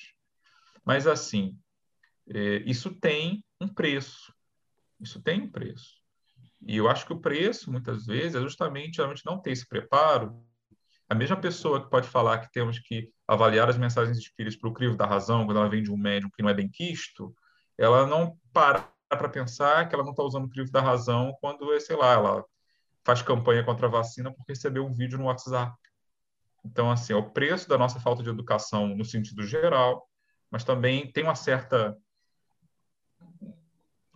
Mas, 0.85 1.07
assim, 1.07 1.59
é, 2.29 2.63
isso 2.65 2.95
tem 2.95 3.45
um 3.61 3.69
preço. 3.69 4.35
Isso 4.99 5.23
tem 5.23 5.43
um 5.43 5.51
preço. 5.51 6.03
E 6.67 6.77
eu 6.79 6.89
acho 6.89 7.07
que 7.07 7.13
o 7.13 7.21
preço, 7.21 7.71
muitas 7.71 8.07
vezes, 8.07 8.35
é 8.35 8.41
justamente 8.41 9.03
a 9.03 9.09
gente 9.09 9.25
não 9.27 9.39
ter 9.39 9.51
esse 9.51 9.69
preparo. 9.69 10.43
A 11.07 11.15
mesma 11.15 11.37
pessoa 11.37 11.83
que 11.83 11.91
pode 11.91 12.09
falar 12.09 12.39
que 12.39 12.51
temos 12.51 12.79
que 12.79 13.11
avaliar 13.29 13.69
as 13.69 13.77
mensagens 13.77 14.17
espíritas 14.17 14.59
para 14.59 14.71
o 14.71 14.73
crivo 14.73 14.97
da 14.97 15.05
razão, 15.05 15.45
quando 15.45 15.59
ela 15.59 15.69
vem 15.69 15.83
de 15.83 15.93
um 15.93 15.99
médium 15.99 16.31
que 16.35 16.43
não 16.43 16.49
é 16.49 16.55
bem 16.55 16.69
quisto, 16.69 17.35
ela 17.79 18.07
não 18.07 18.37
para 18.53 18.93
para 19.11 19.29
pensar 19.29 19.89
que 19.89 19.95
ela 19.95 20.03
não 20.03 20.11
está 20.11 20.25
usando 20.25 20.47
o 20.47 20.51
crivo 20.51 20.73
da 20.73 20.81
razão 20.81 21.37
quando, 21.41 21.79
sei 21.81 21.95
lá, 21.95 22.15
ela 22.15 22.45
faz 23.05 23.23
campanha 23.23 23.63
contra 23.63 23.87
a 23.87 23.91
vacina 23.91 24.33
porque 24.33 24.53
recebeu 24.53 24.85
um 24.85 24.93
vídeo 24.93 25.19
no 25.19 25.27
WhatsApp. 25.27 25.73
Então, 26.65 26.91
assim, 26.91 27.13
é 27.13 27.17
o 27.17 27.31
preço 27.31 27.69
da 27.69 27.79
nossa 27.79 28.01
falta 28.01 28.23
de 28.23 28.31
educação 28.31 28.89
no 28.89 29.05
sentido 29.05 29.47
geral, 29.47 30.09
mas 30.51 30.65
também 30.65 31.13
tem 31.13 31.23
uma 31.23 31.35
certa 31.35 31.97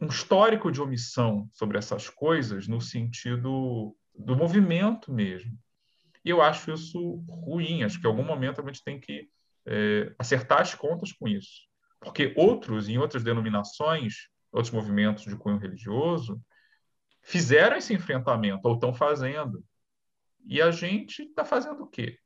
um 0.00 0.06
histórico 0.06 0.70
de 0.70 0.80
omissão 0.80 1.48
sobre 1.52 1.76
essas 1.76 2.08
coisas 2.08 2.68
no 2.68 2.80
sentido 2.80 3.96
do 4.14 4.36
movimento 4.36 5.12
mesmo. 5.12 5.58
E 6.24 6.30
eu 6.30 6.40
acho 6.40 6.72
isso 6.72 7.16
ruim. 7.28 7.82
Acho 7.82 8.00
que 8.00 8.06
em 8.06 8.10
algum 8.10 8.24
momento 8.24 8.60
a 8.60 8.64
gente 8.64 8.82
tem 8.82 9.00
que 9.00 9.28
é, 9.66 10.14
acertar 10.18 10.60
as 10.60 10.74
contas 10.74 11.12
com 11.12 11.26
isso. 11.26 11.68
Porque 12.00 12.32
outros, 12.36 12.88
em 12.88 12.98
outras 12.98 13.24
denominações, 13.24 14.28
outros 14.52 14.72
movimentos 14.72 15.24
de 15.24 15.36
cunho 15.36 15.58
religioso, 15.58 16.40
fizeram 17.22 17.76
esse 17.76 17.92
enfrentamento, 17.92 18.66
ou 18.66 18.74
estão 18.74 18.94
fazendo. 18.94 19.64
E 20.46 20.62
a 20.62 20.70
gente 20.70 21.22
está 21.22 21.44
fazendo 21.44 21.82
o 21.82 21.86
quê? 21.86 22.18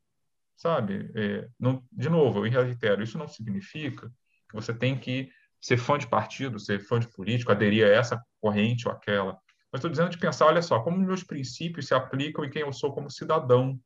Sabe? 0.55 1.11
É, 1.15 1.47
não, 1.59 1.83
de 1.91 2.09
novo, 2.09 2.45
eu 2.45 2.63
reitero, 2.63 3.03
isso 3.03 3.17
não 3.17 3.27
significa 3.27 4.07
que 4.49 4.55
você 4.55 4.73
tem 4.73 4.97
que 4.97 5.29
ser 5.59 5.77
fã 5.77 5.97
de 5.97 6.07
partido, 6.07 6.59
ser 6.59 6.79
fã 6.79 6.99
de 6.99 7.07
político, 7.07 7.51
aderir 7.51 7.85
a 7.85 7.89
essa 7.89 8.21
corrente 8.39 8.87
ou 8.87 8.93
aquela. 8.93 9.37
Mas 9.71 9.79
estou 9.79 9.89
dizendo 9.89 10.09
de 10.09 10.17
pensar, 10.17 10.45
olha 10.45 10.61
só, 10.61 10.79
como 10.81 10.97
meus 10.97 11.23
princípios 11.23 11.87
se 11.87 11.93
aplicam 11.93 12.45
em 12.45 12.49
quem 12.49 12.61
eu 12.61 12.71
sou 12.71 12.93
como 12.93 13.09
cidadão. 13.09 13.79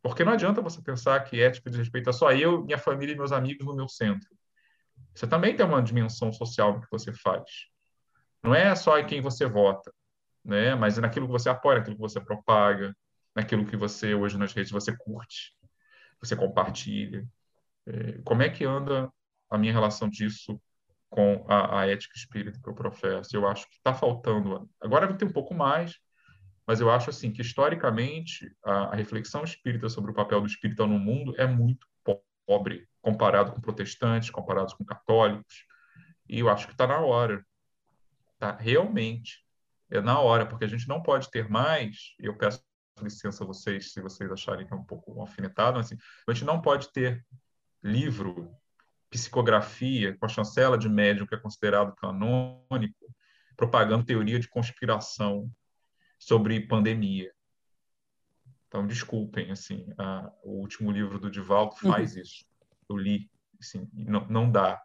Porque 0.00 0.24
não 0.24 0.32
adianta 0.32 0.62
você 0.62 0.80
pensar 0.80 1.20
que 1.20 1.40
ética 1.40 1.68
diz 1.68 1.78
respeito 1.78 2.12
só 2.12 2.32
eu, 2.32 2.64
minha 2.64 2.78
família 2.78 3.12
e 3.12 3.16
meus 3.16 3.30
amigos 3.30 3.66
no 3.66 3.76
meu 3.76 3.88
centro. 3.88 4.28
Você 5.14 5.26
também 5.26 5.56
tem 5.56 5.66
uma 5.66 5.82
dimensão 5.82 6.32
social 6.32 6.74
no 6.74 6.80
que 6.80 6.90
você 6.90 7.12
faz. 7.12 7.44
Não 8.42 8.54
é 8.54 8.74
só 8.74 8.98
em 8.98 9.06
quem 9.06 9.20
você 9.20 9.46
vota, 9.46 9.92
né? 10.44 10.74
mas 10.74 10.98
é 10.98 11.00
naquilo 11.00 11.26
que 11.26 11.32
você 11.32 11.48
apoia, 11.48 11.78
naquilo 11.78 11.96
que 11.96 12.02
você 12.02 12.20
propaga, 12.20 12.96
naquilo 13.34 13.66
que 13.66 13.76
você, 13.76 14.14
hoje 14.14 14.38
nas 14.38 14.52
redes, 14.52 14.72
você 14.72 14.96
curte, 14.96 15.52
você 16.20 16.34
compartilha. 16.34 17.26
É, 17.86 18.20
como 18.24 18.42
é 18.42 18.48
que 18.48 18.64
anda 18.64 19.10
a 19.50 19.58
minha 19.58 19.72
relação 19.72 20.08
disso 20.08 20.60
com 21.12 21.44
a, 21.46 21.80
a 21.80 21.86
ética 21.86 22.16
espírita 22.16 22.58
que 22.58 22.68
eu 22.68 22.74
professo. 22.74 23.36
Eu 23.36 23.46
acho 23.46 23.68
que 23.68 23.74
está 23.76 23.92
faltando. 23.92 24.68
Agora 24.80 25.12
ter 25.12 25.26
um 25.26 25.32
pouco 25.32 25.54
mais, 25.54 25.98
mas 26.66 26.80
eu 26.80 26.90
acho 26.90 27.10
assim 27.10 27.30
que 27.30 27.42
historicamente 27.42 28.50
a, 28.64 28.84
a, 28.84 28.94
reflexão 28.94 29.44
espírita 29.44 29.90
sobre 29.90 30.10
o 30.10 30.14
papel 30.14 30.40
do 30.40 30.46
espírita 30.46 30.86
no 30.86 30.98
mundo 30.98 31.34
é 31.36 31.46
muito 31.46 31.86
pobre 32.52 32.86
comparado 33.00 33.52
com 33.52 33.60
protestantes, 33.60 34.28
comparados 34.28 34.74
com 34.74 34.84
católicos. 34.84 35.64
E 36.28 36.40
eu 36.40 36.50
acho 36.50 36.66
que 36.66 36.74
está 36.74 36.86
na 36.86 36.98
hora. 36.98 37.42
Tá 38.38 38.54
realmente 38.54 39.42
é 39.90 40.00
na 40.00 40.18
hora, 40.18 40.46
porque 40.46 40.64
a 40.64 40.68
gente 40.68 40.86
não 40.86 41.02
pode 41.02 41.30
ter 41.30 41.48
mais. 41.48 42.14
Eu 42.18 42.36
peço 42.36 42.62
licença 43.00 43.42
a 43.42 43.46
vocês 43.46 43.92
se 43.92 44.00
vocês 44.00 44.30
acharem 44.30 44.66
que 44.66 44.72
é 44.72 44.76
um 44.76 44.84
pouco 44.84 45.18
alfinetado, 45.18 45.78
mas 45.78 45.86
assim, 45.86 45.96
a 46.28 46.32
gente 46.32 46.44
não 46.44 46.60
pode 46.60 46.92
ter 46.92 47.24
livro 47.82 48.54
psicografia, 49.10 50.16
com 50.16 50.26
a 50.26 50.28
chancela 50.28 50.76
de 50.76 50.88
médium 50.88 51.26
que 51.26 51.34
é 51.34 51.38
considerado 51.38 51.94
canônico, 51.96 53.14
propagando 53.56 54.04
teoria 54.04 54.38
de 54.38 54.48
conspiração 54.48 55.50
sobre 56.18 56.60
pandemia. 56.60 57.32
Então, 58.72 58.86
desculpem, 58.86 59.50
assim, 59.50 59.86
a, 59.98 60.32
o 60.42 60.52
último 60.52 60.90
livro 60.90 61.18
do 61.18 61.30
Divaldo 61.30 61.76
faz 61.76 62.14
uhum. 62.14 62.22
isso. 62.22 62.46
Eu 62.88 62.96
li, 62.96 63.30
assim, 63.60 63.86
não, 63.92 64.26
não 64.30 64.50
dá. 64.50 64.80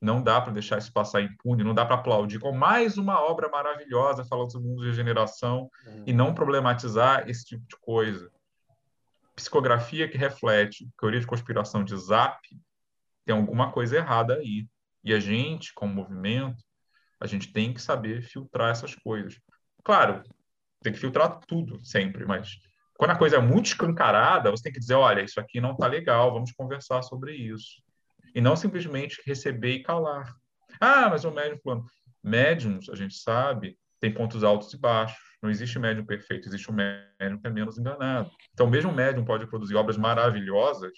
Não 0.00 0.20
dá 0.20 0.40
para 0.40 0.52
deixar 0.52 0.78
isso 0.78 0.92
passar 0.92 1.22
impune, 1.22 1.62
não 1.62 1.72
dá 1.72 1.86
para 1.86 1.94
aplaudir 1.94 2.40
com 2.40 2.50
mais 2.50 2.98
uma 2.98 3.20
obra 3.20 3.48
maravilhosa 3.48 4.24
falando 4.24 4.50
sobre 4.50 4.66
o 4.66 4.70
mundo 4.72 4.82
de 4.82 4.88
regeneração 4.88 5.70
uhum. 5.86 6.02
e 6.04 6.12
não 6.12 6.34
problematizar 6.34 7.30
esse 7.30 7.44
tipo 7.44 7.64
de 7.68 7.76
coisa. 7.80 8.28
Psicografia 9.36 10.08
que 10.08 10.18
reflete 10.18 10.90
teoria 10.98 11.20
de 11.20 11.28
conspiração 11.28 11.84
de 11.84 11.96
Zap 11.96 12.40
tem 13.24 13.36
alguma 13.36 13.70
coisa 13.70 13.98
errada 13.98 14.34
aí. 14.34 14.66
E 15.04 15.14
a 15.14 15.20
gente, 15.20 15.72
como 15.74 15.94
movimento, 15.94 16.64
a 17.20 17.26
gente 17.28 17.52
tem 17.52 17.72
que 17.72 17.80
saber 17.80 18.22
filtrar 18.22 18.70
essas 18.70 18.96
coisas. 18.96 19.40
Claro, 19.84 20.24
tem 20.82 20.92
que 20.92 20.98
filtrar 20.98 21.38
tudo 21.46 21.78
sempre, 21.84 22.26
mas 22.26 22.58
quando 22.98 23.10
a 23.10 23.18
coisa 23.18 23.36
é 23.36 23.40
muito 23.40 23.66
escancarada, 23.66 24.50
você 24.50 24.64
tem 24.64 24.72
que 24.72 24.80
dizer, 24.80 24.94
olha, 24.94 25.22
isso 25.22 25.38
aqui 25.38 25.60
não 25.60 25.72
está 25.72 25.86
legal, 25.86 26.32
vamos 26.32 26.52
conversar 26.52 27.02
sobre 27.02 27.34
isso. 27.34 27.82
E 28.34 28.40
não 28.40 28.56
simplesmente 28.56 29.22
receber 29.26 29.72
e 29.72 29.82
calar. 29.82 30.34
Ah, 30.80 31.08
mas 31.08 31.24
o 31.24 31.30
médium 31.30 31.58
plano. 31.58 31.84
Médiums, 32.22 32.88
a 32.88 32.94
gente 32.94 33.14
sabe, 33.14 33.78
tem 34.00 34.12
pontos 34.12 34.42
altos 34.42 34.72
e 34.72 34.78
baixos. 34.78 35.18
Não 35.42 35.50
existe 35.50 35.78
médium 35.78 36.04
perfeito, 36.04 36.48
existe 36.48 36.70
um 36.70 36.74
médium 36.74 37.38
que 37.38 37.46
é 37.46 37.50
menos 37.50 37.78
enganado. 37.78 38.30
Então, 38.52 38.66
mesmo 38.66 38.90
o 38.90 38.94
médium 38.94 39.24
pode 39.24 39.46
produzir 39.46 39.76
obras 39.76 39.96
maravilhosas 39.96 40.92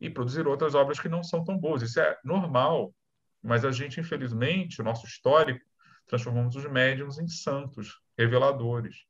e 0.00 0.08
produzir 0.08 0.46
outras 0.46 0.74
obras 0.74 1.00
que 1.00 1.08
não 1.08 1.22
são 1.22 1.44
tão 1.44 1.58
boas. 1.58 1.82
Isso 1.82 1.98
é 2.00 2.16
normal, 2.24 2.94
mas 3.42 3.64
a 3.64 3.70
gente, 3.70 3.98
infelizmente, 3.98 4.80
o 4.80 4.84
nosso 4.84 5.06
histórico, 5.06 5.64
transformamos 6.06 6.56
os 6.56 6.64
médiums 6.70 7.18
em 7.18 7.28
santos, 7.28 8.00
reveladores. 8.16 9.07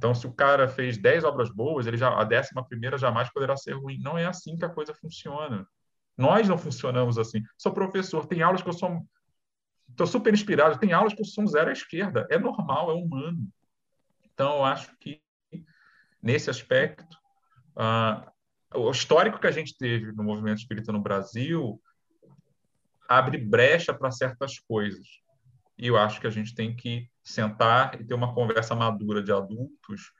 Então, 0.00 0.14
se 0.14 0.26
o 0.26 0.32
cara 0.32 0.66
fez 0.66 0.96
10 0.96 1.24
obras 1.24 1.50
boas, 1.50 1.86
ele 1.86 1.98
já, 1.98 2.08
a 2.18 2.24
décima 2.24 2.66
primeira 2.66 2.96
jamais 2.96 3.30
poderá 3.30 3.54
ser 3.54 3.72
ruim. 3.74 3.98
Não 3.98 4.16
é 4.16 4.24
assim 4.24 4.56
que 4.56 4.64
a 4.64 4.68
coisa 4.70 4.94
funciona. 4.94 5.68
Nós 6.16 6.48
não 6.48 6.56
funcionamos 6.56 7.18
assim. 7.18 7.42
Sou 7.58 7.70
professor, 7.70 8.24
tem 8.24 8.40
aulas 8.40 8.62
que 8.62 8.68
eu 8.70 8.72
sou 8.72 9.06
estou 9.90 10.06
super 10.06 10.32
inspirado, 10.32 10.78
tem 10.78 10.94
aulas 10.94 11.12
que 11.12 11.20
eu 11.20 11.26
sou 11.26 11.46
zero 11.46 11.68
à 11.68 11.72
esquerda. 11.74 12.26
É 12.30 12.38
normal, 12.38 12.90
é 12.90 12.94
humano. 12.94 13.46
Então, 14.24 14.56
eu 14.56 14.64
acho 14.64 14.90
que, 14.98 15.20
nesse 16.22 16.48
aspecto, 16.48 17.14
uh, 17.76 18.26
o 18.74 18.90
histórico 18.90 19.38
que 19.38 19.48
a 19.48 19.52
gente 19.52 19.76
teve 19.76 20.12
no 20.12 20.24
movimento 20.24 20.60
espírita 20.60 20.92
no 20.92 21.02
Brasil 21.02 21.78
abre 23.06 23.36
brecha 23.36 23.92
para 23.92 24.10
certas 24.10 24.58
coisas. 24.60 25.06
E 25.76 25.88
eu 25.88 25.98
acho 25.98 26.22
que 26.22 26.26
a 26.26 26.30
gente 26.30 26.54
tem 26.54 26.74
que 26.74 27.06
sentar 27.30 28.00
e 28.00 28.04
ter 28.04 28.14
uma 28.14 28.34
conversa 28.34 28.74
madura 28.74 29.22
de 29.22 29.32
adultos 29.32 30.12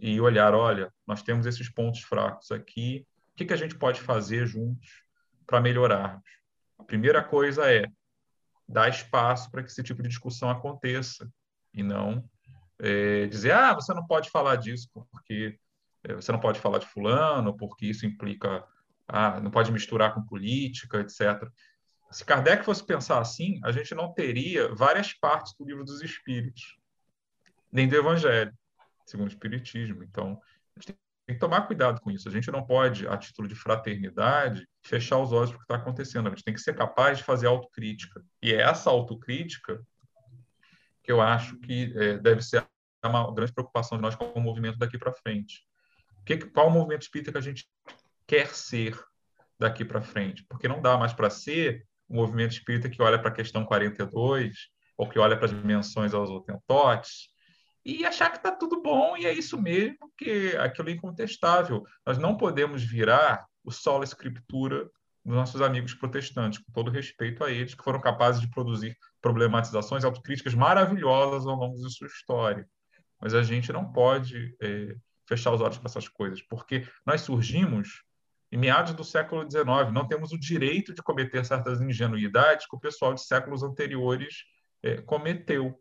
e 0.00 0.20
olhar, 0.20 0.54
olha, 0.54 0.92
nós 1.06 1.22
temos 1.22 1.46
esses 1.46 1.68
pontos 1.68 2.00
fracos 2.02 2.50
aqui, 2.50 3.06
o 3.32 3.36
que, 3.36 3.44
que 3.44 3.52
a 3.52 3.56
gente 3.56 3.74
pode 3.74 4.00
fazer 4.00 4.46
juntos 4.46 5.02
para 5.46 5.60
melhorarmos? 5.60 6.24
A 6.78 6.84
primeira 6.84 7.22
coisa 7.22 7.70
é 7.70 7.84
dar 8.68 8.88
espaço 8.88 9.50
para 9.50 9.62
que 9.62 9.70
esse 9.70 9.82
tipo 9.82 10.02
de 10.02 10.08
discussão 10.08 10.50
aconteça 10.50 11.30
e 11.72 11.82
não 11.82 12.24
é, 12.78 13.26
dizer, 13.26 13.52
ah, 13.52 13.74
você 13.74 13.92
não 13.94 14.06
pode 14.06 14.30
falar 14.30 14.56
disso 14.56 14.88
porque 15.10 15.58
é, 16.04 16.14
você 16.14 16.30
não 16.32 16.40
pode 16.40 16.60
falar 16.60 16.78
de 16.78 16.86
fulano, 16.86 17.56
porque 17.56 17.86
isso 17.86 18.06
implica, 18.06 18.64
ah, 19.08 19.40
não 19.40 19.50
pode 19.50 19.72
misturar 19.72 20.14
com 20.14 20.22
política, 20.22 21.00
etc. 21.00 21.48
Se 22.16 22.24
Kardec 22.24 22.64
fosse 22.64 22.82
pensar 22.82 23.20
assim, 23.20 23.60
a 23.62 23.70
gente 23.70 23.94
não 23.94 24.10
teria 24.10 24.74
várias 24.74 25.12
partes 25.12 25.52
do 25.58 25.66
livro 25.66 25.84
dos 25.84 26.00
Espíritos, 26.00 26.74
nem 27.70 27.86
do 27.86 27.94
Evangelho, 27.94 28.54
segundo 29.04 29.26
o 29.26 29.30
Espiritismo. 29.30 30.02
Então, 30.02 30.40
a 30.74 30.80
gente 30.80 30.96
que 31.28 31.34
tomar 31.34 31.66
cuidado 31.66 32.00
com 32.00 32.10
isso. 32.10 32.26
A 32.26 32.32
gente 32.32 32.50
não 32.50 32.64
pode, 32.64 33.06
a 33.06 33.18
título 33.18 33.46
de 33.46 33.54
fraternidade, 33.54 34.66
fechar 34.82 35.18
os 35.18 35.30
olhos 35.30 35.50
para 35.50 35.56
o 35.56 35.58
que 35.58 35.64
está 35.64 35.74
acontecendo. 35.74 36.28
A 36.28 36.30
gente 36.30 36.42
tem 36.42 36.54
que 36.54 36.60
ser 36.60 36.74
capaz 36.74 37.18
de 37.18 37.24
fazer 37.24 37.48
autocrítica. 37.48 38.24
E 38.40 38.50
é 38.50 38.62
essa 38.62 38.88
autocrítica 38.88 39.78
que 41.02 41.12
eu 41.12 41.20
acho 41.20 41.58
que 41.58 41.92
é, 41.98 42.16
deve 42.16 42.40
ser 42.40 42.66
uma 43.04 43.30
grande 43.34 43.52
preocupação 43.52 43.98
de 43.98 44.02
nós 44.02 44.14
como 44.14 44.40
movimento 44.40 44.78
daqui 44.78 44.96
para 44.96 45.12
frente. 45.12 45.66
Que, 46.24 46.38
qual 46.38 46.68
o 46.68 46.70
movimento 46.70 47.02
espírita 47.02 47.30
que 47.30 47.38
a 47.38 47.42
gente 47.42 47.68
quer 48.26 48.54
ser 48.54 48.98
daqui 49.58 49.84
para 49.84 50.00
frente? 50.00 50.46
Porque 50.48 50.66
não 50.66 50.80
dá 50.80 50.96
mais 50.96 51.12
para 51.12 51.28
ser 51.28 51.86
o 52.08 52.14
movimento 52.14 52.52
espírita 52.52 52.88
que 52.88 53.02
olha 53.02 53.18
para 53.18 53.30
a 53.30 53.34
questão 53.34 53.64
42 53.64 54.52
ou 54.96 55.08
que 55.08 55.18
olha 55.18 55.36
para 55.36 55.46
as 55.46 55.50
dimensões 55.50 56.14
aos 56.14 56.30
otentotes 56.30 57.28
e 57.86 58.04
achar 58.04 58.30
que 58.30 58.38
está 58.38 58.50
tudo 58.50 58.82
bom 58.82 59.16
e 59.16 59.26
é 59.26 59.32
isso 59.32 59.60
mesmo, 59.62 60.12
que 60.18 60.56
aquilo 60.56 60.88
é 60.88 60.92
incontestável. 60.92 61.84
Nós 62.04 62.18
não 62.18 62.36
podemos 62.36 62.82
virar 62.82 63.46
o 63.64 63.70
solo 63.70 64.02
escritura 64.02 64.90
dos 65.24 65.34
nossos 65.34 65.62
amigos 65.62 65.94
protestantes, 65.94 66.58
com 66.58 66.72
todo 66.72 66.90
respeito 66.90 67.44
a 67.44 67.50
eles, 67.50 67.74
que 67.74 67.84
foram 67.84 68.00
capazes 68.00 68.40
de 68.40 68.50
produzir 68.50 68.96
problematizações 69.22 70.04
autocríticas 70.04 70.52
maravilhosas 70.52 71.46
ao 71.46 71.54
longo 71.54 71.76
de 71.76 71.92
sua 71.92 72.08
história. 72.08 72.68
Mas 73.20 73.34
a 73.34 73.42
gente 73.44 73.72
não 73.72 73.92
pode 73.92 74.56
é, 74.60 74.96
fechar 75.28 75.52
os 75.52 75.60
olhos 75.60 75.78
para 75.78 75.88
essas 75.88 76.08
coisas, 76.08 76.42
porque 76.42 76.88
nós 77.04 77.20
surgimos 77.20 78.02
em 78.50 78.56
meados 78.56 78.94
do 78.94 79.04
século 79.04 79.42
XIX, 79.42 79.92
não 79.92 80.06
temos 80.06 80.32
o 80.32 80.38
direito 80.38 80.94
de 80.94 81.02
cometer 81.02 81.44
certas 81.44 81.80
ingenuidades 81.80 82.66
que 82.68 82.76
o 82.76 82.80
pessoal 82.80 83.12
de 83.12 83.22
séculos 83.22 83.62
anteriores 83.62 84.44
é, 84.82 85.00
cometeu. 85.02 85.78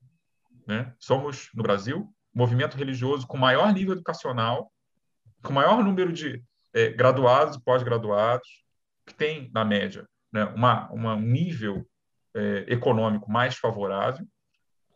Né? 0.68 0.94
Somos, 1.00 1.50
no 1.54 1.62
Brasil, 1.62 2.14
movimento 2.34 2.76
religioso 2.76 3.28
com 3.28 3.38
maior 3.38 3.72
nível 3.72 3.94
educacional, 3.94 4.72
com 5.44 5.54
maior 5.54 5.84
número 5.84 6.12
de 6.12 6.44
é, 6.74 6.90
graduados 6.90 7.56
e 7.56 7.64
pós-graduados, 7.64 8.48
que 9.06 9.14
tem, 9.14 9.50
na 9.54 9.64
média, 9.64 10.08
né, 10.34 10.44
uma, 10.46 10.92
um 10.92 11.20
nível 11.20 11.88
é, 12.34 12.66
econômico 12.68 13.32
mais 13.32 13.56
favorável. 13.56 14.26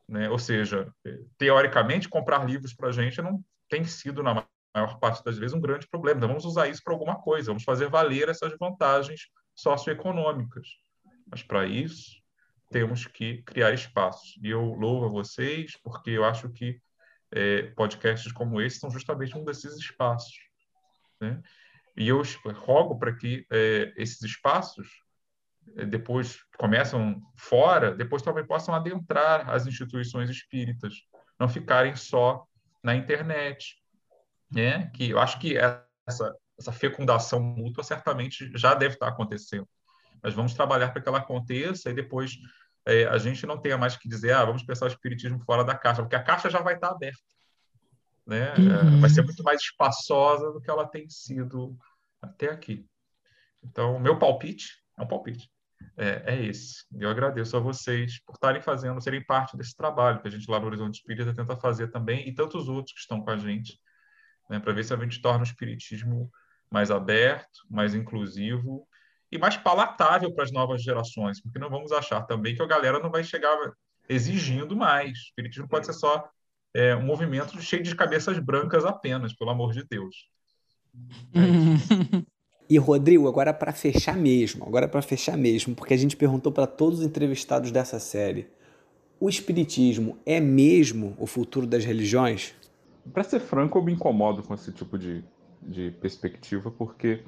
Né? 0.08 0.28
Ou 0.30 0.40
seja, 0.40 0.92
é, 1.06 1.20
teoricamente, 1.38 2.10
comprar 2.10 2.44
livros 2.46 2.74
para 2.74 2.90
a 2.90 2.92
gente 2.92 3.22
não 3.22 3.44
tem 3.70 3.86
sido, 3.86 4.24
na 4.24 4.44
maior 4.74 5.00
parte 5.00 5.24
das 5.24 5.38
vezes, 5.38 5.56
um 5.56 5.62
grande 5.62 5.88
problema. 5.88 6.18
Então, 6.18 6.30
vamos 6.30 6.46
usar 6.46 6.68
isso 6.68 6.82
para 6.84 6.94
alguma 6.94 7.16
coisa, 7.22 7.48
vamos 7.48 7.64
fazer 7.64 7.90
valer 7.90 8.30
essas 8.30 8.56
vantagens 8.58 9.22
socioeconômicas. 9.56 10.68
Mas, 11.30 11.44
para 11.44 11.66
isso, 11.66 12.20
temos 12.70 13.06
que 13.06 13.42
criar 13.44 13.74
espaços. 13.74 14.38
E 14.44 14.50
eu 14.50 14.74
louvo 14.74 15.06
a 15.06 15.10
vocês, 15.10 15.74
porque 15.84 16.12
eu 16.12 16.24
acho 16.24 16.50
que 16.50 16.80
é, 17.32 17.64
podcasts 17.76 18.32
como 18.32 18.62
esse 18.62 18.80
são 18.80 18.90
justamente 18.90 19.38
um 19.38 19.44
desses 19.44 19.76
espaços. 19.78 20.38
Né? 21.20 21.42
E 21.98 22.08
eu 22.08 22.22
rogo 22.56 22.98
para 22.98 23.16
que 23.16 23.46
é, 23.52 23.94
esses 23.98 24.22
espaços 24.22 24.88
é, 25.76 25.86
depois 25.86 26.40
começam 26.58 27.22
fora, 27.38 27.94
depois 27.94 28.22
também 28.22 28.46
possam 28.46 28.74
adentrar 28.74 29.50
as 29.50 29.68
instituições 29.68 30.30
espíritas, 30.30 30.94
não 31.40 31.50
ficarem 31.50 31.96
só 31.96 32.46
na 32.84 32.96
internet, 32.96 33.76
né? 34.52 34.90
Que 34.92 35.10
eu 35.10 35.20
acho 35.20 35.40
que 35.40 35.58
essa 35.58 36.36
essa 36.60 36.72
fecundação 36.74 37.40
mútua 37.42 37.84
certamente 37.84 38.52
já 38.56 38.74
deve 38.76 38.96
estar 38.96 39.08
acontecendo. 39.08 39.68
Mas 40.22 40.34
vamos 40.34 40.54
trabalhar 40.54 40.90
para 40.90 41.02
que 41.02 41.08
ela 41.08 41.20
aconteça 41.20 41.90
e 41.90 41.94
depois 41.94 42.34
é, 42.86 43.06
a 43.06 43.18
gente 43.18 43.46
não 43.46 43.58
tenha 43.58 43.78
mais 43.78 43.96
que 43.96 44.10
dizer, 44.10 44.34
ah, 44.34 44.44
vamos 44.44 44.64
pensar 44.64 44.86
o 44.86 44.90
espiritismo 44.90 45.40
fora 45.40 45.64
da 45.64 45.76
caixa, 45.76 46.02
porque 46.02 46.16
a 46.16 46.24
caixa 46.24 46.50
já 46.50 46.60
vai 46.60 46.76
estar 46.76 46.90
aberta. 46.90 47.20
Né? 48.28 48.54
É, 48.54 48.84
uhum. 48.84 49.00
Vai 49.00 49.10
ser 49.10 49.24
muito 49.24 49.42
mais 49.42 49.62
espaçosa 49.62 50.52
do 50.52 50.62
que 50.62 50.70
ela 50.70 50.86
tem 50.86 51.10
sido 51.10 51.78
até 52.22 52.52
aqui. 52.52 52.86
Então, 53.64 53.96
o 53.96 54.00
meu 54.00 54.20
palpite 54.20 54.84
é 54.98 55.04
um 55.04 55.08
palpite. 55.08 55.50
É, 55.96 56.34
é 56.34 56.46
esse. 56.46 56.84
Eu 56.94 57.10
agradeço 57.10 57.56
a 57.56 57.60
vocês 57.60 58.22
por 58.26 58.34
estarem 58.34 58.62
fazendo, 58.62 59.02
serem 59.02 59.24
parte 59.24 59.56
desse 59.56 59.76
trabalho 59.76 60.22
que 60.22 60.28
a 60.28 60.32
gente 60.32 60.50
lá 60.50 60.60
no 60.60 60.66
Horizonte 60.66 60.96
Espírita 60.96 61.34
tenta 61.34 61.56
fazer 61.56 61.88
também, 61.90 62.28
e 62.28 62.34
tantos 62.34 62.68
outros 62.68 62.94
que 62.94 63.00
estão 63.00 63.22
com 63.22 63.30
a 63.32 63.38
gente, 63.38 63.80
né, 64.50 64.60
para 64.60 64.74
ver 64.74 64.84
se 64.84 64.94
a 64.94 64.98
gente 64.98 65.22
torna 65.22 65.42
o 65.42 65.48
espiritismo 65.48 66.30
mais 66.72 66.92
aberto, 66.92 67.60
mais 67.70 67.94
inclusivo 67.94 68.88
e 69.32 69.38
mais 69.38 69.56
palatável 69.58 70.34
para 70.34 70.44
as 70.44 70.52
novas 70.52 70.82
gerações, 70.82 71.42
porque 71.42 71.60
não 71.60 71.70
vamos 71.70 71.92
achar 71.92 72.22
também 72.24 72.56
que 72.56 72.62
a 72.62 72.68
galera 72.68 73.00
não 73.00 73.12
vai 73.12 73.24
chegar 73.24 73.56
exigindo 74.08 74.76
mais. 74.76 75.12
O 75.12 75.24
espiritismo 75.30 75.68
pode 75.68 75.86
ser 75.86 75.94
só 75.94 76.28
é, 76.74 76.96
um 76.96 77.04
movimento 77.04 77.62
cheio 77.62 77.84
de 77.84 77.96
cabeças 77.96 78.40
brancas 78.40 78.86
apenas, 78.86 79.34
pelo 79.34 79.52
amor 79.52 79.72
de 79.72 79.84
Deus. 79.88 80.28
É 81.34 82.20
e 82.70 82.78
Rodrigo, 82.78 83.28
agora 83.28 83.52
para 83.52 83.74
fechar 83.74 84.16
mesmo, 84.16 84.64
agora 84.64 84.88
para 84.88 85.02
fechar 85.02 85.36
mesmo, 85.36 85.74
porque 85.74 85.94
a 85.94 85.98
gente 85.98 86.16
perguntou 86.16 86.52
para 86.52 86.68
todos 86.68 87.00
os 87.00 87.06
entrevistados 87.06 87.72
dessa 87.72 88.00
série, 88.00 88.48
o 89.20 89.28
espiritismo 89.28 90.18
é 90.26 90.40
mesmo 90.40 91.16
o 91.18 91.26
futuro 91.26 91.66
das 91.66 91.84
religiões? 91.84 92.54
Para 93.14 93.24
ser 93.24 93.40
franco, 93.40 93.78
eu 93.78 93.84
me 93.84 93.94
incomodo 93.94 94.44
com 94.44 94.54
esse 94.54 94.72
tipo 94.72 94.98
de, 94.98 95.24
de 95.62 95.92
perspectiva, 95.92 96.70
porque 96.72 97.24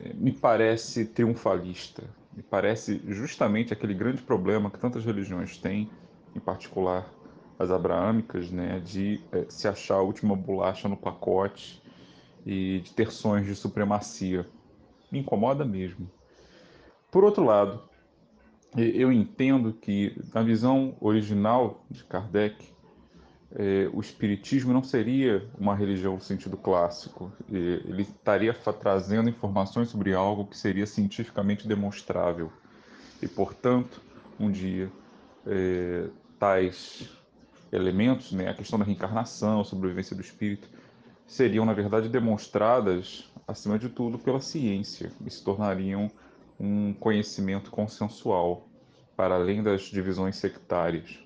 eh, 0.00 0.14
me 0.14 0.32
parece 0.32 1.06
triunfalista, 1.06 2.02
me 2.34 2.42
parece 2.42 3.00
justamente 3.08 3.72
aquele 3.72 3.94
grande 3.94 4.22
problema 4.22 4.70
que 4.70 4.78
tantas 4.78 5.04
religiões 5.04 5.58
têm, 5.58 5.90
em 6.34 6.40
particular 6.40 7.10
as 7.58 7.70
abraâmicas, 7.70 8.50
né, 8.50 8.80
de 8.80 9.20
é, 9.32 9.46
se 9.48 9.66
achar 9.66 9.96
a 9.96 10.02
última 10.02 10.36
bolacha 10.36 10.88
no 10.88 10.96
pacote 10.96 11.82
e 12.44 12.80
de 12.80 12.92
ter 12.92 13.10
sonhos 13.10 13.46
de 13.46 13.54
supremacia. 13.54 14.46
Me 15.10 15.20
incomoda 15.20 15.64
mesmo. 15.64 16.10
Por 17.10 17.24
outro 17.24 17.44
lado, 17.44 17.82
eu 18.76 19.10
entendo 19.10 19.72
que, 19.72 20.14
na 20.34 20.42
visão 20.42 20.96
original 21.00 21.86
de 21.90 22.04
Kardec, 22.04 22.75
é, 23.54 23.88
o 23.92 24.00
espiritismo 24.00 24.72
não 24.72 24.82
seria 24.82 25.48
uma 25.58 25.74
religião 25.74 26.14
no 26.14 26.20
sentido 26.20 26.56
clássico. 26.56 27.32
Ele 27.50 28.02
estaria 28.02 28.52
trazendo 28.52 29.28
informações 29.28 29.88
sobre 29.88 30.14
algo 30.14 30.46
que 30.46 30.56
seria 30.56 30.86
cientificamente 30.86 31.66
demonstrável. 31.68 32.52
E, 33.22 33.28
portanto, 33.28 34.00
um 34.38 34.50
dia, 34.50 34.90
é, 35.46 36.08
tais 36.38 37.08
elementos, 37.72 38.32
né, 38.32 38.48
a 38.48 38.54
questão 38.54 38.78
da 38.78 38.84
reencarnação, 38.84 39.60
a 39.60 39.64
sobrevivência 39.64 40.14
do 40.14 40.22
espírito, 40.22 40.68
seriam, 41.26 41.64
na 41.64 41.72
verdade, 41.72 42.08
demonstradas, 42.08 43.30
acima 43.46 43.78
de 43.78 43.88
tudo, 43.88 44.18
pela 44.18 44.40
ciência 44.40 45.10
e 45.24 45.30
se 45.30 45.42
tornariam 45.42 46.10
um 46.58 46.92
conhecimento 46.94 47.70
consensual, 47.70 48.68
para 49.16 49.34
além 49.34 49.62
das 49.62 49.82
divisões 49.82 50.36
sectárias. 50.36 51.25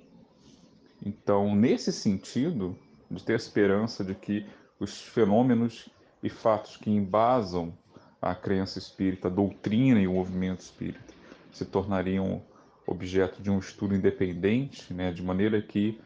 Então, 1.05 1.55
nesse 1.55 1.93
sentido, 1.93 2.77
de 3.11 3.23
ter 3.23 3.35
esperança 3.35 4.05
de 4.05 4.15
que 4.15 4.47
os 4.79 5.01
fenômenos 5.01 5.89
e 6.23 6.29
fatos 6.29 6.77
que 6.77 6.91
embasam 6.91 7.73
a 8.21 8.35
crença 8.35 8.79
espírita, 8.79 9.29
a 9.29 9.31
doutrina 9.31 10.01
e 10.01 10.07
o 10.07 10.13
movimento 10.13 10.61
espírita, 10.61 11.15
se 11.53 11.65
tornariam 11.65 12.43
objeto 12.87 13.43
de 13.43 13.51
um 13.51 13.59
estudo 13.59 13.95
independente, 13.95 14.93
né, 14.93 15.13
de 15.13 15.23
maneira 15.23 15.63
que 15.63 15.99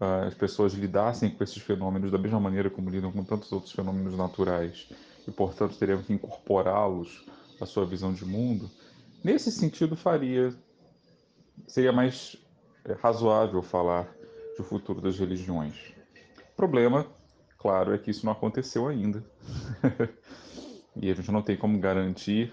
uh, 0.00 0.26
as 0.26 0.34
pessoas 0.34 0.74
lidassem 0.74 1.30
com 1.30 1.42
esses 1.42 1.58
fenômenos 1.58 2.10
da 2.10 2.18
mesma 2.18 2.40
maneira 2.40 2.68
como 2.68 2.90
lidam 2.90 3.12
com 3.12 3.24
tantos 3.24 3.50
outros 3.52 3.72
fenômenos 3.72 4.16
naturais 4.16 4.88
e, 5.26 5.30
portanto, 5.30 5.76
teriam 5.78 6.02
que 6.02 6.12
incorporá-los 6.12 7.24
à 7.60 7.66
sua 7.66 7.86
visão 7.86 8.12
de 8.12 8.24
mundo. 8.24 8.70
Nesse 9.22 9.50
sentido, 9.50 9.96
faria 9.96 10.52
seria 11.66 11.92
mais 11.92 12.36
é, 12.84 12.92
razoável 12.94 13.62
falar 13.62 14.12
do 14.56 14.64
futuro 14.64 15.00
das 15.00 15.18
religiões. 15.18 15.94
O 16.52 16.56
problema, 16.56 17.06
claro, 17.58 17.94
é 17.94 17.98
que 17.98 18.10
isso 18.10 18.26
não 18.26 18.32
aconteceu 18.32 18.88
ainda. 18.88 19.24
e 20.96 21.10
a 21.10 21.14
gente 21.14 21.30
não 21.30 21.42
tem 21.42 21.56
como 21.56 21.78
garantir 21.78 22.52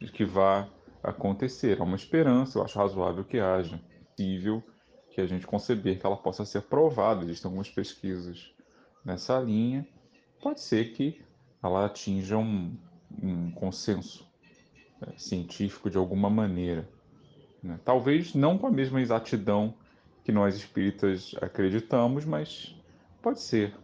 de 0.00 0.10
que 0.10 0.24
vá 0.24 0.68
acontecer. 1.02 1.80
Há 1.80 1.84
uma 1.84 1.96
esperança, 1.96 2.58
eu 2.58 2.64
acho 2.64 2.78
razoável 2.78 3.24
que 3.24 3.38
haja. 3.38 3.80
Possível 4.16 4.62
que 5.10 5.20
a 5.20 5.26
gente 5.26 5.46
conceber 5.46 5.98
que 5.98 6.06
ela 6.06 6.16
possa 6.16 6.44
ser 6.44 6.62
provada. 6.62 7.24
Existem 7.24 7.48
algumas 7.48 7.70
pesquisas 7.70 8.52
nessa 9.04 9.38
linha. 9.40 9.86
Pode 10.42 10.60
ser 10.60 10.92
que 10.92 11.22
ela 11.62 11.86
atinja 11.86 12.36
um, 12.36 12.76
um 13.22 13.50
consenso 13.50 14.26
né, 15.00 15.12
científico 15.16 15.90
de 15.90 15.98
alguma 15.98 16.30
maneira. 16.30 16.88
Né? 17.62 17.78
Talvez 17.84 18.34
não 18.34 18.56
com 18.56 18.66
a 18.66 18.70
mesma 18.70 19.00
exatidão 19.00 19.74
que 20.30 20.32
nós 20.32 20.54
espíritas 20.54 21.34
acreditamos, 21.42 22.24
mas 22.24 22.72
pode 23.20 23.40
ser. 23.40 23.74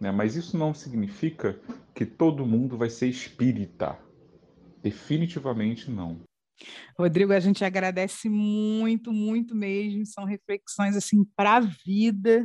Né? 0.00 0.10
Mas 0.10 0.34
isso 0.34 0.58
não 0.58 0.74
significa 0.74 1.56
que 1.94 2.04
todo 2.04 2.44
mundo 2.44 2.76
vai 2.76 2.90
ser 2.90 3.06
espírita. 3.06 3.96
Definitivamente 4.82 5.88
não. 5.88 6.20
Rodrigo, 6.98 7.32
a 7.32 7.38
gente 7.38 7.64
agradece 7.64 8.28
muito, 8.28 9.12
muito 9.12 9.54
mesmo. 9.54 10.04
São 10.04 10.24
reflexões 10.24 10.96
assim 10.96 11.24
para 11.36 11.58
a 11.58 11.60
vida 11.60 12.44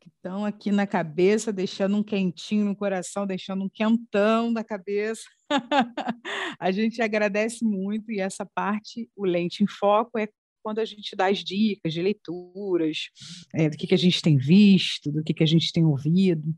que 0.00 0.08
estão 0.08 0.44
aqui 0.44 0.70
na 0.70 0.86
cabeça, 0.86 1.52
deixando 1.52 1.96
um 1.96 2.04
quentinho 2.04 2.64
no 2.64 2.76
coração, 2.76 3.26
deixando 3.26 3.64
um 3.64 3.68
quentão 3.68 4.52
na 4.52 4.62
cabeça. 4.62 5.24
a 6.58 6.70
gente 6.70 7.02
agradece 7.02 7.64
muito 7.64 8.12
e 8.12 8.20
essa 8.20 8.46
parte, 8.46 9.10
o 9.16 9.26
Lente 9.26 9.64
em 9.64 9.66
Foco, 9.66 10.18
é 10.18 10.28
quando 10.62 10.78
a 10.78 10.84
gente 10.84 11.14
dá 11.16 11.26
as 11.26 11.38
dicas 11.38 11.92
de 11.92 12.02
leituras, 12.02 13.08
é, 13.54 13.68
do 13.68 13.76
que, 13.76 13.86
que 13.86 13.94
a 13.94 13.98
gente 13.98 14.20
tem 14.22 14.36
visto, 14.36 15.10
do 15.10 15.22
que, 15.22 15.34
que 15.34 15.42
a 15.42 15.46
gente 15.46 15.72
tem 15.72 15.84
ouvido. 15.84 16.54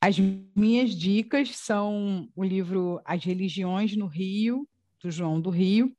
As 0.00 0.16
minhas 0.54 0.94
dicas 0.94 1.50
são 1.56 2.28
o 2.36 2.44
livro 2.44 3.00
As 3.04 3.24
Religiões 3.24 3.96
no 3.96 4.06
Rio, 4.06 4.68
do 5.02 5.10
João 5.10 5.40
do 5.40 5.50
Rio, 5.50 5.96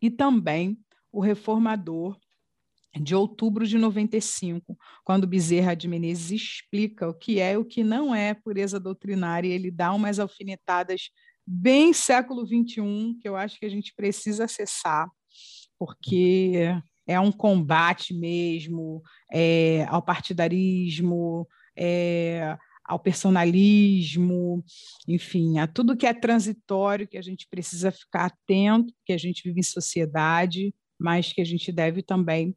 e 0.00 0.10
também 0.10 0.78
O 1.10 1.20
Reformador, 1.20 2.18
de 3.00 3.14
outubro 3.14 3.66
de 3.66 3.78
95, 3.78 4.76
quando 5.04 5.26
Bezerra 5.26 5.74
de 5.74 5.88
Menezes 5.88 6.30
explica 6.30 7.08
o 7.08 7.14
que 7.14 7.40
é 7.40 7.52
e 7.52 7.56
o 7.56 7.64
que 7.64 7.84
não 7.84 8.14
é 8.14 8.34
pureza 8.34 8.80
doutrinária, 8.80 9.48
e 9.48 9.52
ele 9.52 9.70
dá 9.70 9.92
umas 9.92 10.18
alfinetadas 10.18 11.10
bem 11.46 11.92
século 11.92 12.46
XXI, 12.46 13.16
que 13.20 13.28
eu 13.28 13.36
acho 13.36 13.58
que 13.58 13.66
a 13.66 13.70
gente 13.70 13.94
precisa 13.94 14.44
acessar, 14.44 15.08
porque 15.78 16.74
é 17.06 17.18
um 17.18 17.32
combate 17.32 18.12
mesmo 18.12 19.02
é, 19.32 19.84
ao 19.88 20.02
partidarismo, 20.02 21.48
é, 21.76 22.56
ao 22.84 22.98
personalismo, 22.98 24.64
enfim, 25.06 25.58
a 25.58 25.66
tudo 25.66 25.96
que 25.96 26.06
é 26.06 26.14
transitório, 26.14 27.06
que 27.06 27.18
a 27.18 27.22
gente 27.22 27.46
precisa 27.48 27.92
ficar 27.92 28.26
atento, 28.26 28.92
que 29.04 29.12
a 29.12 29.18
gente 29.18 29.42
vive 29.44 29.60
em 29.60 29.62
sociedade, 29.62 30.74
mas 30.98 31.32
que 31.32 31.40
a 31.40 31.44
gente 31.44 31.70
deve 31.70 32.02
também 32.02 32.56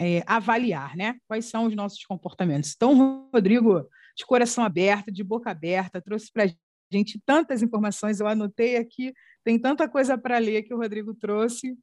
é, 0.00 0.22
avaliar, 0.26 0.96
né? 0.96 1.16
Quais 1.26 1.46
são 1.46 1.66
os 1.66 1.74
nossos 1.74 2.04
comportamentos. 2.04 2.72
Então, 2.74 3.28
Rodrigo, 3.32 3.88
de 4.16 4.26
coração 4.26 4.64
aberto, 4.64 5.10
de 5.10 5.22
boca 5.22 5.50
aberta, 5.50 6.00
trouxe 6.00 6.32
para 6.32 6.44
a 6.44 6.48
gente 6.92 7.20
tantas 7.24 7.62
informações, 7.62 8.20
eu 8.20 8.26
anotei 8.26 8.76
aqui, 8.76 9.12
tem 9.44 9.58
tanta 9.58 9.88
coisa 9.88 10.18
para 10.18 10.38
ler 10.38 10.62
que 10.62 10.74
o 10.74 10.78
Rodrigo 10.78 11.14
trouxe, 11.14 11.76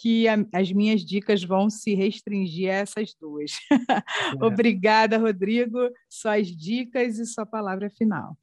que 0.00 0.26
a, 0.26 0.34
as 0.54 0.72
minhas 0.72 1.02
dicas 1.02 1.44
vão 1.44 1.68
se 1.68 1.94
restringir 1.94 2.70
a 2.70 2.76
essas 2.76 3.14
duas. 3.14 3.52
É. 4.40 4.44
Obrigada, 4.44 5.18
Rodrigo. 5.18 5.78
Suas 6.08 6.46
dicas 6.46 7.18
e 7.18 7.26
sua 7.26 7.44
palavra 7.44 7.90
final. 7.90 8.36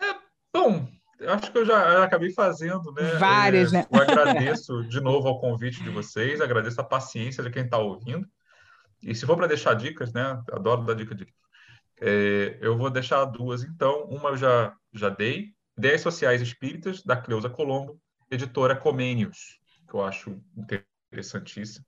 É, 0.00 0.14
bom, 0.52 0.88
acho 1.28 1.52
que 1.52 1.58
eu 1.58 1.66
já, 1.66 1.92
eu 1.94 2.02
acabei 2.02 2.32
fazendo, 2.32 2.90
né? 2.92 3.16
Várias, 3.18 3.72
é, 3.72 3.78
né? 3.78 3.86
Eu 3.90 4.00
agradeço 4.00 4.82
de 4.84 5.00
novo 5.00 5.28
ao 5.28 5.40
convite 5.40 5.82
de 5.82 5.90
vocês, 5.90 6.40
agradeço 6.40 6.80
a 6.80 6.84
paciência 6.84 7.42
de 7.42 7.50
quem 7.50 7.64
está 7.64 7.76
ouvindo. 7.78 8.26
E 9.02 9.14
se 9.14 9.26
for 9.26 9.36
para 9.36 9.46
deixar 9.46 9.74
dicas, 9.74 10.12
né? 10.12 10.42
Adoro 10.50 10.84
dar 10.84 10.94
dica 10.94 11.14
de. 11.14 11.26
É, 12.00 12.58
eu 12.60 12.76
vou 12.76 12.90
deixar 12.90 13.24
duas, 13.26 13.62
então. 13.62 14.04
Uma 14.04 14.30
eu 14.30 14.36
já, 14.36 14.74
já 14.92 15.08
dei. 15.08 15.52
Ideias 15.76 16.00
Sociais 16.00 16.40
Espíritas, 16.40 17.02
da 17.02 17.16
Cleusa 17.16 17.50
Colombo, 17.50 18.00
editora 18.30 18.74
Comênios, 18.74 19.57
que 19.88 19.94
eu 19.94 20.04
acho 20.04 20.40
interessantíssima. 20.56 21.84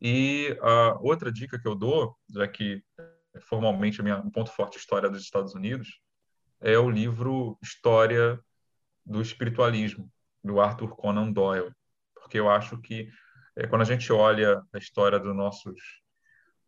E 0.00 0.58
a 0.60 0.98
outra 1.00 1.30
dica 1.30 1.58
que 1.58 1.68
eu 1.68 1.74
dou, 1.74 2.16
já 2.28 2.46
que 2.48 2.82
formalmente 3.42 4.00
a 4.00 4.04
minha, 4.04 4.18
um 4.18 4.30
ponto 4.30 4.50
forte 4.50 4.76
história 4.76 5.08
dos 5.08 5.22
Estados 5.22 5.54
Unidos, 5.54 6.00
é 6.60 6.76
o 6.78 6.90
livro 6.90 7.58
História 7.62 8.38
do 9.06 9.22
Espiritualismo, 9.22 10.10
do 10.42 10.60
Arthur 10.60 10.96
Conan 10.96 11.30
Doyle, 11.32 11.72
porque 12.14 12.38
eu 12.38 12.50
acho 12.50 12.78
que 12.78 13.08
é, 13.56 13.66
quando 13.66 13.82
a 13.82 13.86
gente 13.86 14.12
olha 14.12 14.62
a 14.72 14.78
história 14.78 15.18
do 15.18 15.32
nossos 15.32 16.02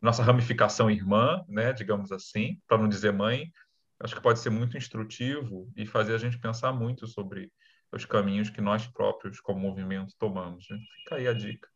nossa 0.00 0.22
ramificação 0.22 0.90
irmã, 0.90 1.42
né, 1.48 1.72
digamos 1.72 2.12
assim, 2.12 2.60
para 2.68 2.76
não 2.76 2.88
dizer 2.88 3.10
mãe, 3.10 3.50
acho 3.98 4.14
que 4.14 4.20
pode 4.20 4.38
ser 4.38 4.50
muito 4.50 4.76
instrutivo 4.76 5.72
e 5.74 5.86
fazer 5.86 6.14
a 6.14 6.18
gente 6.18 6.38
pensar 6.38 6.74
muito 6.74 7.06
sobre 7.06 7.50
os 7.94 8.04
caminhos 8.04 8.50
que 8.50 8.60
nós 8.60 8.86
próprios, 8.86 9.40
como 9.40 9.60
movimento, 9.60 10.14
tomamos. 10.18 10.66
Né? 10.68 10.78
Fica 10.98 11.16
aí 11.16 11.28
a 11.28 11.32
dica, 11.32 11.68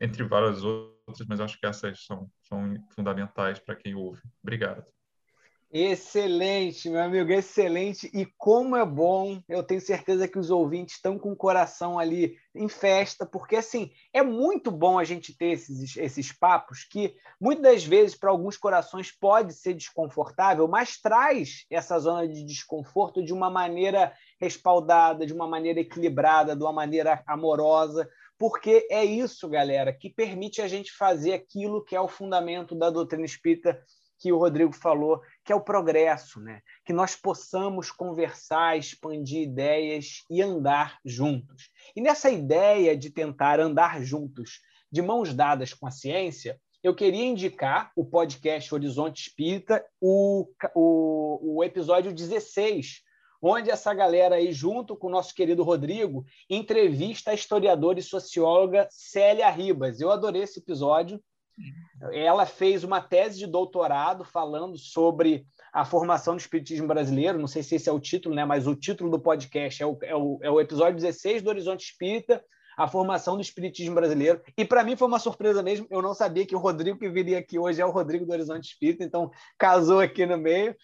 entre 0.00 0.22
várias 0.24 0.62
outras, 0.62 1.26
mas 1.28 1.40
acho 1.40 1.58
que 1.58 1.66
essas 1.66 2.04
são, 2.04 2.30
são 2.42 2.74
fundamentais 2.94 3.58
para 3.58 3.76
quem 3.76 3.94
ouve. 3.94 4.20
Obrigado. 4.42 4.84
Excelente, 5.78 6.88
meu 6.88 7.02
amigo, 7.02 7.32
excelente. 7.32 8.08
E 8.14 8.24
como 8.38 8.76
é 8.76 8.86
bom, 8.86 9.42
eu 9.48 9.64
tenho 9.64 9.80
certeza 9.80 10.28
que 10.28 10.38
os 10.38 10.48
ouvintes 10.48 10.94
estão 10.94 11.18
com 11.18 11.32
o 11.32 11.36
coração 11.36 11.98
ali 11.98 12.38
em 12.54 12.68
festa, 12.68 13.26
porque 13.26 13.56
assim, 13.56 13.90
é 14.12 14.22
muito 14.22 14.70
bom 14.70 14.98
a 14.98 15.04
gente 15.04 15.36
ter 15.36 15.52
esses, 15.52 15.96
esses 15.96 16.32
papos 16.32 16.84
que 16.84 17.16
muitas 17.40 17.64
das 17.64 17.84
vezes 17.84 18.16
para 18.16 18.30
alguns 18.30 18.56
corações 18.56 19.10
pode 19.10 19.52
ser 19.54 19.74
desconfortável, 19.74 20.68
mas 20.68 20.98
traz 20.98 21.66
essa 21.68 21.98
zona 21.98 22.28
de 22.28 22.44
desconforto 22.44 23.22
de 23.22 23.32
uma 23.32 23.50
maneira 23.50 24.14
respaldada, 24.40 25.26
de 25.26 25.32
uma 25.32 25.46
maneira 25.46 25.80
equilibrada, 25.80 26.54
de 26.54 26.62
uma 26.62 26.72
maneira 26.72 27.22
amorosa, 27.26 28.08
porque 28.38 28.86
é 28.90 29.04
isso, 29.04 29.48
galera, 29.48 29.92
que 29.92 30.10
permite 30.10 30.60
a 30.60 30.68
gente 30.68 30.92
fazer 30.92 31.32
aquilo 31.32 31.84
que 31.84 31.96
é 31.96 32.00
o 32.00 32.08
fundamento 32.08 32.74
da 32.74 32.90
doutrina 32.90 33.24
espírita 33.24 33.80
que 34.18 34.32
o 34.32 34.38
Rodrigo 34.38 34.72
falou, 34.72 35.20
que 35.44 35.52
é 35.52 35.56
o 35.56 35.60
progresso, 35.60 36.40
né? 36.40 36.60
que 36.84 36.92
nós 36.92 37.14
possamos 37.14 37.90
conversar, 37.90 38.78
expandir 38.78 39.42
ideias 39.42 40.22
e 40.30 40.40
andar 40.42 40.98
juntos. 41.04 41.70
E 41.94 42.00
nessa 42.00 42.30
ideia 42.30 42.96
de 42.96 43.10
tentar 43.10 43.60
andar 43.60 44.02
juntos, 44.02 44.60
de 44.90 45.02
mãos 45.02 45.34
dadas 45.34 45.74
com 45.74 45.86
a 45.86 45.90
ciência, 45.90 46.58
eu 46.82 46.94
queria 46.94 47.24
indicar 47.24 47.90
o 47.96 48.04
podcast 48.04 48.72
Horizonte 48.72 49.22
Espírita, 49.22 49.84
o, 50.00 50.48
o, 50.74 51.56
o 51.56 51.64
episódio 51.64 52.12
16, 52.12 53.02
onde 53.40 53.70
essa 53.70 53.92
galera 53.94 54.36
aí, 54.36 54.52
junto 54.52 54.96
com 54.96 55.06
o 55.08 55.10
nosso 55.10 55.34
querido 55.34 55.62
Rodrigo, 55.62 56.24
entrevista 56.48 57.30
a 57.30 57.34
historiadora 57.34 57.98
e 57.98 58.02
socióloga 58.02 58.86
Célia 58.90 59.48
Ribas. 59.50 60.00
Eu 60.00 60.10
adorei 60.10 60.42
esse 60.42 60.58
episódio, 60.58 61.20
ela 62.12 62.44
fez 62.44 62.84
uma 62.84 63.00
tese 63.00 63.38
de 63.38 63.46
doutorado 63.46 64.24
falando 64.24 64.76
sobre 64.76 65.46
a 65.72 65.84
formação 65.84 66.34
do 66.34 66.40
espiritismo 66.40 66.86
brasileiro. 66.86 67.38
Não 67.38 67.46
sei 67.46 67.62
se 67.62 67.74
esse 67.74 67.88
é 67.88 67.92
o 67.92 68.00
título, 68.00 68.34
né? 68.34 68.44
mas 68.44 68.66
o 68.66 68.74
título 68.74 69.10
do 69.10 69.18
podcast 69.18 69.82
é 69.82 69.86
o, 69.86 69.98
é 70.02 70.14
o, 70.14 70.38
é 70.42 70.50
o 70.50 70.60
episódio 70.60 70.96
16 70.96 71.42
do 71.42 71.48
Horizonte 71.48 71.84
Espírita, 71.84 72.42
a 72.76 72.86
formação 72.86 73.36
do 73.36 73.42
espiritismo 73.42 73.94
brasileiro. 73.94 74.40
E 74.56 74.64
para 74.64 74.84
mim 74.84 74.96
foi 74.96 75.08
uma 75.08 75.18
surpresa 75.18 75.62
mesmo. 75.62 75.86
Eu 75.90 76.02
não 76.02 76.12
sabia 76.12 76.46
que 76.46 76.54
o 76.54 76.58
Rodrigo 76.58 76.98
que 76.98 77.08
viria 77.08 77.38
aqui 77.38 77.58
hoje 77.58 77.80
é 77.80 77.86
o 77.86 77.90
Rodrigo 77.90 78.26
do 78.26 78.32
Horizonte 78.32 78.68
Espírita, 78.68 79.02
então 79.02 79.30
casou 79.58 80.00
aqui 80.00 80.26
no 80.26 80.36
meio. 80.36 80.76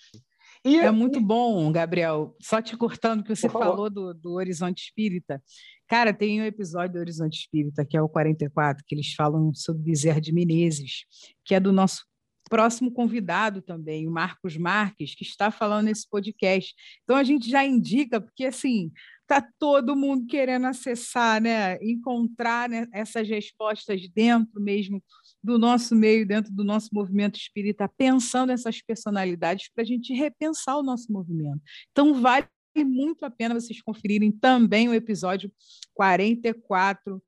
E, 0.65 0.79
é 0.79 0.91
muito 0.91 1.21
bom, 1.21 1.71
Gabriel. 1.73 2.37
Só 2.41 2.63
te 2.63 2.77
cortando 2.77 3.25
que 3.25 3.35
você 3.35 3.49
falou 3.49 3.91
do, 3.91 4.15
do 4.15 4.35
Horizonte 4.35 4.85
Espírita. 4.85 5.43
Cara, 5.89 6.13
tem 6.15 6.41
um 6.41 6.45
episódio 6.45 6.95
do 6.95 6.99
Horizonte 7.01 7.41
Espírita, 7.41 7.85
que 7.85 7.97
é 7.97 8.03
o 8.03 8.09
44, 8.09 8.85
que 8.87 8.95
eles 8.95 9.13
falam 9.15 9.53
sobre 9.55 9.83
Bezerra 9.83 10.21
de 10.21 10.33
Menezes, 10.33 11.05
que 11.45 11.55
é 11.55 11.61
do 11.61 11.73
nosso 11.73 12.05
próximo 12.53 12.93
convidado 12.93 13.63
também, 13.63 14.07
o 14.07 14.11
Marcos 14.11 14.59
Marques, 14.59 15.15
que 15.15 15.25
está 15.25 15.51
falando 15.51 15.87
nesse 15.87 16.07
podcast. 16.07 16.75
Então 17.03 17.17
a 17.17 17.25
gente 17.25 17.49
já 17.49 17.65
indica, 17.65 18.21
porque 18.21 18.45
assim, 18.45 18.93
está 19.23 19.41
todo 19.59 19.97
mundo 19.97 20.27
querendo 20.27 20.67
acessar, 20.67 21.41
né? 21.41 21.79
encontrar 21.83 22.69
né, 22.69 22.87
essas 22.93 23.27
respostas 23.27 24.07
dentro 24.11 24.61
mesmo 24.61 25.03
do 25.43 25.59
nosso 25.59 25.97
meio, 25.97 26.29
dentro 26.29 26.53
do 26.53 26.63
nosso 26.63 26.91
movimento 26.93 27.39
espírita, 27.39 27.91
pensando 27.97 28.53
essas 28.53 28.83
personalidades 28.83 29.71
para 29.75 29.83
a 29.83 29.87
gente 29.87 30.13
repensar 30.13 30.77
o 30.77 30.83
nosso 30.83 31.11
movimento. 31.11 31.63
Então, 31.91 32.21
vale 32.21 32.47
muito 32.77 33.25
a 33.25 33.31
pena 33.31 33.59
vocês 33.59 33.81
conferirem 33.81 34.31
também 34.31 34.91
o 34.91 34.95
episódio 34.95 35.51
44 35.95 37.19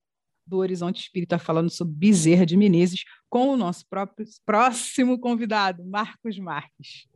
do 0.46 0.58
Horizonte 0.58 1.00
Espírita, 1.00 1.38
falando 1.38 1.70
sobre 1.70 1.94
Bezerra 1.94 2.44
de 2.44 2.56
Menezes, 2.56 3.04
com 3.28 3.48
o 3.48 3.56
nosso 3.56 3.86
próprio, 3.88 4.26
próximo 4.44 5.18
convidado, 5.18 5.84
Marcos 5.84 6.38
Marques. 6.38 7.08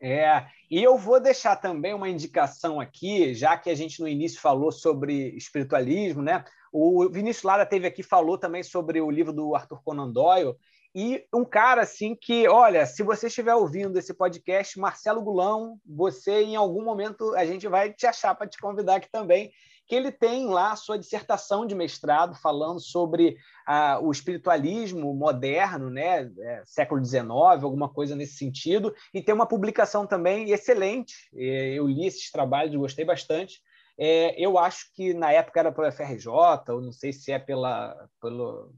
É, 0.00 0.46
e 0.70 0.82
eu 0.82 0.96
vou 0.96 1.20
deixar 1.20 1.56
também 1.56 1.92
uma 1.92 2.08
indicação 2.08 2.80
aqui, 2.80 3.34
já 3.34 3.56
que 3.58 3.68
a 3.68 3.74
gente 3.74 4.00
no 4.00 4.06
início 4.06 4.40
falou 4.40 4.70
sobre 4.70 5.30
espiritualismo, 5.36 6.22
né? 6.22 6.44
O 6.72 7.08
Vinícius 7.08 7.42
Lara 7.42 7.66
teve 7.66 7.86
aqui 7.86 8.02
falou 8.02 8.38
também 8.38 8.62
sobre 8.62 9.00
o 9.00 9.10
livro 9.10 9.32
do 9.32 9.54
Arthur 9.54 9.82
Conan 9.82 10.10
Doyle 10.10 10.54
e 10.94 11.24
um 11.34 11.44
cara 11.44 11.82
assim 11.82 12.16
que, 12.20 12.48
olha, 12.48 12.86
se 12.86 13.02
você 13.02 13.26
estiver 13.26 13.54
ouvindo 13.54 13.98
esse 13.98 14.14
podcast, 14.14 14.78
Marcelo 14.78 15.22
Gulão, 15.22 15.78
você 15.86 16.42
em 16.42 16.56
algum 16.56 16.84
momento 16.84 17.34
a 17.34 17.44
gente 17.44 17.66
vai 17.68 17.92
te 17.92 18.06
achar 18.06 18.34
para 18.34 18.46
te 18.46 18.58
convidar 18.58 18.96
aqui 18.96 19.08
também, 19.10 19.50
que 19.88 19.94
ele 19.94 20.12
tem 20.12 20.46
lá 20.46 20.72
a 20.72 20.76
sua 20.76 20.98
dissertação 20.98 21.66
de 21.66 21.74
mestrado 21.74 22.34
falando 22.34 22.78
sobre 22.78 23.38
ah, 23.66 23.98
o 24.02 24.12
espiritualismo 24.12 25.14
moderno, 25.14 25.88
né, 25.88 26.30
é, 26.38 26.62
século 26.66 27.02
XIX, 27.02 27.24
alguma 27.30 27.88
coisa 27.88 28.14
nesse 28.14 28.36
sentido, 28.36 28.94
e 29.14 29.22
tem 29.22 29.34
uma 29.34 29.48
publicação 29.48 30.06
também 30.06 30.50
excelente. 30.50 31.14
Eu 31.32 31.88
li 31.88 32.06
esses 32.06 32.30
trabalhos, 32.30 32.76
gostei 32.76 33.04
bastante, 33.04 33.62
é, 33.98 34.40
eu 34.40 34.58
acho 34.58 34.92
que 34.94 35.14
na 35.14 35.32
época 35.32 35.58
era 35.58 35.72
pela 35.72 35.90
FRJ, 35.90 36.28
ou 36.68 36.80
não 36.80 36.92
sei 36.92 37.12
se 37.12 37.32
é 37.32 37.38
pela, 37.38 38.08
pelo, 38.20 38.72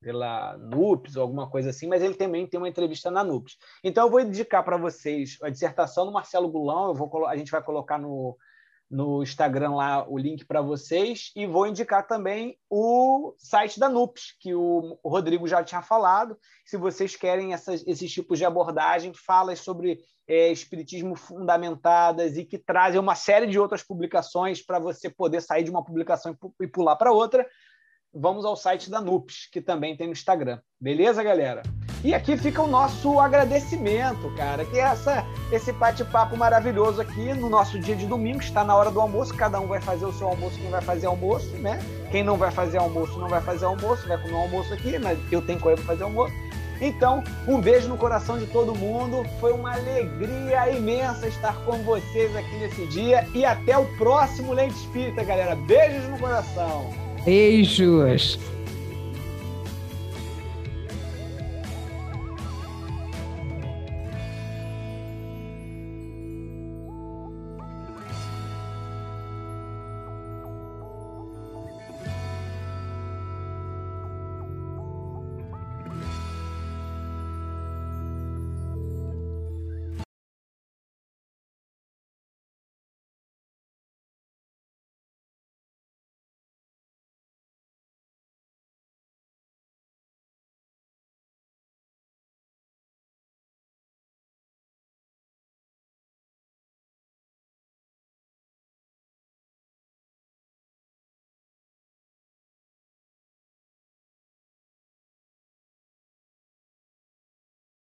pela 0.00 0.58
NUPS 0.58 1.16
ou 1.16 1.22
alguma 1.22 1.48
coisa 1.48 1.70
assim, 1.70 1.86
mas 1.86 2.02
ele 2.02 2.14
também 2.14 2.46
tem 2.46 2.58
uma 2.58 2.68
entrevista 2.68 3.10
na 3.10 3.24
NUPS. 3.24 3.56
Então 3.82 4.06
eu 4.06 4.10
vou 4.10 4.20
indicar 4.20 4.64
para 4.64 4.76
vocês 4.76 5.38
a 5.40 5.48
dissertação 5.48 6.04
do 6.04 6.12
Marcelo 6.12 6.50
Gulão, 6.50 6.88
eu 6.88 6.94
vou, 6.94 7.26
a 7.26 7.36
gente 7.36 7.50
vai 7.50 7.62
colocar 7.62 7.96
no, 7.96 8.36
no 8.90 9.22
Instagram 9.22 9.74
lá 9.74 10.08
o 10.08 10.16
link 10.16 10.44
para 10.46 10.62
vocês 10.62 11.30
e 11.36 11.46
vou 11.46 11.66
indicar 11.66 12.06
também 12.06 12.58
o 12.70 13.34
site 13.36 13.78
da 13.78 13.88
NUPS, 13.88 14.36
que 14.40 14.54
o 14.54 14.98
Rodrigo 15.04 15.46
já 15.46 15.62
tinha 15.62 15.82
falado. 15.82 16.38
Se 16.64 16.76
vocês 16.76 17.14
querem 17.14 17.52
essas, 17.52 17.86
esses 17.86 18.10
tipos 18.12 18.38
de 18.38 18.44
abordagem, 18.44 19.12
falas 19.12 19.60
sobre 19.60 20.00
é, 20.26 20.50
espiritismo 20.50 21.16
fundamentadas 21.16 22.36
e 22.36 22.44
que 22.44 22.58
trazem 22.58 23.00
uma 23.00 23.14
série 23.14 23.46
de 23.46 23.58
outras 23.58 23.82
publicações 23.82 24.64
para 24.64 24.78
você 24.78 25.10
poder 25.10 25.42
sair 25.42 25.64
de 25.64 25.70
uma 25.70 25.84
publicação 25.84 26.36
e 26.60 26.66
pular 26.66 26.96
para 26.96 27.12
outra, 27.12 27.46
vamos 28.12 28.44
ao 28.44 28.56
site 28.56 28.90
da 28.90 29.00
NUPS, 29.00 29.48
que 29.50 29.60
também 29.60 29.96
tem 29.96 30.06
no 30.06 30.12
Instagram. 30.12 30.60
Beleza, 30.80 31.22
galera? 31.22 31.62
E 32.04 32.14
aqui 32.14 32.36
fica 32.36 32.62
o 32.62 32.68
nosso 32.68 33.18
agradecimento, 33.18 34.30
cara, 34.36 34.64
que 34.64 34.78
essa, 34.78 35.26
esse 35.50 35.72
bate-papo 35.72 36.36
maravilhoso 36.36 37.00
aqui 37.00 37.34
no 37.34 37.48
nosso 37.48 37.76
dia 37.78 37.96
de 37.96 38.06
domingo, 38.06 38.38
está 38.38 38.62
na 38.62 38.76
hora 38.76 38.90
do 38.90 39.00
almoço, 39.00 39.34
cada 39.34 39.58
um 39.58 39.66
vai 39.66 39.80
fazer 39.80 40.06
o 40.06 40.12
seu 40.12 40.28
almoço, 40.28 40.56
quem 40.58 40.70
vai 40.70 40.80
fazer 40.80 41.06
almoço, 41.06 41.48
né? 41.56 41.80
Quem 42.12 42.22
não 42.22 42.36
vai 42.36 42.52
fazer 42.52 42.78
almoço, 42.78 43.18
não 43.18 43.28
vai 43.28 43.40
fazer 43.40 43.64
almoço, 43.64 44.06
vai 44.06 44.16
comer 44.16 44.36
almoço 44.36 44.72
aqui, 44.72 44.96
mas 44.98 45.18
eu 45.32 45.42
tenho 45.42 45.58
coisa 45.58 45.76
para 45.82 45.94
fazer 45.94 46.04
almoço. 46.04 46.32
Então, 46.80 47.24
um 47.46 47.60
beijo 47.60 47.88
no 47.88 47.96
coração 47.96 48.38
de 48.38 48.46
todo 48.46 48.74
mundo. 48.74 49.26
Foi 49.40 49.52
uma 49.52 49.74
alegria 49.74 50.70
imensa 50.70 51.26
estar 51.26 51.54
com 51.64 51.78
vocês 51.78 52.34
aqui 52.36 52.54
nesse 52.56 52.86
dia. 52.86 53.26
E 53.34 53.44
até 53.44 53.76
o 53.76 53.84
próximo 53.96 54.52
Lente 54.52 54.74
Espírita, 54.74 55.24
galera. 55.24 55.56
Beijos 55.56 56.08
no 56.08 56.18
coração. 56.18 56.88
Beijos. 57.24 58.38